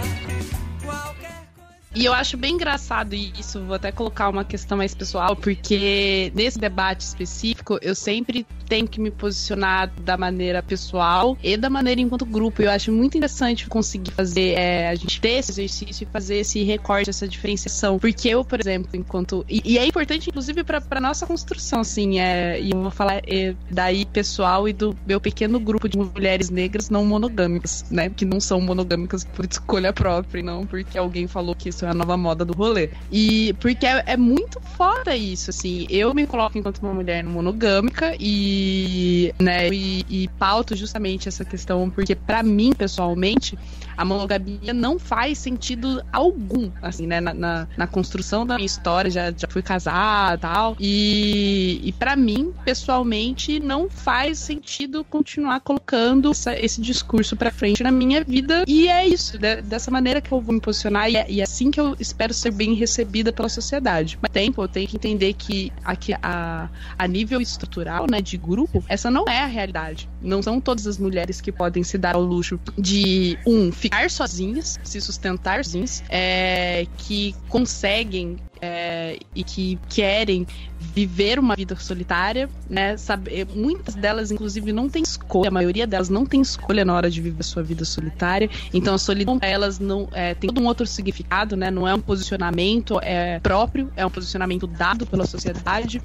E 1.94 2.06
eu 2.06 2.14
acho 2.14 2.39
bem 2.39 2.55
engraçado 2.55 3.14
isso, 3.14 3.62
vou 3.64 3.74
até 3.74 3.93
colocar 3.93 4.31
uma 4.31 4.44
questão 4.44 4.78
mais 4.78 4.94
pessoal, 4.94 5.36
porque 5.36 6.32
nesse 6.35 6.59
debate 6.59 7.02
específico, 7.02 7.52
específico, 7.63 7.79
eu 7.81 7.95
sempre 7.95 8.47
tenho 8.69 8.87
que 8.89 9.01
me 9.01 9.11
posicionar 9.11 9.91
da 10.01 10.17
maneira 10.17 10.63
pessoal 10.63 11.37
e 11.43 11.57
da 11.57 11.71
maneira 11.71 12.01
enquanto 12.01 12.27
grupo. 12.27 12.63
Eu 12.63 12.71
acho 12.71 12.91
muito 12.91 13.17
interessante 13.17 13.67
conseguir 13.69 14.11
fazer, 14.11 14.59
é, 14.59 14.89
a 14.89 14.95
gente 14.95 15.21
ter 15.21 15.39
esse 15.39 15.53
exercício 15.53 16.05
e 16.05 16.07
fazer 16.07 16.37
esse 16.37 16.63
recorte, 16.65 17.11
essa 17.11 17.29
diferenciação. 17.29 17.99
Porque 17.99 18.29
eu, 18.29 18.45
por 18.45 18.61
exemplo, 18.61 18.91
enquanto. 18.95 19.45
E, 19.49 19.63
e 19.65 19.79
é 19.79 19.87
importante, 19.87 20.29
inclusive, 20.29 20.65
pra 20.65 21.01
nossa 21.01 21.27
construção, 21.27 21.81
assim, 21.81 22.19
é, 22.19 22.61
e 22.61 22.73
eu 22.73 22.83
vou 22.83 22.91
falar 22.91 23.21
é, 23.27 23.55
daí 23.71 24.05
pessoal 24.05 24.69
e 24.69 24.73
do 24.73 24.97
meu 25.07 25.21
pequeno 25.21 25.61
grupo 25.61 25.89
de 25.89 25.97
mulheres 25.97 26.51
negras 26.51 26.91
não 26.91 27.05
monogâmicas, 27.05 27.85
né? 27.91 28.11
Que 28.11 28.25
não 28.25 28.41
são 28.41 28.61
monogâmicas 28.61 29.25
por 29.25 29.45
escolha 29.45 29.93
própria, 29.93 30.43
não 30.43 30.67
porque 30.67 30.99
alguém 30.99 31.27
falou 31.27 31.55
que 31.55 31.69
isso 31.69 31.85
é 31.85 31.89
a 31.89 31.95
nova 31.95 32.17
moda 32.17 32.45
do 32.45 32.53
rolê. 32.53 32.91
E 33.11 33.55
porque 33.61 33.87
é, 33.87 34.03
é 34.07 34.17
muito 34.17 34.61
foda 34.61 35.15
isso, 35.15 35.51
assim. 35.51 35.87
Eu 35.91 36.15
me 36.15 36.27
coloco 36.27 36.57
enquanto 36.57 36.79
uma 36.79 36.95
mulher 36.95 37.23
monogâmica 37.53 38.16
e, 38.19 39.35
né, 39.39 39.69
e, 39.69 40.05
e 40.09 40.29
pauto 40.39 40.74
justamente 40.74 41.29
essa 41.29 41.45
questão, 41.45 41.91
porque 41.91 42.15
para 42.15 42.43
mim, 42.43 42.73
pessoalmente, 42.73 43.59
a 43.97 44.05
monogamia 44.05 44.73
não 44.73 44.99
faz 44.99 45.39
sentido 45.39 46.03
algum, 46.12 46.70
assim, 46.81 47.07
né? 47.07 47.20
Na, 47.20 47.35
na, 47.35 47.69
na 47.77 47.87
construção 47.87 48.47
da 48.47 48.57
minha 48.57 48.66
história, 48.66 49.11
já, 49.11 49.31
já 49.31 49.47
fui 49.49 49.62
casada 49.62 50.39
tal. 50.39 50.77
E, 50.81 51.81
e 51.85 51.93
para 51.93 52.16
mim, 52.16 52.53
pessoalmente, 52.65 53.61
não 53.61 53.89
faz 53.89 54.39
sentido 54.39 55.05
continuar 55.05 55.61
colocando 55.61 56.31
essa, 56.31 56.59
esse 56.59 56.81
discurso 56.81 57.37
pra 57.37 57.51
frente 57.51 57.83
na 57.83 57.91
minha 57.91 58.24
vida. 58.24 58.65
E 58.66 58.89
é 58.89 59.07
isso, 59.07 59.39
dessa 59.39 59.91
maneira 59.91 60.20
que 60.20 60.33
eu 60.33 60.41
vou 60.41 60.55
me 60.55 60.61
posicionar 60.61 61.11
e 61.11 61.16
é, 61.16 61.27
e 61.29 61.41
é 61.41 61.45
assim 61.45 61.70
que 61.70 61.81
eu 61.81 61.95
espero 61.99 62.33
ser 62.33 62.53
bem 62.53 62.74
recebida 62.74 63.33
pela 63.33 63.49
sociedade. 63.49 64.19
Mas 64.20 64.31
tempo, 64.33 64.62
eu 64.62 64.69
tenho 64.69 64.89
que 64.89 64.97
entender 64.97 65.35
que 65.35 65.73
aqui, 65.85 66.15
a, 66.23 66.69
a 66.99 67.07
nível 67.07 67.41
estrutural, 67.51 68.06
né, 68.10 68.20
de 68.20 68.36
grupo, 68.36 68.85
essa 68.89 69.10
não 69.10 69.24
é 69.28 69.40
a 69.40 69.47
realidade. 69.47 70.09
Não 70.20 70.43
são 70.43 70.60
todas 70.60 70.86
as 70.86 70.98
mulheres 70.98 71.40
que 71.40 71.51
podem 71.51 71.82
se 71.82 71.98
dar 71.98 72.14
ao 72.14 72.23
luxo 72.23 72.59
de, 72.78 73.39
um, 73.47 73.73
ficar 73.73 74.10
sozinhas, 74.10 74.78
se 74.82 75.01
sustentar 75.01 75.64
sozinhas, 75.64 76.02
é, 76.09 76.86
que 76.98 77.35
conseguem 77.48 78.36
é, 78.60 79.19
e 79.35 79.43
que 79.43 79.78
querem 79.89 80.47
viver 80.94 81.39
uma 81.39 81.56
vida 81.56 81.77
solitária, 81.77 82.48
né? 82.69 82.97
Sabe, 82.97 83.47
muitas 83.55 83.94
delas, 83.94 84.31
inclusive, 84.31 84.73
não 84.73 84.89
têm 84.89 85.02
escolha, 85.02 85.48
a 85.48 85.51
maioria 85.51 85.86
delas 85.86 86.09
não 86.09 86.27
tem 86.27 86.40
escolha 86.40 86.85
na 86.85 86.94
hora 86.94 87.10
de 87.10 87.20
viver 87.20 87.40
a 87.40 87.44
sua 87.44 87.62
vida 87.62 87.85
solitária. 87.85 88.48
Então 88.73 88.94
a 88.94 88.98
solidão 88.98 89.39
elas 89.40 89.78
não 89.78 90.09
é, 90.12 90.35
tem 90.35 90.48
todo 90.48 90.62
um 90.62 90.66
outro 90.66 90.86
significado, 90.86 91.56
né? 91.56 91.70
Não 91.70 91.86
é 91.86 91.94
um 91.94 92.01
posicionamento 92.01 92.98
é, 93.02 93.40
próprio, 93.40 93.90
é 93.97 94.05
um 94.05 94.10
posicionamento 94.10 94.66
dado 94.66 95.06
pela 95.06 95.27
sociedade. 95.27 96.02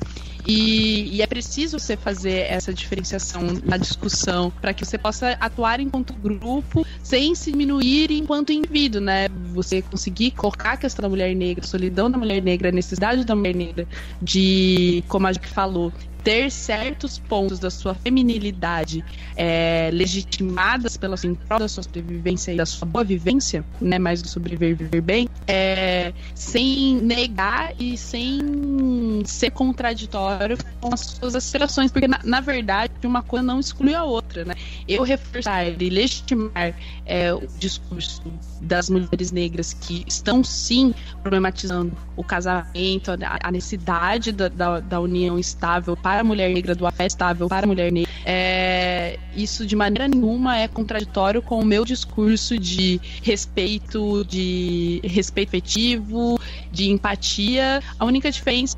E, 0.47 1.15
e 1.15 1.21
é 1.21 1.27
preciso 1.27 1.77
você 1.77 1.97
fazer 1.97 2.45
essa 2.49 2.73
diferenciação 2.73 3.41
na 3.65 3.75
discussão 3.75 4.49
para 4.61 4.73
que 4.73 4.85
você 4.85 4.97
possa 4.97 5.31
atuar 5.41 5.81
enquanto 5.81 6.13
grupo 6.13 6.85
sem 7.03 7.35
se 7.35 7.51
diminuir 7.51 8.11
enquanto 8.11 8.53
indivíduo, 8.53 9.01
né? 9.01 9.27
Você 9.53 9.81
conseguir 9.81 10.31
colocar 10.31 10.73
a 10.73 10.77
questão 10.77 11.03
da 11.03 11.09
mulher 11.09 11.35
negra, 11.35 11.65
a 11.65 11.67
solidão 11.67 12.09
da 12.09 12.17
mulher 12.17 12.41
negra, 12.41 12.69
a 12.69 12.71
necessidade 12.71 13.25
da 13.25 13.35
mulher 13.35 13.55
negra 13.55 13.87
de, 14.21 14.76
como 15.07 15.27
a 15.27 15.33
gente 15.33 15.47
falou, 15.47 15.91
ter 16.27 16.51
certos 16.51 17.17
pontos 17.17 17.57
da 17.57 17.69
sua 17.69 17.95
feminilidade 17.95 19.01
é, 19.37 19.89
legitimadas 19.93 20.97
pela 20.97 21.13
assim, 21.13 21.33
prol 21.33 21.57
da 21.57 21.69
sua 21.69 21.83
sobrevivência 21.83 22.51
e 22.51 22.57
da 22.57 22.65
sua 22.65 22.85
boa 22.85 23.05
vivência, 23.05 23.63
né, 23.79 23.97
mais 23.97 24.21
do 24.21 24.27
sobreviver 24.27 24.75
viver 24.75 24.99
bem, 24.99 25.29
é, 25.47 26.11
sem 26.35 26.97
negar 26.97 27.73
e 27.79 27.97
sem 27.97 29.23
ser 29.23 29.51
contraditório 29.51 30.57
com 30.81 30.93
as 30.93 30.99
suas 30.99 31.33
aspirações, 31.33 31.93
porque 31.93 32.09
na, 32.09 32.19
na 32.25 32.41
verdade 32.41 32.91
uma 33.05 33.23
coisa 33.23 33.45
não 33.45 33.61
exclui 33.61 33.95
a 33.95 34.03
outra, 34.03 34.43
né? 34.43 34.55
Eu 34.85 35.03
reforçar 35.03 35.65
e 35.81 35.89
legitimar 35.89 36.75
é, 37.05 37.33
o 37.33 37.47
discurso 37.57 38.21
das 38.59 38.89
mulheres 38.89 39.31
negras 39.31 39.71
que 39.71 40.03
estão 40.05 40.43
sim 40.43 40.93
problematizando 41.21 41.95
o 42.17 42.23
casamento, 42.23 43.11
a, 43.11 43.39
a 43.41 43.49
necessidade 43.49 44.33
da, 44.33 44.49
da, 44.49 44.79
da 44.81 44.99
união 44.99 45.39
estável 45.39 45.95
para 45.95 46.16
a 46.21 46.23
mulher 46.23 46.49
negra, 46.53 46.75
do 46.75 46.85
afeto 46.85 47.11
estável 47.11 47.47
para 47.47 47.65
a 47.65 47.67
mulher 47.67 47.91
negra, 47.91 48.11
é, 48.25 49.17
isso 49.35 49.65
de 49.65 49.75
maneira 49.75 50.07
nenhuma 50.07 50.57
é 50.57 50.67
contraditório 50.67 51.41
com 51.41 51.59
o 51.59 51.65
meu 51.65 51.85
discurso 51.85 52.57
de 52.57 52.99
respeito, 53.21 54.25
de 54.25 55.01
respeito 55.03 55.49
efetivo, 55.49 56.39
de 56.71 56.89
empatia. 56.89 57.81
A 57.99 58.05
única 58.05 58.31
diferença 58.31 58.77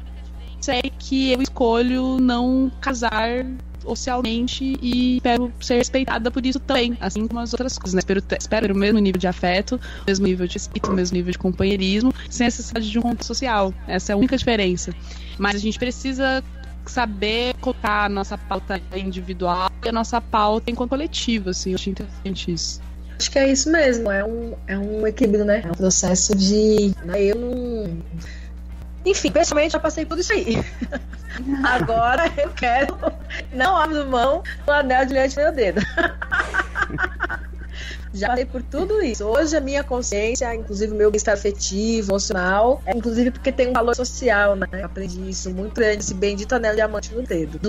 é 0.67 0.81
que 0.81 1.31
eu 1.31 1.41
escolho 1.41 2.19
não 2.19 2.71
casar 2.81 3.45
oficialmente 3.85 4.77
e 4.81 5.17
espero 5.17 5.51
ser 5.59 5.75
respeitada 5.75 6.29
por 6.29 6.45
isso 6.45 6.59
também, 6.59 6.97
assim 6.99 7.27
como 7.27 7.39
as 7.39 7.53
outras 7.53 7.77
coisas, 7.77 7.93
né? 7.93 7.99
Espero, 7.99 8.23
espero 8.39 8.73
o 8.73 8.77
mesmo 8.77 8.99
nível 8.99 9.19
de 9.19 9.27
afeto, 9.27 9.79
o 10.01 10.05
mesmo 10.05 10.25
nível 10.25 10.47
de 10.47 10.53
respeito, 10.53 10.91
o 10.91 10.93
mesmo 10.93 11.17
nível 11.17 11.31
de 11.31 11.37
companheirismo, 11.37 12.13
sem 12.29 12.45
necessidade 12.45 12.89
de 12.89 12.99
um 12.99 13.01
conto 13.01 13.25
social. 13.25 13.73
Essa 13.87 14.11
é 14.11 14.13
a 14.13 14.17
única 14.17 14.37
diferença. 14.37 14.93
Mas 15.37 15.55
a 15.55 15.59
gente 15.59 15.79
precisa 15.79 16.43
saber 16.85 17.53
colocar 17.55 18.05
a 18.05 18.09
nossa 18.09 18.37
pauta 18.37 18.81
individual 18.95 19.71
e 19.83 19.89
a 19.89 19.91
nossa 19.91 20.19
pauta 20.19 20.71
enquanto 20.71 20.89
coletivo, 20.89 21.49
assim, 21.49 21.71
eu 21.71 21.75
acho 21.75 21.89
interessante 21.89 22.51
isso. 22.51 22.81
Acho 23.19 23.31
que 23.31 23.39
é 23.39 23.51
isso 23.51 23.69
mesmo, 23.69 24.09
é 24.09 24.23
um, 24.23 24.55
é 24.65 24.77
um 24.77 25.05
equilíbrio, 25.05 25.43
né? 25.43 25.61
É 25.65 25.67
um 25.67 25.75
processo 25.75 26.35
de. 26.35 26.93
Né, 27.03 27.21
eu 27.21 27.35
não. 27.35 28.01
Enfim, 29.05 29.31
pessoalmente 29.31 29.73
já 29.73 29.79
passei 29.79 30.05
por 30.05 30.17
isso 30.17 30.31
aí. 30.31 30.63
Agora 31.63 32.31
eu 32.37 32.49
quero. 32.51 32.97
Não 33.53 33.75
abro 33.75 34.09
mão 34.09 34.41
do 34.65 34.71
anel 34.71 35.05
diante 35.05 35.35
do 35.35 35.41
meu 35.41 35.53
dedo. 35.53 35.81
já 38.13 38.29
passei 38.29 38.45
por 38.45 38.61
tudo 38.63 39.01
isso. 39.01 39.25
Hoje 39.25 39.55
a 39.55 39.61
minha 39.61 39.83
consciência, 39.83 40.53
inclusive 40.55 40.93
o 40.93 40.95
meu 40.95 41.11
bem-estar 41.11 41.33
afetivo, 41.33 42.11
emocional, 42.11 42.81
é 42.85 42.95
inclusive 42.95 43.31
porque 43.31 43.51
tem 43.51 43.69
um 43.69 43.73
valor 43.73 43.95
social, 43.95 44.55
né? 44.55 44.67
Eu 44.71 44.85
aprendi 44.85 45.29
isso 45.29 45.49
muito 45.51 45.73
grande, 45.73 46.03
esse 46.03 46.13
bendito 46.13 46.53
anel 46.53 46.75
diamante 46.75 47.13
no 47.13 47.21
dedo. 47.21 47.59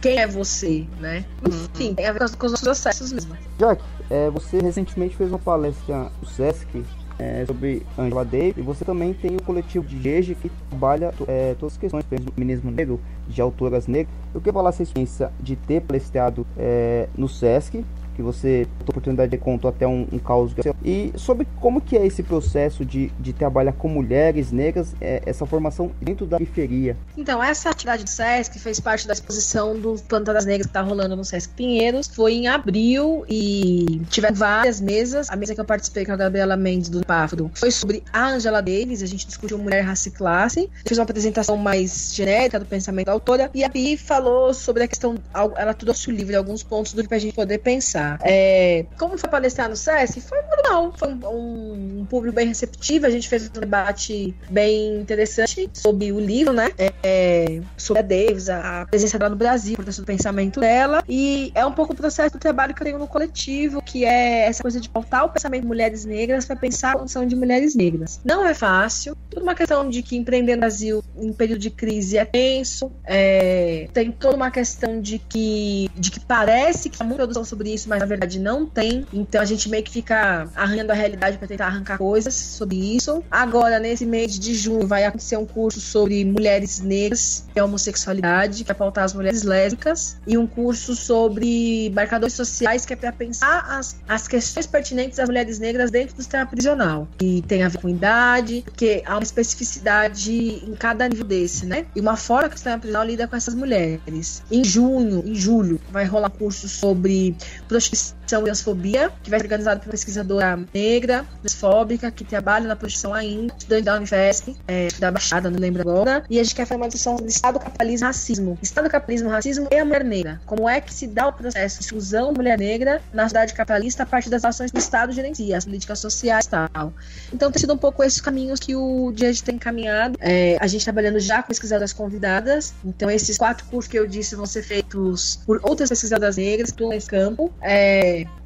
Quem 0.00 0.18
é 0.18 0.26
você, 0.26 0.86
né? 1.00 1.24
Enfim, 1.46 1.94
tem 1.94 2.06
a 2.06 2.12
ver 2.12 2.30
com 2.36 2.46
os 2.46 2.52
nossos 2.52 2.64
processos 2.64 3.12
mesmo. 3.12 3.36
Jack, 3.58 3.82
é, 4.10 4.30
você 4.30 4.58
recentemente 4.58 5.16
fez 5.16 5.28
uma 5.28 5.38
palestra 5.38 6.10
no 6.20 6.28
Sesc 6.28 6.84
é, 7.18 7.44
sobre 7.46 7.86
Angela 7.98 8.24
Davis 8.24 8.58
e 8.58 8.62
você 8.62 8.84
também 8.84 9.14
tem 9.14 9.36
o 9.36 9.42
coletivo 9.42 9.86
de 9.86 10.00
Gege 10.02 10.34
que 10.34 10.50
trabalha 10.68 11.12
é, 11.26 11.54
todas 11.58 11.74
as 11.74 11.78
questões 11.78 12.04
do 12.04 12.32
feminismo 12.32 12.70
negro, 12.70 13.00
de 13.26 13.40
autoras 13.40 13.86
negras. 13.86 14.14
Eu 14.34 14.40
queria 14.40 14.52
falar 14.52 14.70
essa 14.70 14.82
experiência 14.82 15.32
de 15.40 15.56
ter 15.56 15.80
palestrado 15.80 16.46
é, 16.58 17.08
no 17.16 17.28
Sesc 17.28 17.84
que 18.16 18.22
você 18.22 18.66
a 18.80 18.90
oportunidade 18.90 19.30
de 19.30 19.36
contou 19.36 19.68
até 19.68 19.86
um, 19.86 20.06
um 20.10 20.18
caos 20.18 20.52
e 20.82 21.12
sobre 21.16 21.46
como 21.60 21.80
que 21.80 21.96
é 21.96 22.06
esse 22.06 22.22
processo 22.22 22.84
de, 22.84 23.08
de 23.20 23.32
trabalhar 23.32 23.72
com 23.72 23.88
mulheres 23.88 24.50
negras 24.50 24.94
é, 25.00 25.22
essa 25.26 25.44
formação 25.44 25.92
dentro 26.00 26.24
da 26.24 26.38
periferia? 26.38 26.96
Então 27.16 27.42
essa 27.42 27.68
atividade 27.68 28.04
do 28.04 28.10
Sesc 28.10 28.58
fez 28.58 28.80
parte 28.80 29.06
da 29.06 29.12
exposição 29.12 29.78
do 29.78 29.96
Planta 30.08 30.32
das 30.32 30.46
Negras 30.46 30.66
que 30.66 30.70
está 30.70 30.80
rolando 30.80 31.14
no 31.14 31.24
Sesc 31.24 31.52
Pinheiros. 31.54 32.06
Foi 32.08 32.32
em 32.32 32.48
abril 32.48 33.24
e 33.28 34.00
tiveram 34.08 34.34
várias 34.34 34.80
mesas. 34.80 35.28
A 35.28 35.36
mesa 35.36 35.54
que 35.54 35.60
eu 35.60 35.64
participei 35.64 36.06
com 36.06 36.12
a 36.12 36.16
Gabriela 36.16 36.56
Mendes 36.56 36.88
do 36.88 37.04
Páfaro 37.04 37.50
foi 37.54 37.70
sobre 37.70 38.02
a 38.12 38.28
Angela 38.28 38.62
Davis. 38.62 39.02
A 39.02 39.06
gente 39.06 39.26
discutiu 39.26 39.58
mulher 39.58 39.82
raça 39.82 40.08
e 40.08 40.12
classe. 40.12 40.70
Fez 40.86 40.98
uma 40.98 41.04
apresentação 41.04 41.56
mais 41.56 42.14
genérica 42.14 42.58
do 42.58 42.64
pensamento 42.64 43.06
da 43.06 43.12
autora. 43.12 43.50
E 43.52 43.62
a 43.62 43.68
Pi 43.68 43.96
falou 43.96 44.54
sobre 44.54 44.84
a 44.84 44.88
questão 44.88 45.16
ela 45.56 45.74
trouxe 45.74 46.08
o 46.08 46.12
livro 46.12 46.36
alguns 46.36 46.62
pontos 46.62 46.92
do 46.92 47.06
que 47.06 47.14
a 47.14 47.18
gente 47.18 47.34
poder 47.34 47.58
pensar 47.58 48.05
é, 48.22 48.86
como 48.98 49.18
foi 49.18 49.28
palestrar 49.28 49.68
no 49.68 49.76
SESC? 49.76 50.20
Foi 50.20 50.38
normal, 50.42 50.92
foi 50.96 51.08
um, 51.12 52.00
um, 52.00 52.06
público 52.08 52.34
bem 52.34 52.48
receptivo. 52.48 53.06
A 53.06 53.10
gente 53.10 53.28
fez 53.28 53.48
um 53.48 53.60
debate 53.60 54.34
bem 54.50 55.00
interessante 55.00 55.68
sobre 55.72 56.12
o 56.12 56.20
livro, 56.20 56.52
né? 56.52 56.70
É, 56.78 56.92
é 57.02 57.60
sobre 57.76 58.00
a 58.00 58.02
Davis, 58.02 58.48
a 58.48 58.86
presença 58.88 59.18
dela 59.18 59.30
no 59.30 59.36
Brasil, 59.36 59.74
o 59.74 59.76
processo 59.76 60.02
do 60.02 60.06
pensamento 60.06 60.60
dela. 60.60 61.02
E 61.08 61.52
é 61.54 61.64
um 61.64 61.72
pouco 61.72 61.92
o 61.92 61.96
processo 61.96 62.34
do 62.34 62.40
trabalho 62.40 62.74
que 62.74 62.82
eu 62.82 62.86
tenho 62.86 62.98
no 62.98 63.06
coletivo, 63.06 63.82
que 63.82 64.04
é 64.04 64.46
essa 64.46 64.62
coisa 64.62 64.80
de 64.80 64.88
pautar 64.88 65.24
o 65.24 65.28
pensamento 65.28 65.62
de 65.62 65.68
mulheres 65.68 66.04
negras 66.04 66.44
para 66.44 66.56
pensar 66.56 66.92
a 66.92 66.98
condição 66.98 67.26
de 67.26 67.34
mulheres 67.36 67.74
negras. 67.74 68.20
Não 68.24 68.44
é 68.44 68.54
fácil, 68.54 69.16
tudo 69.30 69.42
uma 69.42 69.54
questão 69.54 69.88
de 69.88 70.02
que 70.02 70.16
empreender 70.16 70.54
no 70.54 70.60
Brasil 70.60 71.02
em 71.18 71.32
período 71.32 71.60
de 71.60 71.70
crise 71.70 72.18
é 72.18 72.24
tenso, 72.24 72.90
é, 73.04 73.88
tem 73.92 74.10
toda 74.10 74.36
uma 74.36 74.50
questão 74.50 75.00
de 75.00 75.18
que, 75.18 75.90
de 75.96 76.10
que 76.10 76.20
parece 76.20 76.88
que 76.88 77.02
há 77.02 77.04
muita 77.04 77.22
produção 77.22 77.44
sobre 77.44 77.72
isso, 77.72 77.88
mas 77.88 77.95
mas 77.96 78.00
na 78.00 78.06
verdade 78.06 78.38
não 78.38 78.66
tem. 78.66 79.06
Então 79.12 79.40
a 79.40 79.44
gente 79.44 79.68
meio 79.68 79.82
que 79.82 79.90
fica 79.90 80.48
arranhando 80.54 80.92
a 80.92 80.94
realidade 80.94 81.38
para 81.38 81.48
tentar 81.48 81.66
arrancar 81.66 81.98
coisas 81.98 82.34
sobre 82.34 82.76
isso. 82.94 83.24
Agora, 83.30 83.78
nesse 83.78 84.04
mês 84.04 84.38
de 84.38 84.54
junho, 84.54 84.86
vai 84.86 85.04
acontecer 85.04 85.36
um 85.36 85.46
curso 85.46 85.80
sobre 85.80 86.24
mulheres 86.24 86.80
negras 86.80 87.44
e 87.54 87.60
homossexualidade, 87.60 88.62
que 88.62 88.68
vai 88.68 88.76
pautar 88.76 89.04
as 89.04 89.14
mulheres 89.14 89.42
lésbicas, 89.42 90.18
e 90.26 90.36
um 90.36 90.46
curso 90.46 90.94
sobre 90.94 91.90
marcadores 91.94 92.34
sociais, 92.34 92.84
que 92.84 92.92
é 92.92 92.96
para 92.96 93.12
pensar 93.12 93.64
as, 93.68 93.96
as 94.06 94.28
questões 94.28 94.66
pertinentes 94.66 95.16
das 95.16 95.28
mulheres 95.28 95.58
negras 95.58 95.90
dentro 95.90 96.14
do 96.14 96.22
sistema 96.22 96.46
prisional. 96.46 97.08
E 97.20 97.42
tem 97.42 97.62
a 97.62 97.68
ver 97.68 97.78
com 97.78 97.88
idade, 97.88 98.62
porque 98.64 99.02
há 99.06 99.14
uma 99.14 99.22
especificidade 99.22 100.32
em 100.32 100.74
cada 100.74 101.08
nível 101.08 101.24
desse, 101.24 101.64
né? 101.64 101.86
E 101.94 102.00
uma 102.00 102.16
forma 102.16 102.48
que 102.48 102.54
o 102.54 102.58
sistema 102.58 102.78
prisional 102.78 103.06
lida 103.06 103.26
com 103.26 103.36
essas 103.36 103.54
mulheres. 103.54 104.42
Em 104.50 104.62
junho, 104.62 105.22
em 105.26 105.34
julho, 105.34 105.80
vai 105.90 106.04
rolar 106.04 106.28
um 106.28 106.38
curso 106.38 106.68
sobre 106.68 107.34
prostituição 107.68 107.85
e 107.92 108.26
transfobia, 108.26 109.10
que 109.22 109.30
vai 109.30 109.38
ser 109.38 109.46
organizado 109.46 109.80
por 109.80 109.90
pesquisadora 109.90 110.58
negra, 110.72 111.24
transfóbica, 111.40 112.10
que 112.10 112.24
trabalha 112.24 112.66
na 112.66 112.76
prostituição 112.76 113.14
ainda, 113.14 113.54
estudante 113.56 113.84
da 113.84 113.96
Unifesp, 113.96 114.56
é, 114.66 114.88
da 114.98 115.10
Baixada, 115.10 115.50
não 115.50 115.58
lembro 115.58 115.82
agora. 115.82 116.24
E 116.28 116.40
a 116.40 116.42
gente 116.42 116.54
quer 116.54 116.66
fazer 116.66 116.80
uma 116.80 116.88
discussão 116.88 117.16
sobre 117.16 117.30
Estado, 117.30 117.58
capitalismo 117.58 118.06
racismo. 118.06 118.58
Estado, 118.62 118.90
capitalismo, 118.90 119.28
racismo 119.28 119.68
e 119.70 119.76
a 119.76 119.84
mulher 119.84 120.04
negra. 120.04 120.40
Como 120.46 120.68
é 120.68 120.80
que 120.80 120.92
se 120.92 121.06
dá 121.06 121.28
o 121.28 121.32
processo 121.32 121.78
de 121.78 121.84
exclusão 121.84 122.32
da 122.32 122.38
mulher 122.38 122.58
negra 122.58 123.02
na 123.12 123.24
sociedade 123.24 123.54
capitalista 123.54 124.02
a 124.02 124.06
partir 124.06 124.30
das 124.30 124.44
ações 124.44 124.70
que 124.70 124.76
o 124.76 124.80
Estado 124.80 125.12
gerencia, 125.12 125.56
as 125.56 125.64
políticas 125.64 125.98
sociais 125.98 126.46
e 126.46 126.50
tal. 126.50 126.92
Então 127.32 127.50
tem 127.50 127.60
sido 127.60 127.74
um 127.74 127.78
pouco 127.78 128.02
esses 128.02 128.20
caminhos 128.20 128.58
que 128.58 128.74
o 128.74 129.12
DIEG 129.12 129.42
tem 129.42 129.54
encaminhado. 129.56 130.18
É, 130.20 130.56
a 130.60 130.66
gente 130.66 130.84
trabalhando 130.84 131.18
já 131.20 131.42
com 131.42 131.48
pesquisadoras 131.48 131.92
convidadas. 131.92 132.74
Então 132.84 133.10
esses 133.10 133.36
quatro 133.36 133.64
cursos 133.66 133.90
que 133.90 133.98
eu 133.98 134.06
disse 134.06 134.34
vão 134.34 134.46
ser 134.46 134.62
feitos 134.62 135.40
por 135.46 135.60
outras 135.62 135.88
pesquisadoras 135.88 136.36
negras 136.36 136.70
que 136.70 136.76
estão 136.76 136.88
nesse 136.88 137.06
campo. 137.06 137.52
É, 137.60 137.75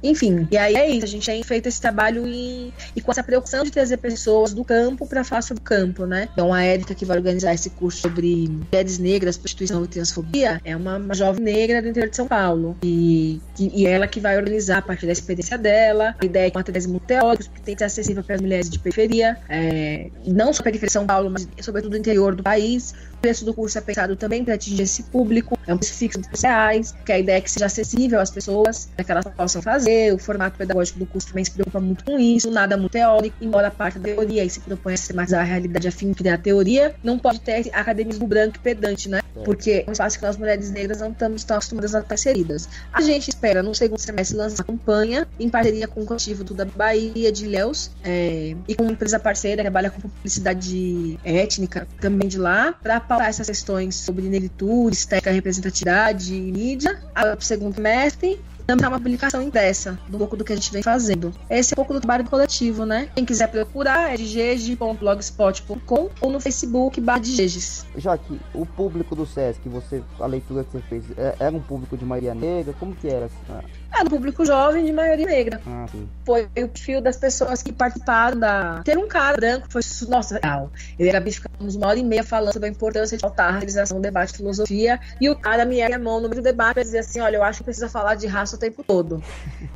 enfim, 0.03 0.49
e 0.51 0.57
aí 0.57 0.75
é 0.75 0.89
isso. 0.89 1.05
A 1.05 1.09
gente 1.09 1.27
tem 1.27 1.43
feito 1.43 1.67
esse 1.67 1.81
trabalho 1.81 2.27
e, 2.27 2.73
e 2.97 3.01
com 3.01 3.11
essa 3.11 3.23
preocupação 3.23 3.65
de 3.65 3.71
trazer 3.71 3.99
pessoas 3.99 4.53
do 4.55 4.65
campo 4.65 5.07
para 5.07 5.23
falar 5.23 5.43
sobre 5.43 5.61
o 5.61 5.65
campo, 5.65 6.07
né? 6.07 6.29
Então 6.33 6.53
a 6.53 6.63
Érica 6.63 6.95
que 6.95 7.05
vai 7.05 7.19
organizar 7.19 7.55
esse 7.55 7.71
curso 7.71 8.01
sobre 8.01 8.49
mulheres 8.49 8.99
negras, 8.99 9.37
prostituição 9.37 9.85
e 9.85 9.89
transfobia 9.89 10.61
é 10.65 10.75
uma, 10.75 10.97
uma 10.97 11.15
jovem 11.15 11.43
negra 11.43 11.83
do 11.83 11.89
interior 11.89 12.09
de 12.09 12.17
São 12.17 12.27
Paulo. 12.27 12.77
E, 12.83 13.41
e, 13.59 13.83
e 13.83 13.87
ela 13.87 14.07
que 14.07 14.21
vai 14.21 14.37
organizar 14.37 14.79
a 14.79 14.83
partir 14.83 15.07
da 15.07 15.13
experiência 15.13 15.59
dela. 15.59 16.15
A 16.19 16.25
ideia 16.25 16.47
é 16.47 16.51
que 16.51 16.57
uma 16.57 16.65
tese 16.65 16.89
muito 16.89 17.05
teórica, 17.05 17.45
que 17.55 17.61
tem 17.61 17.75
que 17.75 17.81
ser 17.81 17.87
acessível 17.87 18.23
para 18.25 18.37
as 18.37 18.41
mulheres 18.41 18.71
de 18.71 18.79
periferia, 18.79 19.37
é, 19.49 20.11
não 20.27 20.53
só 20.53 20.63
periferia 20.63 20.89
de 20.89 20.93
São 20.93 21.07
Paulo, 21.07 21.31
mas 21.31 21.47
sobretudo 21.61 21.91
do 21.91 21.97
interior 21.97 22.35
do 22.35 22.43
país. 22.43 22.95
O 23.15 23.21
preço 23.21 23.45
do 23.45 23.53
curso 23.53 23.77
é 23.77 23.81
pensado 23.83 24.17
também 24.17 24.43
para 24.43 24.55
atingir 24.55 24.83
esse 24.83 25.03
público. 25.05 25.59
É 25.67 25.75
um 25.75 25.77
preço 25.77 25.93
fixo 25.95 26.21
de 26.21 26.29
reais, 26.41 26.95
que 27.05 27.13
a 27.13 27.19
ideia 27.19 27.37
é 27.37 27.41
que 27.41 27.51
seja 27.51 27.67
acessível 27.67 28.19
às 28.19 28.31
pessoas, 28.31 28.89
para 28.97 29.05
que 29.11 29.13
elas 29.13 29.27
possam 29.35 29.61
fazer. 29.61 30.15
O 30.15 30.19
formato 30.19 30.57
pedagógico 30.57 30.99
do 30.99 31.07
curso 31.07 31.29
também 31.29 31.45
se 31.45 31.51
preocupa 31.51 31.81
muito 31.81 32.05
com 32.05 32.19
isso, 32.19 32.51
nada 32.51 32.77
muito 32.77 32.93
teórico, 32.93 33.37
embora 33.41 33.69
a 33.69 33.71
parte 33.71 33.99
da 33.99 34.05
teoria 34.05 34.45
e 34.45 34.51
se 34.51 34.61
propõe 34.61 34.95
a 34.95 34.97
sistematizar 34.97 35.41
a 35.41 35.45
realidade 35.45 35.89
a 35.89 35.93
fim 35.93 36.11
de 36.11 36.15
criar 36.15 36.39
teoria, 36.39 36.95
não 37.03 37.19
pode 37.19 37.41
ter 37.41 37.69
academismo 37.73 38.27
branco 38.27 38.57
e 38.57 38.61
pedante, 38.61 39.09
né? 39.09 39.21
Porque 39.45 39.85
é 39.87 39.89
um 39.89 39.93
espaço 39.93 40.19
que 40.19 40.25
nós 40.25 40.37
mulheres 40.37 40.71
negras 40.71 41.01
não 41.01 41.11
estamos 41.11 41.45
tão 41.45 41.57
acostumadas 41.57 41.95
a 41.95 42.01
estar 42.01 42.15
inseridas. 42.15 42.69
A 42.93 43.01
gente 43.01 43.29
espera, 43.29 43.63
no 43.63 43.75
segundo 43.75 43.99
semestre, 43.99 44.37
lançar 44.37 44.63
uma 44.63 44.65
campanha 44.65 45.27
em 45.39 45.49
parceria 45.49 45.89
com 45.89 46.03
o 46.03 46.07
coletivo 46.07 46.45
do 46.45 46.55
da 46.55 46.65
Bahia 46.65 47.33
de 47.33 47.47
Ilhéus 47.47 47.91
é, 48.05 48.55
e 48.69 48.75
com 48.75 48.83
uma 48.83 48.93
empresa 48.93 49.19
parceira 49.19 49.59
que 49.59 49.63
trabalha 49.63 49.91
com 49.91 50.01
publicidade 50.01 51.19
étnica 51.25 51.87
também 52.01 52.29
de 52.29 52.39
lá, 52.39 52.73
para 52.73 53.01
pautar 53.01 53.29
essas 53.29 53.47
questões 53.47 53.95
sobre 53.95 54.29
negritude, 54.29 54.97
estética, 54.97 55.31
representatividade 55.31 56.35
e 56.35 56.53
mídia. 56.53 57.01
Para 57.15 57.37
o 57.37 57.41
segundo 57.41 57.75
semestre, 57.75 58.41
também 58.77 58.89
uma 58.89 58.99
publicação 58.99 59.43
impressa 59.43 59.99
do 60.09 60.19
pouco 60.19 60.37
do 60.37 60.45
que 60.45 60.53
a 60.53 60.57
gente 60.57 60.73
vem 60.73 60.83
fazendo. 60.83 61.33
Esse 61.49 61.73
é 61.73 61.75
um 61.75 61.77
pouco 61.77 61.93
do 61.95 62.01
trabalho 62.01 62.25
coletivo, 62.25 62.85
né? 62.87 63.09
Quem 63.15 63.25
quiser 63.25 63.49
procurar 63.49 64.13
é 64.13 64.17
dgg.blogspot.com 64.17 66.11
ou 66.21 66.31
no 66.31 66.41
Facebook 66.41 67.01
barra 67.01 67.21
dggs. 67.21 67.85
Já 67.97 68.17
que 68.17 68.39
o 68.55 68.65
público 68.67 69.15
do 69.15 69.27
SESC, 69.27 69.69
você, 69.69 70.03
a 70.19 70.27
leitura 70.27 70.65
que 70.65 70.73
você 70.73 70.81
fez, 70.89 71.05
é- 71.17 71.35
era 71.39 71.55
um 71.57 71.61
público 71.61 71.97
de 71.97 72.05
maioria 72.05 72.35
negra? 72.35 72.75
Como 72.79 72.95
que 72.95 73.09
era? 73.09 73.29
Ah, 73.49 73.63
É 74.01 74.05
do 74.05 74.11
público 74.11 74.45
jovem 74.45 74.85
de 74.85 74.93
maioria 74.93 75.27
negra. 75.27 75.61
ah. 75.67 75.87
Foi 76.25 76.45
o 76.45 76.69
perfil 76.69 77.01
das 77.01 77.17
pessoas 77.17 77.63
que 77.63 77.73
participaram 77.73 78.39
da. 78.39 78.83
Ter 78.85 78.97
um 78.97 79.09
cara 79.09 79.37
branco 79.37 79.67
foi. 79.69 79.83
Nossa, 80.09 80.39
real. 80.43 80.71
Ele 80.99 81.09
era 81.09 81.21
bicho, 81.21 81.43
ficamos 81.43 81.75
uma 81.75 81.89
hora 81.89 81.99
e 81.99 82.05
meia 82.05 82.23
falando 82.23 82.53
sobre 82.53 82.69
a 82.69 82.71
importância 82.73 83.17
de 83.17 83.21
faltar 83.21 83.49
a 83.49 83.53
realização 83.59 83.99
do 83.99 84.03
debate 84.03 84.31
de 84.33 84.37
filosofia. 84.39 85.01
E 85.21 85.29
o 85.29 85.35
cara 85.37 85.65
me 85.65 85.81
ergue 85.81 85.95
a 85.95 85.99
mão 85.99 86.21
no 86.21 86.29
meio 86.29 86.41
do 86.41 86.45
debate 86.45 86.75
pra 86.75 86.83
dizer 86.83 86.99
assim: 86.99 87.21
olha, 87.21 87.37
eu 87.37 87.43
acho 87.43 87.59
que 87.59 87.65
precisa 87.65 87.89
falar 87.89 88.15
de 88.15 88.27
raça 88.27 88.57
tempo 88.61 88.85
todo. 88.85 89.23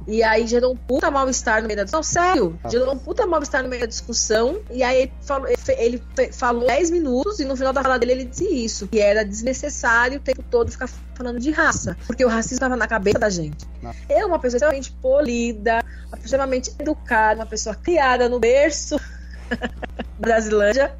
E 0.07 0.23
aí 0.23 0.47
gerou 0.47 0.73
um 0.73 0.77
puta 0.77 1.11
mal-estar 1.11 1.61
no 1.63 1.67
meio 1.67 1.79
da 1.79 1.85
discussão. 1.85 2.25
Sério, 2.25 2.59
gerou 2.71 2.95
um 2.95 2.99
puta 2.99 3.27
mal-estar 3.27 3.63
no 3.63 3.69
meio 3.69 3.81
da 3.81 3.87
discussão. 3.87 4.61
E 4.71 4.83
aí 4.83 5.03
ele 5.03 5.13
falou, 5.23 5.49
ele 5.79 6.03
falou 6.33 6.67
10 6.67 6.91
minutos 6.91 7.41
e 7.41 7.45
no 7.45 7.57
final 7.57 7.73
da 7.73 7.83
fala 7.83 7.99
dele 7.99 8.13
ele 8.13 8.25
disse 8.25 8.45
isso: 8.45 8.87
que 8.89 9.01
era 9.01 9.25
desnecessário 9.25 10.19
o 10.19 10.21
tempo 10.21 10.43
todo 10.51 10.71
ficar 10.71 10.89
falando 11.15 11.41
de 11.41 11.51
raça. 11.51 11.97
Porque 12.07 12.25
o 12.25 12.29
racismo 12.29 12.57
estava 12.57 12.77
na 12.77 12.87
cabeça 12.87 13.19
da 13.19 13.31
gente. 13.31 13.67
Eu, 14.09 14.29
uma 14.29 14.39
pessoa 14.39 14.57
extremamente 14.59 14.93
polida, 14.93 15.85
extremamente 16.23 16.73
educada, 16.79 17.41
uma 17.41 17.47
pessoa 17.47 17.75
criada 17.75 18.29
no 18.29 18.39
berço 18.39 19.01
Brasilândia. 20.19 20.95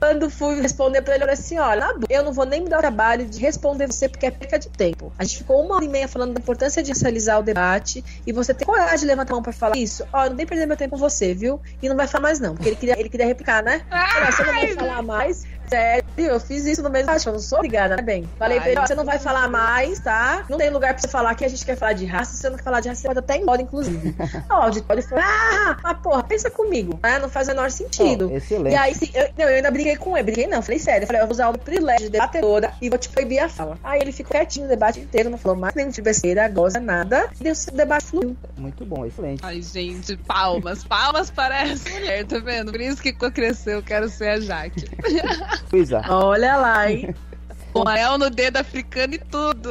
Quando 0.00 0.30
fui 0.30 0.60
responder 0.62 1.02
pra 1.02 1.14
ele, 1.14 1.24
eu 1.24 1.28
falei 1.28 1.40
assim: 1.40 1.58
olha, 1.58 1.94
eu 2.08 2.24
não 2.24 2.32
vou 2.32 2.46
nem 2.46 2.62
me 2.62 2.70
dar 2.70 2.78
o 2.78 2.80
trabalho 2.80 3.26
de 3.26 3.38
responder 3.38 3.86
você 3.86 4.08
porque 4.08 4.24
é 4.24 4.30
perca 4.30 4.58
de 4.58 4.70
tempo. 4.70 5.12
A 5.18 5.24
gente 5.24 5.38
ficou 5.38 5.62
uma 5.62 5.76
hora 5.76 5.84
e 5.84 5.88
meia 5.88 6.08
falando 6.08 6.32
da 6.32 6.40
importância 6.40 6.82
de 6.82 6.92
realizar 6.92 7.38
o 7.38 7.42
debate 7.42 8.02
e 8.26 8.32
você 8.32 8.54
ter 8.54 8.64
coragem 8.64 9.00
de 9.00 9.06
levantar 9.06 9.34
a 9.34 9.36
mão 9.36 9.42
pra 9.42 9.52
falar 9.52 9.76
isso. 9.76 10.06
Ó, 10.10 10.24
eu 10.24 10.30
não 10.30 10.36
nem 10.36 10.46
perder 10.46 10.66
meu 10.66 10.76
tempo 10.76 10.92
com 10.92 10.96
você, 10.96 11.34
viu? 11.34 11.60
E 11.82 11.88
não 11.88 11.96
vai 11.96 12.06
falar 12.06 12.22
mais, 12.22 12.40
não. 12.40 12.54
Porque 12.54 12.70
ele 12.70 12.76
queria, 12.76 12.98
ele 12.98 13.10
queria 13.10 13.26
replicar, 13.26 13.62
né? 13.62 13.82
Olha, 13.92 14.32
você 14.32 14.42
não 14.42 14.54
vai 14.54 14.68
falar 14.68 15.02
mais. 15.02 15.44
Sério, 15.70 16.04
eu 16.16 16.40
fiz 16.40 16.66
isso 16.66 16.82
no 16.82 16.90
mesmo 16.90 17.10
eu 17.10 17.32
não 17.32 17.38
sou 17.38 17.58
obrigada, 17.58 17.96
né, 17.96 18.02
bem? 18.02 18.28
Falei 18.36 18.58
pra 18.58 18.70
ele, 18.70 18.80
você 18.80 18.94
não 18.94 19.04
vai 19.04 19.20
falar 19.20 19.48
mais, 19.48 20.00
tá? 20.00 20.44
Não 20.48 20.58
tem 20.58 20.68
lugar 20.68 20.94
pra 20.94 21.00
você 21.00 21.06
falar 21.06 21.32
que 21.36 21.44
a 21.44 21.48
gente 21.48 21.64
quer 21.64 21.76
falar 21.76 21.92
de 21.92 22.04
raça, 22.04 22.32
se 22.32 22.38
você 22.38 22.50
não 22.50 22.56
quer 22.56 22.64
falar 22.64 22.80
de 22.80 22.88
raça, 22.88 23.02
você 23.02 23.06
pode 23.06 23.18
até 23.20 23.36
ir 23.36 23.42
embora, 23.42 23.62
inclusive. 23.62 24.14
Ó, 24.50 24.58
o 24.58 24.62
auditório 24.62 25.02
falou, 25.02 25.24
ah, 25.24 25.76
mas 25.80 25.98
porra, 25.98 26.24
pensa 26.24 26.50
comigo, 26.50 26.98
né? 27.02 27.20
Não 27.20 27.28
faz 27.28 27.46
o 27.46 27.50
menor 27.52 27.70
sentido. 27.70 28.28
Ó, 28.32 28.36
excelente. 28.36 28.72
E 28.72 28.76
aí, 28.76 28.94
sim, 28.94 29.10
eu, 29.14 29.28
não, 29.38 29.44
eu 29.44 29.56
ainda 29.56 29.70
briguei 29.70 29.96
com 29.96 30.16
ele, 30.16 30.24
briguei 30.24 30.46
não, 30.48 30.60
falei 30.60 30.80
sério, 30.80 31.04
eu 31.04 31.06
falei, 31.06 31.22
eu 31.22 31.26
vou 31.26 31.34
usar 31.34 31.48
o 31.48 31.58
privilégio 31.58 32.06
de 32.06 32.10
debatedora 32.10 32.72
e 32.82 32.88
vou 32.88 32.98
te 32.98 33.08
proibir 33.08 33.38
a 33.38 33.48
fala. 33.48 33.78
Aí 33.84 34.00
ele 34.00 34.10
ficou 34.10 34.32
quietinho 34.32 34.66
o 34.66 34.68
debate 34.68 34.98
inteiro, 34.98 35.30
não 35.30 35.38
falou 35.38 35.56
mais 35.56 35.74
nem 35.74 35.88
de 35.88 36.02
besteira, 36.02 36.48
goza 36.48 36.80
nada, 36.80 37.28
e 37.40 37.44
deu 37.44 37.52
o 37.52 37.76
debate 37.76 38.06
fluiu. 38.06 38.36
Muito 38.56 38.84
bom, 38.84 39.06
excelente. 39.06 39.40
Ai, 39.44 39.62
gente, 39.62 40.16
palmas. 40.16 40.82
Palmas 40.84 41.30
para 41.30 41.62
essa 41.62 41.88
mulher, 41.90 42.24
tá 42.26 42.38
vendo? 42.38 42.72
Por 42.72 42.80
isso 42.80 43.00
que 43.00 43.12
quando 43.12 43.30
eu 43.30 43.34
crescer 43.34 43.74
eu 43.74 43.82
quero 43.82 44.08
ser 44.08 44.28
a 44.28 44.40
Jaque. 44.40 44.84
Luísa, 45.72 46.02
Olha 46.08 46.56
lá, 46.56 46.90
hein? 46.90 47.14
Com 47.72 47.86
anel 47.88 48.18
no 48.18 48.28
dedo 48.30 48.56
africano 48.56 49.14
e 49.14 49.18
tudo. 49.18 49.70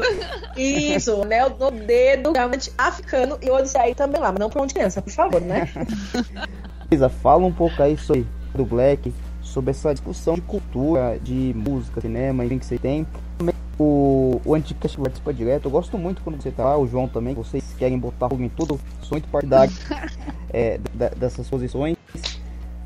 Isso, 0.56 1.22
anel 1.22 1.58
no 1.60 1.70
dedo, 1.70 2.32
realmente 2.32 2.72
africano, 2.78 3.38
e 3.42 3.50
o 3.50 3.56
aí 3.78 3.94
também 3.94 4.22
lá, 4.22 4.32
mas 4.32 4.40
não 4.40 4.50
pra 4.50 4.62
onde 4.62 4.74
criança, 4.74 5.02
por 5.02 5.12
favor, 5.12 5.42
né? 5.42 5.68
Luísa, 6.90 7.10
fala 7.10 7.46
um 7.46 7.52
pouco 7.52 7.84
aí 7.84 7.98
sobre 7.98 8.26
do 8.56 8.64
Black, 8.64 9.14
sobre 9.42 9.72
essa 9.72 9.92
discussão 9.94 10.36
de 10.36 10.42
cultura, 10.42 11.20
de 11.22 11.54
música, 11.56 12.00
cinema, 12.00 12.46
enfim, 12.46 12.58
que 12.58 12.66
você 12.66 12.78
tem. 12.78 13.06
Também 13.38 13.54
O, 13.78 14.40
o 14.46 14.56
Anticast 14.56 14.98
participa 14.98 15.34
direto. 15.34 15.66
Eu 15.66 15.72
gosto 15.72 15.98
muito 15.98 16.22
quando 16.22 16.42
você 16.42 16.52
tá 16.52 16.64
lá, 16.64 16.78
o 16.78 16.88
João 16.88 17.08
também. 17.08 17.34
Vocês 17.34 17.64
querem 17.78 17.98
botar 18.00 18.30
fogo 18.30 18.42
em 18.44 18.50
tudo. 18.50 18.80
Sou 19.02 19.12
muito 19.18 19.28
partidário 19.30 19.72
é, 20.54 20.80
da- 20.94 21.10
dessas 21.10 21.48
posições. 21.50 21.98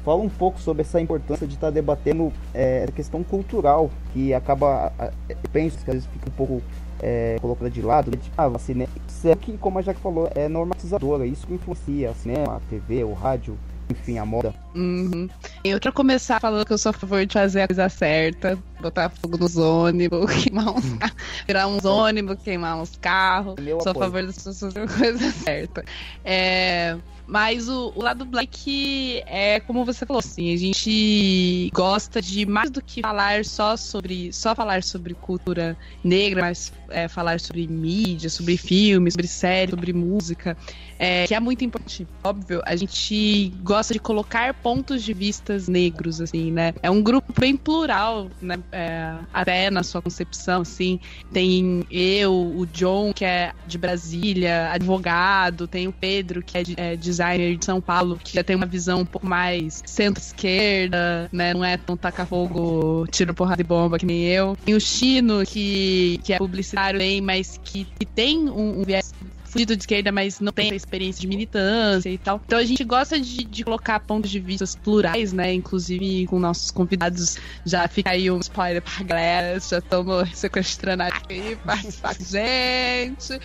Fala 0.03 0.21
um 0.21 0.30
pouco 0.30 0.59
sobre 0.59 0.81
essa 0.81 0.99
importância 0.99 1.47
de 1.47 1.53
estar 1.53 1.69
debatendo 1.69 2.31
é, 2.53 2.85
a 2.88 2.91
questão 2.91 3.23
cultural, 3.23 3.89
que 4.13 4.34
acaba, 4.34 4.91
a- 4.99 5.11
eu 5.30 5.38
penso 5.51 5.77
que 5.77 5.89
às 5.89 5.95
vezes 5.95 6.09
fica 6.11 6.30
um 6.30 6.34
pouco 6.34 6.61
é, 7.01 7.38
colocada 7.41 7.69
de 7.69 7.81
lado, 7.81 8.11
né? 8.11 8.17
tipo, 8.21 8.34
ah, 8.38 8.57
cinema, 8.59 8.89
Isso 9.07 9.35
que, 9.38 9.57
como 9.57 9.80
a 9.80 9.81
Jaque 9.81 9.99
falou, 9.99 10.30
é 10.35 10.47
normatizadora, 10.47 11.25
isso 11.25 11.45
que 11.47 11.53
influencia 11.53 12.11
o 12.11 12.15
cinema, 12.15 12.55
a 12.57 12.59
TV, 12.69 13.03
o 13.03 13.13
rádio, 13.13 13.57
enfim, 13.89 14.17
a 14.17 14.25
moda. 14.25 14.53
Uhum. 14.73 15.30
Eu 15.65 15.80
quero 15.81 15.93
começar 15.93 16.39
falando 16.39 16.65
que 16.65 16.71
eu 16.71 16.77
sou 16.77 16.91
a 16.91 16.93
favor 16.93 17.25
de 17.25 17.34
fazer 17.34 17.61
a 17.63 17.67
coisa 17.67 17.89
certa, 17.89 18.57
botar 18.81 19.09
fogo 19.09 19.38
nos 19.38 19.57
ônibus, 19.57 20.31
queimar 20.43 20.69
uns 20.69 20.93
carros, 20.95 21.15
virar 21.45 21.67
uns 21.67 21.84
ônibus, 21.85 22.38
queimar 22.41 22.77
uns 22.77 22.95
carros. 22.97 23.55
Meu 23.59 23.80
sou 23.81 23.89
a 23.89 23.91
apoio. 23.91 24.05
favor 24.05 24.25
das 24.25 24.35
pessoas 24.35 24.59
fazerem 24.59 24.84
a 24.89 24.97
coisa 24.97 25.31
certa. 25.31 25.84
É, 26.23 26.97
Mas 27.26 27.70
o, 27.70 27.94
o, 27.95 28.02
lado 28.02 28.26
black 28.26 29.24
é 29.26 29.60
como 29.62 29.86
você 29.86 30.06
falou, 30.06 30.20
assim, 30.20 30.54
a 30.54 30.58
gente 30.58 31.70
gosta 31.74 32.22
de 32.22 32.45
mais 32.45 32.70
do 32.70 32.82
que 32.82 33.02
falar 33.02 33.45
só 33.45 33.78
sobre 33.78 34.32
só 34.34 34.54
falar 34.54 34.84
sobre 34.84 35.14
cultura 35.14 35.78
negra, 36.04 36.41
mas 36.41 36.72
é, 36.94 37.07
falar 37.07 37.40
sobre 37.40 37.68
mídia, 37.68 38.30
sobre 38.30 38.56
filmes, 38.56 39.14
sobre 39.14 39.28
série, 39.28 39.72
sobre 39.72 39.91
música, 39.94 40.56
é, 40.99 41.26
que 41.28 41.34
é 41.34 41.40
muito 41.40 41.65
importante. 41.65 42.07
Óbvio, 42.24 42.61
a 42.65 42.76
gente 42.76 43.52
gosta 43.61 43.94
de 43.94 43.99
colocar 43.99 44.53
pontos 44.53 45.03
de 45.03 45.14
vistas 45.14 45.68
negros, 45.68 46.22
assim, 46.22 46.52
né? 46.52 46.74
É 46.82 46.90
um 46.90 47.02
grupo 47.02 47.34
bem 47.38 47.57
plural, 47.57 48.30
né? 48.41 48.57
É, 48.72 49.14
até 49.34 49.70
na 49.70 49.84
sua 49.84 50.02
concepção, 50.02 50.61
assim. 50.61 50.99
Tem 51.32 51.84
eu, 51.90 52.34
o 52.34 52.65
John, 52.68 53.11
que 53.14 53.26
é 53.26 53.52
de 53.65 53.78
Brasília, 53.78 54.72
advogado, 54.72 55.68
tem 55.68 55.88
o 55.88 55.91
Pedro, 55.91 56.44
que 56.44 56.57
é, 56.57 56.64
de, 56.64 56.74
é 56.78 56.95
designer 56.95 57.57
de 57.57 57.65
São 57.65 57.82
Paulo, 57.82 58.20
que 58.24 58.34
já 58.34 58.44
tem 58.44 58.56
uma 58.56 58.65
visão 58.65 59.02
um 59.02 59.06
pouco 59.06 59.28
mais 59.28 59.82
centro-esquerda, 59.86 61.30
né? 61.32 61.53
Não 61.53 61.65
é 61.65 61.78
tão 61.78 61.98
tacar 61.98 62.28
fogo, 62.28 63.07
tiro 63.11 63.34
porrada 63.34 63.64
de 63.64 63.68
bomba 63.68 63.98
que 63.98 64.06
nem 64.06 64.24
eu. 64.24 64.56
Tem 64.64 64.76
o 64.76 64.80
Chino, 64.80 65.44
que, 65.45 66.20
que 66.24 66.34
é 66.34 66.38
publicitário 66.38 66.82
bem, 66.91 67.22
mas 67.22 67.60
que, 67.64 67.85
que 67.85 68.05
tem 68.05 68.49
um, 68.49 68.81
um 68.81 68.84
viés 68.84 69.14
fugido 69.53 69.76
de 69.76 69.84
esquerda, 69.84 70.11
mas 70.11 70.39
não 70.39 70.51
tem 70.51 70.73
experiência 70.76 71.22
de 71.22 71.27
militância 71.27 72.10
e 72.10 72.18
tal. 72.18 72.41
Então 72.45 72.57
a 72.57 72.64
gente 72.64 72.84
gosta 72.84 73.19
de, 73.19 73.43
de 73.43 73.64
colocar 73.64 73.99
pontos 73.99 74.31
de 74.31 74.39
vista 74.39 74.65
plurais, 74.84 75.31
né? 75.31 75.53
Inclusive 75.53 76.26
com 76.26 76.39
nossos 76.39 76.72
convidados. 76.72 77.38
Já 77.64 77.88
fica 77.88 78.10
aí 78.10 78.31
um 78.31 78.39
spoiler 78.39 78.81
pra 78.81 79.03
galera. 79.03 79.60
Já 79.60 79.77
estamos 79.77 80.38
sequestrando 80.38 81.03
aqui, 81.03 81.55
participar 81.64 82.15
com 82.15 82.23
gente. 82.23 83.39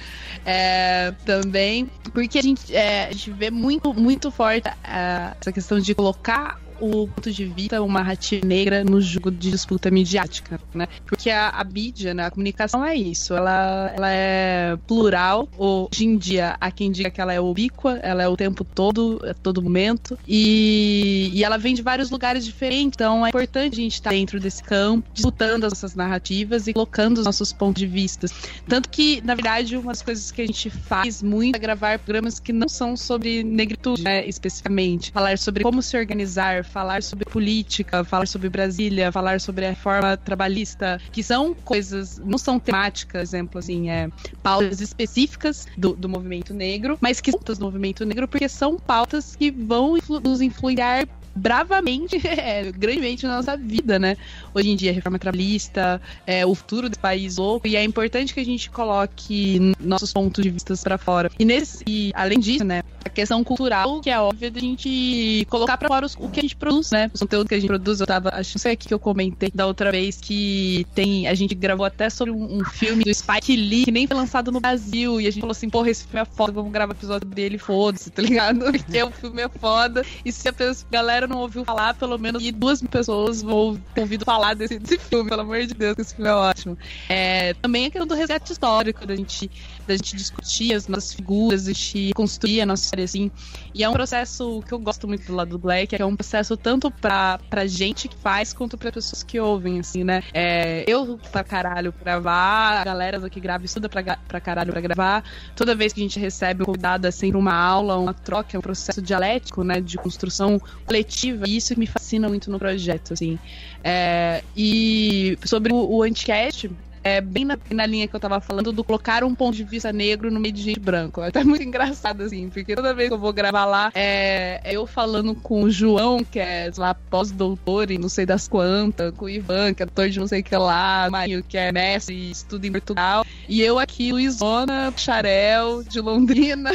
É, 0.47 1.13
também. 1.27 1.91
Porque 2.13 2.39
a 2.39 2.43
gente, 2.43 2.75
é, 2.75 3.09
a 3.09 3.13
gente 3.13 3.31
vê 3.33 3.51
muito, 3.51 3.93
muito 3.93 4.31
forte 4.31 4.67
é, 4.67 5.35
essa 5.39 5.53
questão 5.53 5.79
de 5.79 5.95
colocar 5.95 6.59
o 6.81 7.09
ponto 7.09 7.31
de 7.31 7.45
vista, 7.45 7.83
uma 7.83 8.01
narrativa 8.01 8.47
negra 8.47 8.85
no 8.85 9.01
jogo 9.01 9.31
de 9.31 9.51
disputa 9.51 9.91
midiática, 9.91 10.61
né? 10.75 10.87
Porque 11.07 11.31
a, 11.31 11.51
a 11.51 11.65
mídia, 11.65 12.15
né, 12.15 12.27
a 12.27 12.31
comunicação 12.31 12.85
é 12.85 12.95
isso, 12.95 13.35
ela, 13.35 13.93
ela 13.95 14.11
é 14.11 14.77
plural, 14.87 15.49
hoje 15.57 16.05
em 16.05 16.17
dia 16.17 16.57
há 16.61 16.71
quem 16.71 16.91
diga 16.91 17.11
que 17.11 17.21
ela 17.21 17.33
é 17.33 17.41
ubíqua, 17.41 17.99
ela 18.03 18.23
é 18.23 18.29
o 18.29 18.37
tempo 18.37 18.65
todo, 18.65 19.21
a 19.29 19.35
todo 19.35 19.63
momento, 19.63 20.19
e, 20.27 21.31
e 21.33 21.45
ela 21.45 21.59
vem 21.59 21.75
de 21.75 21.83
vários 21.83 22.11
lugares 22.11 22.45
diferentes, 22.45 22.97
então 22.97 23.25
é 23.27 23.29
importante 23.29 23.75
a 23.75 23.83
gente 23.83 23.95
estar 23.95 24.11
dentro 24.11 24.41
desse 24.41 24.63
campo, 24.63 25.09
disputando 25.13 25.65
as 25.65 25.73
nossas 25.73 25.95
narrativas 25.95 26.67
e 26.67 26.73
colocando 26.73 27.19
os 27.19 27.25
nossos 27.25 27.53
pontos 27.53 27.81
de 27.81 27.87
vista. 27.87 28.27
Tanto 28.67 28.89
que, 28.89 29.21
na 29.23 29.35
verdade, 29.35 29.77
uma 29.77 29.93
das 29.93 30.03
coisas 30.03 30.31
que 30.31 30.43
a 30.43 30.47
gente 30.47 30.71
faz 30.71 31.23
muito 31.23 31.57
é 31.57 31.59
gravar 31.59 31.99
programas 31.99 32.39
que 32.39 32.53
não 32.53 32.69
são 32.69 32.97
sobre 32.97 33.43
negritude, 33.43 34.03
né, 34.03 34.27
especificamente, 34.27 35.11
falar 35.11 35.39
sobre 35.39 35.63
como 35.63 35.83
se 35.83 35.97
organizar, 35.97 36.65
falar 36.69 37.03
sobre 37.03 37.25
política, 37.25 38.05
falar 38.05 38.29
sobre 38.29 38.49
Brasília, 38.49 39.11
falar 39.11 39.41
sobre 39.41 39.67
a 39.67 39.71
reforma 39.71 40.17
trabalhista, 40.17 41.01
que 41.11 41.23
são 41.23 41.55
coisas, 41.55 42.19
não 42.19 42.39
são 42.39 42.59
temáticas, 42.61 43.33
exemplo 43.33 43.59
assim, 43.59 43.91
é 43.91 44.09
pautas 44.43 44.81
específicas 44.81 45.67
do, 45.77 45.95
do 45.95 46.09
movimento 46.09 46.55
negro, 46.55 46.99
mas 47.01 47.21
que 47.21 47.31
são 47.31 47.41
do 47.41 47.65
movimento 47.65 48.05
negro 48.05 48.29
porque 48.29 48.49
são 48.49 48.77
pautas 48.77 49.35
que 49.35 49.51
vão 49.51 49.97
influ 49.97 50.21
nos 50.21 50.41
influenciar 50.41 51.09
bravamente, 51.39 52.21
é, 52.27 52.71
grandemente 52.73 53.27
na 53.27 53.37
nossa 53.37 53.57
vida, 53.57 53.99
né? 53.99 54.17
Hoje 54.53 54.71
em 54.71 54.77
dia, 54.77 54.93
reforma 54.93 55.19
trabalhista, 55.19 56.01
é, 56.27 56.45
o 56.45 56.55
futuro 56.55 56.89
do 56.89 56.99
país 56.99 57.37
louco, 57.37 57.67
e 57.67 57.77
é 57.77 57.83
importante 57.83 58.35
que 58.35 58.41
a 58.41 58.45
gente 58.45 58.71
coloque 58.71 59.75
nossos 59.81 60.13
pontos 60.13 60.43
de 60.43 60.51
vista 60.51 60.75
para 60.83 60.99
fora. 60.99 61.31
E 61.39 61.45
nesse, 61.45 61.83
e, 61.87 62.11
além 62.15 62.39
disso, 62.39 62.65
né, 62.65 62.83
a 63.05 63.09
questão 63.09 63.43
cultural, 63.45 64.01
que 64.01 64.11
é 64.11 64.19
óbvia 64.21 64.51
de 64.51 64.59
a 64.59 64.63
gente 64.63 65.47
colocar 65.49 65.77
para 65.77 65.89
fora 65.89 66.07
os, 66.07 66.15
o 66.15 66.29
que 66.29 66.41
a 66.41 66.43
gente 66.43 66.57
produz, 66.57 66.91
né? 66.91 67.11
O 67.15 67.19
conteúdo 67.19 67.49
que 67.49 67.55
a 67.55 67.59
gente 67.59 67.69
produz, 67.69 68.01
eu 68.01 68.07
tava, 68.07 68.31
acho 68.35 68.53
que 68.53 68.59
sei 68.59 68.73
aqui 68.73 68.89
que 68.89 68.95
eu 68.95 68.99
comentei 68.99 69.51
da 69.55 69.67
outra 69.67 69.91
vez 69.91 70.19
que 70.21 70.87
tem, 70.95 71.27
a 71.27 71.35
gente 71.35 71.55
gravou 71.55 71.87
até 71.87 72.11
sobre 72.11 72.33
um, 72.33 72.59
um, 72.59 72.65
filme 72.65 73.05
do 73.05 73.15
Spike 73.15 73.57
Lee, 73.57 73.85
que 73.85 73.91
nem 73.91 74.07
foi 74.07 74.17
lançado 74.17 74.51
no 74.51 74.61
Brasil, 74.61 75.21
e 75.21 75.27
a 75.27 75.31
gente 75.31 75.41
falou 75.41 75.53
assim, 75.53 75.71
porra, 75.71 75.91
esse 75.91 76.05
filme 76.05 76.21
é 76.21 76.25
foda, 76.25 76.53
vamos 76.53 76.73
gravar 76.73 76.93
episódio 76.93 77.29
dele, 77.29 77.59
foda-se, 77.59 78.11
tá 78.11 78.23
ligado? 78.23 78.59
Porque 78.73 79.03
o 79.03 79.11
filme 79.11 79.43
é 79.43 79.49
foda, 79.49 80.05
e 80.25 80.33
se 80.33 80.49
a 80.49 80.53
pessoa, 80.53 80.87
galera 80.91 81.27
não 81.29 81.39
ouviu 81.39 81.65
falar, 81.65 81.95
pelo 81.95 82.19
menos 82.19 82.43
duas 82.53 82.83
pessoas 82.83 83.43
vão 83.43 83.81
ter 83.95 84.01
ouvido 84.03 84.25
falar 84.25 84.55
desse, 84.55 84.79
desse 84.79 84.99
filme, 84.99 85.29
pelo 85.29 85.43
amor 85.43 85.61
de 85.67 85.75
Deus, 85.75 85.97
esse 85.99 86.15
filme 86.15 86.31
é 86.31 86.35
ótimo. 86.35 86.79
É, 87.09 87.55
também 87.55 87.87
a 87.87 87.91
questão 87.91 88.07
do 88.07 88.15
resgate 88.15 88.53
histórico, 88.53 89.07
da 89.07 89.15
gente, 89.15 89.51
da 89.89 89.97
gente 89.97 90.17
discutir 90.17 90.75
as 90.75 90.87
nossas 90.87 91.15
figuras, 91.15 91.67
a 91.67 91.73
gente 91.73 92.13
construir 92.15 92.61
a 92.61 92.67
nossa 92.67 92.85
história 92.85 93.05
assim. 93.05 93.31
E 93.75 93.83
é 93.83 93.89
um 93.89 93.93
processo 93.93 94.63
que 94.67 94.73
eu 94.73 94.79
gosto 94.79 95.09
muito 95.09 95.27
do 95.27 95.35
lado 95.35 95.51
do 95.51 95.59
Black, 95.59 95.97
é 95.97 96.05
um 96.05 96.15
processo 96.15 96.57
tanto 96.57 96.91
pra, 96.91 97.41
pra 97.49 97.67
gente 97.67 98.09
que 98.09 98.17
faz, 98.17 98.53
quanto 98.53 98.77
pra 98.77 98.93
pessoas 98.93 99.23
que 99.23 99.41
ouvem, 99.41 99.81
assim, 99.81 100.05
né? 100.05 100.23
É, 100.33 100.85
eu 100.87 101.19
pra 101.33 101.43
caralho 101.43 101.93
pra 101.93 102.05
gravar, 102.05 102.81
a 102.81 102.85
galera 102.85 103.31
que 103.31 103.41
grava 103.41 103.65
estuda 103.65 103.89
pra, 103.89 104.03
pra 104.17 104.41
caralho 104.41 104.73
pra 104.73 104.81
gravar. 104.81 105.25
Toda 105.57 105.75
vez 105.75 105.93
que 105.93 106.01
a 106.01 106.03
gente 106.03 106.19
recebe 106.19 106.63
um 106.63 106.67
convidado 106.67 107.07
é 107.07 107.11
sempre 107.11 107.39
uma 107.39 107.55
aula, 107.55 107.97
uma 107.97 108.13
troca, 108.13 108.57
é 108.57 108.59
um 108.59 108.63
processo 108.63 109.01
dialético, 109.01 109.65
né? 109.65 109.81
De 109.81 109.97
construção 109.97 110.61
coletiva. 110.85 111.45
E 111.49 111.57
isso 111.57 111.79
me 111.79 111.87
fascina 111.87 112.29
muito 112.29 112.51
no 112.51 112.59
projeto, 112.59 113.15
assim. 113.15 113.39
É, 113.83 114.43
e 114.57 115.39
sobre 115.45 115.73
o, 115.73 115.77
o 115.77 116.03
Anticast, 116.03 116.71
é 117.17 117.21
bem 117.21 117.45
na, 117.45 117.59
na, 117.71 117.87
linha 117.87 118.07
que 118.07 118.15
eu 118.15 118.21
tava 118.21 118.41
falando 118.41 118.73
do 118.73 118.85
colocar 118.85 119.25
um 119.25 119.35
ponto 119.35 119.57
de 119.57 119.65
vista 119.65 119.93
negro 119.93 120.31
no 120.31 120.39
meio 120.39 120.55
de 120.55 120.63
gente 120.63 120.81
branco. 120.81 121.23
É 121.23 121.29
até 121.29 121.43
muito 121.43 121.63
engraçado, 121.63 122.23
assim, 122.23 122.49
porque 122.49 122.75
toda 122.75 122.95
vez 122.95 123.09
que 123.09 123.15
eu 123.15 123.19
vou 123.19 123.33
gravar 123.33 123.65
lá, 123.65 123.91
é, 123.95 124.61
é 124.63 124.73
eu 124.75 124.87
falando 124.87 125.35
com 125.35 125.63
o 125.63 125.71
João, 125.71 126.23
que 126.23 126.39
é 126.39 126.71
lá 126.77 126.95
pós-doutor 126.95 127.91
e 127.91 127.99
não 127.99 128.09
sei 128.09 128.27
das 128.27 128.47
quantas, 128.47 129.15
com 129.15 129.25
o 129.25 129.31
Ivan, 129.31 129.75
que 129.75 129.83
é 129.83 129.87
doutor 129.87 130.09
de 130.09 130.19
não 130.19 130.27
sei 130.27 130.41
o 130.41 130.45
que 130.45 130.57
lá, 130.57 131.09
Marinho, 131.11 131.43
que 131.43 131.57
é 131.57 131.73
mestre 131.73 132.15
e 132.15 132.31
estuda 132.31 132.67
em 132.67 132.73
Portugal, 132.73 133.25
e 133.49 133.63
eu 133.63 133.79
aqui, 133.79 134.13
Luizona, 134.13 134.93
Xarel, 134.97 135.83
de 135.83 136.01
Londrina. 136.01 136.71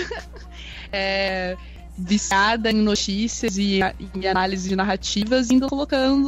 é, 0.91 1.55
viciada 1.97 2.71
em 2.71 2.81
notícias 2.81 3.57
e 3.57 3.79
em 4.15 4.27
análise 4.27 4.67
de 4.67 4.75
narrativas, 4.75 5.51
indo 5.51 5.67
colocando 5.67 6.27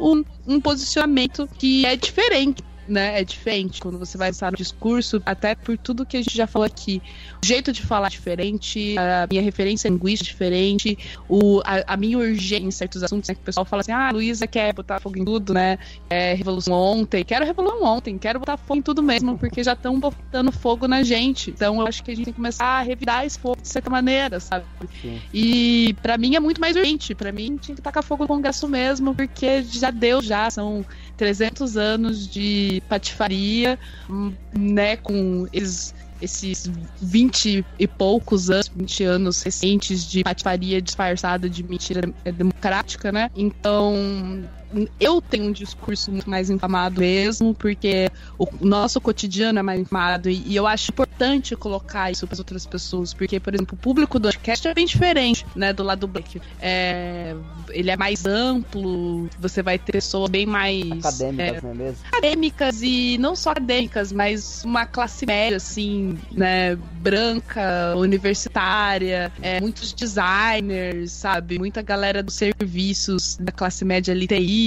um, 0.00 0.24
um 0.46 0.60
posicionamento 0.60 1.48
que 1.58 1.84
é 1.84 1.94
diferente 1.94 2.62
né, 2.88 3.20
é 3.20 3.24
diferente 3.24 3.80
quando 3.80 3.98
você 3.98 4.16
vai 4.18 4.28
pensar 4.28 4.50
no 4.50 4.56
discurso, 4.56 5.22
até 5.24 5.54
por 5.54 5.76
tudo 5.78 6.04
que 6.06 6.16
a 6.16 6.22
gente 6.22 6.36
já 6.36 6.46
falou 6.46 6.66
aqui. 6.66 7.02
O 7.42 7.46
jeito 7.46 7.72
de 7.72 7.82
falar 7.82 8.06
é 8.06 8.10
diferente, 8.10 8.96
a 8.98 9.26
minha 9.30 9.42
referência 9.42 9.88
linguística 9.88 10.30
é 10.30 10.32
diferente, 10.32 10.98
o, 11.28 11.60
a, 11.64 11.94
a 11.94 11.96
minha 11.96 12.18
urgência 12.18 12.64
em 12.64 12.70
certos 12.70 13.02
assuntos, 13.02 13.28
né, 13.28 13.34
que 13.34 13.40
o 13.40 13.44
pessoal 13.44 13.64
fala 13.64 13.80
assim, 13.80 13.92
ah, 13.92 14.10
Luísa 14.10 14.46
quer 14.46 14.72
botar 14.72 15.00
fogo 15.00 15.18
em 15.18 15.24
tudo, 15.24 15.54
né, 15.54 15.78
é 16.08 16.34
revolução 16.34 16.74
ontem, 16.74 17.24
quero 17.24 17.44
revolução 17.44 17.82
ontem, 17.84 18.18
quero 18.18 18.38
botar 18.38 18.56
fogo 18.56 18.78
em 18.78 18.82
tudo 18.82 19.02
mesmo, 19.02 19.36
porque 19.38 19.62
já 19.62 19.72
estão 19.72 19.98
botando 19.98 20.52
fogo 20.52 20.86
na 20.86 21.02
gente. 21.02 21.50
Então 21.50 21.80
eu 21.80 21.86
acho 21.86 22.02
que 22.02 22.10
a 22.10 22.14
gente 22.14 22.24
tem 22.24 22.32
que 22.32 22.38
começar 22.38 22.66
a 22.66 22.82
revidar 22.82 23.24
esse 23.24 23.38
fogo 23.38 23.60
de 23.60 23.68
certa 23.68 23.90
maneira, 23.90 24.40
sabe? 24.40 24.64
Sim. 25.00 25.20
E 25.32 25.94
para 26.02 26.16
mim 26.16 26.34
é 26.34 26.40
muito 26.40 26.60
mais 26.60 26.76
urgente, 26.76 27.14
para 27.14 27.32
mim 27.32 27.56
tinha 27.56 27.74
que 27.74 27.82
tacar 27.82 28.02
fogo 28.02 28.24
no 28.24 28.28
Congresso 28.28 28.68
mesmo, 28.68 29.14
porque 29.14 29.62
já 29.62 29.90
deu 29.90 30.22
já, 30.22 30.50
são 30.50 30.84
300 31.16 31.76
anos 31.76 32.28
de 32.28 32.82
patifaria, 32.88 33.78
né, 34.52 34.96
com 34.96 35.46
esses, 35.52 35.94
esses 36.20 36.70
20 37.00 37.64
e 37.78 37.86
poucos 37.86 38.50
anos, 38.50 38.70
20 38.74 39.04
anos 39.04 39.42
recentes 39.42 40.04
de 40.04 40.24
patifaria 40.24 40.80
disfarçada 40.80 41.48
de 41.48 41.62
mentira 41.62 42.02
democrática, 42.24 43.12
né? 43.12 43.30
Então, 43.36 44.42
eu 45.00 45.20
tenho 45.20 45.44
um 45.44 45.52
discurso 45.52 46.10
muito 46.10 46.28
mais 46.28 46.50
inflamado 46.50 47.00
mesmo, 47.00 47.54
porque 47.54 48.10
o 48.38 48.48
nosso 48.60 49.00
cotidiano 49.00 49.58
é 49.58 49.62
mais 49.62 49.80
inflamado 49.80 50.28
e, 50.28 50.42
e 50.46 50.56
eu 50.56 50.66
acho 50.66 50.90
importante 50.90 51.56
colocar 51.56 52.10
isso 52.10 52.26
para 52.26 52.34
as 52.34 52.38
outras 52.38 52.66
pessoas, 52.66 53.14
porque, 53.14 53.38
por 53.38 53.54
exemplo, 53.54 53.74
o 53.74 53.82
público 53.82 54.18
do 54.18 54.28
podcast 54.28 54.66
é 54.66 54.74
bem 54.74 54.86
diferente, 54.86 55.46
né, 55.54 55.72
do 55.72 55.82
lado 55.82 56.00
do 56.00 56.08
Black. 56.08 56.40
É, 56.60 57.34
ele 57.70 57.90
é 57.90 57.96
mais 57.96 58.26
amplo, 58.26 59.28
você 59.38 59.62
vai 59.62 59.78
ter 59.78 59.92
pessoas 59.92 60.30
bem 60.30 60.46
mais 60.46 60.82
acadêmicas, 60.92 61.56
é, 61.56 61.60
não 61.62 61.70
é 61.70 61.74
mesmo? 61.74 61.98
Acadêmicas 62.08 62.82
e 62.82 63.18
não 63.18 63.36
só 63.36 63.50
acadêmicas, 63.50 64.12
mas 64.12 64.64
uma 64.64 64.86
classe 64.86 65.26
média, 65.26 65.56
assim, 65.56 66.18
né, 66.32 66.76
branca, 66.76 67.94
universitária, 67.96 69.32
é, 69.40 69.60
muitos 69.60 69.92
designers, 69.92 71.12
sabe, 71.12 71.58
muita 71.58 71.82
galera 71.82 72.22
dos 72.22 72.34
serviços 72.34 73.36
da 73.40 73.52
classe 73.52 73.84
média 73.84 74.12
ali, 74.12 74.26
TI, 74.26 74.63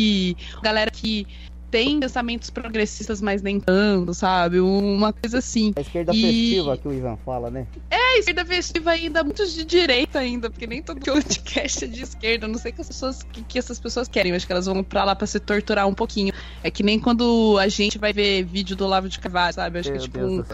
galera 0.61 0.91
que 0.91 1.25
tem 1.69 1.99
pensamentos 1.99 2.49
progressistas, 2.49 3.21
mas 3.21 3.41
nem 3.41 3.59
tanto, 3.59 4.13
sabe? 4.13 4.59
Uma 4.59 5.13
coisa 5.13 5.39
assim. 5.39 5.73
A 5.75 5.81
esquerda 5.81 6.13
e... 6.13 6.21
festiva 6.21 6.77
que 6.77 6.87
o 6.87 6.93
Ivan 6.93 7.17
fala, 7.25 7.49
né? 7.49 7.67
É 7.89 7.95
a 7.95 8.19
esquerda 8.19 8.45
festiva 8.45 8.91
ainda, 8.91 9.23
muitos 9.23 9.53
de 9.53 9.63
direita 9.63 10.19
ainda, 10.19 10.49
porque 10.49 10.65
nem 10.65 10.81
todo 10.81 10.99
podcast 11.03 11.83
é 11.83 11.87
de 11.87 12.03
esquerda. 12.03 12.45
Eu 12.45 12.49
não 12.49 12.59
sei 12.59 12.71
que 12.71 12.81
as 12.81 12.87
pessoas 12.87 13.23
que, 13.23 13.43
que 13.43 13.59
essas 13.59 13.79
pessoas 13.79 14.07
querem. 14.07 14.31
Eu 14.31 14.35
acho 14.35 14.45
que 14.45 14.51
elas 14.51 14.65
vão 14.65 14.83
pra 14.83 15.03
lá 15.03 15.15
pra 15.15 15.27
se 15.27 15.39
torturar 15.39 15.87
um 15.87 15.93
pouquinho. 15.93 16.33
É 16.63 16.71
que 16.71 16.83
nem 16.83 16.99
quando 16.99 17.57
a 17.59 17.67
gente 17.67 17.97
vai 17.97 18.13
ver 18.13 18.43
vídeo 18.43 18.75
do 18.75 18.87
Lavo 18.87 19.09
de 19.09 19.19
Carvalho, 19.19 19.53
sabe? 19.53 19.77
Eu 19.77 19.79
acho 19.81 19.91
Meu 19.91 19.99
que 19.99 20.05
é 20.05 20.09
tipo 20.09 20.17
Deus 20.19 20.47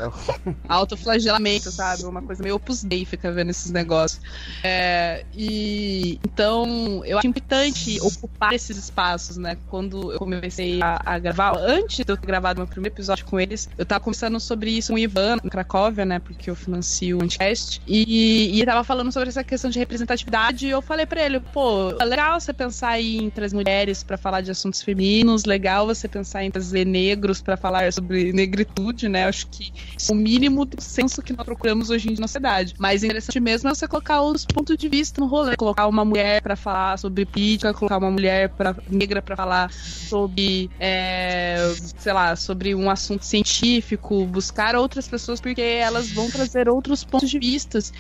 um 0.46 0.56
autoflagelamento, 0.68 1.72
sabe? 1.72 2.04
Uma 2.06 2.22
coisa 2.22 2.42
meio 2.42 2.56
opus 2.56 2.84
dei 2.84 3.06
fica 3.06 3.32
vendo 3.32 3.50
esses 3.50 3.72
negócios. 3.72 4.22
É, 4.64 5.26
e 5.34 6.20
então 6.24 7.04
eu 7.06 7.18
acho 7.18 7.28
importante 7.28 8.00
ocupar 8.02 8.54
esses 8.54 8.78
espaços, 8.78 9.38
né? 9.38 9.58
Quando 9.70 10.12
eu 10.12 10.20
comecei 10.20 10.80
a, 10.82 11.02
a 11.06 11.20
gravar, 11.20 11.58
antes 11.58 11.98
de 11.98 12.12
eu 12.12 12.18
ter 12.18 12.28
gravado 12.28 12.60
meu 12.60 12.68
primeiro 12.68 12.94
episódio 12.94 13.26
com 13.26 13.40
eles, 13.40 13.70
eu 13.78 13.86
tava 13.86 14.00
conversando 14.00 14.40
sobre 14.40 14.72
isso 14.72 14.90
com 14.90 14.96
o 14.96 15.00
Ivan, 15.00 15.38
em 15.44 15.50
Cracóvia, 15.50 16.06
né? 16.06 16.20
Porque 16.20 16.50
eu 16.50 16.56
financio 16.56 17.20
o 17.20 17.24
Anticast. 17.24 17.82
E, 17.88 18.50
e 18.52 18.58
ele 18.58 18.66
tava 18.66 18.84
falando 18.84 19.12
sobre 19.12 19.30
essa 19.30 19.44
questão 19.44 19.70
de 19.70 19.80
representatividade. 19.80 20.68
E 20.68 20.70
eu 20.70 20.82
falei 20.82 21.06
pra 21.06 21.22
ele, 21.22 21.40
pô, 21.40 21.92
é 22.00 22.06
legal 22.06 22.40
você 22.40 22.54
pensar 22.54 23.00
em 23.00 23.30
trazer 23.30 23.56
mulheres 23.56 24.04
pra 24.04 24.18
falar 24.18 24.42
de 24.42 24.52
assuntos 24.52 24.82
femininos, 24.82 25.46
legal 25.46 25.86
você 25.86 26.08
pensar 26.08 26.44
em 26.44 26.52
trazer 26.52 26.86
negros 26.86 27.42
pra 27.42 27.58
falar 27.58 27.92
sobre 27.92 28.32
negritude, 28.32 29.10
né? 29.10 29.26
Acho 29.26 29.48
que 29.48 29.72
isso 29.98 30.12
é 30.12 30.16
o 30.16 30.18
mínimo 30.18 30.66
do 30.66 30.82
senso 30.82 31.22
que 31.22 31.34
nós 31.34 31.46
procuramos 31.46 31.90
hoje 31.90 32.10
em 32.10 32.14
dia 32.14 32.22
na 32.22 32.28
sociedade. 32.28 32.74
Mas 32.78 33.04
interessante 33.04 33.40
mesmo 33.40 33.70
é 33.70 33.76
você 33.76 33.88
colocar 33.88 34.22
outros 34.22 34.46
pontos 34.46 34.78
de 34.78 34.88
vista 34.88 35.20
no 35.20 35.28
rolê. 35.28 35.56
Colocar 35.56 35.88
uma 35.88 36.06
mulher 36.06 36.42
pra 36.42 36.56
falar 36.56 36.98
sobre 36.98 37.26
política, 37.26 37.74
colocar 37.74 37.98
uma 37.98 38.12
mulher 38.12 38.50
pra, 38.50 38.76
negra 38.90 39.22
pra 39.22 39.36
falar 39.36 39.72
sobre, 39.72 40.70
é, 40.80 40.93
sei 41.98 42.14
lá, 42.14 42.36
sobre 42.36 42.76
um 42.76 42.90
assunto 42.90 43.26
científico, 43.26 44.26
buscar 44.26 44.76
outras 44.76 45.08
pessoas 45.08 45.40
porque 45.40 45.62
elas 45.62 46.12
vão 46.12 46.30
trazer 46.30 46.70
outros 46.70 47.04
pontos 47.04 47.30
de 47.30 47.40
vistas. 47.40 47.92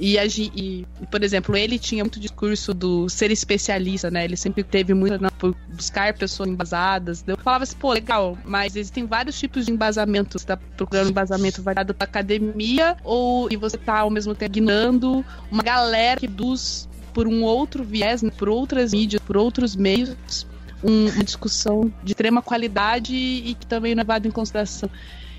E, 0.00 0.16
e, 0.16 0.86
por 1.10 1.22
exemplo, 1.22 1.54
ele 1.54 1.78
tinha 1.78 2.02
muito 2.02 2.18
discurso 2.18 2.72
do 2.72 3.06
ser 3.10 3.30
especialista, 3.30 4.10
né? 4.10 4.24
Ele 4.24 4.36
sempre 4.36 4.64
teve 4.64 4.94
muito 4.94 5.20
não, 5.22 5.28
por 5.28 5.54
buscar 5.68 6.14
pessoas 6.14 6.48
embasadas. 6.48 7.22
Eu 7.26 7.36
falava 7.36 7.64
assim, 7.64 7.76
pô, 7.76 7.92
legal, 7.92 8.38
mas 8.42 8.76
existem 8.76 9.04
vários 9.04 9.38
tipos 9.38 9.66
de 9.66 9.72
embasamento. 9.72 10.38
Você 10.38 10.46
tá 10.46 10.56
procurando 10.56 11.10
embasamento 11.10 11.62
variado 11.62 11.92
da 11.92 12.04
academia 12.04 12.96
ou 13.04 13.48
e 13.52 13.56
você 13.56 13.76
tá 13.76 13.98
ao 13.98 14.08
mesmo 14.08 14.34
tempo 14.34 14.56
ignorando 14.56 15.22
uma 15.50 15.62
galera 15.62 16.18
que 16.18 16.26
produz 16.26 16.88
por 17.12 17.26
um 17.26 17.42
outro 17.42 17.84
viés, 17.84 18.22
né, 18.22 18.30
por 18.30 18.48
outras 18.48 18.92
mídias, 18.92 19.20
por 19.20 19.36
outros 19.36 19.76
meios, 19.76 20.46
um- 20.82 21.08
uma 21.10 21.24
discussão 21.24 21.92
de 22.02 22.12
extrema 22.12 22.42
qualidade 22.42 23.14
e 23.14 23.54
que 23.54 23.66
também 23.66 23.94
não 23.94 24.00
é 24.00 24.04
levado 24.04 24.26
em 24.26 24.30
consideração. 24.30 24.90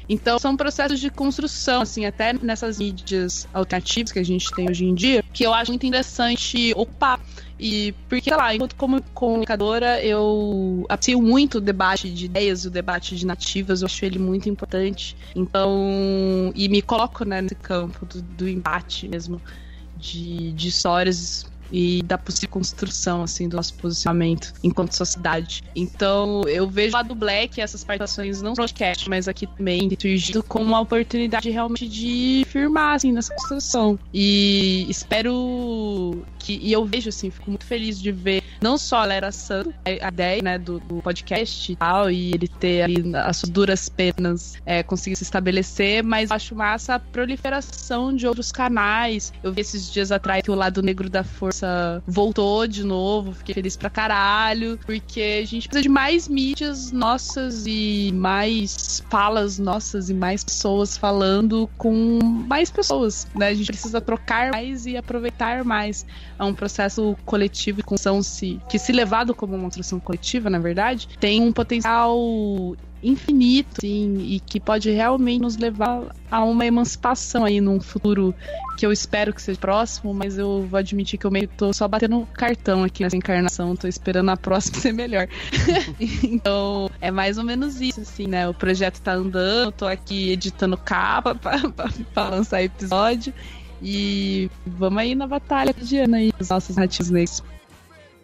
Então, 0.10 0.38
são 0.38 0.58
processos 0.58 1.00
de 1.00 1.10
construção, 1.10 1.82
assim, 1.84 2.06
até 2.06 2.34
nessas 2.34 2.80
mídias 2.80 3.48
alternativas 3.54 4.12
que 4.12 4.20
a 4.20 4.24
gente 4.24 4.52
tem 4.54 4.70
hoje 4.70 4.84
em 4.84 4.94
dia, 4.94 5.24
que 5.32 5.46
eu 5.46 5.54
acho 5.54 5.72
muito 5.72 5.86
interessante 5.86 6.74
ocupar. 6.76 7.20
E 7.58 7.94
porque, 8.10 8.30
sei 8.30 8.36
lá, 8.36 8.54
enquanto 8.54 8.76
como 8.76 9.02
comunicadora, 9.14 10.04
eu 10.04 10.86
aprecio 10.90 11.22
muito 11.22 11.60
o 11.60 11.62
debate 11.62 12.10
de 12.10 12.26
ideias, 12.26 12.66
o 12.66 12.70
debate 12.70 13.16
de 13.16 13.26
nativas, 13.26 13.82
eu 13.82 13.86
acho 13.86 14.04
ele 14.04 14.20
muito 14.20 14.50
importante. 14.50 15.16
Então, 15.34 16.52
e 16.56 16.68
me 16.68 16.82
coloco 16.82 17.24
né, 17.24 17.42
nesse 17.42 17.56
campo 17.56 18.06
do, 18.06 18.22
do 18.22 18.50
embate 18.50 19.08
mesmo, 19.08 19.42
de, 19.96 20.52
de 20.54 20.68
histórias 20.68 21.46
e 21.72 22.02
da 22.04 22.18
possível 22.18 22.50
construção 22.50 23.24
assim 23.24 23.48
do 23.48 23.56
nosso 23.56 23.74
posicionamento 23.76 24.54
enquanto 24.64 24.94
sociedade. 24.94 25.64
Então, 25.76 26.42
eu 26.48 26.70
vejo 26.70 26.94
lá 26.94 27.02
do 27.02 27.16
Black 27.16 27.62
essas 27.62 27.84
participações 27.84 28.42
não 28.42 28.52
no 28.52 28.56
podcast, 28.56 29.10
mas 29.10 29.28
aqui 29.28 29.48
também 29.48 29.90
surgido 30.00 30.44
como 30.44 30.66
uma 30.66 30.80
oportunidade 30.80 31.50
realmente 31.50 31.88
de 31.88 32.46
firmar 32.48 32.96
assim 32.96 33.12
nessa 33.12 33.34
construção. 33.34 33.98
E 34.14 34.86
espero 34.90 36.24
que 36.40 36.60
e 36.62 36.72
eu 36.72 36.86
vejo 36.86 37.10
assim, 37.10 37.30
fico 37.30 37.50
muito 37.50 37.66
feliz 37.66 38.02
de 38.02 38.12
ver 38.12 38.41
não 38.62 38.78
só 38.78 38.98
a 38.98 39.06
Lera 39.06 39.32
Santo, 39.32 39.74
a 39.86 40.08
ideia 40.08 40.42
né, 40.42 40.58
do, 40.58 40.80
do 40.80 41.02
podcast 41.02 41.72
e 41.72 41.76
tal, 41.76 42.12
e 42.12 42.34
ele 42.34 42.48
ter 42.48 42.84
ali 42.84 43.16
as 43.16 43.38
suas 43.38 43.50
duras 43.50 43.90
penas 43.90 44.56
é, 44.66 44.84
conseguir 44.84 45.16
se 45.16 45.24
estabelecer, 45.24 46.04
mas 46.04 46.32
acho 46.32 46.56
massa 46.56 46.96
a 46.96 47.00
proliferação 47.00 48.16
de 48.16 48.28
outros 48.28 48.52
canais. 48.52 49.34
Eu 49.44 49.52
vi 49.52 49.62
esses 49.62 49.92
dias 49.92 50.12
atrás 50.12 50.44
que 50.44 50.52
o 50.52 50.56
lado 50.56 50.82
negro 50.82 51.10
da 51.10 51.24
força 51.24 52.02
voltou 52.06 52.68
de 52.68 52.84
novo, 52.84 53.34
fiquei 53.34 53.56
feliz 53.56 53.76
pra 53.76 53.90
caralho, 53.90 54.80
porque 54.86 55.42
a 55.44 55.46
gente 55.46 55.68
precisa 55.68 55.82
de 55.82 55.90
mais 55.90 56.28
mídias 56.28 56.92
nossas 56.92 57.66
e 57.66 58.12
mais 58.14 59.04
falas 59.10 59.58
nossas 59.58 60.10
e 60.10 60.14
mais 60.14 60.44
pessoas 60.44 60.98
falando 60.98 61.70
com 61.78 62.20
mais 62.48 62.70
pessoas, 62.70 63.28
né? 63.36 63.48
A 63.48 63.54
gente 63.54 63.68
precisa 63.68 64.00
trocar 64.00 64.52
mais 64.52 64.86
e 64.86 64.98
aproveitar 64.98 65.64
mais. 65.64 66.06
É 66.38 66.44
um 66.44 66.54
processo 66.54 67.16
coletivo 67.26 67.78
de 67.78 67.84
construção 67.84 68.22
se, 68.22 68.51
que, 68.70 68.80
se 68.80 68.92
levado 68.92 69.34
como 69.34 69.56
uma 69.56 69.64
construção 69.64 70.00
coletiva, 70.00 70.50
na 70.50 70.60
verdade, 70.60 71.08
tem 71.20 71.42
um 71.42 71.52
potencial 71.52 72.18
infinito, 73.04 73.82
sim, 73.82 74.18
e 74.20 74.40
que 74.40 74.60
pode 74.60 74.90
realmente 74.92 75.42
nos 75.42 75.58
levar 75.58 76.04
a 76.30 76.44
uma 76.44 76.66
emancipação 76.66 77.44
aí 77.44 77.60
num 77.60 77.80
futuro 77.80 78.34
que 78.78 78.86
eu 78.86 78.92
espero 78.92 79.34
que 79.34 79.42
seja 79.42 79.60
próximo, 79.60 80.14
mas 80.14 80.38
eu 80.38 80.66
vou 80.70 80.78
admitir 80.78 81.18
que 81.18 81.26
eu 81.26 81.32
meio 81.32 81.48
tô 81.48 81.74
só 81.74 81.88
batendo 81.88 82.28
cartão 82.34 82.84
aqui 82.84 83.04
nessa 83.04 83.18
encarnação, 83.18 83.76
tô 83.76 83.88
esperando 83.88 84.30
a 84.30 84.38
próxima 84.38 84.78
ser 84.80 84.94
melhor. 84.94 85.28
então, 86.24 86.90
é 87.00 87.12
mais 87.12 87.38
ou 87.38 87.44
menos 87.44 87.82
isso, 87.82 88.02
assim, 88.02 88.28
né? 88.28 88.48
O 88.48 88.54
projeto 88.54 89.02
tá 89.02 89.14
andando, 89.14 89.72
tô 89.72 89.88
aqui 89.88 90.32
editando 90.32 90.78
capa 90.78 91.34
pra, 91.36 91.58
pra, 91.70 91.90
pra 92.14 92.30
lançar 92.30 92.62
episódio. 92.64 93.34
E 93.84 94.50
vamos 94.66 95.00
aí 95.00 95.16
na 95.16 95.26
batalha 95.26 95.74
cotidiana 95.74 96.18
aí, 96.18 96.32
os 96.40 96.50
nossos 96.50 96.76
nativos 96.76 97.10
negros. 97.10 97.44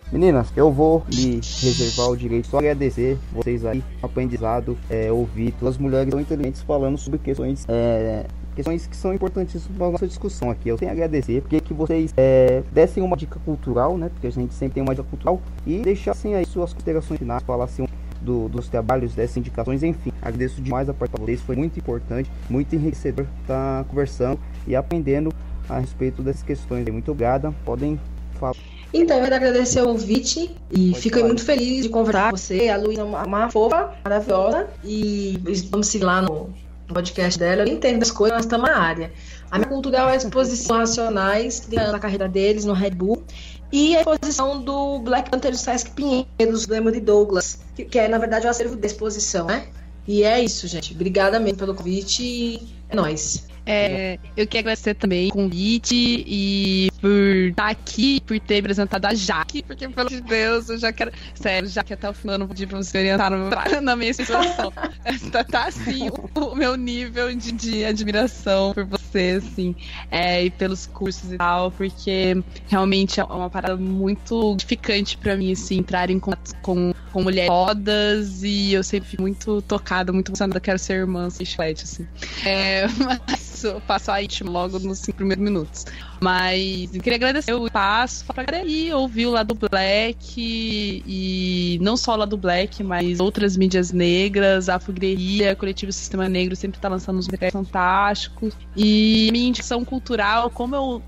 Meninas, 0.09 0.53
eu 0.55 0.71
vou 0.71 1.03
me 1.13 1.35
reservar 1.35 2.09
o 2.09 2.15
direito 2.15 2.47
só 2.47 2.59
agradecer 2.59 3.17
vocês 3.33 3.65
aí, 3.65 3.83
aprendizado, 4.01 4.77
é, 4.89 5.11
ouvir 5.11 5.53
as 5.61 5.77
mulheres 5.77 6.09
tão 6.09 6.21
inteligentes 6.21 6.61
falando 6.61 6.97
sobre 6.97 7.19
questões, 7.19 7.65
é, 7.67 8.25
questões 8.55 8.87
que 8.87 8.95
são 8.95 9.13
importantes 9.13 9.67
para 9.77 9.91
nossa 9.91 10.07
discussão 10.07 10.49
aqui. 10.49 10.69
Eu 10.69 10.77
tenho 10.77 10.91
a 10.91 10.93
agradecer 10.93 11.41
porque 11.41 11.59
que 11.59 11.73
vocês 11.73 12.13
é, 12.15 12.63
dessem 12.71 13.03
uma 13.03 13.17
dica 13.17 13.37
cultural, 13.43 13.97
né? 13.97 14.07
Porque 14.07 14.27
a 14.27 14.31
gente 14.31 14.53
sempre 14.53 14.75
tem 14.75 14.83
uma 14.83 14.95
dica 14.95 15.05
cultural 15.09 15.41
e 15.65 15.79
deixassem 15.79 16.35
aí 16.35 16.45
suas 16.45 16.71
considerações 16.71 17.19
finais, 17.19 17.43
falassem 17.43 17.85
do, 18.21 18.47
dos 18.47 18.69
trabalhos, 18.69 19.13
dessas 19.13 19.35
indicações, 19.35 19.83
enfim. 19.83 20.13
Agradeço 20.21 20.61
demais 20.61 20.87
a 20.87 20.93
participação 20.93 21.25
de 21.25 21.33
vocês, 21.33 21.45
foi 21.45 21.57
muito 21.57 21.77
importante, 21.77 22.31
muito 22.49 22.73
enriquecedor 22.73 23.25
estar 23.41 23.83
conversando 23.83 24.39
e 24.65 24.73
aprendendo 24.73 25.33
a 25.67 25.79
respeito 25.79 26.21
dessas 26.21 26.43
questões. 26.43 26.87
Muito 26.87 27.11
obrigada, 27.11 27.53
podem 27.65 27.99
falar. 28.39 28.76
Então, 28.93 29.17
eu 29.17 29.23
quero 29.23 29.35
agradecer 29.35 29.81
o 29.81 29.85
convite 29.85 30.51
e 30.71 30.93
fico 30.95 31.17
falar. 31.17 31.27
muito 31.27 31.43
feliz 31.43 31.83
de 31.83 31.89
conversar 31.89 32.31
com 32.31 32.37
você. 32.37 32.69
A 32.69 32.77
Luísa 32.77 33.01
é 33.01 33.03
uma, 33.03 33.23
uma 33.23 33.49
fofa, 33.49 33.93
maravilhosa. 34.03 34.67
E 34.83 35.37
vamos 35.69 35.87
seguir 35.87 36.05
lá 36.05 36.21
no 36.21 36.49
podcast 36.93 37.37
dela. 37.37 37.63
Eu 37.63 37.67
entendo 37.67 38.01
as 38.01 38.11
coisas, 38.11 38.35
nós 38.35 38.45
estamos 38.45 38.69
na 38.69 38.77
área. 38.77 39.11
A 39.51 39.57
minha 39.57 39.69
cultural 39.69 40.09
é 40.09 40.13
a 40.13 40.15
exposição 40.15 40.77
nacionais 40.77 41.59
da 41.59 41.99
carreira 41.99 42.27
deles 42.27 42.65
no 42.65 42.73
Red 42.73 42.91
Bull. 42.91 43.23
E 43.71 43.95
a 43.95 43.99
exposição 43.99 44.61
do 44.61 44.99
Black 44.99 45.29
Panther 45.29 45.51
do 45.51 45.57
Sesc 45.57 45.91
Pinheiros, 45.91 46.65
do 46.65 46.73
Emory 46.73 47.01
Douglas, 47.01 47.59
que, 47.75 47.83
que 47.83 47.99
é, 47.99 48.07
na 48.07 48.17
verdade, 48.17 48.47
o 48.47 48.49
acervo 48.49 48.77
da 48.77 48.87
exposição, 48.87 49.47
né? 49.47 49.67
E 50.07 50.23
é 50.23 50.41
isso, 50.41 50.67
gente. 50.67 50.93
Obrigada 50.93 51.37
mesmo 51.37 51.57
pelo 51.57 51.75
convite 51.75 52.23
e 52.23 52.61
é 52.89 52.95
nóis. 52.95 53.45
É, 53.65 54.17
eu 54.37 54.47
quero 54.47 54.61
agradecer 54.61 54.93
também 54.93 55.27
o 55.27 55.31
convite 55.33 56.23
e 56.25 56.89
por 56.99 57.09
estar 57.49 57.69
aqui, 57.69 58.19
por 58.25 58.39
ter 58.39 58.59
apresentado 58.59 59.05
a 59.05 59.13
Jaque, 59.13 59.63
porque, 59.63 59.87
pelo 59.89 60.07
amor 60.07 60.09
de 60.09 60.21
Deus, 60.21 60.69
eu 60.69 60.77
já 60.77 60.91
quero. 60.91 61.11
Sério, 61.35 61.67
Jaque, 61.69 61.93
até 61.93 62.09
o 62.09 62.13
final 62.13 62.35
eu 62.35 62.39
não 62.39 62.47
vou 62.47 62.55
pedir 62.55 62.67
pra 62.67 62.77
você 62.81 62.97
orientar 62.97 63.31
no 63.31 63.37
meu- 63.49 63.81
na 63.81 63.95
minha 63.95 64.13
situação. 64.13 64.71
tá, 65.31 65.43
tá 65.43 65.67
assim, 65.67 66.09
o, 66.09 66.41
o 66.41 66.55
meu 66.55 66.75
nível 66.75 67.33
de, 67.35 67.51
de 67.51 67.85
admiração 67.85 68.73
por 68.73 68.85
você, 68.85 69.39
assim, 69.43 69.75
é, 70.11 70.45
e 70.45 70.49
pelos 70.49 70.85
cursos 70.85 71.31
e 71.31 71.37
tal, 71.37 71.71
porque 71.71 72.35
realmente 72.67 73.19
é 73.19 73.23
uma 73.23 73.49
parada 73.49 73.77
muito 73.77 74.53
edificante 74.53 75.17
pra 75.17 75.35
mim, 75.35 75.51
assim, 75.51 75.77
entrar 75.77 76.09
em 76.09 76.19
contato 76.19 76.55
com, 76.61 76.91
com 77.11 77.23
mulheres 77.23 77.47
fodas 77.47 78.43
e 78.43 78.73
eu 78.73 78.83
sempre 78.83 79.09
fico 79.09 79.21
muito 79.21 79.61
tocada, 79.61 80.11
muito 80.11 80.29
emocionada, 80.29 80.59
quero 80.59 80.79
ser 80.79 80.93
irmã, 80.93 81.29
sem 81.29 81.45
chiclete, 81.45 81.83
assim. 81.83 82.07
É, 82.45 82.85
mas 83.27 83.63
eu 83.63 83.79
passo 83.81 84.11
a 84.11 84.21
íntimo 84.21 84.51
logo 84.51 84.79
nos 84.79 84.99
cinco 84.99 85.17
primeiros 85.17 85.43
minutos. 85.43 85.85
Mas 86.21 86.86
eu 86.93 87.01
queria 87.01 87.15
agradecer 87.15 87.53
o 87.53 87.65
espaço 87.65 88.25
pra 88.25 88.45
aí 88.55 88.91
ouvir 88.93 89.25
o 89.25 89.31
lado 89.31 89.55
Black 89.55 90.17
e 90.37 91.79
não 91.81 91.97
só 91.97 92.13
o 92.13 92.17
lado 92.17 92.37
Black, 92.37 92.83
mas 92.83 93.19
outras 93.19 93.57
mídias 93.57 93.91
negras, 93.91 94.69
Afogreria, 94.69 95.55
Coletivo 95.55 95.91
Sistema 95.91 96.27
Negro 96.29 96.55
sempre 96.55 96.79
tá 96.79 96.89
lançando 96.89 97.19
uns 97.19 97.27
materiais 97.27 97.53
fantásticos. 97.53 98.53
E 98.75 99.29
minha 99.31 99.47
indicação 99.47 99.83
cultural, 99.83 100.49
como 100.49 100.75
eu 100.75 101.01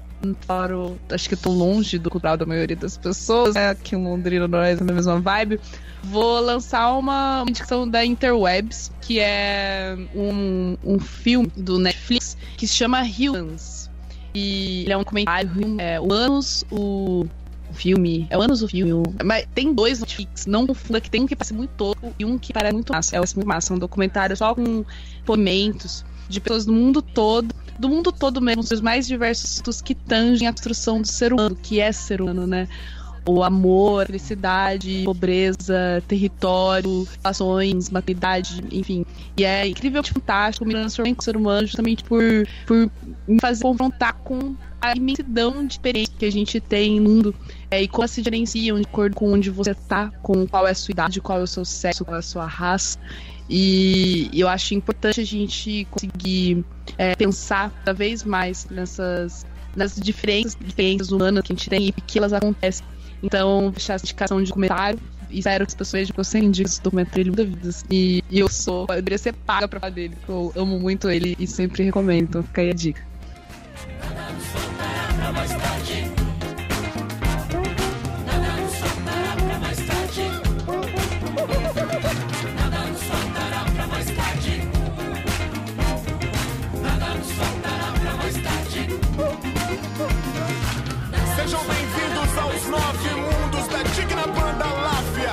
Claro, 0.46 1.00
acho 1.10 1.30
que 1.30 1.36
tô 1.36 1.50
longe 1.50 1.98
do 1.98 2.10
cultural 2.10 2.36
da 2.36 2.46
maioria 2.46 2.76
das 2.76 2.98
pessoas, 2.98 3.56
né? 3.56 3.70
Aqui 3.70 3.96
em 3.96 4.04
Londrina 4.04 4.48
nós 4.48 4.78
é 4.78 4.82
a 4.82 4.84
mesma 4.84 5.20
vibe. 5.20 5.60
Vou 6.04 6.42
lançar 6.42 6.92
uma 6.98 7.46
indicação 7.48 7.88
da 7.88 8.06
Interwebs, 8.06 8.92
que 9.02 9.20
é 9.20 9.98
um, 10.14 10.78
um 10.84 11.00
filme 11.00 11.50
do 11.56 11.80
Netflix 11.80 12.36
que 12.58 12.68
se 12.68 12.74
chama 12.74 13.02
Humans. 13.02 13.79
E 14.34 14.82
ele 14.84 14.94
é 14.94 14.98
um 14.98 15.00
documentário, 15.02 15.52
é, 15.80 16.00
o 16.00 16.12
Anos, 16.14 16.64
o 16.72 17.26
filme. 17.74 18.28
É 18.30 18.38
o 18.38 18.42
Anos 18.42 18.62
o 18.62 18.68
filme. 18.68 18.94
o- 18.94 19.04
Mas 19.24 19.46
tem 19.54 19.74
dois 19.74 20.00
Netflix, 20.00 20.46
não 20.46 20.66
confunda 20.66 21.00
que 21.00 21.10
tem 21.10 21.22
um 21.22 21.28
que 21.28 21.36
parece 21.36 21.54
muito 21.54 21.72
tosco 21.72 22.14
e 22.18 22.26
um 22.26 22.38
que 22.38 22.52
parece 22.54 22.74
muito 22.74 22.92
massa. 22.92 23.16
É 23.16 23.20
muito 23.20 23.48
massa, 23.48 23.74
é 23.74 23.76
um 23.76 23.80
documentário 23.80 24.36
só 24.36 24.54
com 24.56 24.84
depoimentos 25.20 26.04
de 26.28 26.40
pessoas 26.40 26.66
do 26.66 26.74
mundo 26.74 27.02
todo, 27.02 27.54
do 27.78 27.90
mundo 27.90 28.12
todo 28.12 28.42
mesmo, 28.42 28.64
dos 28.64 28.82
mais 28.82 29.08
diversos 29.08 29.82
que 29.82 29.96
tangem 29.96 30.48
a 30.48 30.52
construção 30.52 31.02
do 31.02 31.08
ser 31.08 31.34
humano, 31.34 31.56
que 31.56 31.80
é 31.80 31.92
ser 31.92 32.22
humano, 32.22 32.46
né? 32.46 32.68
O 33.26 33.44
amor, 33.44 34.04
a 34.04 34.06
felicidade, 34.08 35.04
pobreza, 35.06 36.04
território, 36.08 37.08
relações, 37.22 37.90
maternidade, 37.90 38.64
enfim. 38.72 39.06
E 39.38 39.46
é 39.46 39.68
incrivelmente 39.68 40.12
fantástico, 40.12 40.66
me 40.66 40.74
transformei 40.74 41.14
com 41.14 41.22
o 41.22 41.24
ser 41.24 41.38
humano 41.38 41.68
justamente 41.68 42.04
por, 42.04 42.22
por 42.66 42.90
me 43.28 43.40
fazer 43.40 43.64
confrontar 43.64 44.14
com 44.24 44.56
a 44.82 44.96
imensidão 44.96 45.66
de 45.66 45.74
experiência 45.74 46.14
que 46.18 46.26
a 46.26 46.32
gente 46.32 46.60
tem 46.60 47.00
no 47.00 47.10
mundo 47.10 47.36
é, 47.70 47.82
e 47.82 47.88
como 47.88 48.08
se 48.08 48.22
diferenciam 48.22 48.80
de 48.80 48.86
acordo 48.86 49.16
com 49.16 49.34
onde 49.34 49.50
você 49.50 49.74
tá, 49.74 50.10
com 50.22 50.48
qual 50.48 50.68
é 50.68 50.72
a 50.72 50.76
sua 50.76 50.92
idade, 50.92 51.20
qual 51.22 51.40
é 51.40 51.44
o 51.44 51.48
seu 51.48 51.66
sexo, 51.66 52.06
qual 52.06 52.16
é 52.16 52.20
a 52.20 52.24
sua 52.24 52.46
raça. 52.46 52.98
E 53.50 54.30
eu 54.34 54.48
acho 54.48 54.74
importante 54.76 55.20
a 55.20 55.26
gente 55.26 55.88
conseguir 55.90 56.64
é, 56.98 57.16
pensar 57.16 57.72
cada 57.72 57.94
vez 57.94 58.24
mais 58.24 58.68
nessas, 58.70 59.46
nessas 59.76 60.02
diferentes 60.02 60.56
diferenças 60.60 61.12
humanas 61.12 61.44
que 61.44 61.52
a 61.52 61.56
gente 61.56 61.70
tem 61.70 61.88
e 61.88 61.92
que 61.92 62.20
elas 62.20 62.32
acontecem. 62.32 62.86
Então, 63.22 63.72
deixar 63.72 63.96
essa 63.96 64.06
indicação 64.06 64.42
de 64.42 64.50
documentário. 64.50 65.00
e 65.30 65.40
Espero 65.40 65.66
que 65.66 65.72
as 65.72 65.76
pessoas 65.76 66.02
vejam 66.02 66.14
que 66.14 66.20
eu 66.20 66.24
sei 66.24 66.42
indico 66.42 66.70
esse 66.70 66.82
documentário 66.82 67.34
ele. 67.38 67.58
E, 67.90 68.24
e 68.30 68.40
eu 68.40 68.50
sou. 68.50 68.82
Eu 68.90 68.96
deveria 68.96 69.18
ser 69.18 69.34
paga 69.34 69.68
pra 69.68 69.80
falar 69.80 69.92
dele, 69.92 70.16
porque 70.16 70.32
eu 70.32 70.54
amo 70.56 70.80
muito 70.80 71.10
ele 71.10 71.36
e 71.40 71.46
sempre 71.48 71.84
recomendo. 71.84 72.44
Fica 72.44 72.62
aí 72.62 72.72
a 72.72 72.74
dica. 72.74 73.10
Sejam 75.46 76.19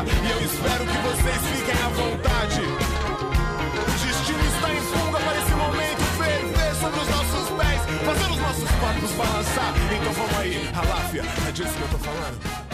E 0.05 0.31
eu 0.31 0.41
espero 0.45 0.85
que 0.85 0.99
vocês 0.99 1.37
fiquem 1.57 1.75
à 1.83 1.89
vontade. 1.89 2.61
O 2.61 4.07
destino 4.07 4.45
está 4.45 4.75
em 4.75 4.81
fuga 4.81 5.19
para 5.21 5.39
esse 5.39 5.55
momento 5.55 6.03
ferver 6.19 6.75
sobre 6.75 7.01
os 7.01 7.09
nossos 7.09 7.49
pés, 7.57 7.81
fazer 8.05 8.31
os 8.31 8.37
nossos 8.37 8.71
corpos 8.73 9.11
balançar. 9.13 9.73
Então 9.99 10.13
vamos 10.13 10.39
aí, 10.39 10.71
a 10.75 10.83
Láfia, 10.87 11.23
é 11.49 11.53
disso 11.53 11.73
que 11.73 11.81
eu 11.83 11.89
tô 11.89 11.99
falando. 11.99 12.66